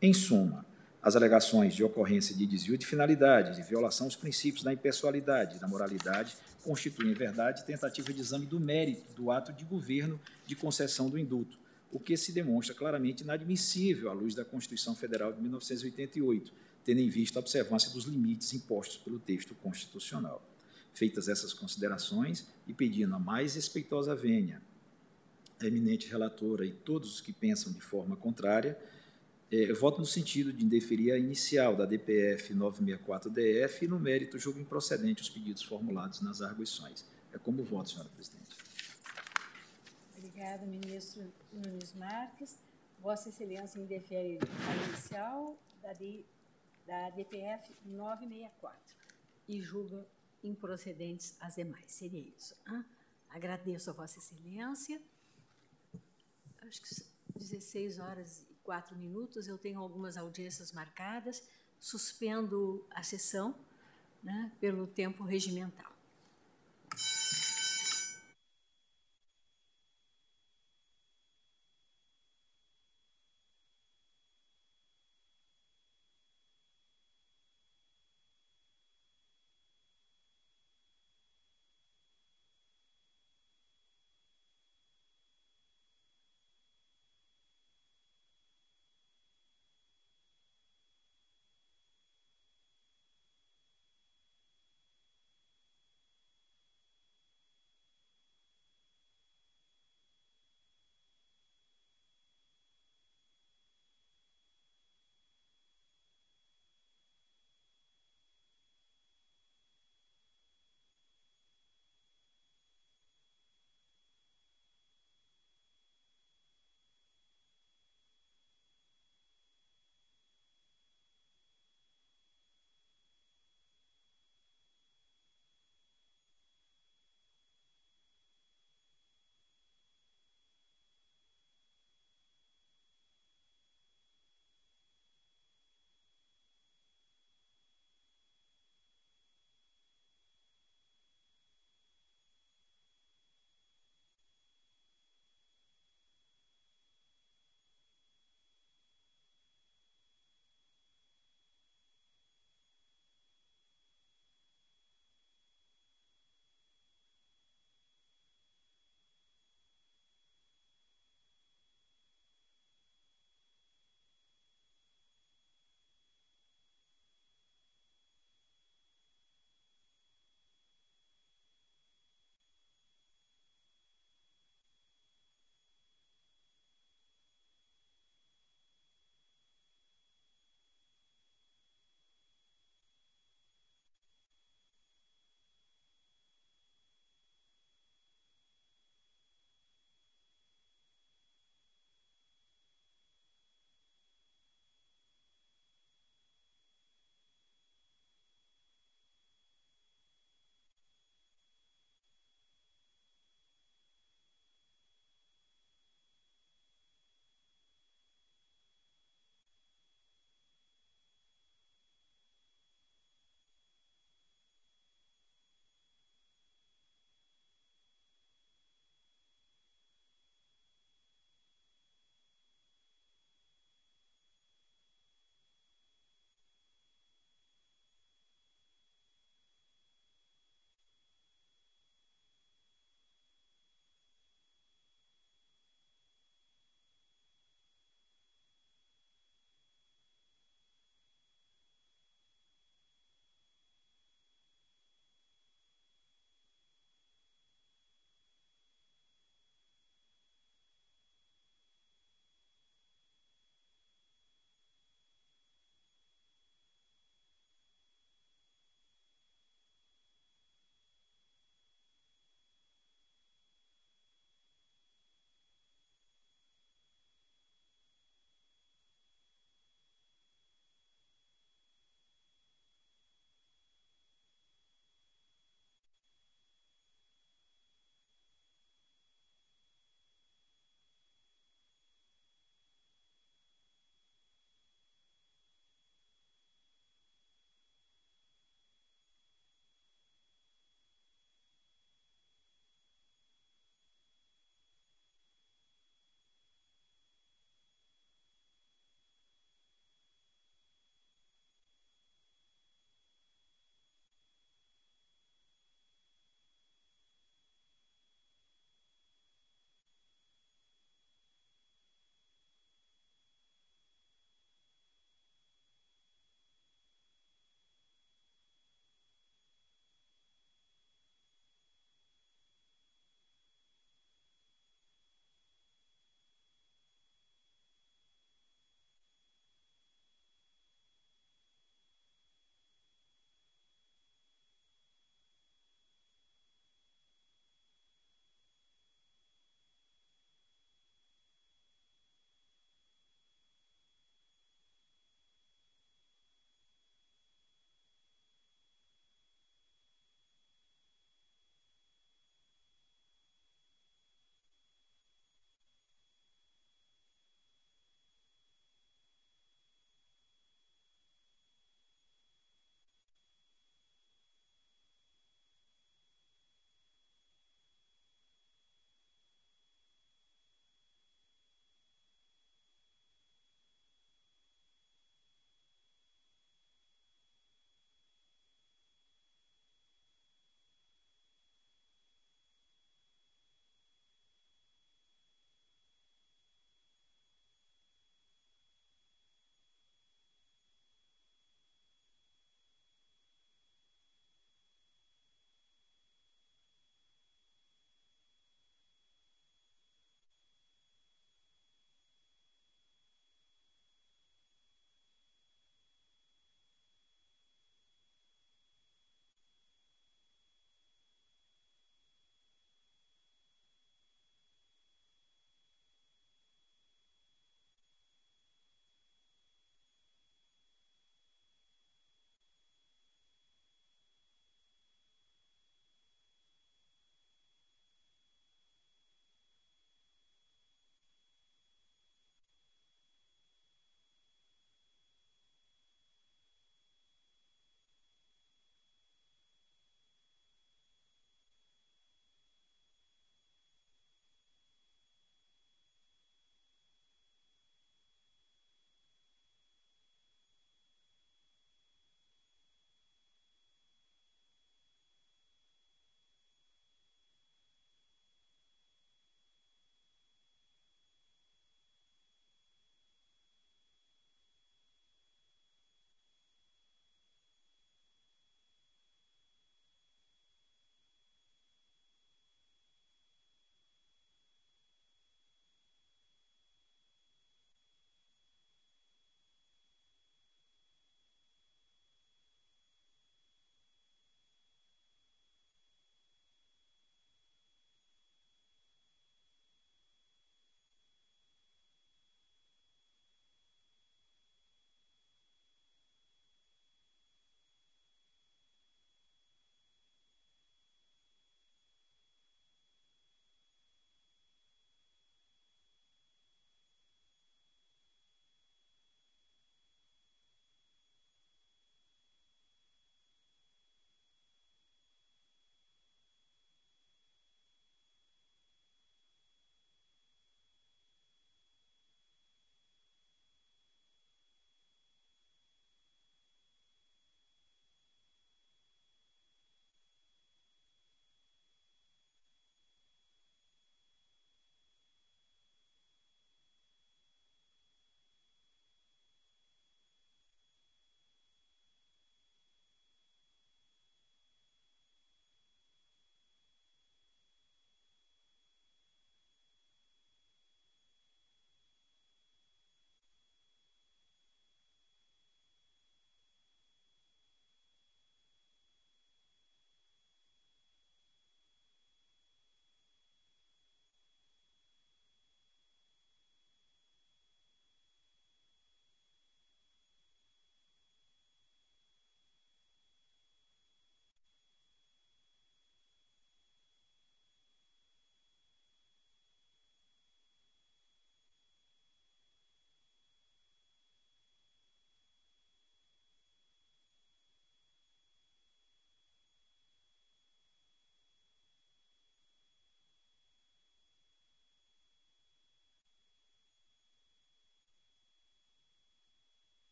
Em 0.00 0.14
suma, 0.14 0.64
as 1.02 1.16
alegações 1.16 1.74
de 1.74 1.82
ocorrência 1.82 2.34
de 2.34 2.46
desvio 2.46 2.78
de 2.78 2.86
finalidade, 2.86 3.56
de 3.56 3.62
violação 3.62 4.06
aos 4.06 4.16
princípios 4.16 4.62
da 4.62 4.72
impessoalidade 4.72 5.56
e 5.56 5.60
da 5.60 5.66
moralidade 5.66 6.36
constituem, 6.62 7.10
em 7.10 7.14
verdade, 7.14 7.64
tentativa 7.64 8.12
de 8.12 8.20
exame 8.20 8.46
do 8.46 8.60
mérito 8.60 9.12
do 9.14 9.30
ato 9.30 9.52
de 9.52 9.64
governo 9.64 10.20
de 10.46 10.54
concessão 10.54 11.08
do 11.08 11.18
indulto, 11.18 11.58
o 11.92 11.98
que 11.98 12.16
se 12.16 12.32
demonstra 12.32 12.74
claramente 12.74 13.22
inadmissível 13.22 14.10
à 14.10 14.12
luz 14.12 14.34
da 14.34 14.44
Constituição 14.44 14.94
Federal 14.94 15.32
de 15.32 15.40
1988, 15.40 16.52
tendo 16.84 17.00
em 17.00 17.08
vista 17.08 17.38
a 17.38 17.40
observância 17.40 17.90
dos 17.92 18.04
limites 18.04 18.52
impostos 18.54 18.98
pelo 18.98 19.18
texto 19.18 19.54
constitucional. 19.54 20.46
Feitas 20.94 21.28
essas 21.28 21.52
considerações 21.52 22.46
e 22.66 22.72
pedindo 22.72 23.14
a 23.14 23.18
mais 23.18 23.54
respeitosa 23.54 24.14
vênia, 24.14 24.62
a 25.60 25.66
eminente 25.66 26.08
relatora 26.08 26.64
e 26.64 26.72
todos 26.72 27.14
os 27.14 27.20
que 27.20 27.32
pensam 27.32 27.72
de 27.72 27.80
forma 27.80 28.16
contrária, 28.16 28.78
é, 29.52 29.70
eu 29.70 29.74
voto 29.74 29.98
no 29.98 30.06
sentido 30.06 30.52
de 30.52 30.64
indeferir 30.64 31.12
a 31.12 31.18
inicial 31.18 31.74
da 31.74 31.84
DPF 31.84 32.54
964-DF 32.54 33.84
e, 33.84 33.88
no 33.88 33.98
mérito, 33.98 34.38
julgo 34.38 34.60
improcedente 34.60 35.22
os 35.22 35.28
pedidos 35.28 35.62
formulados 35.62 36.20
nas 36.20 36.40
arguições. 36.40 37.04
É 37.32 37.38
como 37.38 37.64
voto, 37.64 37.90
senhora 37.90 38.08
presidente. 38.14 38.39
Obrigada, 40.40 40.64
ministro 40.64 41.30
Nunes 41.52 41.92
Marques. 41.92 42.58
Vossa 42.98 43.28
Excelência 43.28 43.78
indefere 43.78 44.38
a 44.66 44.88
inicial 44.88 45.54
da, 45.82 45.92
D, 45.92 46.24
da 46.86 47.10
DPF 47.10 47.76
964 47.84 48.96
e 49.46 49.60
julga 49.60 50.06
improcedentes 50.42 51.36
as 51.40 51.56
demais. 51.56 51.92
Seria 51.92 52.20
isso. 52.20 52.56
Hein? 52.66 52.82
Agradeço 53.28 53.90
a 53.90 53.92
Vossa 53.92 54.18
Excelência. 54.18 54.98
Acho 56.62 56.80
que 56.80 57.38
16 57.38 57.98
horas 57.98 58.46
quatro 58.64 58.96
minutos, 58.96 59.46
eu 59.46 59.58
tenho 59.58 59.78
algumas 59.78 60.16
audiências 60.16 60.72
marcadas, 60.72 61.46
suspendo 61.78 62.88
a 62.92 63.02
sessão 63.02 63.54
né, 64.22 64.50
pelo 64.58 64.86
tempo 64.86 65.22
regimental. 65.22 65.89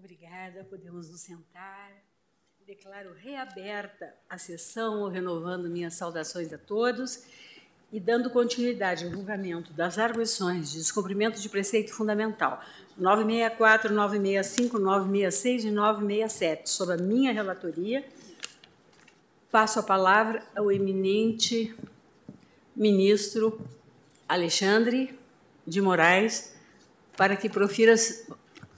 Obrigada, 0.00 0.64
podemos 0.64 1.10
nos 1.10 1.20
sentar. 1.20 1.92
Declaro 2.66 3.12
reaberta 3.12 4.14
a 4.30 4.38
sessão, 4.38 5.10
renovando 5.10 5.68
minhas 5.68 5.92
saudações 5.92 6.50
a 6.54 6.56
todos 6.56 7.24
e 7.92 8.00
dando 8.00 8.30
continuidade 8.30 9.04
ao 9.04 9.10
julgamento 9.10 9.74
das 9.74 9.98
arguições 9.98 10.70
de 10.70 10.78
descumprimento 10.78 11.38
de 11.38 11.46
preceito 11.50 11.92
fundamental 11.92 12.64
964, 12.96 13.92
965, 13.92 14.78
966 14.78 15.64
e 15.64 15.70
967, 15.70 16.70
sob 16.70 16.94
a 16.94 16.96
minha 16.96 17.30
relatoria. 17.30 18.02
Passo 19.50 19.80
a 19.80 19.82
palavra 19.82 20.42
ao 20.56 20.72
eminente 20.72 21.76
ministro 22.74 23.60
Alexandre 24.26 25.18
de 25.66 25.82
Moraes 25.82 26.56
para 27.18 27.36
que 27.36 27.50
profira 27.50 27.94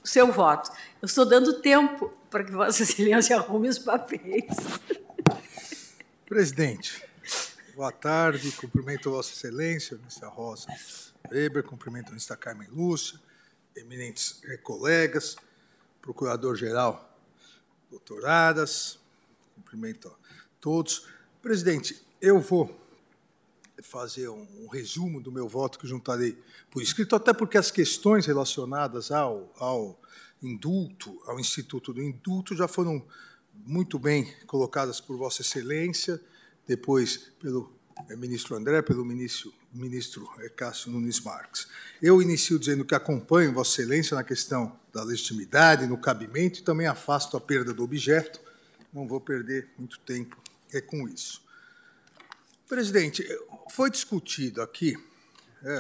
seu 0.03 0.33
voto. 0.33 0.69
Eu 1.03 1.07
estou 1.07 1.27
dando 1.27 1.55
tempo 1.55 2.13
para 2.31 2.45
que 2.45 2.53
Vossa 2.53 2.85
Excelência 2.85 3.37
arrume 3.37 3.69
os 3.69 3.77
papéis. 3.77 4.45
Presidente, 6.25 7.05
boa 7.75 7.91
tarde. 7.91 8.53
Cumprimento 8.53 9.11
Vossa 9.11 9.33
Excelência, 9.33 9.97
ministra 9.97 10.29
Rosa 10.29 10.69
Weber, 11.29 11.65
cumprimento 11.65 12.07
a 12.07 12.11
ministra 12.11 12.37
Carmen 12.37 12.69
Lúcia, 12.69 13.19
eminentes 13.75 14.41
colegas, 14.63 15.35
procurador-geral, 16.01 17.19
doutoradas, 17.91 18.97
cumprimento 19.57 20.07
a 20.07 20.13
todos. 20.61 21.09
Presidente, 21.43 22.01
eu 22.21 22.39
vou 22.39 22.81
fazer 23.83 24.29
um, 24.29 24.47
um, 24.61 24.69
resumo 24.69 25.21
do 25.21 25.33
meu 25.33 25.49
voto 25.49 25.81
que 25.81 25.87
juntarei 25.89 26.41
por 26.71 26.81
escrito, 26.81 27.17
até 27.17 27.33
porque 27.33 27.59
as 27.59 27.73
questões 27.73 28.25
relacionadas 28.25 29.11
ao, 29.11 29.53
ao 29.59 30.01
indulto, 30.43 31.21
ao 31.27 31.39
Instituto 31.39 31.93
do 31.93 32.03
Indulto, 32.03 32.57
já 32.57 32.67
foram 32.67 33.05
muito 33.67 33.99
bem 33.99 34.33
colocadas 34.47 35.01
por 35.01 35.17
Vossa 35.17 35.43
Excelência, 35.43 36.21
depois 36.67 37.31
pelo 37.41 37.73
eh, 38.09 38.17
ministro 38.17 38.57
André, 38.57 38.83
pelo 38.83 39.05
ministro, 39.05 39.53
ministro 39.73 40.29
eh, 40.39 40.49
Cássio 40.49 40.91
Nunes 40.91 41.21
Marques. 41.21 41.69
Eu 42.01 42.21
inicio 42.21 42.59
dizendo 42.59 42.85
que 42.85 42.95
acompanho 42.95 43.53
Vossa 43.53 43.81
Excelência 43.81 44.15
na 44.15 44.25
questão 44.25 44.77
da 44.93 45.03
legitimidade, 45.03 45.87
no 45.87 45.99
cabimento, 45.99 46.61
e 46.61 46.63
também 46.63 46.87
afasto 46.87 47.37
a 47.37 47.41
perda 47.41 47.73
do 47.73 47.83
objeto. 47.83 48.41
Não 48.93 49.07
vou 49.07 49.21
perder 49.21 49.69
muito 49.79 49.99
tempo 50.01 50.37
é 50.73 50.81
com 50.81 51.09
isso. 51.09 51.43
Presidente, 52.69 53.25
foi 53.71 53.91
discutido 53.91 54.63
aqui 54.63 54.97
é, 55.63 55.79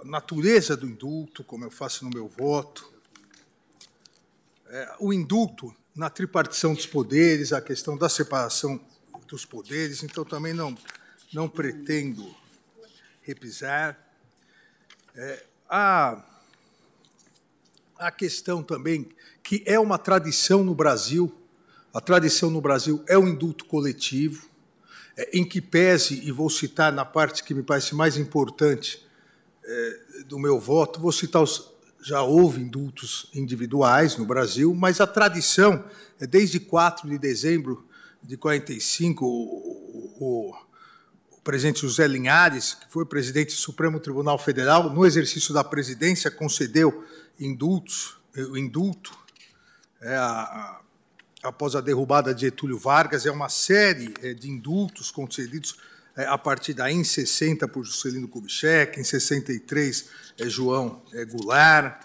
a 0.00 0.04
natureza 0.04 0.76
do 0.76 0.86
indulto, 0.86 1.44
como 1.44 1.64
eu 1.64 1.70
faço 1.70 2.04
no 2.04 2.10
meu 2.10 2.26
voto, 2.26 2.90
é, 4.70 4.94
o 5.00 5.12
indulto 5.12 5.74
na 5.94 6.08
tripartição 6.08 6.74
dos 6.74 6.86
poderes, 6.86 7.52
a 7.52 7.60
questão 7.60 7.96
da 7.96 8.08
separação 8.08 8.80
dos 9.26 9.44
poderes, 9.44 10.02
então 10.02 10.24
também 10.24 10.54
não, 10.54 10.76
não 11.32 11.48
pretendo 11.48 12.34
repisar. 13.20 13.98
É, 15.14 15.44
a, 15.68 16.24
a 17.98 18.10
questão 18.10 18.62
também 18.62 19.10
que 19.42 19.62
é 19.66 19.78
uma 19.78 19.98
tradição 19.98 20.62
no 20.62 20.74
Brasil, 20.74 21.34
a 21.92 22.00
tradição 22.00 22.48
no 22.48 22.60
Brasil 22.60 23.04
é 23.08 23.18
o 23.18 23.26
indulto 23.26 23.64
coletivo, 23.64 24.48
é, 25.16 25.36
em 25.36 25.44
que 25.44 25.60
pese, 25.60 26.24
e 26.24 26.30
vou 26.30 26.48
citar 26.48 26.92
na 26.92 27.04
parte 27.04 27.42
que 27.42 27.52
me 27.52 27.64
parece 27.64 27.94
mais 27.94 28.16
importante 28.16 29.04
é, 29.64 30.24
do 30.26 30.38
meu 30.38 30.60
voto, 30.60 31.00
vou 31.00 31.10
citar 31.10 31.42
os, 31.42 31.69
já 32.02 32.22
houve 32.22 32.60
indultos 32.60 33.26
individuais 33.34 34.16
no 34.16 34.24
Brasil, 34.24 34.74
mas 34.74 35.00
a 35.00 35.06
tradição 35.06 35.84
é 36.18 36.26
desde 36.26 36.58
4 36.58 37.08
de 37.08 37.18
dezembro 37.18 37.86
de 38.22 38.36
45, 38.36 39.24
o, 39.24 39.28
o, 40.18 40.54
o 41.30 41.40
presidente 41.42 41.80
José 41.80 42.06
Linhares, 42.06 42.74
que 42.74 42.90
foi 42.90 43.04
presidente 43.04 43.54
do 43.54 43.60
Supremo 43.60 44.00
Tribunal 44.00 44.38
Federal, 44.38 44.90
no 44.90 45.04
exercício 45.06 45.52
da 45.54 45.64
presidência, 45.64 46.30
concedeu 46.30 47.04
indultos, 47.38 48.16
o 48.36 48.56
indulto 48.56 49.12
é, 50.00 50.14
a, 50.14 50.22
a, 50.22 50.80
após 51.42 51.74
a 51.74 51.80
derrubada 51.80 52.34
de 52.34 52.42
Getúlio 52.42 52.78
Vargas, 52.78 53.26
é 53.26 53.30
uma 53.30 53.48
série 53.48 54.14
é, 54.22 54.34
de 54.34 54.50
indultos 54.50 55.10
concedidos 55.10 55.76
é, 56.20 56.26
a 56.26 56.36
partir 56.36 56.74
daí, 56.74 56.94
em 56.94 57.02
60, 57.04 57.66
por 57.68 57.82
Juscelino 57.82 58.28
Kubitschek, 58.28 59.00
em 59.00 59.04
63, 59.04 60.10
é, 60.38 60.48
João 60.50 61.02
é, 61.14 61.24
Goulart, 61.24 62.04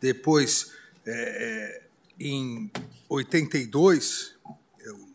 depois, 0.00 0.70
é, 1.04 1.80
é 1.80 1.82
em 2.20 2.70
82, 3.08 4.36
é, 4.80 4.90
o 4.92 5.08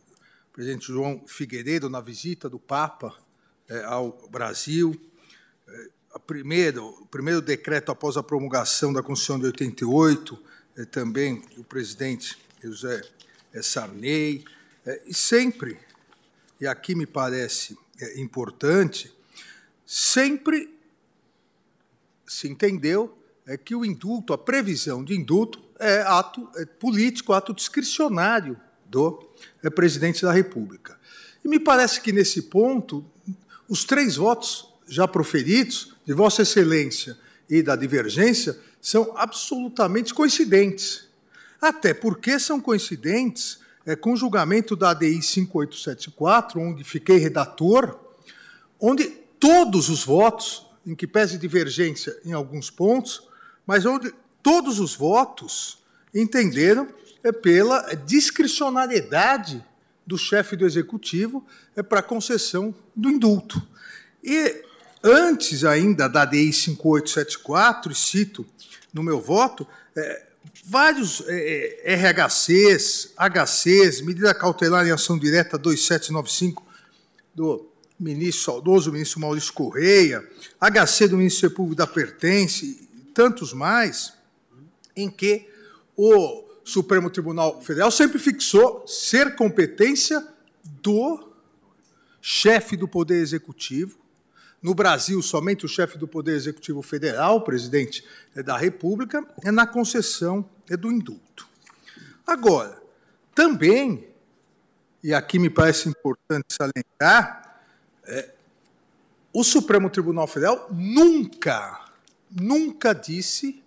presidente 0.52 0.88
João 0.88 1.24
Figueiredo, 1.26 1.90
na 1.90 2.02
visita 2.02 2.50
do 2.50 2.60
Papa 2.60 3.18
é, 3.70 3.84
ao 3.86 4.28
Brasil, 4.30 5.00
a 6.12 6.20
primeira, 6.20 6.84
o 6.84 7.06
primeiro 7.06 7.42
decreto 7.42 7.92
após 7.92 8.18
a 8.18 8.24
promulgação 8.24 8.92
da 8.92 9.04
Constituição 9.04 9.40
de 9.40 9.46
88, 9.46 10.44
também 10.92 11.44
o 11.56 11.64
presidente 11.64 12.36
José 12.64 13.02
Sarney, 13.62 14.44
e 15.06 15.14
sempre 15.14 15.80
e 16.60 16.68
aqui 16.68 16.94
me 16.96 17.06
parece 17.06 17.78
é, 18.00 18.20
importante, 18.20 19.14
sempre 19.86 20.74
se 22.28 22.48
entendeu 22.48 23.18
é 23.46 23.58
que 23.58 23.76
o 23.76 23.84
indulto, 23.84 24.32
a 24.34 24.38
previsão 24.38 25.04
de 25.04 25.16
indulto, 25.16 25.60
é 25.80 26.02
ato 26.02 26.48
é 26.56 26.66
político, 26.66 27.34
ato 27.34 27.54
discricionário 27.54 28.60
do 28.86 29.28
é, 29.64 29.70
presidente 29.70 30.22
da 30.22 30.32
República. 30.32 31.00
E 31.44 31.48
me 31.48 31.60
parece 31.60 32.02
que, 32.02 32.12
nesse 32.12 32.44
ponto, 32.44 33.04
os 33.68 33.84
três 33.84 34.18
votos 34.18 34.72
já 34.88 35.08
proferidos, 35.08 35.96
de 36.06 36.14
Vossa 36.14 36.42
Excelência 36.42 37.18
e 37.50 37.64
da 37.64 37.76
divergência, 37.76 38.60
são 38.82 39.14
absolutamente 39.16 40.14
coincidentes. 40.14 41.08
Até 41.62 41.94
porque 41.94 42.40
são 42.40 42.60
coincidentes 42.60 43.60
é, 43.90 43.96
com 43.96 44.16
julgamento 44.16 44.76
da 44.76 44.92
ADI 44.92 45.20
5874, 45.20 46.62
onde 46.62 46.84
fiquei 46.84 47.18
redator, 47.18 47.98
onde 48.80 49.06
todos 49.40 49.90
os 49.90 50.04
votos, 50.04 50.68
em 50.86 50.94
que 50.94 51.08
pese 51.08 51.40
divergência 51.40 52.16
em 52.24 52.32
alguns 52.32 52.70
pontos, 52.70 53.28
mas 53.66 53.88
onde 53.88 54.14
todos 54.44 54.80
os 54.80 54.96
votos 54.96 55.80
entenderam 56.14 56.88
é, 57.24 57.32
pela 57.32 57.82
discricionariedade 57.96 59.66
do 60.06 60.20
chefe 60.20 60.56
do 60.56 60.68
executivo 60.68 61.44
é, 61.76 61.82
para 61.82 62.04
concessão 62.04 62.76
do 62.96 63.10
indulto. 63.10 63.60
E 64.24 64.64
antes 65.04 65.64
ainda 65.64 66.08
da 66.08 66.22
ADI 66.22 66.54
5874, 66.54 67.96
cito 67.96 68.46
no 68.94 69.02
meu 69.02 69.20
voto, 69.20 69.68
é, 69.98 70.29
vários 70.66 71.24
é, 71.28 71.94
é 71.94 71.96
RHCs, 71.96 73.14
HCs, 73.18 74.02
medida 74.02 74.34
cautelar 74.34 74.86
em 74.88 74.92
ação 74.92 75.18
direta 75.18 75.58
2795 75.58 76.66
do 77.34 77.70
ministro 78.00 78.44
saudoso, 78.44 78.92
ministro 78.92 79.20
Maurício 79.20 79.54
Correia, 79.54 80.26
HC 80.60 81.10
do 81.10 81.18
Ministério 81.18 81.56
Público 81.56 81.76
da 81.76 81.86
Pertence, 81.86 82.88
e 82.94 83.12
tantos 83.14 83.54
mais, 83.54 84.14
em 84.96 85.10
que 85.10 85.48
o 85.96 86.46
Supremo 86.64 87.10
Tribunal 87.10 87.62
Federal 87.62 87.92
sempre 87.92 88.20
fixou 88.20 88.88
ser 88.88 89.36
competência 89.36 90.26
do 90.64 91.30
chefe 92.22 92.78
do 92.78 92.88
Poder 92.88 93.22
Executivo 93.22 93.99
no 94.62 94.74
Brasil, 94.74 95.22
somente 95.22 95.66
o 95.66 95.70
chefe 95.70 95.98
do 95.98 96.08
Poder 96.08 96.36
Executivo 96.36 96.82
Federal, 96.82 97.38
o 97.38 97.42
presidente 97.42 98.04
da 98.36 98.58
República, 98.58 99.26
é 99.44 99.52
na 99.52 99.66
concessão 99.66 100.48
do 100.78 100.92
indulto. 100.92 101.48
Agora, 102.28 102.82
também, 103.34 104.08
e 105.04 105.14
aqui 105.14 105.40
me 105.40 105.50
parece 105.50 105.88
importante 105.88 106.46
salientar, 106.50 107.64
é, 108.04 108.34
o 109.32 109.44
Supremo 109.44 109.90
Tribunal 109.90 110.28
Federal 110.28 110.68
nunca, 110.72 111.86
nunca 112.30 112.94
disse 112.94 113.64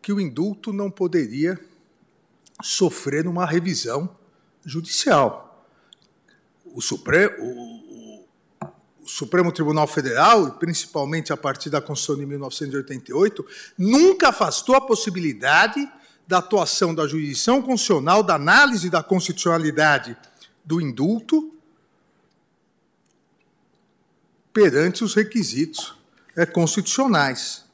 que 0.00 0.12
o 0.12 0.20
indulto 0.20 0.72
não 0.72 0.90
poderia 0.90 1.58
sofrer 2.62 3.26
uma 3.26 3.44
revisão 3.44 4.16
judicial. 4.64 5.68
O 6.64 6.80
Supremo, 6.80 7.83
o 9.04 9.08
Supremo 9.08 9.52
Tribunal 9.52 9.86
Federal, 9.86 10.48
e 10.48 10.50
principalmente 10.52 11.32
a 11.32 11.36
partir 11.36 11.68
da 11.68 11.80
Constituição 11.80 12.16
de 12.16 12.26
1988, 12.26 13.46
nunca 13.76 14.28
afastou 14.30 14.74
a 14.74 14.80
possibilidade 14.80 15.86
da 16.26 16.38
atuação 16.38 16.94
da 16.94 17.06
jurisdição 17.06 17.60
constitucional, 17.60 18.22
da 18.22 18.34
análise 18.34 18.88
da 18.88 19.02
constitucionalidade 19.02 20.16
do 20.64 20.80
indulto 20.80 21.52
perante 24.52 25.04
os 25.04 25.14
requisitos 25.14 25.94
é, 26.34 26.46
constitucionais. 26.46 27.64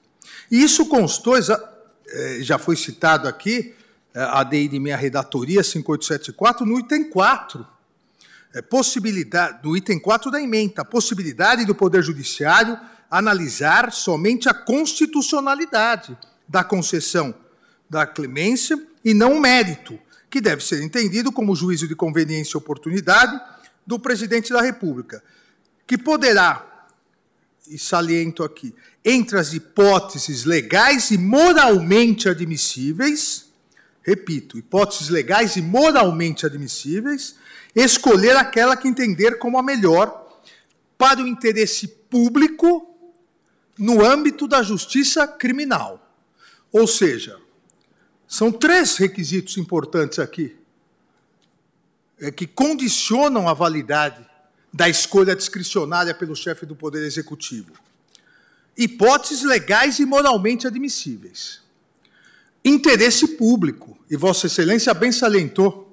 E 0.51 0.61
isso 0.61 0.87
constou 0.87 1.37
eh, 1.39 2.39
já 2.41 2.59
foi 2.59 2.75
citado 2.75 3.29
aqui, 3.29 3.75
eh, 4.13 4.21
a 4.21 4.43
DI 4.43 4.67
de 4.67 4.81
minha 4.81 4.97
redatoria 4.97 5.63
5874, 5.63 6.67
no 6.67 6.81
item 6.81 7.09
4. 7.09 7.65
É, 8.53 8.61
possibilidade, 8.61 9.63
do 9.63 9.77
item 9.77 9.99
4 9.99 10.31
da 10.31 10.43
emenda, 10.43 10.85
possibilidade 10.85 11.65
do 11.65 11.75
Poder 11.75 12.03
Judiciário 12.03 12.79
analisar 13.09 13.93
somente 13.93 14.49
a 14.49 14.55
constitucionalidade 14.55 16.17
da 16.49 16.65
concessão 16.65 17.35
da 17.89 18.07
clemência 18.07 18.81
e 19.05 19.15
não 19.15 19.35
o 19.35 19.41
mérito, 19.41 19.99
que 20.29 20.41
deve 20.41 20.65
ser 20.65 20.83
entendido 20.83 21.33
como 21.33 21.57
juízo 21.57 21.89
de 21.89 21.97
conveniência 21.97 22.57
e 22.57 22.59
oportunidade 22.59 23.41
do 23.87 23.99
presidente 23.99 24.53
da 24.53 24.61
República, 24.61 25.23
que 25.87 25.99
poderá, 25.99 26.89
e 27.69 27.79
saliento 27.79 28.45
aqui, 28.45 28.75
entre 29.05 29.39
as 29.39 29.53
hipóteses 29.53 30.45
legais 30.45 31.11
e 31.11 31.19
moralmente 31.19 32.29
admissíveis, 32.29 33.49
repito, 34.03 34.59
hipóteses 34.59 35.09
legais 35.09 35.57
e 35.57 35.63
moralmente 35.63 36.47
admissíveis, 36.47 37.35
escolher 37.75 38.37
aquela 38.37 38.77
que 38.77 38.89
entender 38.89 39.39
como 39.39 39.59
a 39.59 39.63
melhor 39.63 40.29
para 40.99 41.21
o 41.23 41.27
interesse 41.27 41.89
público 41.89 42.87
no 43.79 44.05
âmbito 44.05 44.47
da 44.47 44.63
justiça 44.63 45.27
criminal. 45.27 46.07
Ou 46.73 46.87
seja, 46.87 47.39
são 48.29 48.53
três 48.53 48.97
requisitos 48.97 49.57
importantes 49.57 50.19
aqui 50.19 50.57
é, 52.21 52.31
que 52.31 52.47
condicionam 52.47 53.49
a 53.49 53.55
validade 53.55 54.25
da 54.73 54.89
escolha 54.89 55.35
discricionária 55.35 56.15
pelo 56.15 56.37
chefe 56.37 56.65
do 56.67 56.77
Poder 56.77 57.03
Executivo. 57.05 57.73
Hipóteses 58.77 59.43
legais 59.43 59.99
e 59.99 60.07
moralmente 60.07 60.67
admissíveis. 60.67 61.61
Interesse 62.65 63.27
público, 63.37 63.99
e 64.09 64.17
Vossa 64.17 64.47
Excelência 64.47 64.93
bem 64.93 65.11
salientou, 65.11 65.90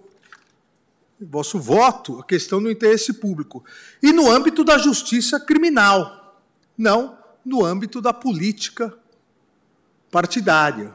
vosso 1.19 1.59
voto, 1.59 2.19
a 2.19 2.23
questão 2.23 2.61
do 2.61 2.69
interesse 2.69 3.13
público. 3.13 3.63
E 4.01 4.11
no 4.11 4.29
âmbito 4.29 4.63
da 4.63 4.77
justiça 4.77 5.39
criminal, 5.39 6.41
não 6.77 7.17
no 7.43 7.65
âmbito 7.65 8.01
da 8.01 8.13
política 8.13 8.93
partidária. 10.11 10.93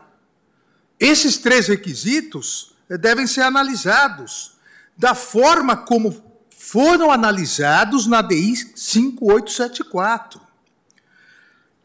Esses 0.99 1.39
três 1.39 1.67
requisitos 1.67 2.75
eh, 2.89 2.97
devem 2.97 3.27
ser 3.27 3.41
analisados 3.41 4.53
da 4.97 5.15
forma 5.15 5.77
como 5.77 6.33
foram 6.51 7.11
analisados 7.11 8.07
na 8.07 8.23
DI 8.23 8.55
5874. 8.77 10.41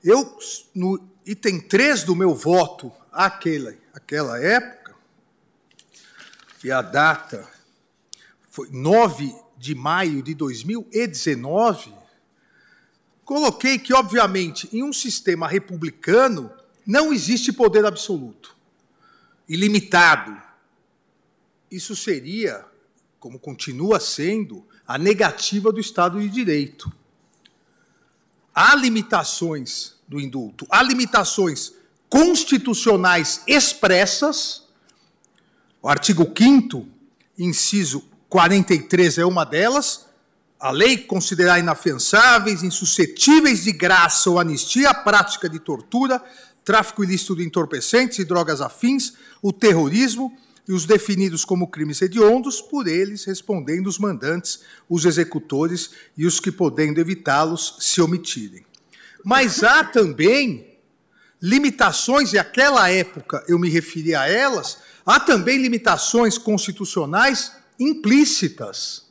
Eu, 0.03 0.37
no 0.75 1.01
item 1.25 1.59
3 1.59 2.03
do 2.03 2.15
meu 2.15 2.35
voto, 2.35 2.91
aquela, 3.11 3.73
aquela 3.93 4.39
época, 4.39 4.95
e 6.63 6.71
a 6.71 6.81
data 6.81 7.56
foi 8.57 8.69
9 8.71 9.35
de 9.55 9.75
maio 9.75 10.23
de 10.23 10.33
2019, 10.33 11.93
coloquei 13.23 13.77
que, 13.77 13.93
obviamente, 13.93 14.67
em 14.73 14.81
um 14.81 14.91
sistema 14.91 15.47
republicano 15.47 16.51
não 16.83 17.13
existe 17.13 17.53
poder 17.53 17.85
absoluto, 17.85 18.55
ilimitado. 19.47 20.35
Isso 21.69 21.95
seria 21.95 22.65
como 23.19 23.37
continua 23.37 23.99
sendo, 23.99 24.65
a 24.87 24.97
negativa 24.97 25.71
do 25.71 25.79
Estado 25.79 26.19
de 26.19 26.27
Direito. 26.27 26.91
Há 28.55 28.73
limitações 28.73 29.93
do 30.07 30.19
indulto, 30.19 30.65
há 30.71 30.81
limitações 30.81 31.73
constitucionais 32.09 33.43
expressas. 33.45 34.63
O 35.79 35.87
artigo 35.87 36.23
5, 36.35 36.87
inciso 37.37 38.06
43 38.29 39.17
é 39.19 39.25
uma 39.25 39.45
delas. 39.45 40.05
A 40.59 40.71
lei 40.71 40.97
considerar 40.97 41.59
inafiançáveis, 41.59 42.63
insuscetíveis 42.63 43.63
de 43.63 43.71
graça 43.71 44.29
ou 44.29 44.39
anistia 44.39 44.89
a 44.89 44.93
prática 44.93 45.47
de 45.47 45.59
tortura, 45.59 46.21
tráfico 46.65 47.03
ilícito 47.03 47.35
de 47.35 47.45
entorpecentes 47.45 48.19
e 48.19 48.25
drogas 48.25 48.59
afins, 48.59 49.13
o 49.41 49.53
terrorismo 49.53 50.35
e 50.67 50.73
os 50.73 50.85
definidos 50.85 51.45
como 51.45 51.67
crimes 51.67 52.01
hediondos, 52.01 52.59
por 52.59 52.87
eles 52.87 53.23
respondendo 53.23 53.87
os 53.87 53.97
mandantes, 53.97 54.59
os 54.89 55.05
executores 55.05 55.91
e 56.17 56.25
os 56.25 56.39
que, 56.39 56.51
podendo 56.51 56.99
evitá-los, 56.99 57.77
se 57.79 58.01
omitirem. 58.01 58.65
Mas 59.23 59.63
há 59.63 59.83
também 59.83 60.77
limitações, 61.41 62.33
e 62.33 62.39
aquela 62.39 62.89
época 62.89 63.43
eu 63.47 63.57
me 63.57 63.69
referi 63.69 64.13
a 64.13 64.27
elas, 64.27 64.79
há 65.05 65.19
também 65.19 65.61
limitações 65.61 66.37
constitucionais 66.37 67.53
implícitas. 67.79 69.07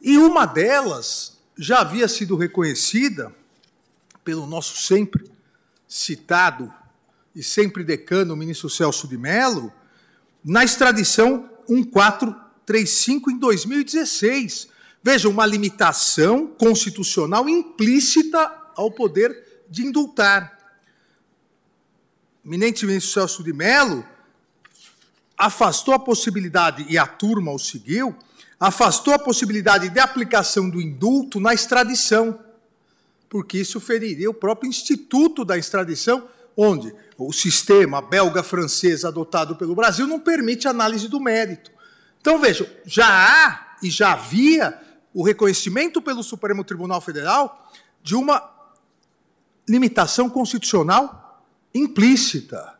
E 0.00 0.16
uma 0.16 0.46
delas 0.46 1.38
já 1.56 1.80
havia 1.80 2.06
sido 2.06 2.36
reconhecida 2.36 3.34
pelo 4.24 4.46
nosso 4.46 4.82
sempre 4.82 5.30
citado 5.86 6.72
e 7.34 7.42
sempre 7.42 7.82
decano, 7.82 8.34
o 8.34 8.36
ministro 8.36 8.68
Celso 8.68 9.08
de 9.08 9.16
Mello, 9.16 9.72
na 10.44 10.64
extradição 10.64 11.48
1435 11.68 13.30
em 13.30 13.38
2016. 13.38 14.68
Veja, 15.02 15.28
uma 15.28 15.46
limitação 15.46 16.46
constitucional 16.46 17.48
implícita 17.48 18.52
ao 18.76 18.90
poder 18.90 19.64
de 19.68 19.84
indultar. 19.84 20.58
O 22.44 22.48
eminente 22.48 22.86
ministro 22.86 23.12
Celso 23.12 23.42
de 23.42 23.52
Mello 23.52 24.04
afastou 25.38 25.94
a 25.94 25.98
possibilidade, 25.98 26.84
e 26.88 26.98
a 26.98 27.06
turma 27.06 27.52
o 27.52 27.58
seguiu, 27.58 28.14
afastou 28.58 29.14
a 29.14 29.18
possibilidade 29.18 29.88
de 29.88 30.00
aplicação 30.00 30.68
do 30.68 30.80
indulto 30.80 31.38
na 31.38 31.54
extradição, 31.54 32.40
porque 33.28 33.58
isso 33.58 33.78
feriria 33.78 34.28
o 34.28 34.34
próprio 34.34 34.68
instituto 34.68 35.44
da 35.44 35.56
extradição, 35.56 36.28
onde 36.56 36.92
o 37.16 37.32
sistema 37.32 38.02
belga-francês 38.02 39.04
adotado 39.04 39.54
pelo 39.54 39.76
Brasil 39.76 40.08
não 40.08 40.18
permite 40.18 40.66
análise 40.66 41.06
do 41.06 41.20
mérito. 41.20 41.70
Então, 42.20 42.40
vejam, 42.40 42.66
já 42.84 43.06
há 43.06 43.76
e 43.80 43.90
já 43.90 44.12
havia 44.12 44.76
o 45.14 45.22
reconhecimento 45.22 46.02
pelo 46.02 46.22
Supremo 46.22 46.64
Tribunal 46.64 47.00
Federal 47.00 47.70
de 48.02 48.16
uma 48.16 48.42
limitação 49.68 50.28
constitucional 50.28 51.44
implícita. 51.72 52.77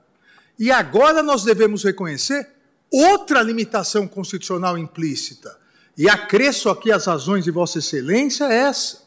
E 0.58 0.72
agora 0.72 1.22
nós 1.22 1.44
devemos 1.44 1.84
reconhecer 1.84 2.48
outra 2.90 3.42
limitação 3.42 4.08
constitucional 4.08 4.76
implícita. 4.76 5.56
E 5.96 6.08
acresço 6.08 6.68
aqui 6.68 6.90
as 6.90 7.06
razões 7.06 7.44
de 7.44 7.50
Vossa 7.50 7.78
Excelência 7.78 8.44
essa. 8.44 9.02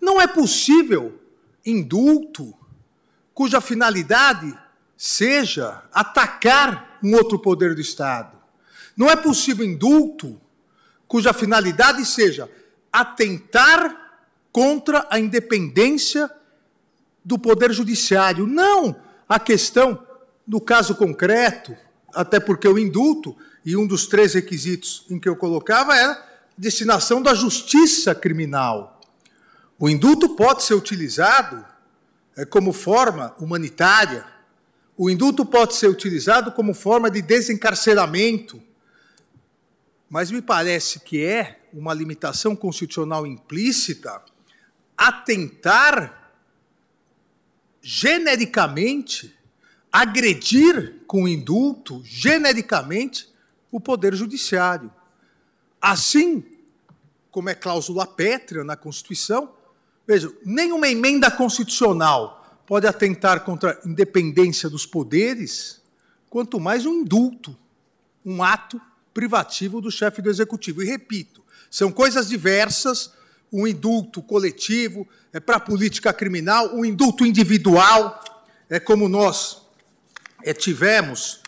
Não 0.00 0.20
é 0.20 0.26
possível 0.26 1.20
indulto 1.64 2.54
cuja 3.32 3.60
finalidade 3.60 4.56
seja 4.96 5.82
atacar 5.92 6.98
um 7.02 7.14
outro 7.14 7.38
poder 7.38 7.74
do 7.74 7.80
Estado. 7.80 8.38
Não 8.96 9.08
é 9.10 9.16
possível 9.16 9.64
indulto 9.64 10.40
cuja 11.06 11.32
finalidade 11.32 12.04
seja 12.04 12.50
atentar 12.92 14.22
contra 14.52 15.06
a 15.10 15.18
independência 15.18 16.30
do 17.24 17.38
Poder 17.38 17.72
Judiciário. 17.72 18.46
Não 18.46 18.96
a 19.28 19.40
questão 19.40 20.03
do 20.46 20.60
caso 20.60 20.94
concreto, 20.94 21.76
até 22.14 22.38
porque 22.38 22.68
o 22.68 22.78
indulto, 22.78 23.36
e 23.64 23.76
um 23.76 23.86
dos 23.86 24.06
três 24.06 24.34
requisitos 24.34 25.06
em 25.08 25.18
que 25.18 25.28
eu 25.28 25.36
colocava 25.36 25.96
era 25.96 26.22
destinação 26.56 27.22
da 27.22 27.34
justiça 27.34 28.14
criminal. 28.14 29.00
O 29.78 29.88
indulto 29.88 30.36
pode 30.36 30.62
ser 30.62 30.74
utilizado 30.74 31.64
é, 32.36 32.44
como 32.44 32.72
forma 32.72 33.34
humanitária. 33.38 34.24
O 34.96 35.10
indulto 35.10 35.44
pode 35.44 35.74
ser 35.74 35.88
utilizado 35.88 36.52
como 36.52 36.74
forma 36.74 37.10
de 37.10 37.20
desencarceramento. 37.22 38.62
Mas 40.08 40.30
me 40.30 40.40
parece 40.40 41.00
que 41.00 41.24
é 41.24 41.60
uma 41.72 41.92
limitação 41.92 42.54
constitucional 42.54 43.26
implícita 43.26 44.22
atentar 44.96 46.32
genericamente, 47.82 49.33
agredir 50.00 51.02
com 51.06 51.28
indulto, 51.28 52.02
genericamente, 52.04 53.32
o 53.70 53.78
Poder 53.78 54.14
Judiciário. 54.14 54.90
Assim 55.80 56.44
como 57.30 57.48
é 57.48 57.54
cláusula 57.54 58.06
pétrea 58.06 58.64
na 58.64 58.76
Constituição, 58.76 59.52
Veja, 60.06 60.30
nenhuma 60.44 60.88
emenda 60.88 61.30
constitucional 61.30 62.60
pode 62.66 62.86
atentar 62.86 63.40
contra 63.40 63.80
a 63.82 63.88
independência 63.88 64.68
dos 64.68 64.84
poderes, 64.84 65.80
quanto 66.28 66.60
mais 66.60 66.84
um 66.84 66.92
indulto, 67.00 67.56
um 68.24 68.42
ato 68.42 68.80
privativo 69.14 69.80
do 69.80 69.90
chefe 69.90 70.20
do 70.20 70.28
executivo. 70.28 70.82
E 70.82 70.86
repito, 70.86 71.42
são 71.70 71.90
coisas 71.90 72.28
diversas. 72.28 73.12
Um 73.52 73.66
indulto 73.66 74.20
coletivo 74.20 75.06
é 75.32 75.38
para 75.38 75.56
a 75.56 75.60
política 75.60 76.12
criminal, 76.12 76.74
um 76.74 76.84
indulto 76.84 77.24
individual 77.24 78.22
é 78.68 78.80
como 78.80 79.08
nós 79.08 79.62
é, 80.44 80.52
tivemos, 80.52 81.40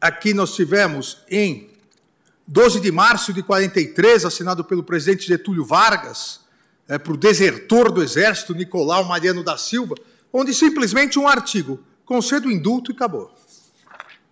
aqui 0.00 0.32
nós 0.32 0.54
tivemos 0.54 1.18
em 1.30 1.70
12 2.48 2.80
de 2.80 2.90
março 2.90 3.30
de 3.30 3.42
43, 3.42 4.24
assinado 4.24 4.64
pelo 4.64 4.82
presidente 4.82 5.26
Getúlio 5.26 5.64
Vargas, 5.64 6.40
é, 6.88 6.96
para 6.96 7.12
o 7.12 7.16
desertor 7.16 7.92
do 7.92 8.02
Exército, 8.02 8.54
Nicolau 8.54 9.04
Mariano 9.04 9.44
da 9.44 9.58
Silva, 9.58 9.94
onde 10.32 10.54
simplesmente 10.54 11.18
um 11.18 11.28
artigo, 11.28 11.78
concedo 12.06 12.50
indulto 12.50 12.90
e 12.90 12.94
acabou. 12.94 13.30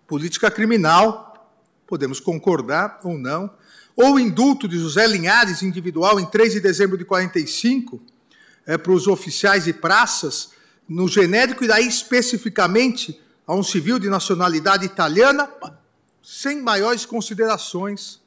Política 0.07 0.51
criminal, 0.51 1.53
podemos 1.87 2.21
concordar 2.21 3.01
ou 3.05 3.19
não, 3.19 3.51
ou 3.95 4.19
indulto 4.19 4.67
de 4.67 4.79
José 4.79 5.07
Linhares, 5.07 5.63
individual, 5.63 6.19
em 6.19 6.25
3 6.25 6.55
de 6.55 6.61
dezembro 6.61 6.97
de 6.97 7.05
45, 7.05 8.01
é, 8.65 8.79
para 8.79 8.93
os 8.93 9.07
oficiais 9.07 9.67
e 9.67 9.75
praças, 9.75 10.53
no 10.91 11.07
genérico, 11.07 11.63
e 11.63 11.69
daí 11.69 11.87
especificamente 11.87 13.23
a 13.47 13.55
um 13.55 13.63
civil 13.63 13.97
de 13.97 14.11
nacionalidade 14.11 14.85
italiana, 14.85 15.49
sem 16.21 16.61
maiores 16.61 17.07
considerações 17.07 18.21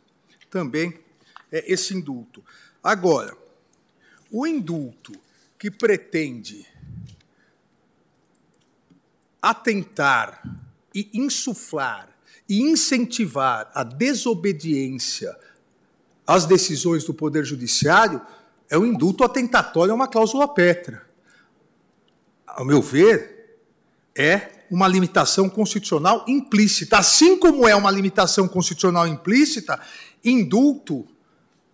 também 0.49 0.97
é, 1.51 1.71
esse 1.71 1.93
indulto. 1.93 2.41
Agora, 2.81 3.35
o 4.31 4.47
indulto 4.47 5.11
que 5.59 5.69
pretende 5.69 6.65
atentar 9.41 10.41
e 10.95 11.09
insuflar 11.13 12.09
e 12.47 12.61
incentivar 12.61 13.69
a 13.73 13.83
desobediência 13.83 15.37
às 16.25 16.45
decisões 16.45 17.03
do 17.03 17.13
Poder 17.13 17.43
Judiciário 17.43 18.21
é 18.69 18.77
o 18.77 18.85
indulto 18.85 19.25
atentatório 19.25 19.91
a 19.91 19.95
uma 19.95 20.07
cláusula 20.07 20.47
pétrea. 20.47 21.12
Ao 22.53 22.63
meu 22.63 22.81
ver, 22.81 23.57
é 24.15 24.65
uma 24.69 24.87
limitação 24.87 25.49
constitucional 25.49 26.23
implícita. 26.27 26.99
Assim 26.99 27.37
como 27.37 27.67
é 27.67 27.75
uma 27.75 27.89
limitação 27.89 28.47
constitucional 28.47 29.07
implícita, 29.07 29.79
indulto 30.23 31.07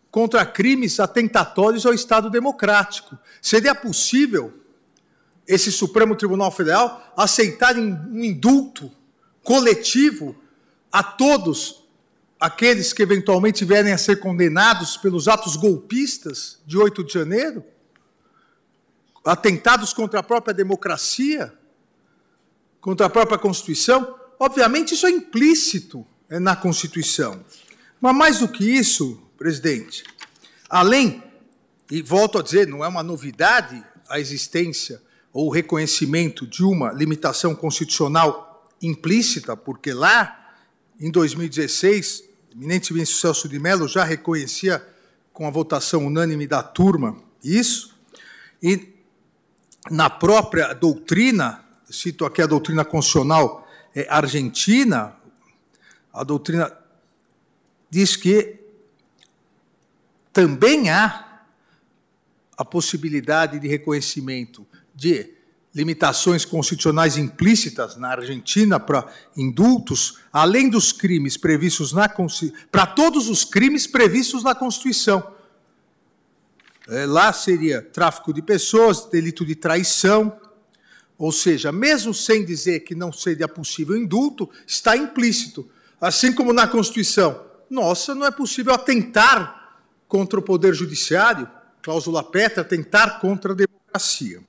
contra 0.10 0.46
crimes 0.46 1.00
atentatórios 1.00 1.86
ao 1.86 1.94
Estado 1.94 2.30
democrático. 2.30 3.18
Seria 3.42 3.76
possível 3.76 4.54
esse 5.46 5.70
Supremo 5.70 6.16
Tribunal 6.16 6.52
Federal 6.52 7.14
aceitar 7.18 7.76
um 7.76 8.24
indulto 8.24 8.90
coletivo 9.44 10.36
a 10.92 11.04
todos 11.04 11.84
aqueles 12.40 12.94
que 12.94 13.04
eventualmente 13.04 13.66
vierem 13.66 13.92
a 13.92 13.98
ser 13.98 14.22
condenados 14.22 14.96
pelos 14.96 15.28
atos 15.28 15.58
golpistas 15.58 16.60
de 16.66 16.78
8 16.78 17.04
de 17.04 17.14
janeiro? 17.14 17.66
Atentados 19.24 19.94
contra 19.94 20.20
a 20.20 20.24
própria 20.24 20.54
democracia? 20.54 21.54
Contra 22.80 23.08
a 23.08 23.10
própria 23.10 23.38
Constituição? 23.38 24.16
Obviamente, 24.40 24.94
isso 24.94 25.06
é 25.06 25.10
implícito 25.10 26.06
é, 26.30 26.40
na 26.40 26.56
Constituição. 26.56 27.44
Mas 28.00 28.16
mais 28.16 28.40
do 28.40 28.48
que 28.48 28.64
isso, 28.64 29.22
presidente, 29.38 30.04
além, 30.70 31.24
e 31.92 32.02
volto 32.02 32.38
a 32.38 32.42
dizer, 32.42 32.68
não 32.68 32.84
é 32.84 32.88
uma 32.88 33.04
novidade 33.04 33.84
a 34.08 34.20
existência 34.20 35.02
ou 35.32 35.48
o 35.48 35.52
reconhecimento 35.52 36.48
de 36.48 36.64
uma 36.64 36.92
limitação 36.92 37.54
constitucional 37.54 38.68
implícita, 38.82 39.56
porque 39.56 39.94
lá, 39.94 40.56
em 41.00 41.12
2016, 41.12 42.24
eminente 42.52 42.94
ministro 42.94 43.18
Celso 43.18 43.48
de 43.48 43.60
Mello 43.60 43.88
já 43.88 44.04
reconhecia 44.04 44.86
com 45.32 45.48
a 45.48 45.52
votação 45.52 46.06
unânime 46.06 46.48
da 46.48 46.64
turma 46.64 47.18
isso, 47.44 47.96
e 48.62 48.99
na 49.90 50.10
própria 50.10 50.74
doutrina, 50.74 51.64
cito 51.90 52.26
aqui 52.26 52.42
a 52.42 52.48
doutrina 52.48 52.84
constitucional 52.84 53.68
é, 53.96 54.08
argentina, 54.10 55.16
a 56.14 56.24
doutrina 56.24 56.72
diz 57.90 58.16
que 58.16 58.60
também 60.32 60.90
há 60.90 61.44
a 62.58 62.66
possibilidade 62.66 63.60
de 63.60 63.68
reconhecimento 63.68 64.68
de 64.94 65.34
limitações 65.74 66.44
constitucionais 66.44 67.18
implícitas 67.18 67.96
na 67.96 68.10
Argentina 68.10 68.80
para 68.80 69.08
indultos, 69.38 70.20
além 70.34 70.70
dos 70.70 70.92
crimes 70.92 71.38
previstos 71.38 71.94
na 71.94 72.10
para 72.72 72.86
todos 72.86 73.30
os 73.30 73.46
crimes 73.46 73.88
previstos 73.88 74.44
na 74.44 74.56
Constituição. 74.56 75.39
É, 76.90 77.06
lá 77.06 77.32
seria 77.32 77.82
tráfico 77.82 78.34
de 78.34 78.42
pessoas, 78.42 79.06
delito 79.06 79.46
de 79.46 79.56
traição, 79.56 80.40
ou 81.20 81.32
seja, 81.32 81.72
mesmo 81.72 82.14
sem 82.14 82.44
dizer 82.44 82.80
que 82.80 82.96
não 82.96 83.12
seria 83.12 83.48
possível 83.48 83.96
indulto, 83.96 84.50
está 84.66 84.98
implícito. 84.98 85.70
Assim 86.02 86.34
como 86.34 86.52
na 86.52 86.68
Constituição, 86.68 87.46
nossa, 87.70 88.16
não 88.16 88.26
é 88.26 88.32
possível 88.32 88.74
atentar 88.74 89.78
contra 90.08 90.40
o 90.40 90.42
Poder 90.42 90.74
Judiciário, 90.74 91.48
cláusula 91.82 92.24
pétrea, 92.24 92.62
atentar 92.62 93.20
contra 93.20 93.54
a 93.54 93.56
democracia. 93.56 94.42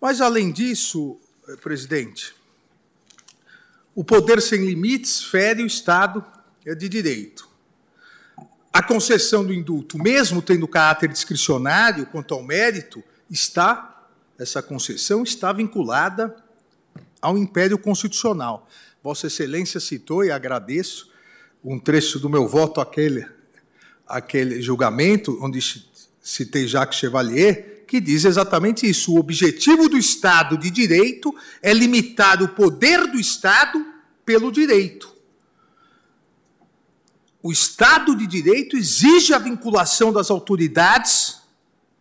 Mas, 0.00 0.22
além 0.22 0.50
disso, 0.50 1.20
eh, 1.48 1.56
presidente, 1.56 2.34
o 3.94 4.02
poder 4.02 4.40
sem 4.40 4.64
limites 4.64 5.22
fere 5.24 5.62
o 5.62 5.66
Estado 5.66 6.24
de 6.64 6.88
Direito. 6.88 7.49
A 8.72 8.82
concessão 8.82 9.44
do 9.44 9.52
indulto, 9.52 9.98
mesmo 9.98 10.40
tendo 10.40 10.68
caráter 10.68 11.08
discricionário 11.08 12.06
quanto 12.06 12.34
ao 12.34 12.42
mérito, 12.42 13.02
está, 13.28 14.06
essa 14.38 14.62
concessão 14.62 15.24
está 15.24 15.52
vinculada 15.52 16.36
ao 17.20 17.36
império 17.36 17.76
constitucional. 17.76 18.68
Vossa 19.02 19.26
Excelência 19.26 19.80
citou, 19.80 20.24
e 20.24 20.30
agradeço, 20.30 21.10
um 21.64 21.78
trecho 21.78 22.18
do 22.18 22.30
meu 22.30 22.46
voto 22.46 22.80
àquele, 22.80 23.26
àquele 24.06 24.62
julgamento, 24.62 25.38
onde 25.42 25.58
citei 26.22 26.66
Jacques 26.66 26.98
Chevalier, 26.98 27.84
que 27.88 28.00
diz 28.00 28.24
exatamente 28.24 28.88
isso. 28.88 29.14
O 29.14 29.18
objetivo 29.18 29.88
do 29.88 29.98
Estado 29.98 30.56
de 30.56 30.70
Direito 30.70 31.34
é 31.60 31.72
limitar 31.72 32.40
o 32.40 32.48
poder 32.48 33.06
do 33.08 33.18
Estado 33.18 33.84
pelo 34.24 34.52
direito. 34.52 35.19
O 37.42 37.50
Estado 37.50 38.14
de 38.14 38.26
Direito 38.26 38.76
exige 38.76 39.32
a 39.32 39.38
vinculação 39.38 40.12
das 40.12 40.30
autoridades, 40.30 41.38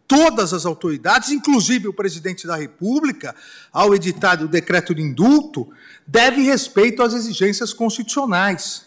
todas 0.06 0.54
as 0.54 0.66
autoridades, 0.66 1.30
inclusive 1.30 1.88
o 1.88 1.94
presidente 1.94 2.46
da 2.46 2.56
República, 2.56 3.36
ao 3.72 3.96
editar 3.96 4.42
o 4.44 4.48
decreto 4.48 4.94
de 4.94 5.02
indulto, 5.02 5.70
deve 6.06 6.42
respeito 6.42 7.02
às 7.02 7.14
exigências 7.14 7.72
constitucionais. 7.72 8.86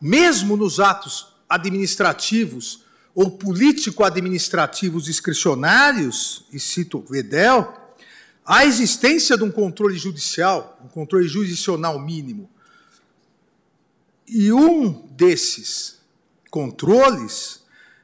Mesmo 0.00 0.56
nos 0.56 0.78
atos 0.78 1.28
administrativos 1.48 2.84
ou 3.14 3.30
político-administrativos 3.30 5.04
discricionários, 5.04 6.44
e 6.52 6.60
cito 6.60 7.04
Vedel, 7.08 7.74
a 8.44 8.64
existência 8.64 9.36
de 9.36 9.44
um 9.44 9.50
controle 9.50 9.96
judicial, 9.96 10.78
um 10.84 10.88
controle 10.88 11.26
jurisdicional 11.26 11.98
mínimo. 11.98 12.50
E 14.34 14.50
um 14.50 15.06
desses 15.08 16.00
controles 16.50 17.60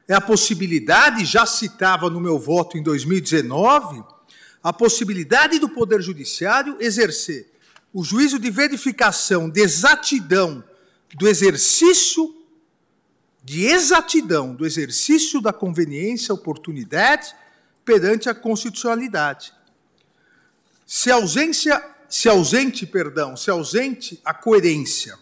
é 0.07 0.13
a 0.13 0.21
possibilidade, 0.21 1.25
já 1.25 1.43
citava 1.43 2.07
no 2.07 2.19
meu 2.19 2.37
voto 2.37 2.77
em 2.77 2.83
2019, 2.83 4.03
a 4.61 4.71
possibilidade 4.71 5.57
do 5.57 5.67
Poder 5.67 6.03
Judiciário 6.03 6.77
exercer 6.79 7.51
o 7.91 8.03
juízo 8.03 8.37
de 8.37 8.51
verificação 8.51 9.49
de 9.49 9.59
exatidão 9.59 10.63
do 11.15 11.27
exercício 11.27 12.35
de 13.43 13.65
exatidão 13.65 14.53
do 14.53 14.67
exercício 14.67 15.41
da 15.41 15.51
conveniência, 15.51 16.31
oportunidade 16.31 17.33
perante 17.83 18.29
a 18.29 18.35
constitucionalidade. 18.35 19.51
Se 20.85 21.09
ausência, 21.09 21.83
se 22.07 22.29
ausente, 22.29 22.85
perdão, 22.85 23.35
se 23.35 23.49
ausente 23.49 24.21
a 24.23 24.31
coerência, 24.31 25.17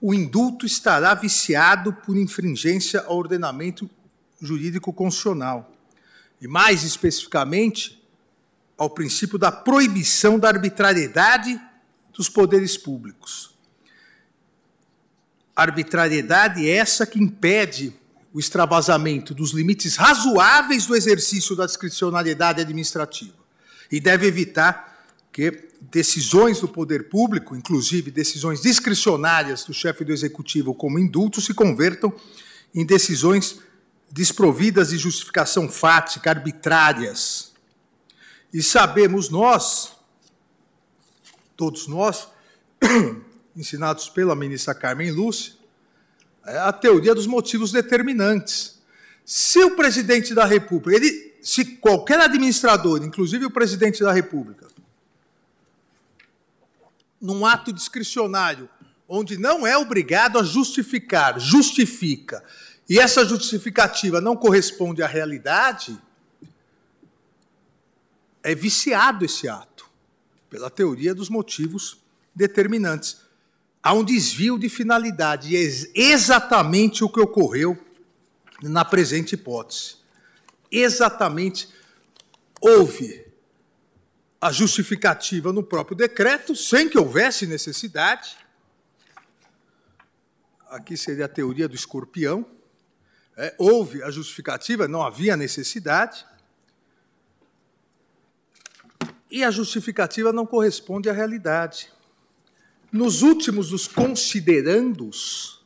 o 0.00 0.14
indulto 0.14 0.64
estará 0.64 1.14
viciado 1.14 1.92
por 1.92 2.16
infringência 2.16 3.00
ao 3.00 3.16
ordenamento 3.16 3.88
jurídico 4.40 4.92
constitucional. 4.92 5.70
E 6.40 6.48
mais 6.48 6.84
especificamente, 6.84 8.02
ao 8.78 8.88
princípio 8.88 9.38
da 9.38 9.52
proibição 9.52 10.38
da 10.38 10.48
arbitrariedade 10.48 11.60
dos 12.12 12.28
poderes 12.28 12.78
públicos 12.78 13.50
arbitrariedade 15.62 16.68
é 16.68 16.76
essa 16.76 17.06
que 17.06 17.22
impede 17.22 17.92
o 18.32 18.38
extravasamento 18.38 19.34
dos 19.34 19.52
limites 19.52 19.96
razoáveis 19.96 20.86
do 20.86 20.96
exercício 20.96 21.56
da 21.56 21.66
discricionariedade 21.66 22.60
administrativa 22.60 23.34
e 23.90 24.00
deve 24.00 24.26
evitar 24.26 24.89
que 25.32 25.68
decisões 25.80 26.60
do 26.60 26.68
poder 26.68 27.08
público, 27.08 27.56
inclusive 27.56 28.10
decisões 28.10 28.60
discricionárias 28.60 29.64
do 29.64 29.72
chefe 29.72 30.04
do 30.04 30.12
executivo 30.12 30.74
como 30.74 30.98
indulto, 30.98 31.40
se 31.40 31.54
convertam 31.54 32.12
em 32.74 32.84
decisões 32.84 33.60
desprovidas 34.10 34.90
de 34.90 34.98
justificação 34.98 35.68
fática, 35.68 36.30
arbitrárias. 36.30 37.52
E 38.52 38.62
sabemos 38.62 39.30
nós 39.30 39.92
todos 41.60 41.86
nós, 41.86 42.26
ensinados 43.54 44.08
pela 44.08 44.34
ministra 44.34 44.74
Carmen 44.74 45.10
Lúcia, 45.10 45.52
é 46.46 46.56
a 46.56 46.72
teoria 46.72 47.14
dos 47.14 47.26
motivos 47.26 47.70
determinantes. 47.70 48.80
Se 49.26 49.58
o 49.62 49.76
presidente 49.76 50.32
da 50.32 50.46
República, 50.46 50.96
ele, 50.96 51.34
se 51.42 51.76
qualquer 51.76 52.18
administrador, 52.18 53.04
inclusive 53.04 53.44
o 53.44 53.50
presidente 53.50 54.02
da 54.02 54.10
República, 54.10 54.68
num 57.20 57.44
ato 57.44 57.72
discricionário, 57.72 58.68
onde 59.08 59.36
não 59.36 59.66
é 59.66 59.76
obrigado 59.76 60.38
a 60.38 60.42
justificar, 60.42 61.38
justifica, 61.38 62.44
e 62.88 62.98
essa 62.98 63.24
justificativa 63.24 64.20
não 64.20 64.36
corresponde 64.36 65.02
à 65.02 65.06
realidade, 65.06 66.00
é 68.42 68.54
viciado 68.54 69.24
esse 69.24 69.48
ato, 69.48 69.88
pela 70.48 70.70
teoria 70.70 71.14
dos 71.14 71.28
motivos 71.28 71.98
determinantes. 72.34 73.18
Há 73.82 73.92
um 73.92 74.04
desvio 74.04 74.58
de 74.58 74.68
finalidade, 74.68 75.54
e 75.54 75.56
é 75.56 76.02
exatamente 76.12 77.04
o 77.04 77.08
que 77.08 77.20
ocorreu 77.20 77.78
na 78.62 78.84
presente 78.84 79.34
hipótese. 79.34 79.96
Exatamente 80.70 81.68
houve 82.60 83.29
a 84.40 84.50
justificativa 84.50 85.52
no 85.52 85.62
próprio 85.62 85.96
decreto, 85.96 86.56
sem 86.56 86.88
que 86.88 86.98
houvesse 86.98 87.46
necessidade. 87.46 88.36
Aqui 90.68 90.96
seria 90.96 91.26
a 91.26 91.28
teoria 91.28 91.68
do 91.68 91.74
escorpião. 91.74 92.46
É, 93.36 93.54
houve 93.58 94.02
a 94.02 94.10
justificativa, 94.10 94.88
não 94.88 95.02
havia 95.02 95.36
necessidade. 95.36 96.24
E 99.30 99.44
a 99.44 99.50
justificativa 99.50 100.32
não 100.32 100.46
corresponde 100.46 101.10
à 101.10 101.12
realidade. 101.12 101.92
Nos 102.90 103.22
últimos 103.22 103.70
dos 103.70 103.86
considerandos, 103.86 105.64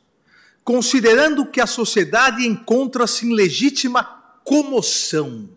considerando 0.63 1.45
que 1.45 1.61
a 1.61 1.65
sociedade 1.65 2.45
encontra-se 2.45 3.25
em 3.25 3.33
legítima 3.33 4.03
comoção, 4.43 5.49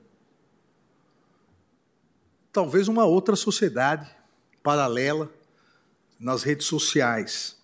talvez 2.58 2.88
uma 2.88 3.04
outra 3.04 3.36
sociedade 3.36 4.10
paralela 4.64 5.30
nas 6.18 6.42
redes 6.42 6.66
sociais. 6.66 7.56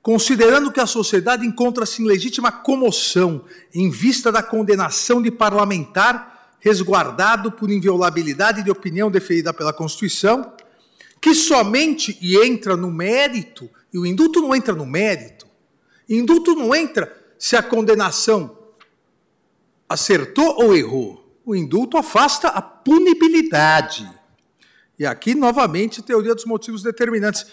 Considerando 0.00 0.72
que 0.72 0.80
a 0.80 0.86
sociedade 0.86 1.44
encontra-se 1.44 2.00
em 2.00 2.06
legítima 2.06 2.50
comoção 2.50 3.44
em 3.74 3.90
vista 3.90 4.32
da 4.32 4.42
condenação 4.42 5.20
de 5.20 5.30
parlamentar 5.30 6.56
resguardado 6.60 7.52
por 7.52 7.70
inviolabilidade 7.70 8.62
de 8.62 8.70
opinião 8.70 9.10
deferida 9.10 9.52
pela 9.52 9.70
Constituição, 9.70 10.54
que 11.20 11.34
somente 11.34 12.16
e 12.22 12.38
entra 12.38 12.74
no 12.74 12.90
mérito, 12.90 13.68
e 13.92 13.98
o 13.98 14.06
indulto 14.06 14.40
não 14.40 14.54
entra 14.54 14.74
no 14.74 14.86
mérito, 14.86 15.46
indulto 16.08 16.54
não 16.54 16.74
entra 16.74 17.14
se 17.38 17.54
a 17.54 17.62
condenação 17.62 18.56
acertou 19.86 20.56
ou 20.56 20.74
errou. 20.74 21.38
O 21.44 21.54
indulto 21.54 21.98
afasta 21.98 22.48
a 22.48 22.62
punibilidade. 22.62 24.17
E 24.98 25.06
aqui, 25.06 25.34
novamente, 25.34 26.02
teoria 26.02 26.34
dos 26.34 26.44
motivos 26.44 26.82
determinantes. 26.82 27.46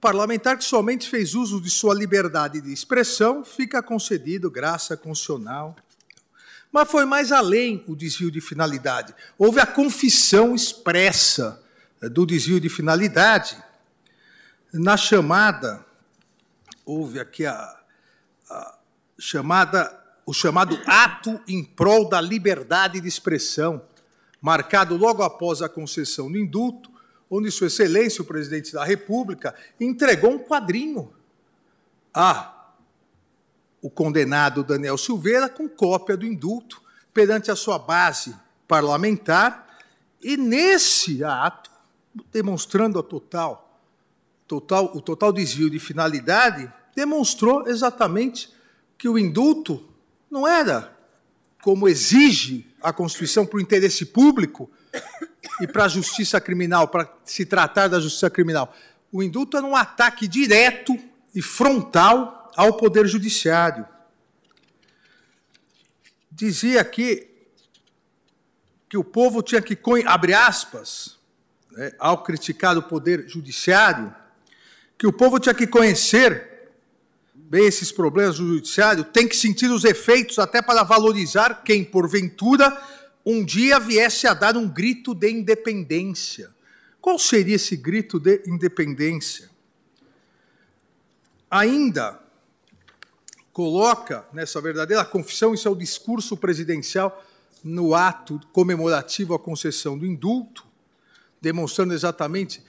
Parlamentar 0.00 0.58
que 0.58 0.64
somente 0.64 1.08
fez 1.08 1.34
uso 1.34 1.60
de 1.60 1.70
sua 1.70 1.94
liberdade 1.94 2.60
de 2.60 2.72
expressão 2.72 3.44
fica 3.44 3.82
concedido 3.82 4.50
graça 4.50 4.96
constitucional. 4.96 5.74
Mas 6.70 6.90
foi 6.90 7.04
mais 7.04 7.32
além 7.32 7.84
o 7.86 7.96
desvio 7.96 8.30
de 8.30 8.40
finalidade. 8.40 9.14
Houve 9.38 9.60
a 9.60 9.66
confissão 9.66 10.54
expressa 10.54 11.62
do 12.10 12.26
desvio 12.26 12.60
de 12.60 12.68
finalidade. 12.68 13.56
Na 14.72 14.96
chamada, 14.96 15.84
houve 16.84 17.20
aqui 17.20 17.46
a, 17.46 17.80
a 18.50 18.78
chamada, 19.18 19.98
o 20.26 20.32
chamado 20.32 20.78
ato 20.86 21.40
em 21.46 21.62
prol 21.62 22.08
da 22.08 22.20
liberdade 22.20 23.00
de 23.00 23.08
expressão 23.08 23.82
marcado 24.42 24.96
logo 24.96 25.22
após 25.22 25.62
a 25.62 25.68
concessão 25.68 26.30
do 26.30 26.36
indulto, 26.36 26.90
onde 27.30 27.50
Sua 27.50 27.68
Excelência, 27.68 28.20
o 28.20 28.26
presidente 28.26 28.72
da 28.72 28.84
República, 28.84 29.54
entregou 29.80 30.32
um 30.32 30.38
quadrinho 30.38 31.12
a 32.12 32.58
o 33.80 33.88
condenado 33.88 34.62
Daniel 34.62 34.98
Silveira 34.98 35.48
com 35.48 35.68
cópia 35.68 36.16
do 36.16 36.26
indulto 36.26 36.82
perante 37.12 37.50
a 37.50 37.56
sua 37.56 37.78
base 37.78 38.34
parlamentar 38.68 39.76
e 40.22 40.36
nesse 40.36 41.24
ato, 41.24 41.70
demonstrando 42.30 42.98
a 42.98 43.02
total, 43.02 43.80
total 44.46 44.92
o 44.94 45.00
total 45.00 45.32
desvio 45.32 45.68
de 45.68 45.80
finalidade, 45.80 46.72
demonstrou 46.94 47.66
exatamente 47.66 48.52
que 48.96 49.08
o 49.08 49.18
indulto 49.18 49.84
não 50.30 50.46
era 50.46 50.96
como 51.60 51.88
exige 51.88 52.71
a 52.82 52.92
Constituição 52.92 53.46
para 53.46 53.58
o 53.58 53.60
interesse 53.60 54.06
público 54.06 54.70
e 55.60 55.66
para 55.66 55.84
a 55.84 55.88
justiça 55.88 56.40
criminal, 56.40 56.88
para 56.88 57.12
se 57.24 57.46
tratar 57.46 57.88
da 57.88 58.00
justiça 58.00 58.28
criminal. 58.28 58.74
O 59.10 59.22
indulto 59.22 59.56
era 59.56 59.66
um 59.66 59.76
ataque 59.76 60.26
direto 60.26 60.98
e 61.34 61.40
frontal 61.40 62.50
ao 62.56 62.76
Poder 62.76 63.06
Judiciário. 63.06 63.86
Dizia 66.30 66.80
aqui 66.80 67.28
que 68.88 68.96
o 68.96 69.04
povo 69.04 69.42
tinha 69.42 69.62
que, 69.62 69.78
abre 70.06 70.34
aspas, 70.34 71.18
né, 71.70 71.92
ao 71.98 72.22
criticar 72.22 72.76
o 72.76 72.82
Poder 72.82 73.28
Judiciário, 73.28 74.14
que 74.98 75.06
o 75.06 75.12
povo 75.12 75.38
tinha 75.38 75.54
que 75.54 75.66
conhecer 75.66 76.51
esses 77.60 77.92
problemas 77.92 78.38
do 78.38 78.46
judiciário, 78.46 79.04
tem 79.04 79.28
que 79.28 79.36
sentir 79.36 79.70
os 79.70 79.84
efeitos 79.84 80.38
até 80.38 80.62
para 80.62 80.82
valorizar 80.82 81.62
quem, 81.62 81.84
porventura, 81.84 82.80
um 83.24 83.44
dia 83.44 83.78
viesse 83.78 84.26
a 84.26 84.34
dar 84.34 84.56
um 84.56 84.68
grito 84.68 85.14
de 85.14 85.30
independência. 85.30 86.50
Qual 87.00 87.18
seria 87.18 87.56
esse 87.56 87.76
grito 87.76 88.18
de 88.18 88.42
independência? 88.46 89.50
Ainda 91.50 92.18
coloca 93.52 94.26
nessa 94.32 94.60
verdadeira 94.60 95.04
confissão, 95.04 95.52
isso 95.52 95.68
é 95.68 95.70
o 95.70 95.76
discurso 95.76 96.36
presidencial 96.36 97.22
no 97.62 97.94
ato 97.94 98.40
comemorativo 98.52 99.34
à 99.34 99.38
concessão 99.38 99.98
do 99.98 100.06
indulto, 100.06 100.66
demonstrando 101.40 101.92
exatamente 101.92 102.62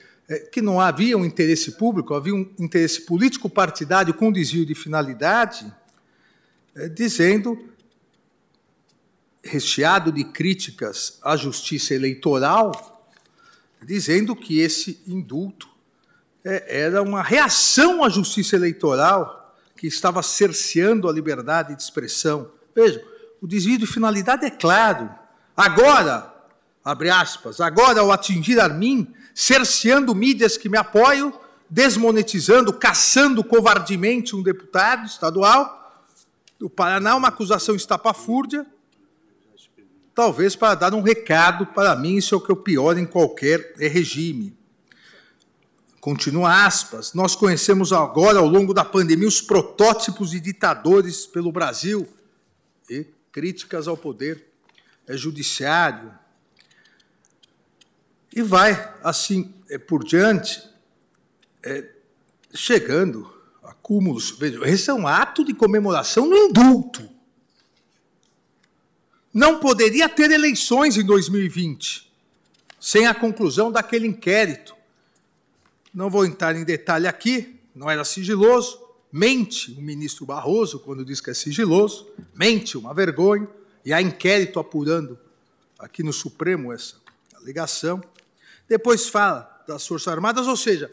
que 0.51 0.61
não 0.61 0.79
havia 0.79 1.17
um 1.17 1.25
interesse 1.25 1.73
público, 1.73 2.13
havia 2.13 2.33
um 2.33 2.49
interesse 2.59 3.01
político 3.01 3.49
partidário 3.49 4.13
com 4.13 4.31
desvio 4.31 4.65
de 4.65 4.73
finalidade, 4.73 5.71
é, 6.75 6.87
dizendo, 6.87 7.69
recheado 9.43 10.11
de 10.11 10.23
críticas 10.23 11.19
à 11.21 11.35
justiça 11.35 11.93
eleitoral, 11.93 13.09
dizendo 13.85 14.35
que 14.35 14.59
esse 14.59 15.01
indulto 15.05 15.67
é, 16.43 16.83
era 16.83 17.01
uma 17.01 17.21
reação 17.21 18.03
à 18.03 18.09
justiça 18.09 18.55
eleitoral 18.55 19.55
que 19.75 19.87
estava 19.87 20.23
cerceando 20.23 21.09
a 21.09 21.13
liberdade 21.13 21.75
de 21.75 21.81
expressão. 21.81 22.49
Vejam, 22.73 23.01
o 23.41 23.47
desvio 23.47 23.77
de 23.77 23.85
finalidade 23.85 24.45
é 24.45 24.49
claro. 24.49 25.09
Agora, 25.55 26.33
abre 26.83 27.09
aspas, 27.09 27.59
agora 27.59 27.99
ao 27.99 28.11
atingir 28.11 28.59
a 28.59 28.69
mim, 28.69 29.13
cerceando 29.33 30.13
mídias 30.13 30.57
que 30.57 30.69
me 30.69 30.77
apoiam, 30.77 31.33
desmonetizando, 31.69 32.71
caçando 32.71 33.43
covardemente 33.43 34.35
um 34.35 34.43
deputado 34.43 35.05
estadual. 35.05 35.81
Do 36.59 36.69
Paraná, 36.69 37.15
uma 37.15 37.27
acusação 37.27 37.75
estapafúrdia, 37.75 38.65
talvez 40.15 40.55
para 40.55 40.75
dar 40.75 40.93
um 40.93 41.01
recado 41.01 41.65
para 41.65 41.95
mim, 41.95 42.17
isso 42.17 42.35
é 42.35 42.37
o 42.37 42.41
que 42.41 42.51
é 42.51 42.53
o 42.53 42.57
pior 42.57 42.97
em 42.97 43.05
qualquer 43.05 43.73
regime. 43.77 44.55
Continua 45.99 46.65
aspas, 46.65 47.13
nós 47.13 47.35
conhecemos 47.35 47.91
agora, 47.91 48.39
ao 48.39 48.47
longo 48.47 48.73
da 48.73 48.85
pandemia, 48.85 49.27
os 49.27 49.41
protótipos 49.41 50.31
de 50.31 50.39
ditadores 50.39 51.25
pelo 51.25 51.51
Brasil 51.51 52.07
e 52.89 53.07
críticas 53.31 53.87
ao 53.87 53.97
poder. 53.97 54.49
Judiciário, 55.09 56.11
e 58.35 58.41
vai, 58.41 58.95
assim 59.03 59.53
é, 59.69 59.77
por 59.77 60.03
diante, 60.03 60.61
é, 61.61 61.87
chegando 62.53 63.31
a 63.63 63.73
cúmulos. 63.73 64.31
Veja, 64.31 64.59
esse 64.67 64.89
é 64.89 64.93
um 64.93 65.07
ato 65.07 65.45
de 65.45 65.53
comemoração 65.53 66.27
no 66.27 66.35
indulto. 66.35 67.07
Não 69.33 69.59
poderia 69.59 70.07
ter 70.09 70.31
eleições 70.31 70.97
em 70.97 71.05
2020 71.05 72.11
sem 72.79 73.07
a 73.07 73.13
conclusão 73.13 73.71
daquele 73.71 74.05
inquérito. 74.05 74.75
Não 75.93 76.09
vou 76.09 76.25
entrar 76.25 76.55
em 76.55 76.65
detalhe 76.65 77.07
aqui, 77.07 77.59
não 77.73 77.89
era 77.89 78.03
sigiloso. 78.03 78.81
Mente 79.11 79.71
o 79.77 79.81
ministro 79.81 80.25
Barroso 80.25 80.79
quando 80.79 81.05
diz 81.05 81.21
que 81.21 81.29
é 81.29 81.33
sigiloso, 81.35 82.07
mente, 82.33 82.77
uma 82.77 82.95
vergonha, 82.95 83.47
e 83.85 83.93
há 83.93 84.01
inquérito 84.01 84.59
apurando 84.59 85.19
aqui 85.77 86.01
no 86.01 86.11
Supremo 86.11 86.73
essa 86.73 86.95
alegação. 87.35 88.03
Depois 88.67 89.08
fala 89.08 89.64
das 89.67 89.85
Forças 89.85 90.08
Armadas, 90.08 90.48
ou 90.48 90.58
seja, 90.58 90.92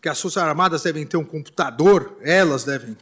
que 0.00 0.08
as 0.08 0.20
Forças 0.20 0.42
Armadas 0.42 0.82
devem 0.82 1.06
ter 1.06 1.16
um 1.16 1.24
computador, 1.24 2.16
elas 2.20 2.64
devem 2.64 2.96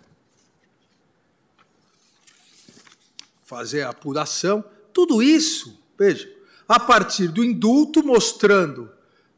fazer 3.43 3.83
a 3.83 3.91
apuração. 3.91 4.65
Tudo 4.93 5.23
isso, 5.23 5.77
veja, 5.99 6.31
a 6.69 6.79
partir 6.79 7.29
do 7.29 7.45
indulto, 7.45 8.05
mostrando 8.05 8.91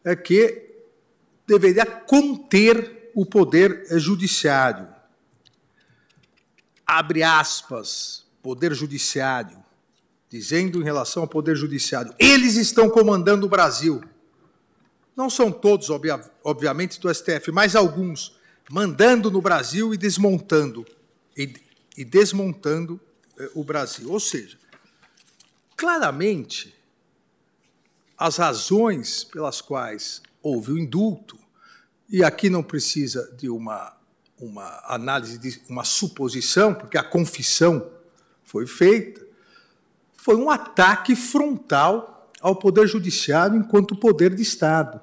é 0.05 0.15
que 0.15 0.71
deveria 1.47 1.87
conter 1.87 3.11
o 3.15 3.25
poder 3.25 3.87
judiciário. 3.99 4.89
Abre 6.87 7.23
aspas, 7.23 8.27
poder 8.43 8.75
judiciário, 8.75 9.57
dizendo 10.29 10.81
em 10.81 10.85
relação 10.85 11.23
ao 11.23 11.29
poder 11.29 11.57
judiciário, 11.57 12.15
eles 12.19 12.57
estão 12.57 12.91
comandando 12.91 13.47
o 13.47 13.49
Brasil. 13.49 14.03
Não 15.17 15.29
são 15.29 15.53
todos, 15.53 15.89
obviamente, 16.43 16.99
do 16.99 17.13
STF, 17.13 17.53
mas 17.53 17.77
alguns, 17.77 18.37
mandando 18.71 19.31
no 19.31 19.43
Brasil 19.43 19.93
e 19.93 19.97
desmontando, 19.97 20.87
e, 21.37 21.55
e 21.97 22.05
desmontando 22.05 23.01
eh, 23.39 23.51
o 23.55 23.63
Brasil. 23.63 24.11
Ou 24.11 24.19
seja, 24.19 24.59
claramente, 25.77 26.75
as 28.17 28.37
razões 28.37 29.25
pelas 29.25 29.61
quais 29.61 30.23
houve 30.43 30.73
o 30.73 30.79
indulto, 30.79 31.39
e 32.09 32.23
aqui 32.25 32.49
não 32.49 32.63
precisa 32.63 33.31
de 33.37 33.49
uma, 33.49 33.97
uma 34.39 34.83
análise, 34.87 35.39
de 35.39 35.61
uma 35.69 35.85
suposição, 35.85 36.75
porque 36.75 36.97
a 36.97 37.05
confissão 37.05 37.91
foi 38.45 38.67
feita, 38.67 39.27
foi 40.17 40.37
um 40.37 40.51
ataque 40.51 41.17
frontal 41.17 42.22
ao 42.43 42.57
Poder 42.57 42.87
Judiciário 42.87 43.57
enquanto 43.57 43.97
poder 43.97 44.35
de 44.35 44.43
Estado. 44.43 45.01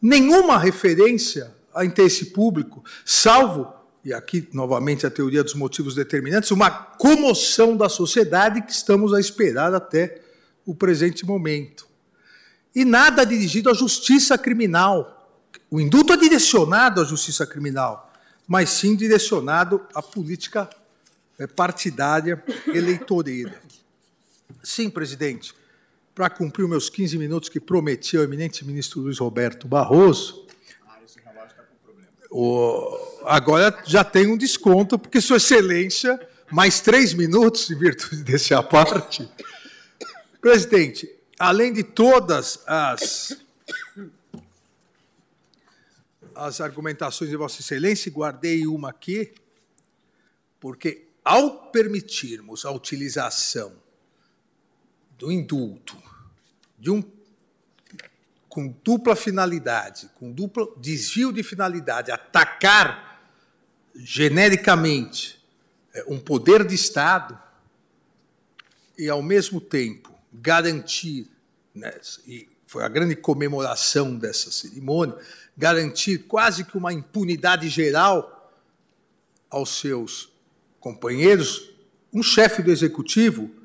Nenhuma 0.00 0.56
referência 0.56 1.52
a 1.74 1.84
interesse 1.84 2.26
público, 2.26 2.84
salvo, 3.04 3.74
e 4.04 4.12
aqui 4.12 4.48
novamente 4.52 5.06
a 5.06 5.10
teoria 5.10 5.42
dos 5.42 5.54
motivos 5.54 5.94
determinantes, 5.94 6.50
uma 6.50 6.70
comoção 6.70 7.76
da 7.76 7.88
sociedade 7.88 8.62
que 8.62 8.70
estamos 8.70 9.12
a 9.12 9.18
esperar 9.18 9.74
até 9.74 10.20
o 10.64 10.74
presente 10.74 11.26
momento. 11.26 11.86
E 12.74 12.84
nada 12.84 13.24
dirigido 13.24 13.70
à 13.70 13.74
justiça 13.74 14.36
criminal. 14.36 15.28
O 15.70 15.80
indulto 15.80 16.12
é 16.12 16.16
direcionado 16.16 17.00
à 17.00 17.04
justiça 17.04 17.46
criminal, 17.46 18.12
mas 18.46 18.70
sim 18.70 18.94
direcionado 18.94 19.80
à 19.94 20.02
política 20.02 20.68
eh, 21.38 21.46
partidária 21.46 22.42
eleitoreira. 22.66 23.60
Sim, 24.62 24.90
presidente, 24.90 25.54
para 26.14 26.30
cumprir 26.30 26.62
os 26.64 26.70
meus 26.70 26.88
15 26.88 27.18
minutos 27.18 27.48
que 27.48 27.58
prometi 27.58 28.16
ao 28.16 28.22
eminente 28.22 28.64
ministro 28.64 29.00
Luiz 29.00 29.18
Roberto 29.18 29.66
Barroso, 29.66 30.46
o, 32.30 33.20
agora 33.24 33.82
já 33.84 34.04
tem 34.04 34.26
um 34.26 34.36
desconto, 34.36 34.98
porque 34.98 35.20
Sua 35.20 35.36
Excelência, 35.38 36.20
mais 36.50 36.80
três 36.80 37.14
minutos, 37.14 37.70
em 37.70 37.78
virtude 37.78 38.22
desse 38.24 38.54
aparte. 38.54 39.28
Presidente, 40.40 41.08
além 41.38 41.72
de 41.72 41.82
todas 41.82 42.60
as, 42.66 43.36
as 46.34 46.60
argumentações 46.60 47.30
de 47.30 47.36
Vossa 47.36 47.60
Excelência, 47.60 48.10
guardei 48.10 48.66
uma 48.66 48.90
aqui, 48.90 49.32
porque 50.60 51.08
ao 51.24 51.70
permitirmos 51.70 52.64
a 52.64 52.70
utilização 52.70 53.83
do 55.24 55.32
indulto, 55.32 55.96
de 56.78 56.90
um 56.90 57.02
com 58.46 58.68
dupla 58.84 59.16
finalidade, 59.16 60.08
com 60.14 60.30
duplo 60.30 60.76
desvio 60.78 61.32
de 61.32 61.42
finalidade, 61.42 62.12
atacar 62.12 63.26
genericamente 63.96 65.42
é, 65.92 66.04
um 66.06 66.20
poder 66.20 66.64
de 66.64 66.74
Estado 66.74 67.36
e, 68.96 69.08
ao 69.08 69.22
mesmo 69.22 69.60
tempo, 69.60 70.14
garantir, 70.32 71.28
né, 71.74 71.98
e 72.28 72.46
foi 72.66 72.84
a 72.84 72.88
grande 72.88 73.16
comemoração 73.16 74.16
dessa 74.16 74.52
cerimônia, 74.52 75.16
garantir 75.56 76.18
quase 76.18 76.64
que 76.64 76.76
uma 76.76 76.92
impunidade 76.92 77.68
geral 77.68 78.54
aos 79.50 79.80
seus 79.80 80.30
companheiros, 80.78 81.70
um 82.12 82.22
chefe 82.22 82.62
do 82.62 82.70
executivo 82.70 83.63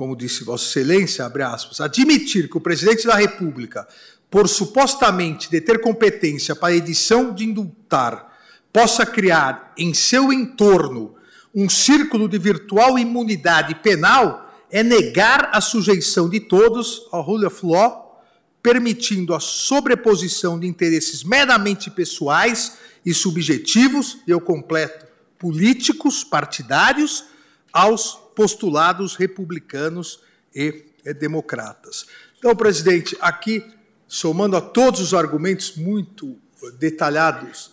como 0.00 0.16
disse 0.16 0.44
Vossa 0.44 0.64
Excelência, 0.64 1.26
abre 1.26 1.42
aspas, 1.42 1.78
admitir 1.78 2.48
que 2.48 2.56
o 2.56 2.60
presidente 2.60 3.06
da 3.06 3.16
República, 3.16 3.86
por 4.30 4.48
supostamente 4.48 5.50
deter 5.50 5.78
competência 5.82 6.56
para 6.56 6.72
a 6.72 6.76
edição 6.76 7.34
de 7.34 7.44
indultar, 7.44 8.34
possa 8.72 9.04
criar 9.04 9.74
em 9.76 9.92
seu 9.92 10.32
entorno 10.32 11.16
um 11.54 11.68
círculo 11.68 12.30
de 12.30 12.38
virtual 12.38 12.98
imunidade 12.98 13.74
penal 13.74 14.50
é 14.70 14.82
negar 14.82 15.50
a 15.52 15.60
sujeição 15.60 16.30
de 16.30 16.40
todos 16.40 17.06
ao 17.12 17.20
rule 17.20 17.44
of 17.44 17.60
law, 17.62 18.24
permitindo 18.62 19.34
a 19.34 19.38
sobreposição 19.38 20.58
de 20.58 20.66
interesses 20.66 21.22
meramente 21.22 21.90
pessoais 21.90 22.78
e 23.04 23.12
subjetivos, 23.12 24.16
eu 24.26 24.40
completo, 24.40 25.04
políticos, 25.38 26.24
partidários, 26.24 27.26
aos 27.70 28.19
postulados 28.34 29.16
republicanos 29.16 30.20
e 30.54 30.84
democratas. 31.18 32.06
Então, 32.38 32.54
presidente, 32.56 33.16
aqui, 33.20 33.64
somando 34.08 34.56
a 34.56 34.60
todos 34.60 35.00
os 35.00 35.14
argumentos 35.14 35.76
muito 35.76 36.36
detalhados 36.78 37.70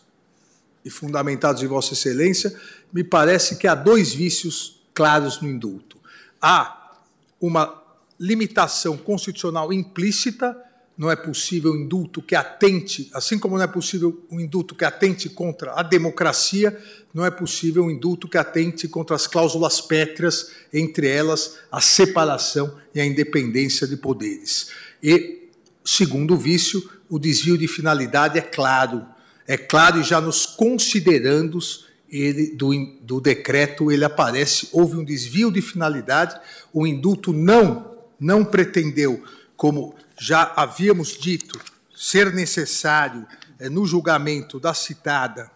e 0.84 0.90
fundamentados 0.90 1.61
em 1.64 1.68
Vossa 1.68 1.94
Excelência, 1.94 2.58
me 2.92 3.03
parece 3.03 3.58
que 3.58 3.68
há 3.68 3.76
dois 3.76 4.14
vícios 4.14 4.82
claros 4.94 5.42
no 5.42 5.48
indulto. 5.48 5.98
Há 6.42 6.94
uma 7.40 7.84
limitação 8.19 8.98
constitucional 8.98 9.72
implícita 9.72 10.56
não 10.98 11.11
é 11.11 11.16
possível 11.16 11.74
um 11.74 11.76
indulto 11.76 12.22
que 12.22 12.34
atente, 12.34 13.09
assim 13.14 13.38
como 13.38 13.56
não 13.56 13.64
é 13.64 13.67
possível 13.67 14.19
um 14.32 14.40
indulto 14.40 14.74
que 14.74 14.84
atente 14.84 15.30
contra 15.30 15.74
a 15.74 15.84
democracia, 15.84 16.76
não 17.14 17.24
é 17.24 17.30
possível 17.30 17.85
um 17.85 17.92
indulto 17.92 18.27
que 18.27 18.38
atente 18.38 18.88
contra 18.88 19.16
as 19.16 19.27
cláusulas 19.27 19.80
pétreas, 19.80 20.51
entre 20.74 21.08
elas 21.08 21.58
a 21.72 21.80
separação 21.80 22.76
e 22.95 23.00
a 23.00 23.06
independência 23.06 23.85
de 23.85 23.95
poderes. 23.95 24.69
E, 25.03 25.50
segundo 25.85 26.34
o 26.34 26.38
vício, 26.38 26.90
o 27.08 27.19
desvio 27.19 27.58
de 27.58 27.67
finalidade 27.67 28.40
é 28.40 28.42
claro, 28.42 29.06
é 29.48 29.56
claro 29.56 30.00
e 30.00 30.03
já 30.03 30.19
nos 30.19 30.48
considerandos 30.48 31.85
ele, 32.09 32.56
do, 32.56 32.72
do 33.01 33.22
decreto 33.22 33.92
ele 33.92 34.03
aparece, 34.03 34.69
houve 34.72 34.98
um 34.98 35.03
desvio 35.03 35.51
de 35.51 35.61
finalidade, 35.61 36.40
o 36.74 36.88
indulto 36.88 37.32
não, 37.32 37.98
não 38.19 38.43
pretendeu, 38.43 39.24
como 39.56 39.95
já 40.20 40.54
havíamos 40.56 41.18
dito 41.18 41.60
ser 41.96 42.34
necessário, 42.34 43.26
é, 43.60 43.70
no 43.70 43.86
julgamento 43.86 44.60
da 44.60 44.74
citada 44.74 45.52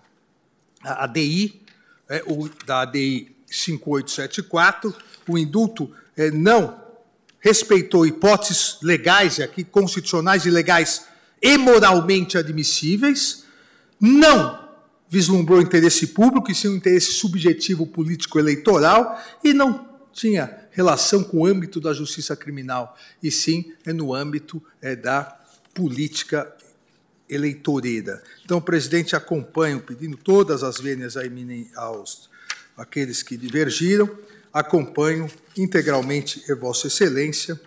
ADI, 0.83 1.61
é, 2.09 2.23
o, 2.25 2.49
da 2.65 2.81
ADI 2.81 3.35
5874, 3.45 4.95
o 5.27 5.37
indulto 5.37 5.93
é, 6.17 6.31
não 6.31 6.79
respeitou 7.39 8.05
hipóteses 8.05 8.77
legais, 8.81 9.39
aqui 9.39 9.63
constitucionais 9.63 10.45
e 10.45 10.49
legais 10.49 11.05
e 11.41 11.57
moralmente 11.57 12.37
admissíveis, 12.37 13.45
não 13.99 14.59
vislumbrou 15.09 15.61
interesse 15.61 16.07
público 16.07 16.51
e 16.51 16.55
sim 16.55 16.69
um 16.69 16.75
interesse 16.75 17.13
subjetivo 17.13 17.85
político 17.85 18.39
eleitoral 18.39 19.19
e 19.43 19.53
não 19.53 19.89
tinha 20.13 20.60
relação 20.71 21.23
com 21.23 21.39
o 21.39 21.45
âmbito 21.45 21.79
da 21.79 21.93
justiça 21.93 22.35
criminal, 22.35 22.97
e 23.21 23.29
sim 23.29 23.73
é 23.85 23.93
no 23.93 24.13
âmbito 24.13 24.61
é, 24.81 24.95
da 24.95 25.37
política 25.73 26.51
eleitoreira. 27.29 28.21
Então, 28.43 28.57
o 28.57 28.61
presidente 28.61 29.15
acompanha, 29.15 29.79
pedindo 29.79 30.17
todas 30.17 30.63
as 30.63 30.79
vênias 30.79 31.15
aos 31.75 32.29
aqueles 32.75 33.21
que 33.23 33.37
divergiram, 33.37 34.09
acompanho 34.51 35.29
integralmente 35.57 36.43
Vossa 36.55 36.87
Excelência 36.87 37.59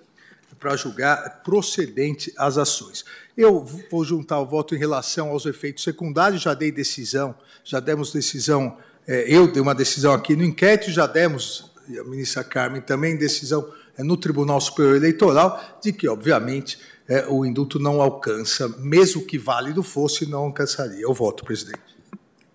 para 0.59 0.77
julgar 0.77 1.43
procedente 1.43 2.33
as 2.39 2.57
ações. 2.57 3.05
Eu 3.37 3.63
vou 3.91 4.05
juntar 4.05 4.41
o 4.41 4.47
voto 4.47 4.75
em 4.75 4.79
relação 4.79 5.29
aos 5.29 5.45
efeitos 5.45 5.85
secundários, 5.85 6.43
já 6.43 6.55
dei 6.55 6.73
decisão, 6.73 7.35
já 7.63 7.81
demos 7.81 8.13
decisão, 8.13 8.79
é, 9.07 9.25
eu 9.29 9.51
dei 9.51 9.61
uma 9.61 9.75
decisão 9.75 10.15
aqui 10.15 10.35
no 10.35 10.45
inquérito, 10.45 10.91
já 10.91 11.07
demos 11.07 11.71
e 11.89 11.99
a 11.99 12.05
ministra 12.05 12.43
Carmen 12.43 12.81
também, 12.81 13.17
decisão 13.17 13.73
é, 13.97 14.03
no 14.03 14.17
Tribunal 14.17 14.61
Superior 14.61 14.97
Eleitoral, 14.97 15.79
de 15.83 15.93
que, 15.93 16.09
obviamente, 16.09 16.79
é, 17.09 17.27
o 17.27 17.45
indulto 17.45 17.79
não 17.79 18.01
alcança, 18.01 18.69
mesmo 18.79 19.25
que 19.25 19.39
válido 19.39 19.83
fosse, 19.83 20.29
não 20.29 20.45
alcançaria. 20.45 21.01
Eu 21.01 21.13
voto, 21.13 21.45
presidente. 21.45 21.81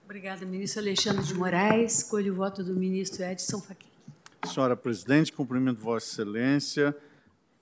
Obrigada, 0.06 0.46
ministro 0.46 0.82
Alexandre 0.82 1.24
de 1.24 1.34
Moraes. 1.34 2.00
Escolho 2.00 2.34
o 2.34 2.36
voto 2.36 2.64
do 2.64 2.74
ministro 2.74 3.24
Edson 3.24 3.62
Fachin. 3.62 3.90
Senhora 4.46 4.76
presidente, 4.76 5.32
cumprimento 5.32 5.80
Vossa 5.80 6.08
Excelência. 6.08 6.96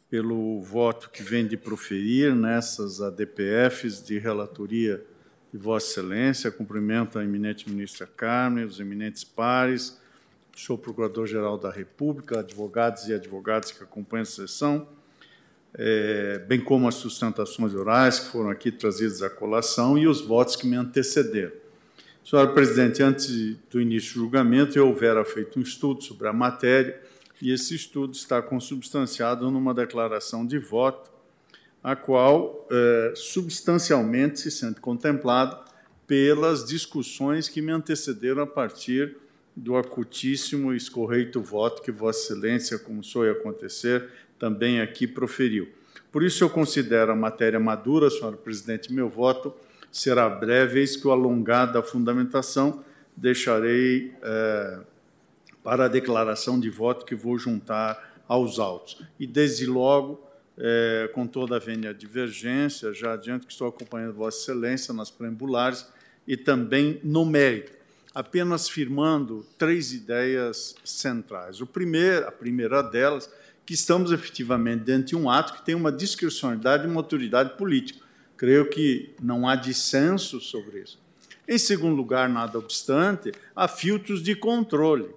pelo 0.09 0.61
voto 0.61 1.09
que 1.09 1.21
vem 1.21 1.45
de 1.45 1.57
proferir 1.57 2.33
nessas 2.33 3.01
ADPFs 3.01 4.01
de 4.01 4.17
relatoria 4.17 5.03
de 5.51 5.57
Vossa 5.57 5.91
Excelência. 5.91 6.49
Cumprimento 6.49 7.19
a 7.19 7.23
eminente 7.23 7.69
ministra 7.69 8.07
Carmen, 8.07 8.63
os 8.63 8.79
eminentes 8.79 9.25
pares, 9.25 9.99
senhor 10.57 10.79
Procurador-Geral 10.79 11.57
da 11.57 11.69
República, 11.69 12.39
advogados 12.39 13.07
e 13.07 13.13
advogadas 13.13 13.71
que 13.71 13.83
acompanham 13.83 14.23
a 14.23 14.25
sessão, 14.25 14.87
é, 15.75 16.39
bem 16.47 16.59
como 16.59 16.87
as 16.87 16.95
sustentações 16.95 17.75
orais 17.75 18.19
que 18.19 18.31
foram 18.31 18.49
aqui 18.49 18.71
trazidas 18.71 19.21
à 19.21 19.29
colação 19.29 19.97
e 19.97 20.07
os 20.07 20.19
votos 20.19 20.55
que 20.55 20.65
me 20.65 20.75
antecederam. 20.75 21.51
Senhora 22.25 22.51
Presidente, 22.51 23.03
antes 23.03 23.55
do 23.69 23.79
início 23.79 24.15
do 24.15 24.21
julgamento, 24.21 24.77
eu 24.77 24.87
houvera 24.87 25.23
feito 25.23 25.59
um 25.59 25.61
estudo 25.61 26.03
sobre 26.03 26.27
a 26.27 26.33
matéria 26.33 26.99
e 27.39 27.51
esse 27.51 27.75
estudo 27.75 28.13
está 28.13 28.41
consubstanciado 28.41 29.51
numa 29.51 29.75
declaração 29.75 30.45
de 30.45 30.57
voto, 30.57 31.11
a 31.83 31.95
qual 31.95 32.67
é, 32.71 33.13
substancialmente 33.15 34.39
se 34.39 34.49
sente 34.49 34.81
contemplado 34.81 35.63
pelas 36.07 36.65
discussões 36.65 37.47
que 37.47 37.61
me 37.61 37.71
antecederam 37.71 38.41
a 38.41 38.47
partir 38.47 39.17
do 39.57 39.75
acutíssimo 39.75 40.71
e 40.71 40.77
escorreito 40.77 41.41
voto 41.41 41.81
que 41.81 41.91
Vossa 41.91 42.19
Excelência, 42.33 42.77
como 42.77 43.03
soube 43.03 43.31
acontecer, 43.31 44.07
também 44.37 44.79
aqui 44.79 45.07
proferiu. 45.07 45.67
Por 46.11 46.21
isso, 46.21 46.43
eu 46.43 46.49
considero 46.49 47.11
a 47.11 47.15
matéria 47.15 47.59
madura, 47.59 48.09
senhora 48.11 48.37
presidente, 48.37 48.93
meu 48.93 49.09
voto 49.09 49.51
será 49.91 50.29
breve, 50.29 50.79
eis 50.79 50.95
que 50.95 51.07
o 51.07 51.11
alongar 51.11 51.71
da 51.73 51.81
fundamentação 51.81 52.83
deixarei 53.15 54.13
é, 54.21 54.79
para 55.63 55.85
a 55.85 55.87
declaração 55.87 56.59
de 56.59 56.69
voto 56.69 57.03
que 57.03 57.15
vou 57.15 57.35
juntar 57.39 58.21
aos 58.27 58.59
autos. 58.59 59.01
E, 59.19 59.25
desde 59.25 59.65
logo, 59.65 60.23
é, 60.55 61.09
com 61.15 61.25
toda 61.25 61.55
a 61.55 61.59
vênia 61.59 61.95
divergência, 61.95 62.93
já 62.93 63.13
adianto 63.13 63.47
que 63.47 63.53
estou 63.53 63.67
acompanhando 63.67 64.13
Vossa 64.13 64.39
Excelência 64.39 64.93
nas 64.93 65.09
preambulares 65.09 65.87
e 66.27 66.37
também 66.37 66.99
no 67.03 67.25
mérito, 67.25 67.76
apenas 68.17 68.67
firmando 68.67 69.45
três 69.59 69.93
ideias 69.93 70.73
centrais. 70.83 71.61
O 71.61 71.67
primeiro, 71.67 72.27
a 72.27 72.31
primeira 72.31 72.81
delas 72.81 73.29
que 73.63 73.75
estamos 73.75 74.11
efetivamente 74.11 74.85
diante 74.85 75.09
de 75.09 75.15
um 75.15 75.29
ato 75.29 75.53
que 75.53 75.63
tem 75.63 75.75
uma 75.75 75.91
discricionalidade 75.91 76.83
e 76.83 76.87
uma 76.87 76.99
autoridade 76.99 77.55
política. 77.55 77.99
Creio 78.35 78.67
que 78.71 79.13
não 79.21 79.47
há 79.47 79.55
dissenso 79.55 80.41
sobre 80.41 80.79
isso. 80.79 80.99
Em 81.47 81.59
segundo 81.59 81.95
lugar, 81.95 82.27
nada 82.27 82.57
obstante, 82.57 83.31
há 83.55 83.67
filtros 83.67 84.23
de 84.23 84.35
controle 84.35 85.13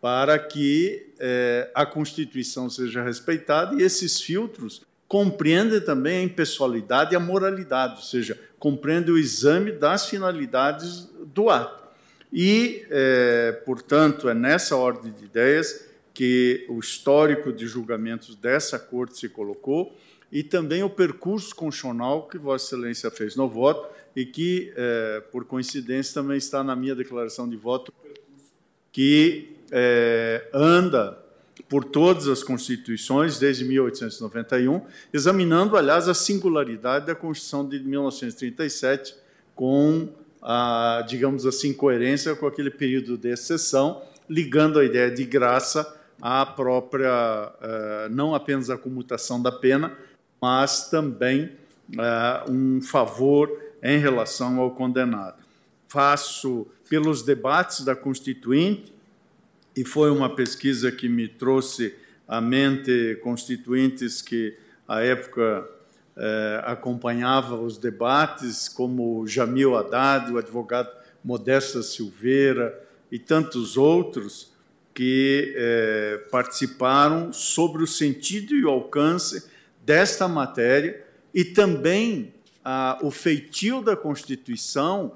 para 0.00 0.36
que 0.36 1.12
eh, 1.20 1.70
a 1.76 1.86
Constituição 1.86 2.68
seja 2.68 3.04
respeitada 3.04 3.76
e 3.76 3.84
esses 3.84 4.20
filtros 4.20 4.82
compreendem 5.06 5.80
também 5.80 6.18
a 6.18 6.22
impessoalidade 6.24 7.12
e 7.12 7.16
a 7.16 7.20
moralidade, 7.20 7.94
ou 7.98 8.02
seja, 8.02 8.36
compreendem 8.58 9.14
o 9.14 9.18
exame 9.18 9.70
das 9.70 10.06
finalidades 10.06 11.08
do 11.32 11.48
ato. 11.48 11.85
E, 12.32 12.86
eh, 12.90 13.52
portanto, 13.64 14.28
é 14.28 14.34
nessa 14.34 14.76
ordem 14.76 15.12
de 15.12 15.24
ideias 15.24 15.86
que 16.12 16.64
o 16.68 16.78
histórico 16.78 17.52
de 17.52 17.66
julgamentos 17.66 18.34
dessa 18.36 18.78
Corte 18.78 19.18
se 19.18 19.28
colocou 19.28 19.96
e 20.32 20.42
também 20.42 20.82
o 20.82 20.90
percurso 20.90 21.54
constitucional 21.54 22.26
que 22.26 22.38
Vossa 22.38 22.66
Excelência 22.66 23.10
fez 23.10 23.36
no 23.36 23.48
voto 23.48 23.88
e 24.14 24.24
que, 24.24 24.72
é, 24.74 25.22
por 25.30 25.44
coincidência, 25.44 26.14
também 26.14 26.38
está 26.38 26.64
na 26.64 26.74
minha 26.74 26.94
declaração 26.94 27.48
de 27.48 27.56
voto, 27.56 27.92
que 28.90 29.56
é, 29.70 30.48
anda 30.52 31.22
por 31.68 31.84
todas 31.84 32.28
as 32.28 32.42
constituições 32.42 33.38
desde 33.38 33.64
1891, 33.64 34.82
examinando, 35.12 35.76
aliás, 35.76 36.08
a 36.08 36.14
singularidade 36.14 37.06
da 37.06 37.14
Constituição 37.14 37.68
de 37.68 37.78
1937 37.80 39.14
com 39.54 40.08
digamos 41.08 41.44
assim, 41.46 41.72
coerência 41.72 42.34
com 42.34 42.46
aquele 42.46 42.70
período 42.70 43.16
de 43.18 43.30
exceção, 43.30 44.02
ligando 44.28 44.78
a 44.78 44.84
ideia 44.84 45.10
de 45.10 45.24
graça 45.24 45.96
a 46.20 46.46
própria, 46.46 47.52
eh, 47.60 48.08
não 48.10 48.34
apenas 48.34 48.70
a 48.70 48.78
comutação 48.78 49.40
da 49.40 49.52
pena, 49.52 49.96
mas 50.40 50.88
também 50.88 51.52
eh, 51.98 52.44
um 52.48 52.80
favor 52.80 53.50
em 53.82 53.98
relação 53.98 54.58
ao 54.58 54.70
condenado. 54.70 55.42
Faço 55.88 56.66
pelos 56.88 57.22
debates 57.22 57.84
da 57.84 57.94
Constituinte, 57.94 58.94
e 59.76 59.84
foi 59.84 60.10
uma 60.10 60.34
pesquisa 60.34 60.90
que 60.90 61.06
me 61.06 61.28
trouxe 61.28 61.94
à 62.26 62.40
mente 62.40 63.18
constituintes 63.22 64.22
que, 64.22 64.56
à 64.88 65.02
época, 65.02 65.68
eh, 66.16 66.62
acompanhava 66.64 67.56
os 67.56 67.76
debates, 67.76 68.68
como 68.68 69.26
Jamil 69.26 69.76
Haddad, 69.76 70.32
o 70.32 70.38
advogado 70.38 70.90
Modesta 71.22 71.82
Silveira 71.82 72.82
e 73.10 73.18
tantos 73.18 73.76
outros, 73.76 74.52
que 74.94 75.52
é, 75.54 76.24
participaram 76.30 77.30
sobre 77.30 77.82
o 77.82 77.86
sentido 77.86 78.54
e 78.54 78.64
o 78.64 78.70
alcance 78.70 79.46
desta 79.84 80.26
matéria 80.26 81.04
e 81.34 81.44
também 81.44 82.32
ah, 82.64 82.98
o 83.02 83.10
feitio 83.10 83.82
da 83.82 83.94
Constituição 83.94 85.14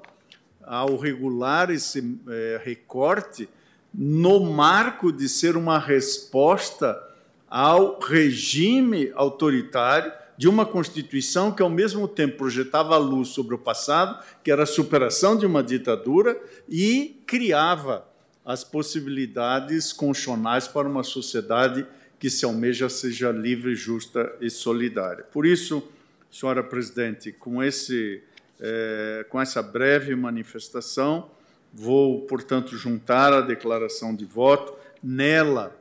ao 0.61 0.95
regular 0.97 1.71
esse 1.71 2.15
é, 2.29 2.61
recorte 2.63 3.49
no 3.91 4.39
marco 4.39 5.11
de 5.11 5.27
ser 5.27 5.57
uma 5.57 5.79
resposta 5.79 7.01
ao 7.49 7.99
regime 7.99 9.11
autoritário 9.15 10.13
de 10.41 10.47
uma 10.47 10.65
Constituição 10.65 11.51
que, 11.51 11.61
ao 11.61 11.69
mesmo 11.69 12.07
tempo, 12.07 12.37
projetava 12.37 12.95
a 12.95 12.97
luz 12.97 13.27
sobre 13.27 13.53
o 13.53 13.59
passado, 13.59 14.25
que 14.43 14.49
era 14.51 14.63
a 14.63 14.65
superação 14.65 15.37
de 15.37 15.45
uma 15.45 15.61
ditadura, 15.61 16.35
e 16.67 17.21
criava 17.27 18.07
as 18.43 18.63
possibilidades 18.63 19.93
constitucionais 19.93 20.67
para 20.67 20.89
uma 20.89 21.03
sociedade 21.03 21.85
que 22.19 22.27
se 22.27 22.43
almeja 22.43 22.89
seja 22.89 23.29
livre, 23.29 23.75
justa 23.75 24.35
e 24.41 24.49
solidária. 24.49 25.23
Por 25.25 25.45
isso, 25.45 25.87
senhora 26.31 26.63
presidente, 26.63 27.31
com, 27.31 27.61
esse, 27.61 28.23
é, 28.59 29.23
com 29.29 29.39
essa 29.39 29.61
breve 29.61 30.15
manifestação, 30.15 31.29
vou, 31.71 32.21
portanto, 32.21 32.75
juntar 32.75 33.31
a 33.31 33.41
declaração 33.41 34.15
de 34.15 34.25
voto. 34.25 34.73
Nela, 35.03 35.79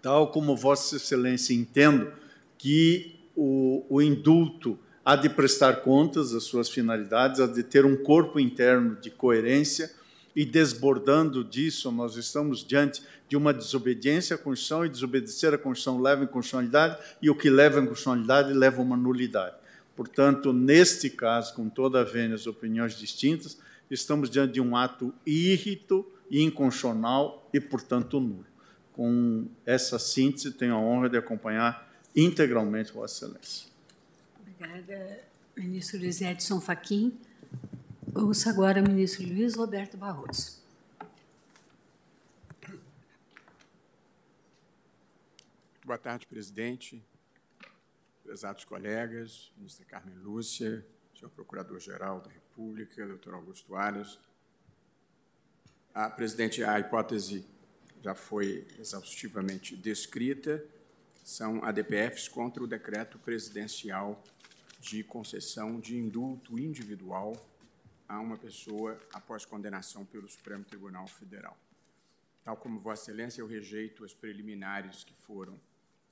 tal 0.00 0.28
como 0.28 0.56
Vossa 0.56 0.96
Excelência 0.96 1.52
entendo 1.52 2.10
que 2.56 3.11
o, 3.36 3.84
o 3.88 4.02
indulto 4.02 4.78
há 5.04 5.16
de 5.16 5.28
prestar 5.28 5.82
contas 5.82 6.34
às 6.34 6.44
suas 6.44 6.68
finalidades, 6.68 7.40
há 7.40 7.46
de 7.46 7.62
ter 7.62 7.84
um 7.84 7.96
corpo 7.96 8.38
interno 8.38 8.96
de 8.96 9.10
coerência 9.10 9.90
e 10.34 10.44
desbordando 10.44 11.44
disso, 11.44 11.90
nós 11.92 12.16
estamos 12.16 12.64
diante 12.64 13.02
de 13.28 13.36
uma 13.36 13.52
desobediência 13.52 14.36
à 14.36 14.38
Constituição, 14.38 14.84
e 14.84 14.88
desobedecer 14.88 15.52
à 15.52 15.58
Constituição 15.58 16.00
leva 16.00 16.24
em 16.24 16.26
constitucionalidade, 16.26 16.98
e 17.20 17.28
o 17.28 17.34
que 17.34 17.50
leva 17.50 17.80
em 17.80 17.86
constitucionalidade 17.86 18.52
leva 18.52 18.78
a 18.78 18.82
uma 18.84 18.96
nulidade. 18.96 19.56
Portanto, 19.94 20.52
neste 20.52 21.10
caso, 21.10 21.54
com 21.54 21.68
toda 21.68 22.00
a 22.00 22.04
vênia 22.04 22.36
opiniões 22.48 22.98
distintas, 22.98 23.58
estamos 23.90 24.30
diante 24.30 24.54
de 24.54 24.60
um 24.60 24.74
ato 24.74 25.12
irrito, 25.26 26.06
inconstitucional 26.30 27.46
e, 27.52 27.60
portanto, 27.60 28.18
nulo. 28.18 28.46
Com 28.92 29.46
essa 29.66 29.98
síntese, 29.98 30.52
tenho 30.52 30.74
a 30.74 30.78
honra 30.78 31.10
de 31.10 31.18
acompanhar 31.18 31.91
integralmente 32.14 32.92
Vossa 32.92 33.26
Excelência. 33.26 33.68
Obrigada, 34.40 35.24
ministro 35.56 35.98
Luiz 35.98 36.20
Edson 36.20 36.60
Fachin. 36.60 37.18
Ouça 38.14 38.50
agora 38.50 38.82
o 38.82 38.86
ministro 38.86 39.26
Luiz 39.26 39.54
Roberto 39.54 39.96
Barroso. 39.96 40.60
Boa 45.84 45.98
tarde, 45.98 46.26
presidente, 46.26 47.04
prezados 48.22 48.64
colegas, 48.64 49.50
ministra 49.56 49.84
Carmen 49.84 50.16
Lúcia, 50.16 50.86
senhor 51.14 51.30
Procurador-Geral 51.30 52.20
da 52.20 52.30
República, 52.30 53.06
doutor 53.06 53.34
Augusto 53.34 53.74
Aras. 53.74 54.18
A 55.94 56.08
presidente, 56.08 56.62
a 56.62 56.78
hipótese 56.78 57.44
já 58.02 58.14
foi 58.14 58.66
exaustivamente 58.78 59.76
descrita, 59.76 60.64
são 61.22 61.64
ADPFs 61.64 62.28
contra 62.28 62.62
o 62.62 62.66
decreto 62.66 63.18
presidencial 63.18 64.22
de 64.80 65.04
concessão 65.04 65.78
de 65.78 65.96
indulto 65.96 66.58
individual 66.58 67.34
a 68.08 68.18
uma 68.18 68.36
pessoa 68.36 69.00
após 69.12 69.44
condenação 69.44 70.04
pelo 70.04 70.28
Supremo 70.28 70.64
Tribunal 70.64 71.06
Federal. 71.06 71.56
Tal 72.44 72.56
como 72.56 72.80
Vossa 72.80 73.02
Excelência, 73.02 73.40
eu 73.40 73.46
rejeito 73.46 74.04
as 74.04 74.12
preliminares 74.12 75.04
que 75.04 75.14
foram 75.14 75.58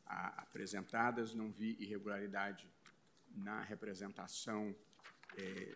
a, 0.06 0.42
apresentadas, 0.42 1.34
não 1.34 1.50
vi 1.50 1.76
irregularidade 1.80 2.66
na 3.36 3.62
representação 3.62 4.74
é, 5.36 5.74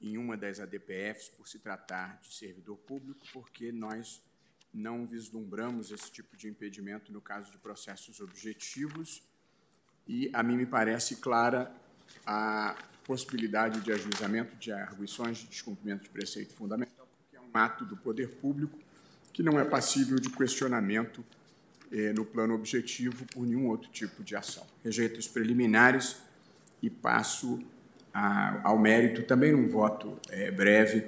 em 0.00 0.16
uma 0.16 0.36
das 0.36 0.58
ADPFs 0.58 1.28
por 1.28 1.46
se 1.46 1.58
tratar 1.58 2.18
de 2.20 2.32
servidor 2.34 2.78
público, 2.78 3.26
porque 3.32 3.70
nós 3.70 4.22
não 4.72 5.06
vislumbramos 5.06 5.90
esse 5.90 6.10
tipo 6.10 6.36
de 6.36 6.48
impedimento 6.48 7.12
no 7.12 7.20
caso 7.20 7.50
de 7.50 7.58
processos 7.58 8.20
objetivos 8.20 9.22
e 10.06 10.30
a 10.32 10.42
mim 10.42 10.56
me 10.56 10.66
parece 10.66 11.16
clara 11.16 11.72
a 12.26 12.76
possibilidade 13.04 13.80
de 13.80 13.92
ajuizamento 13.92 14.56
de 14.56 14.72
arguições 14.72 15.38
de 15.38 15.46
descumprimento 15.48 16.04
de 16.04 16.10
preceito 16.10 16.54
fundamental, 16.54 17.08
porque 17.18 17.36
é 17.36 17.40
um 17.40 17.50
ato 17.52 17.84
do 17.84 17.96
poder 17.96 18.28
público 18.36 18.78
que 19.32 19.42
não 19.42 19.58
é 19.58 19.64
passível 19.64 20.18
de 20.18 20.30
questionamento 20.30 21.24
eh, 21.92 22.12
no 22.12 22.24
plano 22.24 22.54
objetivo 22.54 23.24
por 23.26 23.46
nenhum 23.46 23.68
outro 23.68 23.90
tipo 23.90 24.22
de 24.22 24.36
ação. 24.36 24.66
Rejeito 24.84 25.18
os 25.18 25.28
preliminares 25.28 26.16
e 26.82 26.88
passo 26.90 27.60
a, 28.12 28.68
ao 28.68 28.78
mérito, 28.78 29.22
também 29.22 29.52
num 29.52 29.68
voto 29.68 30.18
eh, 30.28 30.50
breve, 30.50 31.06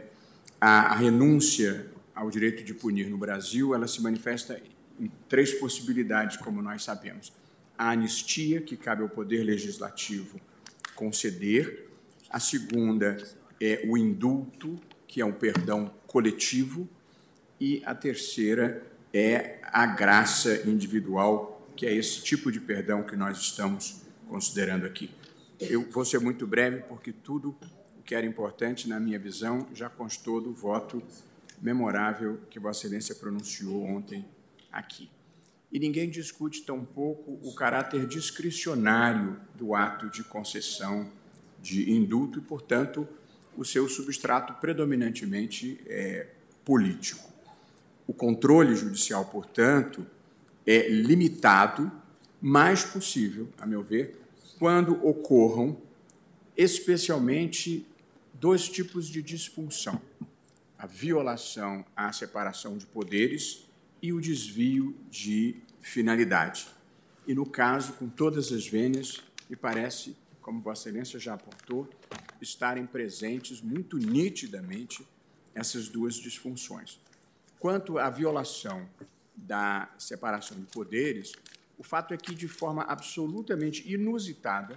a, 0.61 0.93
a 0.93 0.95
renúncia 0.95 1.87
ao 2.15 2.31
direito 2.31 2.63
de 2.65 2.75
punir 2.75 3.09
no 3.09 3.17
Brasil, 3.17 3.75
ela 3.75 3.87
se 3.87 4.03
manifesta 4.03 4.61
em 4.99 5.11
três 5.29 5.53
possibilidades, 5.55 6.37
como 6.37 6.63
nós 6.63 6.85
sabemos. 6.85 7.33
A 7.77 7.91
anistia, 7.91 8.61
que 8.61 8.77
cabe 8.77 9.03
ao 9.03 9.09
Poder 9.09 9.43
Legislativo 9.43 10.41
conceder. 10.95 11.89
A 12.29 12.39
segunda 12.39 13.17
é 13.61 13.83
o 13.87 13.97
indulto, 13.97 14.79
que 15.07 15.21
é 15.21 15.25
um 15.25 15.33
perdão 15.33 15.93
coletivo. 16.07 16.89
E 17.59 17.83
a 17.85 17.95
terceira 17.95 18.83
é 19.13 19.59
a 19.65 19.87
graça 19.87 20.69
individual, 20.69 21.69
que 21.75 21.87
é 21.87 21.95
esse 21.95 22.23
tipo 22.23 22.53
de 22.53 22.61
perdão 22.61 23.03
que 23.03 23.17
nós 23.17 23.39
estamos 23.39 24.03
considerando 24.29 24.87
aqui. 24.87 25.11
Eu 25.61 25.83
vou 25.91 26.05
ser 26.05 26.19
muito 26.19 26.47
breve, 26.47 26.83
porque 26.89 27.13
tudo 27.13 27.57
o 27.99 28.03
que 28.03 28.15
era 28.15 28.27
importante, 28.27 28.89
na 28.89 28.99
minha 28.99 29.19
visão, 29.19 29.67
já 29.73 29.89
constou 29.89 30.41
do 30.41 30.53
voto 30.53 31.03
memorável 31.63 32.41
que 32.51 32.59
Vossa 32.59 32.87
Excelência 32.87 33.15
pronunciou 33.15 33.85
ontem 33.85 34.27
aqui. 34.71 35.09
E 35.71 35.79
ninguém 35.79 36.11
discute 36.11 36.63
tampouco 36.63 37.39
o 37.43 37.55
caráter 37.55 38.07
discricionário 38.07 39.41
do 39.55 39.75
ato 39.75 40.11
de 40.11 40.23
concessão 40.25 41.11
de 41.63 41.93
indulto 41.93 42.41
e, 42.41 42.43
portanto, 42.43 43.09
o 43.57 43.65
seu 43.65 43.89
substrato 43.89 44.55
predominantemente 44.55 45.81
é, 45.87 46.27
político. 46.65 47.31
O 48.07 48.13
controle 48.13 48.75
judicial, 48.75 49.25
portanto, 49.27 50.05
é 50.67 50.89
limitado, 50.89 51.91
mais 52.41 52.85
possível, 52.85 53.49
a 53.57 53.65
meu 53.65 53.83
ver, 53.83 54.21
quando 54.59 55.07
ocorram 55.07 55.81
especialmente 56.57 57.87
dois 58.35 58.69
tipos 58.69 59.07
de 59.07 59.23
disfunção: 59.23 60.01
a 60.83 60.87
violação 60.87 61.85
à 61.95 62.13
separação 62.13 62.77
de 62.77 62.85
poderes 62.87 63.69
e 64.03 64.13
o 64.13 64.21
desvio 64.21 64.97
de 65.09 65.55
finalidade. 65.81 66.67
E, 67.25 67.37
no 67.37 67.47
caso, 67.47 67.93
com 67.93 68.09
todas 68.09 68.51
as 68.51 68.67
vênias, 68.67 69.23
me 69.49 69.55
parece, 69.55 70.17
como 70.41 70.61
Vossa 70.61 70.89
Excelência 70.89 71.21
já 71.21 71.35
apontou, 71.35 71.89
estarem 72.41 72.85
presentes 72.85 73.61
muito 73.61 73.97
nitidamente 73.97 75.07
essas 75.55 75.89
duas 75.89 76.17
disfunções. 76.17 76.99
Quanto 77.61 77.97
à 77.97 78.11
violação 78.11 78.85
da 79.37 79.89
separação 79.97 80.59
de 80.59 80.67
poderes, 80.67 81.31
o 81.79 81.85
fato 81.85 82.13
é 82.13 82.17
que, 82.17 82.35
de 82.35 82.49
forma 82.49 82.83
absolutamente 82.83 83.89
inusitada, 83.89 84.75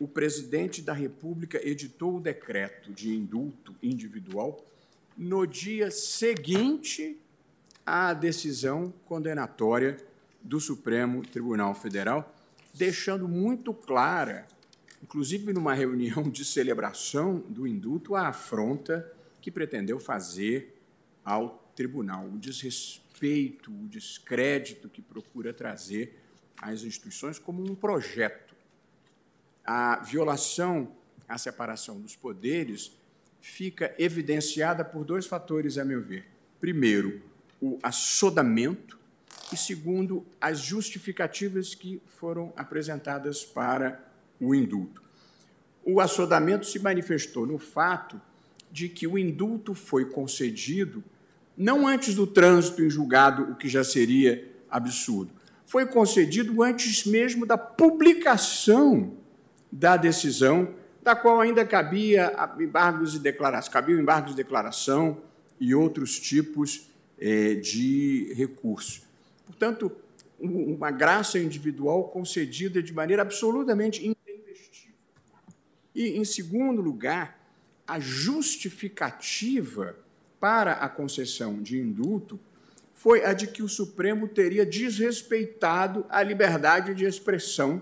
o 0.00 0.08
presidente 0.08 0.80
da 0.80 0.94
República 0.94 1.60
editou 1.62 2.16
o 2.16 2.20
decreto 2.20 2.94
de 2.94 3.14
indulto 3.14 3.76
individual 3.82 4.64
no 5.18 5.44
dia 5.44 5.90
seguinte 5.90 7.18
à 7.84 8.14
decisão 8.14 8.94
condenatória 9.04 9.96
do 10.40 10.60
Supremo 10.60 11.22
Tribunal 11.26 11.74
Federal, 11.74 12.36
deixando 12.72 13.26
muito 13.26 13.74
clara, 13.74 14.46
inclusive 15.02 15.52
numa 15.52 15.74
reunião 15.74 16.22
de 16.30 16.44
celebração 16.44 17.40
do 17.48 17.66
indulto, 17.66 18.14
a 18.14 18.28
afronta 18.28 19.12
que 19.40 19.50
pretendeu 19.50 19.98
fazer 19.98 20.80
ao 21.24 21.68
tribunal, 21.74 22.24
o 22.24 22.38
desrespeito, 22.38 23.72
o 23.72 23.88
descrédito 23.88 24.88
que 24.88 25.02
procura 25.02 25.52
trazer 25.52 26.16
às 26.62 26.84
instituições 26.84 27.40
como 27.40 27.68
um 27.68 27.74
projeto. 27.74 28.54
A 29.64 29.96
violação 29.96 30.94
à 31.28 31.36
separação 31.36 32.00
dos 32.00 32.14
poderes 32.14 32.97
fica 33.48 33.94
evidenciada 33.98 34.84
por 34.84 35.04
dois 35.04 35.26
fatores, 35.26 35.78
a 35.78 35.84
meu 35.84 36.00
ver. 36.00 36.26
Primeiro, 36.60 37.22
o 37.60 37.78
assodamento 37.82 38.98
e, 39.52 39.56
segundo, 39.56 40.24
as 40.40 40.60
justificativas 40.60 41.74
que 41.74 42.00
foram 42.06 42.52
apresentadas 42.56 43.44
para 43.44 44.04
o 44.40 44.54
indulto. 44.54 45.02
O 45.84 46.00
assodamento 46.00 46.66
se 46.66 46.78
manifestou 46.78 47.46
no 47.46 47.58
fato 47.58 48.20
de 48.70 48.88
que 48.88 49.06
o 49.06 49.18
indulto 49.18 49.74
foi 49.74 50.04
concedido 50.04 51.02
não 51.56 51.88
antes 51.88 52.14
do 52.14 52.26
trânsito 52.26 52.82
em 52.82 52.90
julgado, 52.90 53.42
o 53.50 53.56
que 53.56 53.68
já 53.68 53.82
seria 53.82 54.48
absurdo, 54.70 55.32
foi 55.66 55.86
concedido 55.86 56.62
antes 56.62 57.04
mesmo 57.04 57.44
da 57.44 57.58
publicação 57.58 59.16
da 59.72 59.96
decisão, 59.96 60.74
da 61.08 61.16
qual 61.16 61.40
ainda 61.40 61.64
cabia 61.64 62.34
embargos 62.60 63.12
de 63.12 63.18
declaração, 63.18 63.72
cabia 63.72 63.98
embargos 63.98 64.32
de 64.32 64.36
declaração 64.36 65.22
e 65.58 65.74
outros 65.74 66.20
tipos 66.20 66.86
é, 67.18 67.54
de 67.54 68.34
recurso. 68.34 69.00
Portanto, 69.46 69.90
uma 70.38 70.90
graça 70.90 71.38
individual 71.38 72.04
concedida 72.10 72.82
de 72.82 72.92
maneira 72.92 73.22
absolutamente 73.22 74.06
intempestiva. 74.06 74.92
E, 75.94 76.18
em 76.18 76.26
segundo 76.26 76.82
lugar, 76.82 77.40
a 77.86 77.98
justificativa 77.98 79.96
para 80.38 80.72
a 80.72 80.90
concessão 80.90 81.62
de 81.62 81.78
indulto 81.78 82.38
foi 82.92 83.24
a 83.24 83.32
de 83.32 83.46
que 83.46 83.62
o 83.62 83.68
Supremo 83.68 84.28
teria 84.28 84.66
desrespeitado 84.66 86.04
a 86.10 86.22
liberdade 86.22 86.94
de 86.94 87.06
expressão 87.06 87.80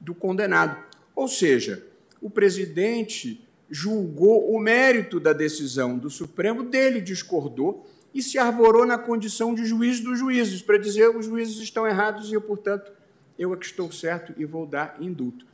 do 0.00 0.14
condenado. 0.14 0.82
Ou 1.14 1.28
seja, 1.28 1.91
o 2.22 2.30
presidente 2.30 3.46
julgou 3.68 4.54
o 4.54 4.60
mérito 4.60 5.18
da 5.18 5.32
decisão 5.32 5.98
do 5.98 6.08
Supremo, 6.08 6.62
dele 6.62 7.00
discordou 7.00 7.86
e 8.14 8.22
se 8.22 8.38
arvorou 8.38 8.86
na 8.86 8.96
condição 8.96 9.54
de 9.54 9.66
juiz 9.66 9.98
dos 9.98 10.18
juízes, 10.18 10.62
para 10.62 10.78
dizer 10.78 11.14
os 11.14 11.26
juízes 11.26 11.56
estão 11.58 11.86
errados 11.86 12.30
e 12.30 12.34
eu, 12.34 12.40
portanto, 12.40 12.92
eu 13.38 13.52
é 13.52 13.56
que 13.56 13.66
estou 13.66 13.90
certo 13.90 14.32
e 14.36 14.44
vou 14.44 14.66
dar 14.66 14.96
indulto. 15.00 15.46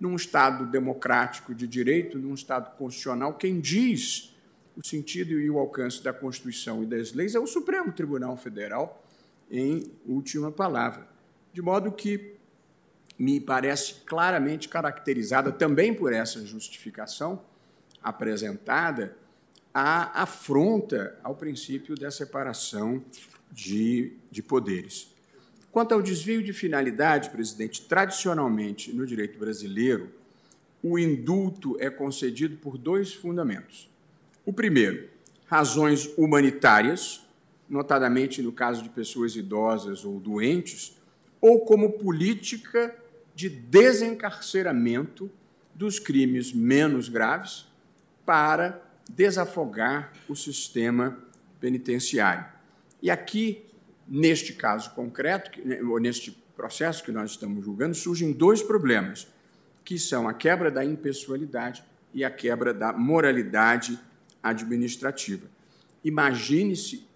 Num 0.00 0.16
Estado 0.16 0.66
democrático 0.66 1.54
de 1.54 1.66
direito, 1.66 2.18
num 2.18 2.34
Estado 2.34 2.76
constitucional, 2.76 3.34
quem 3.34 3.60
diz 3.60 4.34
o 4.76 4.86
sentido 4.86 5.32
e 5.32 5.50
o 5.50 5.58
alcance 5.58 6.02
da 6.02 6.12
Constituição 6.12 6.82
e 6.82 6.86
das 6.86 7.12
leis 7.12 7.34
é 7.34 7.38
o 7.38 7.46
Supremo 7.46 7.92
Tribunal 7.92 8.36
Federal, 8.36 9.04
em 9.50 9.92
última 10.06 10.50
palavra. 10.50 11.08
De 11.52 11.60
modo 11.60 11.92
que 11.92 12.37
me 13.18 13.40
parece 13.40 13.94
claramente 14.06 14.68
caracterizada 14.68 15.50
também 15.50 15.92
por 15.92 16.12
essa 16.12 16.44
justificação 16.46 17.42
apresentada 18.02 19.16
a 19.74 20.22
afronta 20.22 21.18
ao 21.22 21.34
princípio 21.34 21.94
da 21.96 22.10
separação 22.10 23.02
de, 23.50 24.12
de 24.30 24.42
poderes. 24.42 25.12
Quanto 25.70 25.92
ao 25.92 26.02
desvio 26.02 26.42
de 26.42 26.52
finalidade, 26.52 27.30
presidente, 27.30 27.82
tradicionalmente 27.82 28.92
no 28.92 29.06
direito 29.06 29.38
brasileiro, 29.38 30.10
o 30.82 30.98
indulto 30.98 31.76
é 31.80 31.90
concedido 31.90 32.56
por 32.56 32.78
dois 32.78 33.12
fundamentos. 33.12 33.90
O 34.46 34.52
primeiro, 34.52 35.08
razões 35.46 36.08
humanitárias, 36.16 37.20
notadamente 37.68 38.40
no 38.42 38.52
caso 38.52 38.82
de 38.82 38.88
pessoas 38.88 39.36
idosas 39.36 40.04
ou 40.04 40.18
doentes, 40.18 40.96
ou 41.40 41.64
como 41.64 41.92
política 41.92 42.94
de 43.38 43.48
desencarceramento 43.48 45.30
dos 45.72 46.00
crimes 46.00 46.52
menos 46.52 47.08
graves 47.08 47.68
para 48.26 48.82
desafogar 49.08 50.12
o 50.28 50.34
sistema 50.34 51.16
penitenciário. 51.60 52.44
E 53.00 53.08
aqui, 53.08 53.64
neste 54.08 54.54
caso 54.54 54.90
concreto, 54.90 55.52
né, 55.64 55.80
ou 55.82 56.00
neste 56.00 56.32
processo 56.56 57.04
que 57.04 57.12
nós 57.12 57.30
estamos 57.30 57.64
julgando, 57.64 57.94
surgem 57.94 58.32
dois 58.32 58.60
problemas, 58.60 59.28
que 59.84 60.00
são 60.00 60.26
a 60.26 60.34
quebra 60.34 60.68
da 60.68 60.84
impessoalidade 60.84 61.84
e 62.12 62.24
a 62.24 62.30
quebra 62.32 62.74
da 62.74 62.92
moralidade 62.92 64.00
administrativa. 64.42 65.46
Imagine-se 66.02 67.06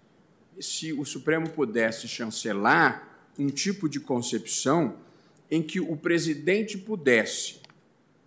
se 0.57 0.93
o 0.93 1.03
Supremo 1.03 1.49
pudesse 1.49 2.07
chancelar 2.07 3.09
um 3.37 3.49
tipo 3.49 3.89
de 3.89 3.99
concepção 3.99 5.02
em 5.53 5.61
que 5.61 5.79
o 5.79 5.95
presidente 5.95 6.79
pudesse, 6.79 7.57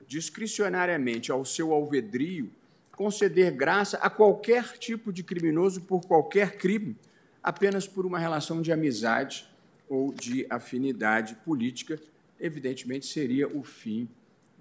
discricionariamente, 0.06 1.32
ao 1.32 1.44
seu 1.44 1.72
alvedrio, 1.72 2.48
conceder 2.92 3.50
graça 3.50 3.96
a 3.96 4.08
qualquer 4.08 4.78
tipo 4.78 5.12
de 5.12 5.24
criminoso 5.24 5.80
por 5.80 6.06
qualquer 6.06 6.56
crime, 6.56 6.94
apenas 7.42 7.88
por 7.88 8.06
uma 8.06 8.16
relação 8.16 8.62
de 8.62 8.70
amizade 8.70 9.44
ou 9.88 10.12
de 10.12 10.46
afinidade 10.48 11.34
política, 11.44 12.00
evidentemente 12.38 13.06
seria 13.06 13.48
o 13.48 13.64
fim 13.64 14.08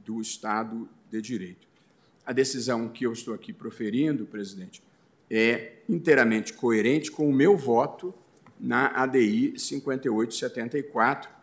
do 0.03 0.19
Estado 0.19 0.89
de 1.11 1.21
Direito. 1.21 1.67
A 2.25 2.33
decisão 2.33 2.89
que 2.89 3.05
eu 3.05 3.13
estou 3.13 3.35
aqui 3.35 3.53
proferindo, 3.53 4.25
presidente, 4.25 4.81
é 5.29 5.73
inteiramente 5.87 6.51
coerente 6.51 7.11
com 7.11 7.29
o 7.29 7.33
meu 7.33 7.55
voto 7.55 8.11
na 8.59 8.87
ADI 8.87 9.53
5874, 9.55 11.34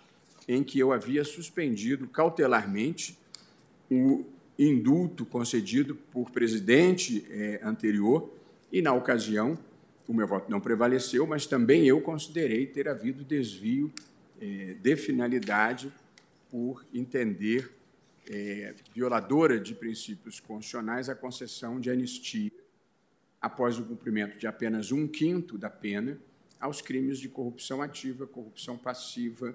em 0.49 0.63
que 0.63 0.79
eu 0.79 0.93
havia 0.93 1.25
suspendido 1.25 2.07
cautelarmente 2.09 3.19
o 3.91 4.25
indulto 4.59 5.25
concedido 5.25 5.95
por 5.95 6.31
presidente 6.31 7.27
eh, 7.31 7.61
anterior, 7.63 8.33
e, 8.71 8.81
na 8.81 8.93
ocasião, 8.93 9.59
o 10.09 10.15
meu 10.15 10.27
voto 10.27 10.51
não 10.51 10.61
prevaleceu, 10.61 11.27
mas 11.27 11.47
também 11.47 11.87
eu 11.87 12.01
considerei 12.01 12.67
ter 12.67 12.89
havido 12.89 13.25
desvio 13.25 13.93
eh, 14.41 14.75
de 14.81 14.97
finalidade 14.97 15.93
por 16.51 16.85
entender 16.93 17.71
eh, 18.29 18.75
violadora 18.95 19.59
de 19.59 19.75
princípios 19.75 20.41
constitucionais 20.41 21.09
a 21.09 21.15
concessão 21.15 21.81
de 21.81 21.91
anistia 21.91 22.53
após 23.41 23.79
o 23.79 23.85
cumprimento 23.85 24.39
de 24.39 24.47
apenas 24.47 24.93
um 24.93 25.07
quinto 25.07 25.59
da 25.59 25.69
pena 25.69 26.19
aos 26.61 26.81
crimes 26.81 27.19
de 27.19 27.29
corrupção 27.29 27.83
ativa, 27.83 28.27
corrupção 28.27 28.79
passiva, 28.79 29.55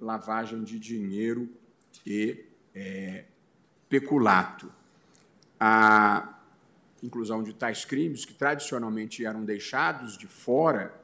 lavagem 0.00 0.62
de 0.62 0.78
dinheiro 0.78 1.48
e 2.04 2.44
é, 2.74 3.24
peculato. 3.88 4.72
A 5.58 6.38
inclusão 7.02 7.42
de 7.42 7.52
tais 7.54 7.84
crimes, 7.84 8.24
que 8.24 8.34
tradicionalmente 8.34 9.24
eram 9.24 9.44
deixados 9.44 10.16
de 10.16 10.26
fora 10.26 10.94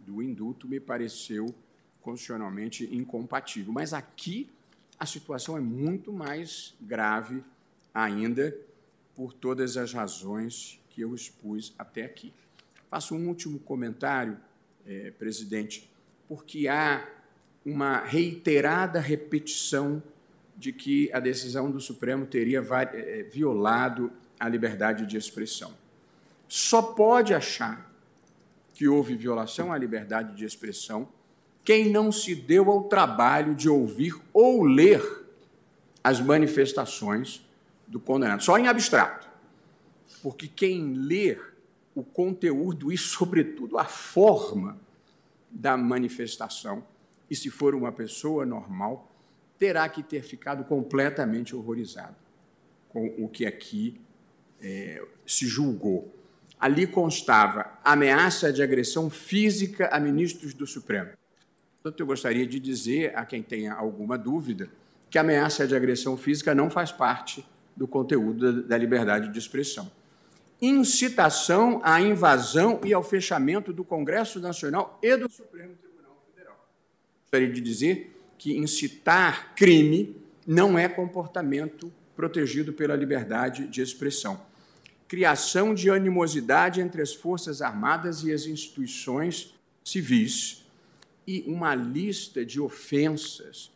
do 0.00 0.22
indulto, 0.22 0.68
me 0.68 0.78
pareceu 0.78 1.54
constitucionalmente 2.00 2.84
incompatível. 2.94 3.72
Mas 3.72 3.92
aqui 3.92 4.50
a 4.98 5.06
situação 5.06 5.56
é 5.56 5.60
muito 5.60 6.12
mais 6.12 6.74
grave 6.80 7.42
ainda 7.92 8.56
por 9.14 9.32
todas 9.32 9.76
as 9.76 9.92
razões 9.92 10.80
que 10.90 11.00
eu 11.00 11.14
expus 11.14 11.74
até 11.78 12.04
aqui. 12.04 12.32
Faço 12.88 13.14
um 13.14 13.28
último 13.28 13.58
comentário, 13.58 14.38
eh, 14.86 15.12
presidente, 15.18 15.90
porque 16.28 16.68
há 16.68 17.06
uma 17.64 17.98
reiterada 17.98 19.00
repetição 19.00 20.02
de 20.56 20.72
que 20.72 21.10
a 21.12 21.20
decisão 21.20 21.70
do 21.70 21.80
Supremo 21.80 22.26
teria 22.26 22.62
eh, 22.92 23.26
violado 23.30 24.12
a 24.38 24.48
liberdade 24.48 25.06
de 25.06 25.16
expressão. 25.16 25.72
Só 26.48 26.82
pode 26.82 27.32
achar 27.32 27.90
que 28.74 28.88
houve 28.88 29.14
violação 29.14 29.72
à 29.72 29.78
liberdade 29.78 30.34
de 30.34 30.44
expressão 30.44 31.08
quem 31.64 31.90
não 31.90 32.10
se 32.10 32.34
deu 32.34 32.70
ao 32.70 32.84
trabalho 32.84 33.54
de 33.54 33.68
ouvir 33.68 34.14
ou 34.32 34.64
ler 34.64 35.02
as 36.02 36.20
manifestações 36.20 37.46
do 37.86 38.00
condenado, 38.00 38.42
só 38.42 38.58
em 38.58 38.66
abstrato. 38.66 39.28
Porque 40.22 40.48
quem 40.48 40.94
ler 40.94 41.54
o 41.94 42.02
conteúdo 42.02 42.90
e, 42.92 42.96
sobretudo, 42.96 43.78
a 43.78 43.84
forma 43.84 44.78
da 45.50 45.76
manifestação, 45.76 46.84
e 47.30 47.36
se 47.36 47.48
for 47.48 47.74
uma 47.74 47.92
pessoa 47.92 48.44
normal, 48.44 49.10
terá 49.58 49.88
que 49.88 50.02
ter 50.02 50.22
ficado 50.22 50.64
completamente 50.64 51.54
horrorizado 51.54 52.16
com 52.88 53.06
o 53.18 53.28
que 53.28 53.46
aqui 53.46 54.00
é, 54.60 55.02
se 55.26 55.46
julgou. 55.46 56.12
Ali 56.58 56.86
constava 56.86 57.78
ameaça 57.84 58.52
de 58.52 58.62
agressão 58.62 59.08
física 59.08 59.88
a 59.92 60.00
ministros 60.00 60.52
do 60.52 60.66
Supremo. 60.66 61.10
Portanto, 61.82 62.00
eu 62.00 62.06
gostaria 62.06 62.46
de 62.46 62.58
dizer 62.58 63.16
a 63.16 63.24
quem 63.24 63.42
tenha 63.42 63.72
alguma 63.72 64.18
dúvida 64.18 64.68
que 65.08 65.18
ameaça 65.18 65.66
de 65.66 65.74
agressão 65.74 66.16
física 66.16 66.54
não 66.54 66.70
faz 66.70 66.92
parte 66.92 67.44
do 67.76 67.88
conteúdo 67.88 68.62
da 68.62 68.76
liberdade 68.76 69.32
de 69.32 69.38
expressão. 69.38 69.90
Incitação 70.60 71.80
à 71.82 72.00
invasão 72.00 72.80
e 72.84 72.92
ao 72.92 73.02
fechamento 73.02 73.72
do 73.72 73.82
Congresso 73.82 74.38
Nacional 74.38 74.98
e 75.02 75.16
do 75.16 75.30
Supremo 75.30 75.74
Tribunal. 75.74 75.89
Gostaria 77.32 77.54
de 77.54 77.60
dizer 77.60 78.16
que 78.36 78.56
incitar 78.56 79.54
crime 79.54 80.16
não 80.46 80.78
é 80.78 80.88
comportamento 80.88 81.92
protegido 82.16 82.72
pela 82.72 82.96
liberdade 82.96 83.68
de 83.68 83.80
expressão 83.80 84.50
criação 85.10 85.74
de 85.74 85.90
animosidade 85.90 86.80
entre 86.80 87.02
as 87.02 87.12
Forças 87.12 87.60
Armadas 87.60 88.22
e 88.22 88.32
as 88.32 88.46
instituições 88.46 89.52
civis 89.82 90.64
e 91.26 91.42
uma 91.48 91.74
lista 91.74 92.44
de 92.46 92.60
ofensas 92.60 93.72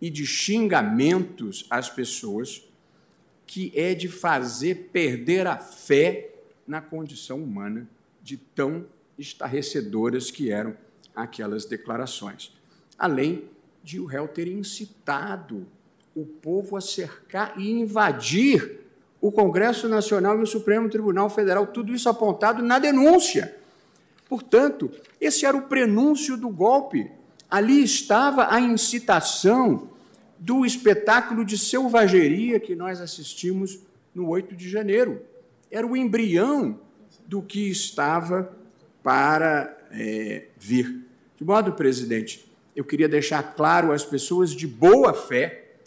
e 0.00 0.08
de 0.08 0.24
xingamentos 0.24 1.66
às 1.68 1.90
pessoas 1.90 2.66
que 3.46 3.70
é 3.74 3.92
de 3.92 4.08
fazer 4.08 4.88
perder 4.90 5.46
a 5.46 5.58
fé 5.58 6.30
na 6.66 6.80
condição 6.80 7.42
humana 7.42 7.86
de 8.22 8.38
tão 8.38 8.86
estarrecedoras 9.18 10.30
que 10.30 10.50
eram 10.50 10.74
aquelas 11.14 11.66
declarações. 11.66 12.57
Além 12.98 13.44
de 13.82 14.00
o 14.00 14.06
réu 14.06 14.26
ter 14.26 14.48
incitado 14.48 15.66
o 16.14 16.24
povo 16.24 16.76
a 16.76 16.80
cercar 16.80 17.54
e 17.58 17.70
invadir 17.70 18.80
o 19.20 19.30
Congresso 19.30 19.88
Nacional 19.88 20.38
e 20.38 20.42
o 20.42 20.46
Supremo 20.46 20.88
Tribunal 20.88 21.30
Federal, 21.30 21.66
tudo 21.66 21.94
isso 21.94 22.08
apontado 22.08 22.62
na 22.62 22.78
denúncia. 22.78 23.56
Portanto, 24.28 24.90
esse 25.20 25.46
era 25.46 25.56
o 25.56 25.62
prenúncio 25.62 26.36
do 26.36 26.48
golpe. 26.48 27.10
Ali 27.50 27.82
estava 27.82 28.52
a 28.52 28.60
incitação 28.60 29.88
do 30.38 30.64
espetáculo 30.64 31.44
de 31.44 31.58
selvageria 31.58 32.60
que 32.60 32.74
nós 32.74 33.00
assistimos 33.00 33.80
no 34.14 34.28
8 34.28 34.54
de 34.54 34.68
janeiro. 34.68 35.22
Era 35.70 35.86
o 35.86 35.96
embrião 35.96 36.78
do 37.26 37.42
que 37.42 37.70
estava 37.70 38.52
para 39.02 39.76
é, 39.90 40.46
vir. 40.58 41.04
De 41.36 41.44
modo, 41.44 41.72
presidente, 41.72 42.47
eu 42.78 42.84
queria 42.84 43.08
deixar 43.08 43.42
claro 43.56 43.90
às 43.90 44.04
pessoas 44.04 44.52
de 44.52 44.64
boa 44.64 45.12
fé 45.12 45.80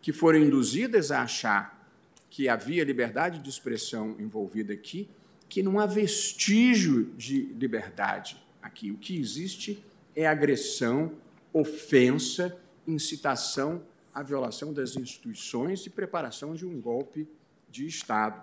que 0.00 0.12
foram 0.12 0.38
induzidas 0.38 1.10
a 1.10 1.22
achar 1.22 1.90
que 2.30 2.48
havia 2.48 2.84
liberdade 2.84 3.40
de 3.40 3.50
expressão 3.50 4.14
envolvida 4.20 4.72
aqui, 4.72 5.08
que 5.48 5.60
não 5.60 5.80
há 5.80 5.86
vestígio 5.86 7.06
de 7.16 7.46
liberdade 7.58 8.40
aqui. 8.62 8.92
O 8.92 8.96
que 8.96 9.18
existe 9.18 9.84
é 10.14 10.24
agressão, 10.24 11.14
ofensa, 11.52 12.56
incitação 12.86 13.82
à 14.14 14.22
violação 14.22 14.72
das 14.72 14.94
instituições 14.94 15.84
e 15.84 15.90
preparação 15.90 16.54
de 16.54 16.64
um 16.64 16.80
golpe 16.80 17.26
de 17.68 17.88
Estado. 17.88 18.40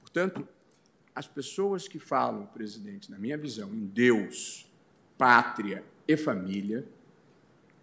Portanto, 0.00 0.48
as 1.14 1.28
pessoas 1.28 1.86
que 1.86 1.98
falam, 1.98 2.46
presidente, 2.46 3.10
na 3.10 3.18
minha 3.18 3.36
visão, 3.36 3.68
em 3.74 3.84
Deus, 3.84 4.66
pátria 5.18 5.84
e 6.08 6.16
família, 6.16 6.88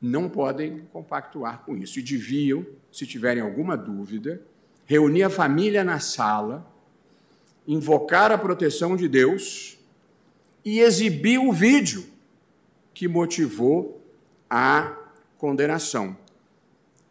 não 0.01 0.29
podem 0.29 0.87
compactuar 0.91 1.63
com 1.65 1.75
isso 1.75 1.99
e 1.99 2.03
deviam, 2.03 2.65
se 2.91 3.05
tiverem 3.05 3.41
alguma 3.41 3.75
dúvida, 3.75 4.41
reunir 4.85 5.23
a 5.23 5.29
família 5.29 5.83
na 5.83 5.99
sala, 5.99 6.65
invocar 7.67 8.31
a 8.31 8.37
proteção 8.37 8.95
de 8.95 9.07
Deus 9.07 9.77
e 10.63 10.79
exibir 10.79 11.39
o 11.39 11.51
vídeo 11.51 12.05
que 12.93 13.07
motivou 13.07 14.01
a 14.49 14.95
condenação. 15.37 16.17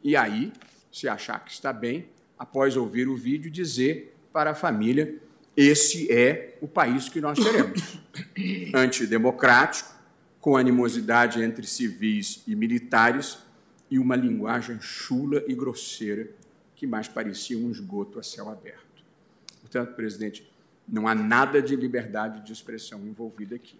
E 0.02 0.16
aí, 0.16 0.52
se 0.90 1.08
achar 1.08 1.44
que 1.44 1.50
está 1.50 1.72
bem, 1.72 2.08
após 2.38 2.76
ouvir 2.76 3.08
o 3.08 3.16
vídeo, 3.16 3.50
dizer 3.50 4.14
para 4.32 4.50
a 4.50 4.54
família: 4.54 5.20
esse 5.56 6.10
é 6.12 6.56
o 6.60 6.68
país 6.68 7.08
que 7.08 7.20
nós 7.20 7.38
queremos. 7.38 7.98
Antidemocrático, 8.74 9.95
com 10.46 10.56
animosidade 10.56 11.42
entre 11.42 11.66
civis 11.66 12.44
e 12.46 12.54
militares 12.54 13.36
e 13.90 13.98
uma 13.98 14.14
linguagem 14.14 14.80
chula 14.80 15.42
e 15.48 15.54
grosseira 15.56 16.30
que 16.76 16.86
mais 16.86 17.08
parecia 17.08 17.58
um 17.58 17.68
esgoto 17.68 18.20
a 18.20 18.22
céu 18.22 18.48
aberto. 18.48 19.02
Portanto, 19.60 19.96
presidente, 19.96 20.48
não 20.86 21.08
há 21.08 21.16
nada 21.16 21.60
de 21.60 21.74
liberdade 21.74 22.46
de 22.46 22.52
expressão 22.52 23.04
envolvida 23.08 23.56
aqui. 23.56 23.76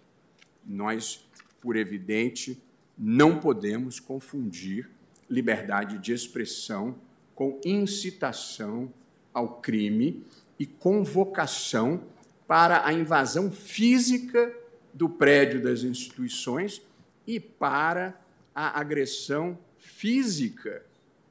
Nós, 0.65 1.25
por 1.61 1.77
evidente, 1.77 2.61
não 2.97 3.39
podemos 3.39 4.01
confundir 4.01 4.89
liberdade 5.29 5.97
de 5.97 6.11
expressão 6.11 6.97
com 7.33 7.61
incitação 7.63 8.91
ao 9.33 9.61
crime 9.61 10.21
e 10.59 10.65
convocação 10.65 12.03
para 12.45 12.85
a 12.85 12.91
invasão 12.91 13.49
física 13.49 14.53
do 14.97 15.07
prédio 15.07 15.61
das 15.61 15.83
instituições 15.83 16.81
e 17.27 17.39
para 17.39 18.19
a 18.53 18.79
agressão 18.79 19.55
física 19.77 20.83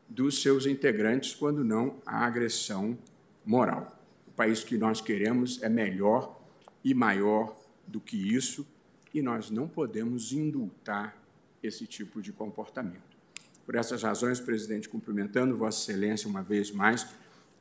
dos 0.09 0.41
seus 0.41 0.67
integrantes 0.67 1.35
quando 1.35 1.65
não 1.65 1.97
há 2.07 2.25
agressão 2.25 2.97
moral. 3.45 4.01
O 4.29 4.31
país 4.31 4.63
que 4.63 4.79
nós 4.79 5.01
queremos 5.01 5.61
é 5.65 5.69
melhor 5.69 6.41
e 6.85 6.95
maior 6.95 7.61
do 7.85 8.01
que 8.01 8.17
isso 8.17 8.65
e 9.13 9.21
nós 9.21 9.51
não 9.51 9.67
podemos 9.67 10.31
indultar 10.33 11.21
esse 11.61 11.89
tipo 11.89 12.23
de 12.23 12.33
comportamento. 12.33 13.17
Por 13.65 13.75
essas 13.75 14.05
razões, 14.05 14.39
presidente, 14.39 14.89
cumprimentando 14.89 15.57
Vossa 15.57 15.91
Excelência 15.91 16.29
uma 16.29 16.43
vez 16.43 16.71
mais, 16.71 17.05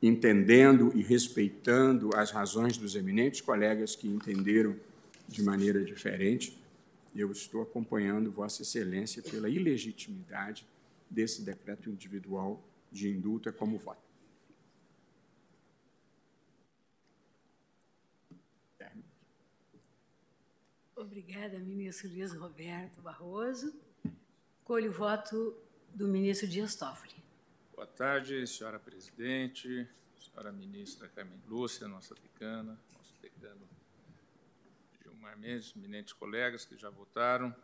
entendendo 0.00 0.92
e 0.94 1.02
respeitando 1.02 2.10
as 2.14 2.30
razões 2.30 2.76
dos 2.76 2.94
eminentes 2.94 3.40
colegas 3.40 3.96
que 3.96 4.06
entenderam 4.06 4.76
de 5.28 5.42
maneira 5.42 5.84
diferente, 5.84 6.56
eu 7.14 7.30
estou 7.32 7.62
acompanhando 7.62 8.30
Vossa 8.30 8.62
Excelência 8.62 9.22
pela 9.22 9.48
ilegitimidade 9.48 10.66
desse 11.10 11.42
decreto 11.42 11.90
individual 11.90 12.62
de 12.92 13.08
indulto 13.08 13.48
é 13.48 13.52
como 13.52 13.78
voto. 13.78 14.06
Obrigada, 20.94 21.58
ministro 21.58 22.08
Luiz 22.08 22.32
Roberto 22.32 23.00
Barroso. 23.02 23.74
Colho 24.64 24.90
o 24.90 24.92
voto 24.92 25.56
do 25.94 26.08
ministro 26.08 26.48
Dias 26.48 26.74
Toffoli. 26.74 27.14
Boa 27.74 27.86
tarde, 27.86 28.46
senhora 28.46 28.78
presidente, 28.78 29.86
senhora 30.18 30.50
ministra 30.50 31.08
Carmen 31.08 31.40
Lúcia, 31.46 31.86
nossa 31.86 32.14
decana, 32.14 32.78
nosso 32.94 33.14
decano 33.20 33.75
Gilmar 35.26 35.38
Mendes, 35.38 35.74
eminentes 35.76 36.12
colegas 36.12 36.64
que 36.64 36.76
já 36.76 36.88
votaram, 36.88 37.54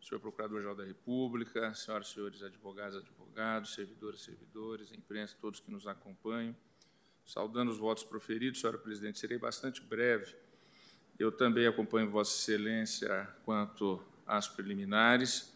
senhor 0.00 0.20
Procurador-Geral 0.20 0.74
da 0.74 0.84
República, 0.84 1.72
senhoras 1.72 2.08
e 2.08 2.12
senhores 2.12 2.42
advogados, 2.42 2.98
advogados, 2.98 3.74
servidores, 3.74 4.20
servidores, 4.20 4.92
imprensa, 4.92 5.34
todos 5.40 5.58
que 5.58 5.70
nos 5.70 5.86
acompanham. 5.86 6.54
Saudando 7.24 7.70
os 7.70 7.78
votos 7.78 8.04
proferidos, 8.04 8.60
senhora 8.60 8.76
presidente, 8.76 9.18
serei 9.18 9.38
bastante 9.38 9.80
breve. 9.80 10.34
Eu 11.18 11.32
também 11.32 11.66
acompanho 11.66 12.10
Vossa 12.10 12.36
Excelência 12.36 13.26
quanto 13.44 14.02
às 14.26 14.46
preliminares 14.46 15.52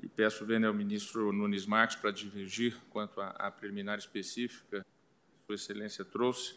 e 0.00 0.08
peço 0.08 0.44
vênia 0.46 0.68
ao 0.68 0.74
ministro 0.74 1.32
Nunes 1.32 1.66
Marques 1.66 1.96
para 1.96 2.10
divergir 2.12 2.76
quanto 2.90 3.20
à, 3.20 3.30
à 3.30 3.50
preliminar 3.50 3.98
específica 3.98 4.84
que 4.84 5.46
Sua 5.46 5.54
Excelência 5.56 6.04
trouxe 6.04 6.56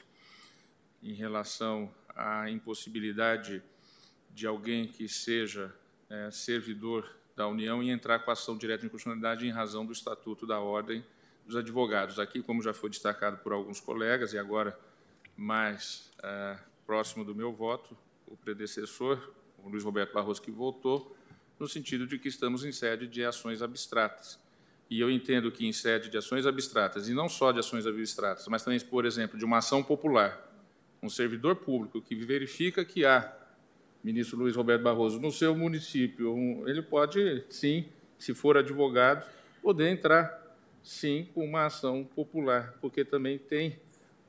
em 1.01 1.13
relação 1.13 1.93
à 2.09 2.49
impossibilidade 2.49 3.59
de 3.59 3.76
alguém 4.45 4.87
que 4.87 5.07
seja 5.07 5.73
é, 6.09 6.29
servidor 6.29 7.09
da 7.35 7.47
União 7.47 7.81
e 7.81 7.89
entrar 7.89 8.19
com 8.19 8.31
ação 8.31 8.57
direta 8.57 8.81
de 8.81 8.87
inconstitucionalidade 8.87 9.47
em 9.47 9.51
razão 9.51 9.85
do 9.85 9.93
Estatuto 9.93 10.45
da 10.45 10.59
Ordem 10.59 11.03
dos 11.45 11.55
Advogados. 11.55 12.19
Aqui, 12.19 12.41
como 12.41 12.61
já 12.61 12.73
foi 12.73 12.89
destacado 12.89 13.37
por 13.37 13.53
alguns 13.53 13.79
colegas, 13.79 14.33
e 14.33 14.37
agora 14.37 14.77
mais 15.35 16.11
é, 16.21 16.57
próximo 16.85 17.23
do 17.23 17.33
meu 17.33 17.53
voto, 17.53 17.97
o 18.25 18.35
predecessor, 18.35 19.33
o 19.63 19.69
Luiz 19.69 19.83
Roberto 19.83 20.13
Barroso, 20.13 20.41
que 20.41 20.51
votou, 20.51 21.15
no 21.59 21.67
sentido 21.67 22.05
de 22.05 22.19
que 22.19 22.27
estamos 22.27 22.65
em 22.65 22.71
sede 22.71 23.07
de 23.07 23.23
ações 23.23 23.61
abstratas. 23.61 24.39
E 24.89 24.99
eu 24.99 25.09
entendo 25.09 25.51
que 25.51 25.65
em 25.65 25.73
sede 25.73 26.09
de 26.09 26.17
ações 26.17 26.45
abstratas, 26.45 27.07
e 27.07 27.13
não 27.13 27.27
só 27.27 27.51
de 27.51 27.59
ações 27.59 27.85
abstratas, 27.85 28.47
mas 28.47 28.63
também, 28.63 28.79
por 28.79 29.05
exemplo, 29.05 29.37
de 29.37 29.45
uma 29.45 29.57
ação 29.57 29.83
popular, 29.83 30.43
um 31.01 31.09
servidor 31.09 31.57
público 31.57 32.01
que 32.01 32.15
verifica 32.15 32.83
que 32.83 33.05
há 33.05 33.33
ministro 34.07 34.39
Luiz 34.39 34.55
Roberto 34.55 34.83
Barroso, 34.83 35.19
no 35.19 35.33
seu 35.33 35.53
município, 35.53 36.33
um, 36.33 36.65
ele 36.65 36.81
pode, 36.81 37.43
sim, 37.49 37.89
se 38.17 38.33
for 38.33 38.55
advogado, 38.55 39.25
poder 39.61 39.89
entrar, 39.89 40.55
sim, 40.81 41.27
com 41.33 41.43
uma 41.43 41.65
ação 41.65 42.05
popular, 42.15 42.73
porque 42.79 43.03
também 43.03 43.37
tem 43.37 43.77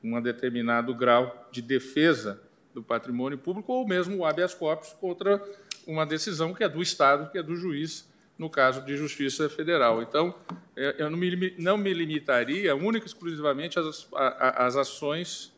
um 0.03 0.21
determinado 0.21 0.93
grau 0.93 1.47
de 1.49 1.61
defesa 1.61 2.41
do 2.73 2.83
patrimônio 2.83 3.37
público 3.37 3.71
ou 3.71 3.87
mesmo 3.87 4.17
o 4.17 4.25
habeas 4.25 4.53
corpus 4.53 4.91
contra 4.99 5.41
uma 5.87 6.05
decisão 6.05 6.53
que 6.53 6.61
é 6.61 6.67
do 6.67 6.81
Estado, 6.81 7.31
que 7.31 7.37
é 7.37 7.43
do 7.43 7.55
juiz, 7.55 8.05
no 8.37 8.49
caso 8.49 8.81
de 8.81 8.97
justiça 8.97 9.47
federal. 9.47 10.01
Então, 10.01 10.35
é, 10.75 10.95
eu 10.97 11.09
não 11.09 11.77
me, 11.77 11.93
limitaria 11.93 12.75
única 12.75 13.05
e 13.05 13.07
exclusivamente 13.07 13.79
às, 13.79 14.09
às 14.13 14.75
ações 14.75 15.53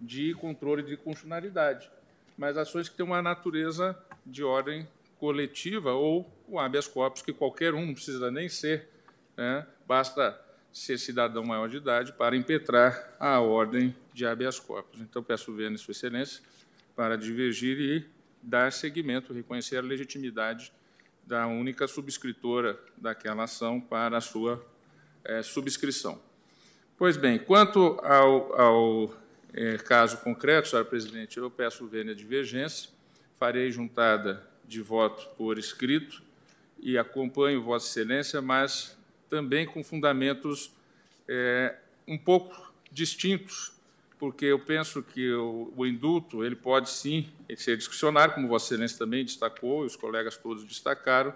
de 0.00 0.32
controle 0.32 0.82
de 0.82 0.96
constitucionalidade 0.96 1.90
mas 2.40 2.56
ações 2.56 2.88
que 2.88 2.96
têm 2.96 3.04
uma 3.04 3.20
natureza 3.20 3.94
de 4.24 4.42
ordem 4.42 4.88
coletiva 5.18 5.92
ou 5.92 6.26
o 6.48 6.58
habeas 6.58 6.86
corpus, 6.86 7.20
que 7.20 7.34
qualquer 7.34 7.74
um 7.74 7.84
não 7.84 7.92
precisa 7.92 8.30
nem 8.30 8.48
ser, 8.48 8.88
né? 9.36 9.66
basta 9.86 10.40
ser 10.72 10.96
cidadão 10.96 11.44
maior 11.44 11.68
de 11.68 11.76
idade 11.76 12.14
para 12.14 12.34
impetrar 12.34 13.14
a 13.20 13.38
ordem 13.40 13.94
de 14.14 14.24
habeas 14.24 14.58
corpus. 14.58 15.02
Então, 15.02 15.22
peço 15.22 15.52
ver, 15.52 15.76
Sua 15.76 15.92
Excelência, 15.92 16.42
para 16.96 17.14
divergir 17.14 17.78
e 17.78 18.08
dar 18.42 18.72
seguimento, 18.72 19.34
reconhecer 19.34 19.76
a 19.76 19.82
legitimidade 19.82 20.72
da 21.26 21.46
única 21.46 21.86
subscritora 21.86 22.80
daquela 22.96 23.42
ação 23.42 23.78
para 23.78 24.16
a 24.16 24.20
sua 24.22 24.64
é, 25.26 25.42
subscrição. 25.42 26.18
Pois 26.96 27.18
bem, 27.18 27.38
quanto 27.38 28.00
ao, 28.02 28.58
ao 28.58 29.20
caso 29.84 30.18
concreto, 30.18 30.68
senhora 30.68 30.88
presidente, 30.88 31.38
eu 31.38 31.50
peço 31.50 31.86
vênia 31.86 32.14
divergência, 32.14 32.90
farei 33.38 33.70
juntada 33.70 34.46
de 34.66 34.80
voto 34.80 35.28
por 35.36 35.58
escrito 35.58 36.22
e 36.78 36.96
acompanho 36.96 37.62
Vossa 37.62 37.86
Excelência, 37.88 38.40
mas 38.40 38.96
também 39.28 39.66
com 39.66 39.82
fundamentos 39.82 40.72
é, 41.28 41.74
um 42.06 42.18
pouco 42.18 42.72
distintos, 42.90 43.72
porque 44.18 44.44
eu 44.44 44.58
penso 44.58 45.02
que 45.02 45.32
o, 45.32 45.72
o, 45.76 45.86
indulto 45.86 46.44
ele 46.44 46.56
pode 46.56 46.90
sim 46.90 47.28
ser 47.56 47.76
discricionário, 47.76 48.34
como 48.34 48.48
Vossa 48.48 48.74
Excelência 48.74 48.98
também 48.98 49.24
destacou, 49.24 49.84
e 49.84 49.86
os 49.86 49.96
colegas 49.96 50.36
todos 50.36 50.64
destacaram, 50.64 51.34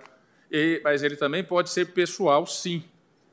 e, 0.51 0.81
mas 0.85 1.03
ele 1.03 1.17
também 1.17 1.43
pode 1.43 1.71
ser 1.71 1.87
pessoal, 1.87 2.47
sim, 2.47 2.85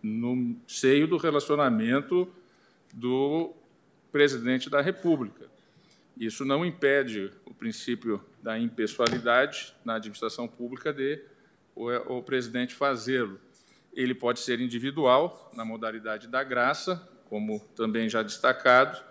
no 0.02 0.56
seio 0.68 1.08
do 1.08 1.18
relacionamento 1.18 2.28
do 2.94 3.54
presidente 4.12 4.70
da 4.70 4.82
República. 4.82 5.50
Isso 6.18 6.46
não 6.46 6.66
impede 6.66 7.32
o 7.46 7.54
princípio 7.54 8.24
da 8.44 8.60
impessoalidade 8.60 9.74
na 9.84 9.96
administração 9.96 10.48
pública 10.48 10.94
de 10.94 11.20
o, 11.76 11.90
o 12.18 12.24
presidente 12.24 12.76
fazê-lo. 12.76 13.40
Ele 13.94 14.14
pode 14.14 14.40
ser 14.40 14.60
individual, 14.60 15.52
na 15.56 15.66
modalidade 15.66 16.28
da 16.28 16.44
graça, 16.44 17.08
como 17.30 17.60
também 17.76 18.10
já 18.10 18.22
destacado, 18.22 19.02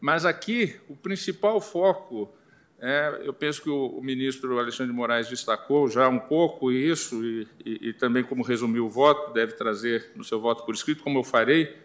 mas 0.00 0.24
aqui 0.24 0.78
o 0.88 0.96
principal 0.96 1.60
foco, 1.60 2.34
é, 2.78 3.22
eu 3.22 3.32
penso 3.32 3.62
que 3.62 3.70
o, 3.70 3.86
o, 3.86 4.02
ministro 4.02 4.58
Alexandre 4.58 4.92
de 4.92 4.96
Moraes 4.96 5.28
destacou 5.28 5.88
já 5.88 6.08
um 6.08 6.18
pouco 6.18 6.70
isso, 6.70 7.24
e, 7.24 7.48
e, 7.64 7.88
e 7.88 7.92
também 7.92 8.22
como 8.22 8.42
resumiu 8.42 8.86
o 8.86 8.90
voto, 8.90 9.32
deve 9.32 9.52
trazer 9.52 10.10
no 10.14 10.24
seu 10.24 10.40
voto 10.40 10.64
por 10.64 10.74
escrito, 10.74 11.02
como 11.02 11.18
eu 11.18 11.24
farei, 11.24 11.76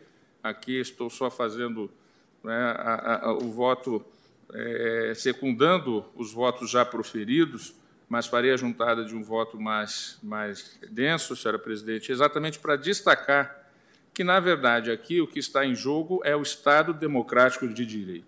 aqui 0.43 0.79
estou 0.79 1.09
só 1.09 1.29
fazendo 1.29 1.89
né, 2.43 2.75
a, 2.77 3.27
a, 3.27 3.33
o 3.33 3.51
voto 3.51 4.03
é, 4.53 5.13
secundando 5.15 6.05
os 6.15 6.33
votos 6.33 6.69
já 6.69 6.83
proferidos, 6.83 7.73
mas 8.09 8.27
farei 8.27 8.51
a 8.51 8.57
juntada 8.57 9.05
de 9.05 9.15
um 9.15 9.23
voto 9.23 9.59
mais, 9.59 10.19
mais 10.21 10.77
denso, 10.89 11.35
senhora 11.35 11.57
presidente, 11.57 12.11
exatamente 12.11 12.59
para 12.59 12.75
destacar 12.75 13.61
que, 14.13 14.23
na 14.23 14.39
verdade, 14.39 14.91
aqui 14.91 15.21
o 15.21 15.27
que 15.27 15.39
está 15.39 15.65
em 15.65 15.73
jogo 15.73 16.21
é 16.25 16.35
o 16.35 16.41
Estado 16.41 16.93
democrático 16.93 17.67
de 17.67 17.85
direito. 17.85 18.25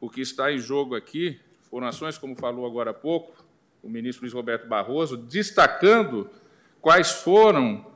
O 0.00 0.08
que 0.08 0.20
está 0.20 0.52
em 0.52 0.58
jogo 0.58 0.94
aqui 0.94 1.40
foram 1.68 1.88
ações, 1.88 2.16
como 2.16 2.36
falou 2.36 2.64
agora 2.64 2.90
há 2.90 2.94
pouco 2.94 3.44
o 3.82 3.88
ministro 3.88 4.22
Luiz 4.22 4.32
Roberto 4.32 4.66
Barroso, 4.66 5.16
destacando 5.16 6.30
quais 6.80 7.10
foram 7.10 7.86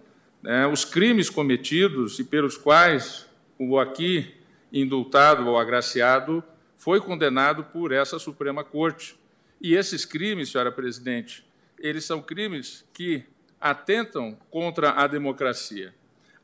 né, 0.42 0.66
os 0.66 0.84
crimes 0.84 1.30
cometidos 1.30 2.18
e 2.18 2.24
pelos 2.24 2.56
quais 2.56 3.26
o 3.58 3.78
aqui 3.78 4.34
indultado 4.72 5.46
ou 5.46 5.58
agraciado 5.58 6.42
foi 6.76 7.00
condenado 7.00 7.64
por 7.64 7.92
essa 7.92 8.18
Suprema 8.18 8.64
Corte. 8.64 9.18
E 9.60 9.74
esses 9.74 10.04
crimes, 10.04 10.50
senhora 10.50 10.72
presidente, 10.72 11.44
eles 11.78 12.04
são 12.04 12.22
crimes 12.22 12.84
que 12.92 13.24
atentam 13.60 14.38
contra 14.50 14.92
a 14.92 15.06
democracia. 15.06 15.94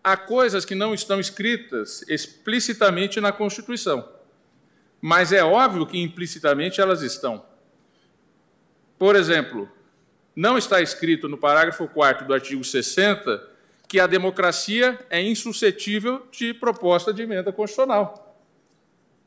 Há 0.04 0.16
coisas 0.16 0.64
que 0.64 0.74
não 0.74 0.94
estão 0.94 1.18
escritas 1.18 2.04
explicitamente 2.08 3.20
na 3.20 3.32
Constituição, 3.32 4.08
mas 5.00 5.32
é 5.32 5.42
óbvio 5.42 5.86
que 5.86 5.98
implicitamente 5.98 6.80
elas 6.80 7.02
estão. 7.02 7.44
Por 8.98 9.16
exemplo, 9.16 9.68
não 10.34 10.58
está 10.58 10.80
escrito 10.80 11.28
no 11.28 11.38
parágrafo 11.38 11.88
4 11.88 12.26
do 12.26 12.34
artigo 12.34 12.62
60 12.62 13.55
que 13.88 14.00
a 14.00 14.06
democracia 14.06 14.98
é 15.08 15.22
insuscetível 15.22 16.26
de 16.30 16.52
proposta 16.52 17.12
de 17.12 17.22
emenda 17.22 17.52
constitucional. 17.52 18.36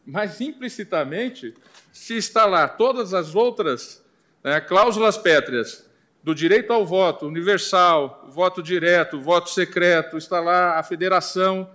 Mas, 0.05 0.41
implicitamente, 0.41 1.53
se 1.91 2.17
está 2.17 2.45
lá 2.45 2.67
todas 2.67 3.13
as 3.13 3.35
outras 3.35 4.03
né, 4.43 4.59
cláusulas 4.59 5.17
pétreas 5.17 5.89
do 6.23 6.35
direito 6.35 6.73
ao 6.73 6.85
voto 6.85 7.25
universal, 7.27 8.27
voto 8.29 8.61
direto, 8.61 9.19
voto 9.19 9.49
secreto, 9.49 10.17
está 10.17 10.39
lá 10.39 10.77
a 10.77 10.83
federação 10.83 11.69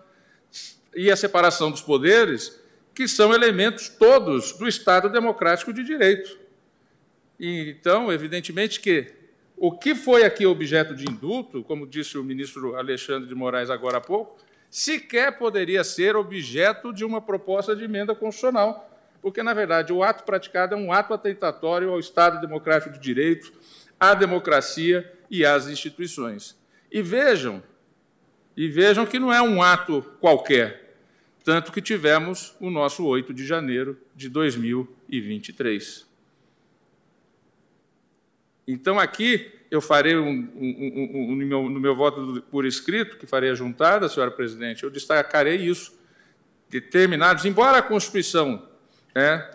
e 0.94 1.10
a 1.10 1.16
separação 1.16 1.70
dos 1.70 1.80
poderes, 1.80 2.60
que 2.94 3.08
são 3.08 3.34
elementos 3.34 3.88
todos 3.88 4.52
do 4.52 4.68
Estado 4.68 5.08
democrático 5.08 5.72
de 5.72 5.82
direito. 5.82 6.38
Então, 7.38 8.12
evidentemente 8.12 8.80
que 8.80 9.23
O 9.56 9.70
que 9.72 9.94
foi 9.94 10.24
aqui 10.24 10.44
objeto 10.44 10.94
de 10.94 11.04
indulto, 11.08 11.62
como 11.62 11.86
disse 11.86 12.18
o 12.18 12.24
ministro 12.24 12.74
Alexandre 12.76 13.28
de 13.28 13.34
Moraes 13.34 13.70
agora 13.70 13.98
há 13.98 14.00
pouco, 14.00 14.36
sequer 14.68 15.38
poderia 15.38 15.84
ser 15.84 16.16
objeto 16.16 16.92
de 16.92 17.04
uma 17.04 17.20
proposta 17.20 17.76
de 17.76 17.84
emenda 17.84 18.14
constitucional, 18.14 18.90
porque, 19.22 19.42
na 19.42 19.54
verdade, 19.54 19.92
o 19.92 20.02
ato 20.02 20.24
praticado 20.24 20.74
é 20.74 20.76
um 20.76 20.92
ato 20.92 21.14
atentatório 21.14 21.90
ao 21.90 22.00
Estado 22.00 22.40
Democrático 22.40 22.92
de 22.92 22.98
Direito, 22.98 23.52
à 23.98 24.12
democracia 24.12 25.10
e 25.30 25.46
às 25.46 25.68
instituições. 25.68 26.60
E 26.90 27.00
vejam, 27.00 27.62
e 28.56 28.68
vejam 28.68 29.06
que 29.06 29.20
não 29.20 29.32
é 29.32 29.40
um 29.40 29.62
ato 29.62 30.02
qualquer, 30.20 30.96
tanto 31.44 31.70
que 31.70 31.80
tivemos 31.80 32.56
o 32.58 32.70
nosso 32.70 33.06
8 33.06 33.32
de 33.32 33.46
janeiro 33.46 33.96
de 34.16 34.28
2023. 34.28 36.06
Então, 38.66 38.98
aqui 38.98 39.52
eu 39.70 39.80
farei, 39.80 40.16
um, 40.16 40.28
um, 40.28 41.32
um, 41.32 41.36
no, 41.36 41.46
meu, 41.46 41.68
no, 41.68 41.80
meu, 41.80 41.94
voto 41.94 42.42
por 42.50 42.64
escrito, 42.64 43.16
que 43.18 43.26
farei 43.26 43.50
a 43.50 43.54
juntada, 43.54 44.08
senhora 44.08 44.30
presidente, 44.30 44.84
eu 44.84 44.90
destacarei 44.90 45.56
isso. 45.56 45.92
Determinados, 46.70 47.44
embora 47.44 47.78
a 47.78 47.82
Constituição 47.82 48.66
né, 49.14 49.50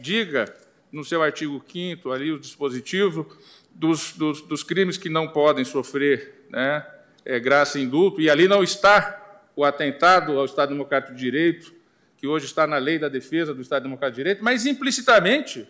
diga 0.00 0.52
no 0.90 1.04
seu 1.04 1.22
artigo 1.22 1.62
5 1.70 2.10
ali 2.10 2.32
o 2.32 2.38
dispositivo 2.38 3.34
dos, 3.70 4.12
dos, 4.12 4.42
dos, 4.42 4.62
crimes 4.62 4.98
que 4.98 5.08
não 5.08 5.28
podem 5.28 5.64
sofrer 5.64 6.44
né, 6.50 6.84
é, 7.24 7.38
graça 7.38 7.78
e 7.78 7.82
indulto, 7.82 8.20
e 8.20 8.28
ali 8.28 8.48
não 8.48 8.62
está 8.62 9.42
o 9.54 9.64
atentado 9.64 10.38
ao 10.38 10.44
Estado 10.44 10.70
Democrático 10.70 11.14
de 11.14 11.20
Direito, 11.20 11.72
que 12.16 12.26
hoje 12.26 12.46
está 12.46 12.66
na 12.66 12.76
lei 12.76 12.98
da 12.98 13.08
defesa 13.08 13.54
do 13.54 13.62
Estado 13.62 13.84
Democrático 13.84 14.16
de 14.16 14.22
Direito, 14.22 14.44
mas 14.44 14.66
implicitamente 14.66 15.66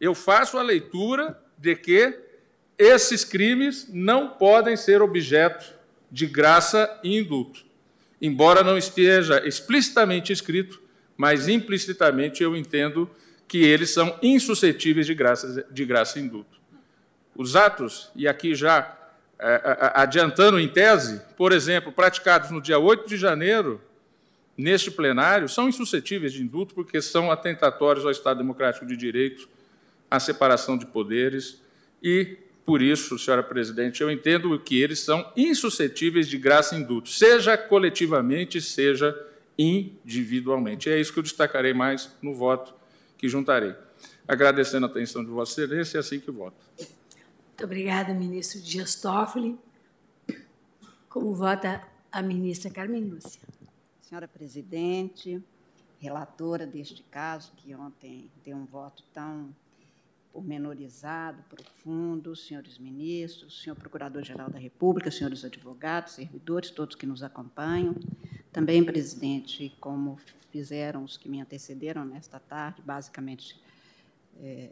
eu 0.00 0.14
faço 0.14 0.58
a 0.58 0.62
leitura 0.62 1.36
de 1.60 1.76
que 1.76 2.18
esses 2.78 3.22
crimes 3.22 3.86
não 3.92 4.30
podem 4.30 4.76
ser 4.76 5.02
objeto 5.02 5.74
de 6.10 6.26
graça 6.26 6.98
e 7.04 7.18
indulto. 7.18 7.64
Embora 8.20 8.64
não 8.64 8.78
esteja 8.78 9.46
explicitamente 9.46 10.32
escrito, 10.32 10.80
mas 11.16 11.48
implicitamente 11.48 12.42
eu 12.42 12.56
entendo 12.56 13.10
que 13.46 13.58
eles 13.58 13.90
são 13.90 14.18
insuscetíveis 14.22 15.06
de 15.06 15.14
graça, 15.14 15.66
de 15.70 15.84
graça 15.84 16.18
e 16.18 16.22
indulto. 16.22 16.58
Os 17.36 17.54
atos, 17.54 18.10
e 18.16 18.26
aqui 18.26 18.54
já 18.54 18.96
é, 19.38 19.92
adiantando 19.94 20.58
em 20.58 20.68
tese, 20.68 21.20
por 21.36 21.52
exemplo, 21.52 21.92
praticados 21.92 22.50
no 22.50 22.60
dia 22.60 22.78
8 22.78 23.06
de 23.06 23.18
janeiro, 23.18 23.80
neste 24.56 24.90
plenário, 24.90 25.48
são 25.48 25.68
insuscetíveis 25.68 26.32
de 26.32 26.42
indulto 26.42 26.74
porque 26.74 27.02
são 27.02 27.30
atentatórios 27.30 28.04
ao 28.06 28.10
Estado 28.10 28.38
Democrático 28.38 28.86
de 28.86 28.96
Direito 28.96 29.48
a 30.10 30.18
separação 30.18 30.76
de 30.76 30.86
poderes 30.86 31.62
e, 32.02 32.38
por 32.66 32.82
isso, 32.82 33.18
senhora 33.18 33.42
presidente, 33.42 34.00
eu 34.00 34.10
entendo 34.10 34.58
que 34.58 34.80
eles 34.80 35.00
são 35.00 35.30
insuscetíveis 35.36 36.28
de 36.28 36.36
graça 36.36 36.74
e 36.74 36.80
indulto, 36.80 37.08
seja 37.08 37.56
coletivamente, 37.56 38.60
seja 38.60 39.16
individualmente. 39.58 40.88
É 40.88 40.98
isso 40.98 41.12
que 41.12 41.18
eu 41.18 41.22
destacarei 41.22 41.74
mais 41.74 42.10
no 42.20 42.34
voto 42.34 42.74
que 43.16 43.28
juntarei. 43.28 43.74
Agradecendo 44.26 44.86
a 44.86 44.88
atenção 44.88 45.24
de 45.24 45.30
Vossa 45.30 45.52
Excelência, 45.60 45.98
é 45.98 46.00
assim 46.00 46.18
que 46.18 46.30
voto. 46.30 46.56
Muito 46.76 47.64
obrigada, 47.64 48.14
ministro 48.14 48.60
Dias 48.60 48.94
Toffoli. 48.94 49.58
Como 51.08 51.34
vota 51.34 51.82
a 52.10 52.22
ministra 52.22 52.70
Carmen 52.70 53.04
Lúcia? 53.04 53.42
Senhora 54.00 54.26
presidente, 54.26 55.42
relatora 55.98 56.66
deste 56.66 57.02
caso, 57.10 57.52
que 57.56 57.74
ontem 57.74 58.30
deu 58.44 58.56
um 58.56 58.64
voto 58.64 59.02
tão 59.12 59.54
pormenorizado, 60.32 61.42
profundo, 61.48 62.36
senhores 62.36 62.78
ministros, 62.78 63.62
senhor 63.62 63.76
Procurador-Geral 63.76 64.48
da 64.48 64.58
República, 64.58 65.10
senhores 65.10 65.44
advogados, 65.44 66.14
servidores, 66.14 66.70
todos 66.70 66.94
que 66.94 67.06
nos 67.06 67.22
acompanham. 67.22 67.94
Também, 68.52 68.82
presidente, 68.84 69.74
como 69.80 70.18
fizeram 70.50 71.04
os 71.04 71.16
que 71.16 71.28
me 71.28 71.40
antecederam 71.40 72.04
nesta 72.04 72.38
tarde, 72.38 72.82
basicamente 72.82 73.60
é, 74.40 74.70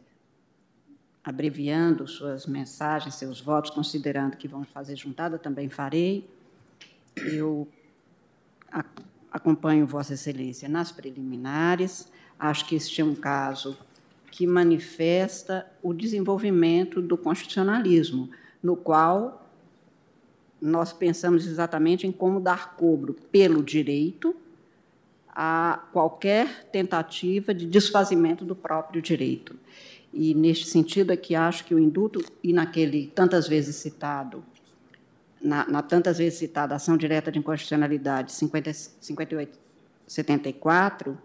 abreviando 1.23 2.07
suas 2.07 2.45
mensagens, 2.45 3.15
seus 3.15 3.39
votos, 3.39 3.71
considerando 3.71 4.37
que 4.37 4.47
vamos 4.47 4.69
fazer 4.69 4.95
juntada, 4.95 5.37
também 5.37 5.69
farei. 5.69 6.29
Eu 7.15 7.67
acompanho 9.31 9.85
Vossa 9.85 10.13
Excelência 10.13 10.67
nas 10.67 10.91
preliminares. 10.91 12.11
Acho 12.37 12.65
que 12.65 12.75
este 12.75 13.01
é 13.01 13.03
um 13.03 13.15
caso 13.15 13.77
que 14.31 14.45
manifesta 14.47 15.65
o 15.81 15.93
desenvolvimento 15.93 17.01
do 17.01 17.17
constitucionalismo, 17.17 18.29
no 18.61 18.75
qual 18.75 19.47
nós 20.61 20.91
pensamos 20.91 21.47
exatamente 21.47 22.05
em 22.05 22.11
como 22.11 22.39
dar 22.39 22.75
cobro 22.75 23.13
pelo 23.31 23.63
direito 23.63 24.35
a 25.29 25.85
qualquer 25.93 26.65
tentativa 26.65 27.53
de 27.53 27.65
desfazimento 27.65 28.43
do 28.43 28.55
próprio 28.55 29.01
direito. 29.01 29.55
E, 30.13 30.33
neste 30.33 30.65
sentido, 30.67 31.13
é 31.13 31.17
que 31.17 31.35
acho 31.35 31.63
que 31.65 31.73
o 31.73 31.79
indulto, 31.79 32.19
e 32.43 32.51
naquele 32.51 33.07
tantas 33.07 33.47
vezes 33.47 33.75
citado, 33.77 34.43
na, 35.41 35.65
na 35.67 35.81
tantas 35.81 36.17
vezes 36.17 36.39
citada 36.39 36.75
ação 36.75 36.97
direta 36.97 37.31
de 37.31 37.39
inconstitucionalidade 37.39 38.33
50, 38.33 38.73
58, 38.73 39.59
74, 40.07 41.17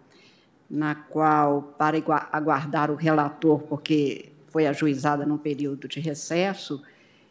na 0.69 0.95
qual, 0.95 1.75
para 1.77 1.97
aguardar 2.31 2.89
o 2.89 2.95
relator, 2.95 3.59
porque 3.63 4.31
foi 4.47 4.65
ajuizada 4.67 5.25
num 5.25 5.37
período 5.37 5.87
de 5.87 5.99
recesso, 5.99 6.81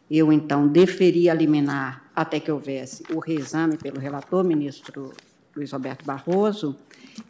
eu, 0.09 0.31
então, 0.31 0.67
deferia 0.67 1.33
liminar 1.33 2.05
até 2.15 2.39
que 2.39 2.51
houvesse 2.51 3.03
o 3.11 3.19
reexame 3.19 3.77
pelo 3.77 3.99
relator, 3.99 4.43
ministro 4.43 5.11
Luiz 5.55 5.71
Roberto 5.71 6.05
Barroso, 6.05 6.77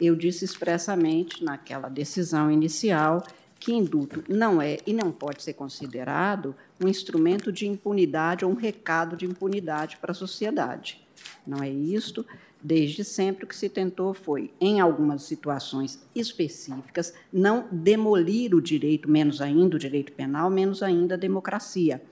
eu 0.00 0.14
disse 0.14 0.44
expressamente 0.44 1.42
naquela 1.42 1.88
decisão 1.88 2.50
inicial 2.50 3.24
que 3.58 3.72
indulto 3.72 4.22
não 4.28 4.60
é 4.60 4.78
e 4.86 4.92
não 4.92 5.10
pode 5.10 5.42
ser 5.42 5.54
considerado 5.54 6.54
um 6.82 6.88
instrumento 6.88 7.50
de 7.50 7.66
impunidade 7.66 8.44
ou 8.44 8.50
um 8.50 8.54
recado 8.54 9.16
de 9.16 9.24
impunidade 9.24 9.96
para 9.96 10.12
a 10.12 10.14
sociedade. 10.14 11.00
Não 11.46 11.62
é 11.62 11.70
isto. 11.70 12.26
Desde 12.62 13.04
sempre 13.04 13.44
o 13.44 13.46
que 13.46 13.54
se 13.54 13.68
tentou 13.68 14.12
foi, 14.14 14.50
em 14.60 14.80
algumas 14.80 15.22
situações 15.22 16.02
específicas, 16.14 17.14
não 17.32 17.66
demolir 17.70 18.54
o 18.54 18.60
direito, 18.60 19.10
menos 19.10 19.40
ainda 19.40 19.76
o 19.76 19.78
direito 19.78 20.12
penal, 20.12 20.50
menos 20.50 20.82
ainda 20.82 21.14
a 21.14 21.18
democracia, 21.18 22.02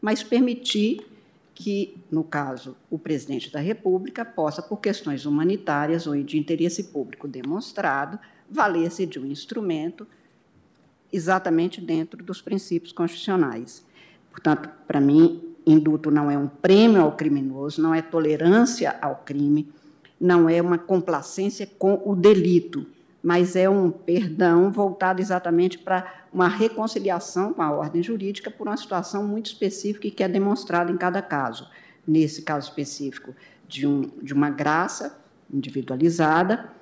mas 0.00 0.22
permitir 0.22 1.04
que, 1.54 1.96
no 2.10 2.24
caso, 2.24 2.76
o 2.90 2.98
presidente 2.98 3.50
da 3.50 3.60
República 3.60 4.24
possa, 4.24 4.60
por 4.60 4.78
questões 4.78 5.24
humanitárias 5.24 6.06
ou 6.06 6.20
de 6.22 6.38
interesse 6.38 6.84
público 6.84 7.28
demonstrado, 7.28 8.18
valer-se 8.50 9.06
de 9.06 9.18
um 9.18 9.26
instrumento 9.26 10.06
exatamente 11.12 11.80
dentro 11.80 12.22
dos 12.22 12.42
princípios 12.42 12.92
constitucionais. 12.92 13.84
Portanto, 14.30 14.68
para 14.86 15.00
mim, 15.00 15.54
indulto 15.64 16.10
não 16.10 16.28
é 16.30 16.36
um 16.36 16.48
prêmio 16.48 17.00
ao 17.00 17.12
criminoso, 17.12 17.80
não 17.80 17.94
é 17.94 18.02
tolerância 18.02 18.98
ao 19.00 19.22
crime, 19.24 19.72
não 20.24 20.48
é 20.48 20.62
uma 20.62 20.78
complacência 20.78 21.66
com 21.78 22.00
o 22.02 22.16
delito, 22.16 22.86
mas 23.22 23.54
é 23.54 23.68
um 23.68 23.90
perdão 23.90 24.72
voltado 24.72 25.20
exatamente 25.20 25.78
para 25.78 26.24
uma 26.32 26.48
reconciliação 26.48 27.52
com 27.52 27.60
a 27.60 27.70
ordem 27.70 28.02
jurídica 28.02 28.50
por 28.50 28.66
uma 28.66 28.76
situação 28.78 29.22
muito 29.28 29.46
específica 29.48 30.06
e 30.06 30.10
que 30.10 30.24
é 30.24 30.28
demonstrada 30.28 30.90
em 30.90 30.96
cada 30.96 31.20
caso. 31.20 31.68
Nesse 32.06 32.40
caso 32.40 32.70
específico, 32.70 33.34
de, 33.68 33.86
um, 33.86 34.10
de 34.22 34.32
uma 34.32 34.48
graça 34.48 35.14
individualizada, 35.52 36.72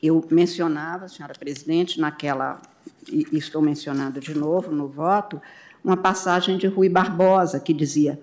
eu 0.00 0.24
mencionava, 0.30 1.08
senhora 1.08 1.34
presidente, 1.34 2.00
naquela, 2.00 2.62
e 3.10 3.26
estou 3.32 3.60
mencionando 3.60 4.20
de 4.20 4.38
novo 4.38 4.70
no 4.70 4.86
voto, 4.86 5.42
uma 5.82 5.96
passagem 5.96 6.56
de 6.58 6.68
Rui 6.68 6.88
Barbosa, 6.88 7.58
que 7.58 7.74
dizia, 7.74 8.22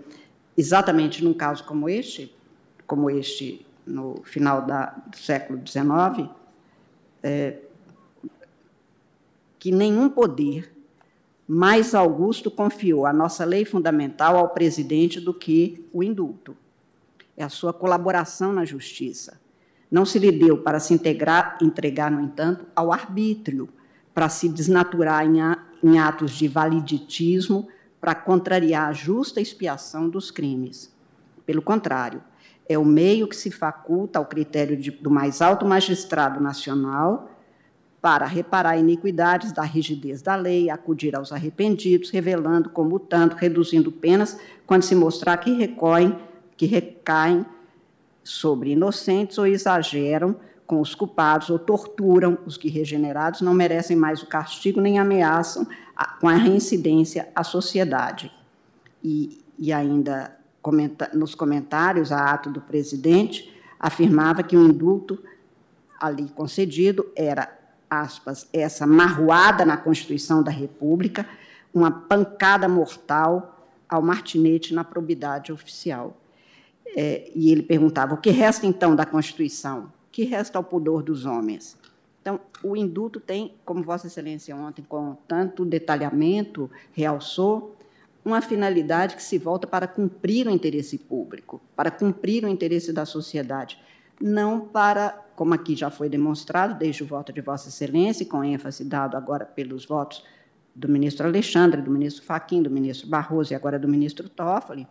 exatamente 0.55 1.21
num 1.25 1.33
caso 1.33 1.65
como 1.65 1.89
este, 1.89 2.33
como 2.87 3.09
este 3.09 3.65
no 3.89 4.21
final 4.23 4.61
da, 4.65 4.87
do 5.07 5.17
século 5.17 5.59
XIX, 5.65 6.29
é, 7.21 7.57
que 9.57 9.71
nenhum 9.71 10.09
poder 10.09 10.73
mais 11.47 11.95
augusto 11.95 12.51
confiou 12.51 13.05
a 13.05 13.11
nossa 13.11 13.43
lei 13.43 13.65
fundamental 13.65 14.37
ao 14.37 14.49
presidente 14.49 15.19
do 15.19 15.33
que 15.33 15.85
o 15.91 16.03
indulto. 16.03 16.55
É 17.35 17.43
a 17.43 17.49
sua 17.49 17.73
colaboração 17.73 18.53
na 18.53 18.63
justiça. 18.63 19.39
Não 19.89 20.05
se 20.05 20.19
lhe 20.19 20.31
deu 20.31 20.59
para 20.59 20.79
se 20.79 20.93
integrar, 20.93 21.57
entregar, 21.61 22.11
no 22.11 22.21
entanto, 22.21 22.67
ao 22.75 22.93
arbítrio, 22.93 23.67
para 24.13 24.29
se 24.29 24.47
desnaturar 24.47 25.25
em, 25.25 25.39
em 25.83 25.97
atos 25.97 26.31
de 26.33 26.47
validitismo, 26.47 27.67
para 27.99 28.13
contrariar 28.13 28.87
a 28.87 28.93
justa 28.93 29.41
expiação 29.41 30.07
dos 30.07 30.29
crimes. 30.29 30.93
Pelo 31.45 31.61
contrário, 31.61 32.23
é 32.69 32.77
o 32.77 32.85
meio 32.85 33.27
que 33.27 33.35
se 33.35 33.49
faculta 33.49 34.19
ao 34.19 34.25
critério 34.27 34.77
de, 34.77 34.91
do 34.91 35.09
mais 35.09 35.41
alto 35.41 35.65
magistrado 35.65 36.39
nacional 36.39 37.31
para 37.99 38.27
reparar 38.27 38.77
iniquidades 38.77 39.51
da 39.51 39.63
rigidez 39.63 40.21
da 40.21 40.35
lei, 40.35 40.69
acudir 40.69 41.15
aos 41.15 41.33
arrependidos, 41.33 42.11
revelando, 42.11 42.69
comutando, 42.69 43.35
reduzindo 43.35 43.91
penas, 43.91 44.39
quando 44.67 44.83
se 44.83 44.93
mostrar 44.95 45.37
que 45.37 45.51
recorrem, 45.51 46.15
que 46.55 46.67
recaem 46.67 47.43
sobre 48.23 48.71
inocentes 48.71 49.39
ou 49.39 49.47
exageram 49.47 50.35
com 50.67 50.79
os 50.79 50.93
culpados 50.93 51.49
ou 51.49 51.57
torturam 51.57 52.37
os 52.45 52.55
que 52.55 52.69
regenerados 52.69 53.41
não 53.41 53.55
merecem 53.55 53.97
mais 53.97 54.21
o 54.21 54.27
castigo 54.27 54.79
nem 54.79 54.99
ameaçam 54.99 55.67
a, 55.95 56.05
com 56.05 56.29
a 56.29 56.35
reincidência 56.35 57.27
à 57.35 57.43
sociedade. 57.43 58.31
E, 59.03 59.43
e 59.57 59.73
ainda 59.73 60.38
nos 61.13 61.35
comentários 61.35 62.11
a 62.11 62.31
ato 62.31 62.49
do 62.49 62.61
presidente 62.61 63.53
afirmava 63.79 64.43
que 64.43 64.57
o 64.57 64.65
indulto 64.65 65.23
ali 65.99 66.29
concedido 66.29 67.09
era 67.15 67.57
aspas, 67.89 68.47
essa 68.53 68.85
marruada 68.85 69.65
na 69.65 69.75
Constituição 69.75 70.43
da 70.43 70.51
República, 70.51 71.27
uma 71.73 71.89
pancada 71.89 72.67
mortal 72.67 73.67
ao 73.87 74.01
martinete 74.01 74.73
na 74.73 74.83
probidade 74.83 75.51
oficial. 75.51 76.15
É, 76.95 77.31
e 77.35 77.51
ele 77.51 77.63
perguntava: 77.63 78.13
o 78.13 78.17
que 78.17 78.29
resta 78.29 78.65
então 78.65 78.95
da 78.95 79.05
Constituição? 79.05 79.85
O 79.85 80.11
que 80.11 80.23
resta 80.23 80.57
ao 80.57 80.63
pudor 80.63 81.01
dos 81.01 81.25
homens? 81.25 81.77
Então, 82.21 82.39
o 82.63 82.75
indulto 82.75 83.19
tem, 83.19 83.55
como 83.63 83.83
Vossa 83.83 84.07
Excelência 84.07 84.55
ontem, 84.55 84.83
com 84.83 85.15
tanto 85.27 85.65
detalhamento, 85.65 86.69
realçou, 86.91 87.75
uma 88.23 88.41
finalidade 88.41 89.15
que 89.15 89.23
se 89.23 89.37
volta 89.37 89.65
para 89.65 89.87
cumprir 89.87 90.47
o 90.47 90.51
interesse 90.51 90.97
público, 90.97 91.61
para 91.75 91.89
cumprir 91.89 92.43
o 92.43 92.47
interesse 92.47 92.91
da 92.91 93.05
sociedade, 93.05 93.79
não 94.21 94.59
para, 94.59 95.11
como 95.35 95.53
aqui 95.53 95.75
já 95.75 95.89
foi 95.89 96.09
demonstrado, 96.09 96.77
desde 96.77 97.03
o 97.03 97.05
voto 97.07 97.31
de 97.31 97.41
Vossa 97.41 97.69
Excelência, 97.69 98.25
com 98.25 98.43
ênfase 98.43 98.83
dado 98.83 99.15
agora 99.15 99.45
pelos 99.45 99.85
votos 99.85 100.23
do 100.75 100.87
ministro 100.89 101.27
Alexandre, 101.27 101.81
do 101.81 101.91
ministro 101.91 102.23
Faquim, 102.23 102.61
do 102.61 102.69
ministro 102.69 103.07
Barroso 103.07 103.53
e 103.53 103.55
agora 103.55 103.79
do 103.79 103.87
ministro 103.87 104.27
Toffoli, 104.29 104.87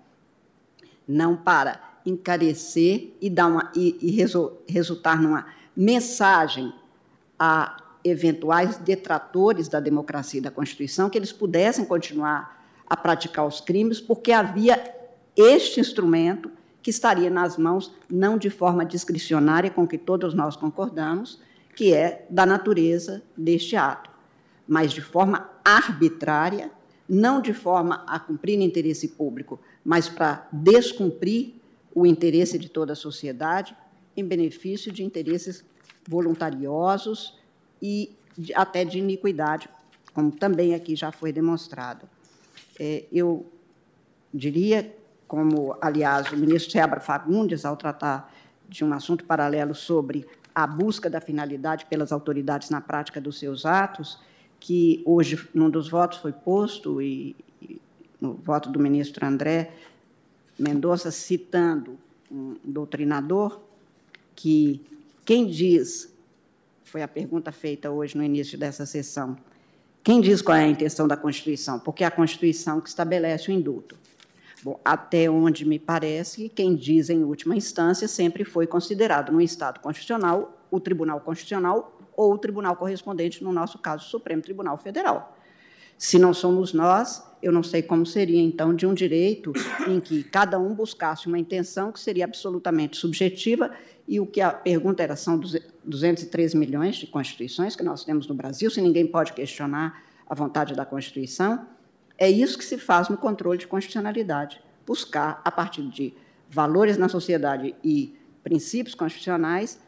não 1.07 1.37
para 1.37 1.81
encarecer 2.05 3.15
e, 3.21 3.29
dar 3.29 3.47
uma, 3.47 3.71
e, 3.75 3.97
e 4.01 4.73
resultar 4.73 5.21
numa 5.21 5.47
mensagem 5.77 6.73
a 7.39 7.77
eventuais 8.03 8.79
detratores 8.79 9.69
da 9.69 9.81
democracia 9.81 10.39
e 10.39 10.43
da 10.43 10.51
Constituição 10.51 11.11
que 11.11 11.19
eles 11.19 11.33
pudessem 11.33 11.85
continuar 11.85 12.58
a 12.89 12.97
praticar 12.97 13.47
os 13.47 13.61
crimes, 13.61 14.01
porque 14.01 14.33
havia 14.33 14.95
este 15.37 15.81
instrumento 15.81 16.51
que 16.83 16.91
estaria 16.91 17.29
nas 17.29 17.57
mãos, 17.57 17.93
não 18.11 18.39
de 18.39 18.49
forma 18.49 18.85
discricionária, 18.85 19.71
com 19.71 19.87
que 19.87 19.99
todos 19.99 20.33
nós 20.33 20.57
concordamos, 20.57 21.41
que 21.77 21.93
é 21.93 22.27
da 22.31 22.47
natureza 22.47 23.23
deste 23.37 23.77
ato, 23.77 24.11
mas 24.67 24.93
de 24.93 25.01
forma 25.01 25.49
arbitrária, 25.65 26.71
não 27.09 27.41
de 27.41 27.53
forma 27.53 28.05
a 28.07 28.19
cumprir 28.19 28.61
interesse 28.61 29.09
público, 29.09 29.61
mas 29.85 30.09
para 30.09 30.49
descumprir 30.51 31.55
o 31.95 32.07
interesse 32.07 32.59
de 32.59 32.69
toda 32.69 32.93
a 32.93 32.97
sociedade 32.97 33.77
em 34.17 34.25
benefício 34.25 34.93
de 34.93 35.05
interesses 35.05 35.65
voluntariosos 36.07 37.39
e 37.81 38.17
de, 38.37 38.55
até 38.55 38.85
de 38.85 38.99
iniquidade, 38.99 39.69
como 40.13 40.31
também 40.31 40.75
aqui 40.75 40.97
já 40.97 41.13
foi 41.13 41.33
demonstrado. 41.33 42.09
É, 42.79 43.05
eu 43.13 43.47
diria 44.33 44.95
como, 45.27 45.77
aliás, 45.81 46.33
o 46.33 46.37
ministro 46.37 46.73
Sebra 46.73 47.01
Fagundes, 47.01 47.65
ao 47.65 47.77
tratar 47.77 48.33
de 48.69 48.85
um 48.85 48.93
assunto 48.93 49.25
paralelo 49.25 49.75
sobre 49.75 50.27
a 50.55 50.67
busca 50.67 51.09
da 51.09 51.21
finalidade 51.21 51.87
pelas 51.87 52.13
autoridades 52.13 52.71
na 52.71 52.81
prática 52.81 53.21
dos 53.21 53.39
seus 53.39 53.65
atos, 53.65 54.19
que 54.59 55.03
hoje, 55.05 55.49
num 55.55 55.71
dos 55.71 55.89
votos, 55.89 56.19
foi 56.19 56.33
posto, 56.33 57.01
e, 57.01 57.37
e 57.63 57.81
no 58.21 58.35
voto 58.35 58.71
do 58.71 58.81
ministro 58.81 59.25
André 59.25 59.73
Mendonça, 60.59 61.11
citando 61.11 61.99
um 62.31 62.57
doutrinador, 62.65 63.61
que 64.35 64.81
quem 65.25 65.47
diz, 65.47 66.13
foi 66.85 67.03
a 67.03 67.09
pergunta 67.09 67.53
feita 67.53 67.91
hoje 67.91 68.17
no 68.17 68.25
início 68.25 68.59
dessa 68.59 68.85
sessão, 68.87 69.37
quem 70.09 70.23
diz 70.23 70.41
qual 70.41 70.57
é 70.57 70.65
a 70.65 70.67
intenção 70.67 71.07
da 71.07 71.19
Constituição? 71.19 71.79
Porque 71.79 72.03
é 72.03 72.07
a 72.07 72.11
Constituição 72.11 72.81
que 72.81 72.89
estabelece 72.89 73.51
o 73.51 73.53
indulto. 73.53 73.95
Bom, 74.63 74.81
até 74.83 75.29
onde 75.29 75.67
me 75.67 75.79
parece, 75.79 76.49
quem 76.49 76.75
diz 76.75 77.11
em 77.11 77.23
última 77.23 77.55
instância 77.55 78.09
sempre 78.09 78.43
foi 78.43 78.67
considerado 78.67 79.31
no 79.31 79.39
Estado 79.39 79.81
constitucional 79.81 80.65
o 80.71 80.81
Tribunal 80.81 81.21
Constitucional 81.21 81.95
ou 82.17 82.33
o 82.33 82.39
tribunal 82.39 82.75
correspondente, 82.75 83.45
no 83.45 83.53
nosso 83.53 83.79
caso, 83.79 84.07
o 84.07 84.09
Supremo 84.09 84.41
Tribunal 84.41 84.79
Federal. 84.79 85.37
Se 85.99 86.17
não 86.19 86.33
somos 86.33 86.73
nós, 86.73 87.23
eu 87.43 87.53
não 87.53 87.63
sei 87.63 87.83
como 87.83 88.07
seria, 88.07 88.41
então, 88.41 88.75
de 88.75 88.87
um 88.87 88.95
direito 88.95 89.53
em 89.87 90.01
que 90.01 90.23
cada 90.23 90.59
um 90.59 90.73
buscasse 90.73 91.27
uma 91.27 91.39
intenção 91.39 91.91
que 91.91 91.99
seria 91.99 92.25
absolutamente 92.25 92.97
subjetiva, 92.97 93.71
e 94.07 94.21
o 94.21 94.27
que 94.27 94.41
a 94.41 94.51
pergunta 94.51 95.03
era: 95.03 95.17
são 95.17 95.39
213 95.85 96.57
milhões 96.57 96.97
de 96.97 97.07
constituições 97.09 97.77
que 97.77 97.83
nós 97.83 98.05
temos 98.05 98.27
no 98.29 98.35
Brasil, 98.35 98.71
se 98.71 98.81
ninguém 98.81 99.07
pode 99.07 99.33
questionar 99.33 100.03
a 100.27 100.35
vontade 100.35 100.75
da 100.75 100.87
Constituição. 100.87 101.67
É 102.17 102.29
isso 102.29 102.57
que 102.59 102.65
se 102.65 102.79
faz 102.79 103.09
no 103.09 103.17
controle 103.17 103.59
de 103.59 103.67
constitucionalidade, 103.67 104.61
buscar, 104.87 105.41
a 105.45 105.51
partir 105.51 105.83
de 105.83 106.15
valores 106.49 106.97
na 106.97 107.09
sociedade 107.09 107.75
e 107.85 108.17
princípios 108.43 108.95
constitucionais, 108.95 109.79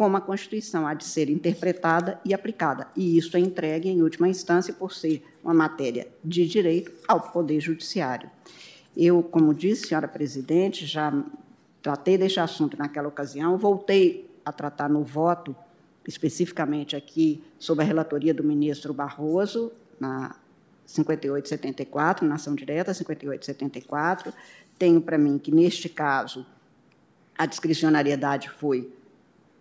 como 0.00 0.16
a 0.16 0.20
Constituição 0.22 0.86
há 0.86 0.94
de 0.94 1.04
ser 1.04 1.28
interpretada 1.28 2.18
e 2.24 2.32
aplicada. 2.32 2.88
E 2.96 3.18
isso 3.18 3.36
é 3.36 3.40
entregue, 3.40 3.90
em 3.90 4.00
última 4.00 4.26
instância, 4.26 4.72
por 4.72 4.94
ser 4.94 5.22
uma 5.44 5.52
matéria 5.52 6.08
de 6.24 6.48
direito, 6.48 6.90
ao 7.06 7.20
Poder 7.20 7.60
Judiciário. 7.60 8.30
Eu, 8.96 9.22
como 9.22 9.52
disse, 9.52 9.88
senhora 9.88 10.08
presidente, 10.08 10.86
já 10.86 11.12
tratei 11.82 12.16
deste 12.16 12.40
assunto 12.40 12.78
naquela 12.78 13.08
ocasião, 13.08 13.58
voltei 13.58 14.26
a 14.42 14.50
tratar 14.50 14.88
no 14.88 15.04
voto, 15.04 15.54
especificamente 16.08 16.96
aqui, 16.96 17.44
sobre 17.58 17.84
a 17.84 17.86
relatoria 17.86 18.32
do 18.32 18.42
ministro 18.42 18.94
Barroso, 18.94 19.70
na 20.00 20.34
5874, 20.86 22.26
na 22.26 22.36
ação 22.36 22.54
direta 22.54 22.94
5874. 22.94 24.32
Tenho 24.78 25.02
para 25.02 25.18
mim 25.18 25.36
que, 25.36 25.52
neste 25.52 25.90
caso, 25.90 26.46
a 27.36 27.44
discricionariedade 27.44 28.48
foi 28.48 28.98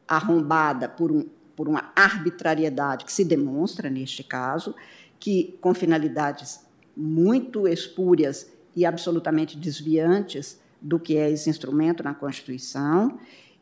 arrombada 0.10 0.90
por, 0.90 1.12
um, 1.12 1.26
por 1.56 1.70
uma 1.70 1.92
arbitrariedade 1.96 3.06
que 3.06 3.14
se 3.14 3.24
demonstra 3.24 3.90
neste 3.90 4.24
caso, 4.24 4.76
que 5.20 5.58
com 5.62 5.74
finalidades 5.74 6.66
muito 6.98 7.68
espúrias 7.68 8.52
e 8.76 8.86
absolutamente 8.86 9.56
desviantes 9.56 10.60
do 10.82 11.00
que 11.00 11.16
é 11.16 11.30
esse 11.30 11.50
instrumento 11.50 12.02
na 12.02 12.14
Constituição, 12.14 13.20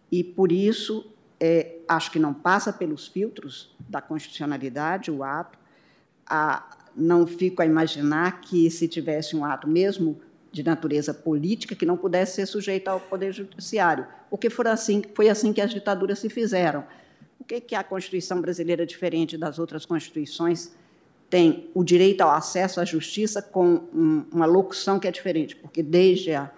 e 0.10 0.24
por 0.24 0.52
isso 0.52 1.12
é, 1.40 1.80
acho 1.88 2.12
que 2.12 2.20
não 2.20 2.34
passa 2.34 2.72
pelos 2.72 3.08
filtros 3.08 3.76
da 3.90 4.02
constitucionalidade 4.02 5.12
o 5.12 5.24
ato, 5.24 5.60
a, 6.26 6.78
não 6.96 7.28
fico 7.28 7.62
a 7.62 7.66
imaginar 7.66 8.40
que, 8.42 8.70
se 8.72 8.88
tivesse 8.88 9.36
um 9.36 9.44
ato 9.44 9.68
mesmo 9.68 10.20
de 10.52 10.64
natureza 10.64 11.14
política, 11.14 11.76
que 11.76 11.86
não 11.86 11.98
pudesse 11.98 12.36
ser 12.36 12.46
sujeito 12.46 12.88
ao 12.88 13.00
Poder 13.00 13.32
Judiciário. 13.34 14.06
Porque 14.30 14.50
foi 14.50 14.68
assim, 14.68 15.04
foi 15.14 15.30
assim 15.30 15.54
que 15.54 15.62
as 15.62 15.72
ditaduras 15.72 16.20
se 16.20 16.30
fizeram. 16.30 16.84
O 17.40 17.44
que, 17.44 17.62
que 17.62 17.76
a 17.76 17.84
Constituição 17.84 18.42
brasileira, 18.42 18.86
diferente 18.86 19.38
das 19.38 19.60
outras 19.60 19.86
constituições, 19.86 20.72
tem 21.30 21.70
o 21.74 21.84
direito 21.84 22.22
ao 22.22 22.32
acesso 22.32 22.80
à 22.80 22.86
justiça 22.86 23.42
com 23.42 23.82
um, 23.94 24.26
uma 24.32 24.46
locução 24.46 25.00
que 25.00 25.08
é 25.08 25.12
diferente, 25.12 25.56
porque 25.56 25.84
desde 25.84 26.34
a, 26.34 26.50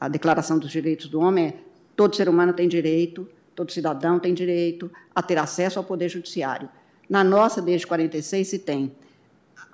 a 0.00 0.08
Declaração 0.08 0.58
dos 0.58 0.70
Direitos 0.70 1.08
do 1.08 1.20
Homem, 1.20 1.54
todo 1.96 2.14
ser 2.14 2.28
humano 2.28 2.52
tem 2.52 2.68
direito, 2.68 3.28
todo 3.54 3.72
cidadão 3.72 4.18
tem 4.18 4.32
direito 4.32 4.90
a 5.14 5.22
ter 5.22 5.38
acesso 5.38 5.78
ao 5.78 5.84
Poder 5.84 6.08
Judiciário. 6.08 6.68
Na 7.08 7.22
nossa, 7.22 7.60
desde 7.60 7.86
46, 7.86 8.48
se 8.48 8.58
tem 8.58 8.92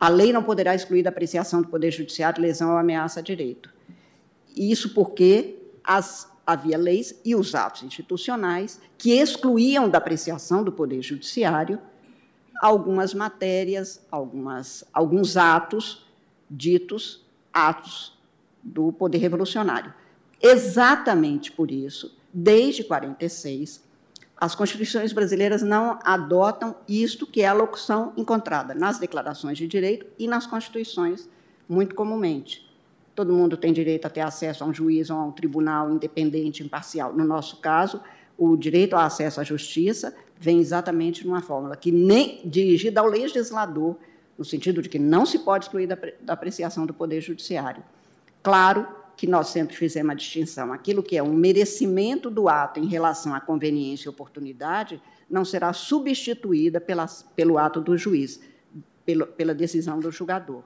a 0.00 0.08
lei 0.08 0.32
não 0.32 0.42
poderá 0.42 0.74
excluir 0.74 1.02
da 1.02 1.10
apreciação 1.10 1.60
do 1.60 1.68
Poder 1.68 1.90
Judiciário 1.90 2.40
lesão 2.40 2.70
ou 2.70 2.78
ameaça 2.78 3.20
a 3.20 3.22
direito. 3.22 3.70
Isso 4.56 4.94
porque 4.94 5.58
as, 5.84 6.32
havia 6.46 6.78
leis 6.78 7.20
e 7.22 7.36
os 7.36 7.54
atos 7.54 7.82
institucionais 7.82 8.80
que 8.96 9.12
excluíam 9.12 9.90
da 9.90 9.98
apreciação 9.98 10.64
do 10.64 10.72
Poder 10.72 11.02
Judiciário 11.02 11.78
algumas 12.60 13.14
matérias, 13.14 14.04
algumas, 14.10 14.84
alguns 14.92 15.36
atos 15.36 16.06
ditos 16.50 17.24
atos 17.52 18.18
do 18.62 18.92
poder 18.92 19.18
revolucionário. 19.18 19.92
Exatamente 20.40 21.52
por 21.52 21.70
isso, 21.70 22.16
desde 22.32 22.84
46, 22.84 23.82
as 24.40 24.54
constituições 24.54 25.12
brasileiras 25.12 25.62
não 25.62 25.98
adotam 26.02 26.74
isto 26.88 27.26
que 27.26 27.42
é 27.42 27.46
a 27.46 27.52
locução 27.52 28.12
encontrada 28.16 28.74
nas 28.74 28.98
declarações 28.98 29.58
de 29.58 29.68
direito 29.68 30.06
e 30.18 30.26
nas 30.26 30.46
constituições, 30.46 31.28
muito 31.68 31.94
comumente. 31.94 32.66
Todo 33.14 33.34
mundo 33.34 33.56
tem 33.56 33.72
direito 33.72 34.06
a 34.06 34.10
ter 34.10 34.22
acesso 34.22 34.64
a 34.64 34.66
um 34.66 34.72
juiz 34.72 35.10
ou 35.10 35.18
a 35.18 35.24
um 35.24 35.30
tribunal 35.30 35.90
independente, 35.90 36.62
imparcial. 36.62 37.12
No 37.12 37.24
nosso 37.24 37.58
caso, 37.58 38.00
O 38.40 38.56
direito 38.56 38.94
ao 38.94 39.02
acesso 39.02 39.38
à 39.38 39.44
justiça 39.44 40.14
vem 40.38 40.60
exatamente 40.60 41.26
numa 41.26 41.42
fórmula 41.42 41.76
que 41.76 41.92
nem 41.92 42.40
dirigida 42.42 42.98
ao 42.98 43.06
legislador, 43.06 43.98
no 44.38 44.46
sentido 44.46 44.80
de 44.80 44.88
que 44.88 44.98
não 44.98 45.26
se 45.26 45.40
pode 45.40 45.66
excluir 45.66 45.86
da, 45.86 45.98
da 46.22 46.32
apreciação 46.32 46.86
do 46.86 46.94
Poder 46.94 47.20
Judiciário. 47.20 47.82
Claro 48.42 48.88
que 49.20 49.26
nós 49.26 49.48
sempre 49.48 49.76
fizemos 49.76 50.12
a 50.12 50.14
distinção. 50.14 50.72
Aquilo 50.72 51.02
que 51.02 51.14
é 51.14 51.22
um 51.22 51.34
merecimento 51.34 52.30
do 52.30 52.48
ato 52.48 52.80
em 52.80 52.86
relação 52.86 53.34
à 53.34 53.38
conveniência 53.38 54.08
e 54.08 54.08
oportunidade 54.08 54.98
não 55.28 55.44
será 55.44 55.74
substituída 55.74 56.80
pela, 56.80 57.04
pelo 57.36 57.58
ato 57.58 57.82
do 57.82 57.98
juiz, 57.98 58.40
pelo, 59.04 59.26
pela 59.26 59.52
decisão 59.52 60.00
do 60.00 60.10
julgador. 60.10 60.62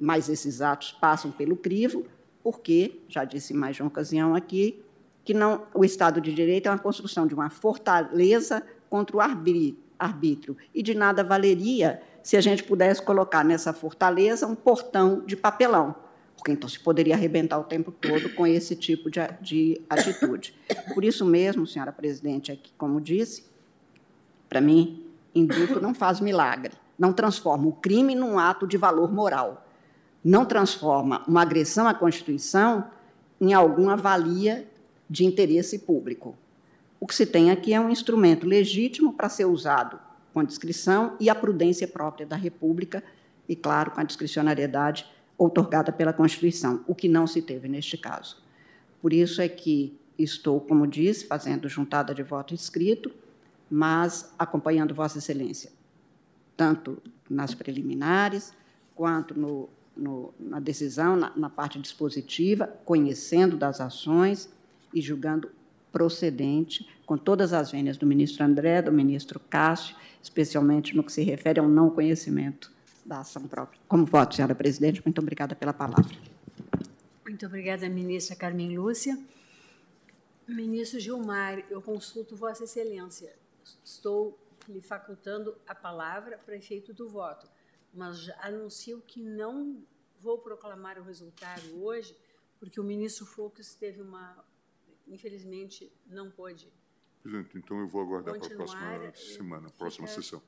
Mas 0.00 0.30
esses 0.30 0.62
atos 0.62 0.90
passam 0.90 1.30
pelo 1.30 1.54
crivo, 1.54 2.06
porque, 2.42 2.98
já 3.10 3.24
disse 3.24 3.52
mais 3.52 3.76
de 3.76 3.82
uma 3.82 3.88
ocasião 3.88 4.34
aqui, 4.34 4.82
que 5.22 5.34
não, 5.34 5.66
o 5.74 5.84
Estado 5.84 6.18
de 6.18 6.32
Direito 6.32 6.68
é 6.68 6.70
uma 6.70 6.78
construção 6.78 7.26
de 7.26 7.34
uma 7.34 7.50
fortaleza 7.50 8.62
contra 8.88 9.18
o 9.18 9.20
arbítrio, 9.20 10.56
e 10.74 10.82
de 10.82 10.94
nada 10.94 11.22
valeria 11.22 12.00
se 12.22 12.38
a 12.38 12.40
gente 12.40 12.64
pudesse 12.64 13.02
colocar 13.02 13.44
nessa 13.44 13.70
fortaleza 13.74 14.46
um 14.46 14.54
portão 14.54 15.20
de 15.26 15.36
papelão, 15.36 15.94
porque 16.42 16.50
então 16.50 16.68
se 16.68 16.80
poderia 16.80 17.14
arrebentar 17.14 17.56
o 17.60 17.62
tempo 17.62 17.92
todo 17.92 18.28
com 18.30 18.44
esse 18.44 18.74
tipo 18.74 19.08
de, 19.08 19.20
de 19.40 19.80
atitude. 19.88 20.52
Por 20.92 21.04
isso 21.04 21.24
mesmo, 21.24 21.64
senhora 21.64 21.92
presidente, 21.92 22.50
é 22.50 22.56
que, 22.56 22.72
como 22.76 23.00
disse, 23.00 23.44
para 24.48 24.60
mim, 24.60 25.06
indulto 25.32 25.80
não 25.80 25.94
faz 25.94 26.18
milagre, 26.18 26.72
não 26.98 27.12
transforma 27.12 27.68
o 27.68 27.72
crime 27.72 28.16
num 28.16 28.40
ato 28.40 28.66
de 28.66 28.76
valor 28.76 29.12
moral, 29.12 29.64
não 30.24 30.44
transforma 30.44 31.22
uma 31.28 31.42
agressão 31.42 31.86
à 31.86 31.94
Constituição 31.94 32.90
em 33.40 33.54
alguma 33.54 33.96
valia 33.96 34.68
de 35.08 35.24
interesse 35.24 35.78
público. 35.78 36.36
O 36.98 37.06
que 37.06 37.14
se 37.14 37.24
tem 37.24 37.52
aqui 37.52 37.72
é 37.72 37.78
um 37.78 37.88
instrumento 37.88 38.48
legítimo 38.48 39.12
para 39.12 39.28
ser 39.28 39.44
usado 39.44 39.96
com 40.34 40.42
discrição 40.42 41.16
e 41.20 41.30
a 41.30 41.36
prudência 41.36 41.86
própria 41.86 42.26
da 42.26 42.34
República, 42.34 43.00
e, 43.48 43.54
claro, 43.54 43.92
com 43.92 44.00
a 44.00 44.04
discricionariedade 44.04 45.06
outorgada 45.42 45.90
pela 45.90 46.12
Constituição, 46.12 46.84
o 46.86 46.94
que 46.94 47.08
não 47.08 47.26
se 47.26 47.42
teve 47.42 47.68
neste 47.68 47.98
caso. 47.98 48.36
Por 49.00 49.12
isso 49.12 49.42
é 49.42 49.48
que 49.48 49.98
estou, 50.16 50.60
como 50.60 50.86
disse, 50.86 51.26
fazendo 51.26 51.68
juntada 51.68 52.14
de 52.14 52.22
voto 52.22 52.54
escrito, 52.54 53.12
mas 53.68 54.32
acompanhando 54.38 54.94
Vossa 54.94 55.18
Excelência, 55.18 55.72
tanto 56.56 57.02
nas 57.28 57.54
preliminares, 57.54 58.52
quanto 58.94 59.36
no, 59.38 59.68
no, 59.96 60.32
na 60.38 60.60
decisão, 60.60 61.16
na, 61.16 61.32
na 61.34 61.50
parte 61.50 61.80
dispositiva, 61.80 62.68
conhecendo 62.84 63.56
das 63.56 63.80
ações 63.80 64.48
e 64.94 65.00
julgando 65.00 65.50
procedente, 65.90 66.88
com 67.04 67.18
todas 67.18 67.52
as 67.52 67.72
vênias 67.72 67.96
do 67.96 68.06
ministro 68.06 68.44
André, 68.44 68.80
do 68.80 68.92
ministro 68.92 69.40
Cássio, 69.40 69.96
especialmente 70.22 70.96
no 70.96 71.02
que 71.02 71.12
se 71.12 71.22
refere 71.22 71.58
ao 71.58 71.68
não 71.68 71.90
conhecimento 71.90 72.70
da 73.04 73.20
ação 73.20 73.46
própria. 73.46 73.80
Como 73.88 74.04
voto, 74.04 74.34
senhora 74.34 74.54
presidente, 74.54 75.02
muito 75.04 75.20
obrigada 75.20 75.54
pela 75.54 75.72
palavra. 75.72 76.14
Muito 77.24 77.46
obrigada, 77.46 77.88
ministra 77.88 78.36
Carmen 78.36 78.76
Lúcia. 78.76 79.18
Ministro 80.46 81.00
Gilmar, 81.00 81.64
eu 81.70 81.80
consulto 81.80 82.36
Vossa 82.36 82.64
Excelência. 82.64 83.34
Estou 83.84 84.38
lhe 84.68 84.80
facultando 84.80 85.56
a 85.66 85.74
palavra 85.74 86.38
para 86.38 86.56
efeito 86.56 86.92
do 86.92 87.08
voto, 87.08 87.48
mas 87.92 88.28
anuncio 88.40 89.02
que 89.06 89.20
não 89.20 89.82
vou 90.20 90.38
proclamar 90.38 90.98
o 90.98 91.02
resultado 91.02 91.82
hoje, 91.82 92.16
porque 92.58 92.80
o 92.80 92.84
ministro 92.84 93.26
Fux 93.26 93.74
teve 93.74 94.00
uma. 94.00 94.44
Infelizmente, 95.08 95.92
não 96.06 96.30
pôde. 96.30 96.72
Presidente, 97.22 97.58
então 97.58 97.78
eu 97.80 97.88
vou 97.88 98.02
aguardar 98.02 98.38
para 98.38 98.46
a 98.46 98.56
próxima 98.56 99.14
semana, 99.14 99.70
próxima 99.70 100.06
sessão 100.06 100.42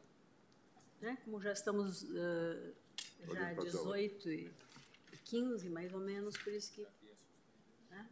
né? 1.04 1.18
como 1.22 1.40
já 1.40 1.52
estamos 1.52 2.02
uh, 2.02 2.74
já 3.32 3.52
18 3.52 4.30
e 4.30 4.50
15, 5.24 5.68
mais 5.68 5.92
ou 5.92 6.00
menos, 6.00 6.36
por 6.38 6.52
isso 6.52 6.72
que. 6.72 6.86
Né? 7.90 8.08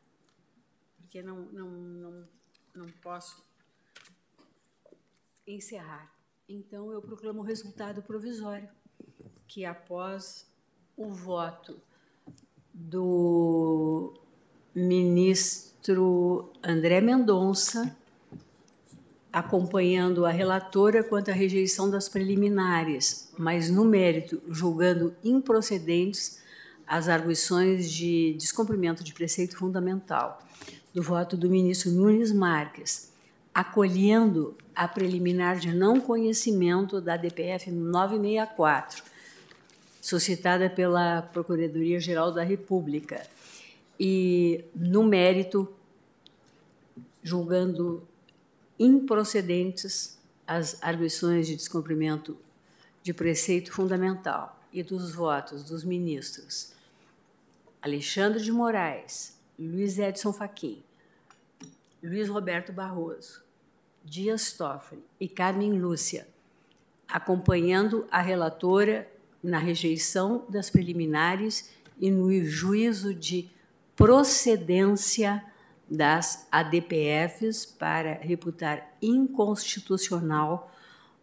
Porque 0.98 1.22
não, 1.22 1.40
não, 1.46 1.70
não, 1.70 2.28
não 2.74 2.88
posso 3.02 3.44
encerrar. 5.46 6.14
Então, 6.48 6.92
eu 6.92 7.00
proclamo 7.00 7.40
o 7.40 7.44
resultado 7.44 8.02
provisório, 8.02 8.68
que 9.48 9.64
após 9.64 10.46
o 10.96 11.08
voto 11.10 11.80
do 12.74 14.14
ministro 14.74 16.52
André 16.62 17.00
Mendonça, 17.00 17.96
acompanhando 19.32 20.26
a 20.26 20.30
relatora 20.30 21.02
quanto 21.02 21.30
à 21.30 21.34
rejeição 21.34 21.88
das 21.88 22.08
preliminares, 22.08 23.32
mas 23.38 23.70
no 23.70 23.84
mérito 23.84 24.42
julgando 24.48 25.14
improcedentes 25.24 26.42
as 26.86 27.08
arguições 27.08 27.90
de 27.90 28.34
descumprimento 28.34 29.02
de 29.02 29.14
preceito 29.14 29.56
fundamental 29.56 30.42
do 30.92 31.02
voto 31.02 31.36
do 31.36 31.48
ministro 31.48 31.90
Nunes 31.90 32.30
Marques, 32.30 33.10
acolhendo 33.54 34.54
a 34.74 34.86
preliminar 34.86 35.56
de 35.56 35.72
não 35.74 35.98
conhecimento 35.98 37.00
da 37.00 37.16
DPF 37.16 37.70
964, 37.70 39.02
suscitada 40.02 40.68
pela 40.68 41.22
Procuradoria-Geral 41.22 42.32
da 42.32 42.42
República, 42.42 43.26
e 43.98 44.64
no 44.74 45.02
mérito 45.04 45.66
julgando 47.22 48.02
improcedentes 48.84 50.18
as 50.46 50.82
arguições 50.82 51.46
de 51.46 51.54
descumprimento 51.54 52.36
de 53.02 53.14
preceito 53.14 53.72
fundamental 53.72 54.60
e 54.72 54.82
dos 54.82 55.14
votos 55.14 55.62
dos 55.64 55.84
ministros 55.84 56.72
Alexandre 57.80 58.40
de 58.40 58.52
Moraes, 58.52 59.36
Luiz 59.58 59.98
Edson 59.98 60.32
Fachin, 60.32 60.82
Luiz 62.02 62.28
Roberto 62.28 62.72
Barroso, 62.72 63.42
Dias 64.04 64.52
Toffoli 64.52 65.02
e 65.18 65.28
Carmen 65.28 65.72
Lúcia, 65.72 66.28
acompanhando 67.08 68.06
a 68.10 68.20
relatora 68.20 69.08
na 69.42 69.58
rejeição 69.58 70.44
das 70.48 70.70
preliminares 70.70 71.70
e 71.98 72.08
no 72.08 72.32
juízo 72.44 73.12
de 73.12 73.50
procedência 73.96 75.44
das 75.92 76.48
ADPFs 76.50 77.66
para 77.66 78.14
reputar 78.14 78.96
inconstitucional 79.02 80.72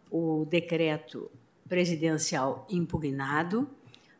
o 0.08 0.46
decreto 0.48 1.28
presidencial 1.68 2.66
impugnado, 2.70 3.68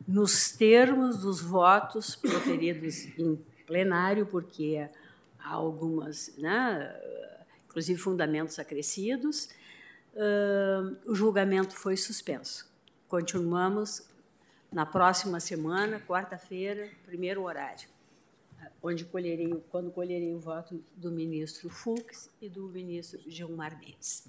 nos 0.08 0.50
termos 0.50 1.18
dos 1.18 1.40
votos 1.40 2.16
proferidos 2.16 3.06
em 3.16 3.36
plenário, 3.64 4.26
porque 4.26 4.88
há 5.38 5.52
algumas, 5.52 6.36
né, 6.36 7.00
inclusive 7.66 8.00
fundamentos 8.00 8.58
acrescidos, 8.58 9.50
uh, 10.14 10.96
o 11.06 11.14
julgamento 11.14 11.76
foi 11.76 11.96
suspenso. 11.96 12.68
Continuamos 13.06 14.02
na 14.72 14.84
próxima 14.84 15.38
semana, 15.38 16.00
quarta-feira, 16.00 16.88
primeiro 17.06 17.42
horário 17.44 17.88
onde 18.82 19.04
colherei, 19.04 19.62
quando 19.70 19.90
colherei 19.90 20.34
o 20.34 20.38
voto 20.38 20.82
do 20.96 21.10
ministro 21.10 21.68
Fux 21.68 22.30
e 22.40 22.48
do 22.48 22.68
ministro 22.68 23.20
Gilmar 23.26 23.78
Mendes. 23.78 24.26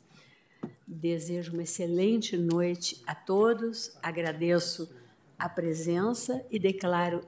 Desejo 0.85 1.53
uma 1.53 1.63
excelente 1.63 2.37
noite 2.37 3.01
a 3.05 3.15
todos, 3.15 3.97
agradeço 4.01 4.89
a 5.37 5.49
presença 5.49 6.45
e 6.51 6.59
declaro 6.59 7.19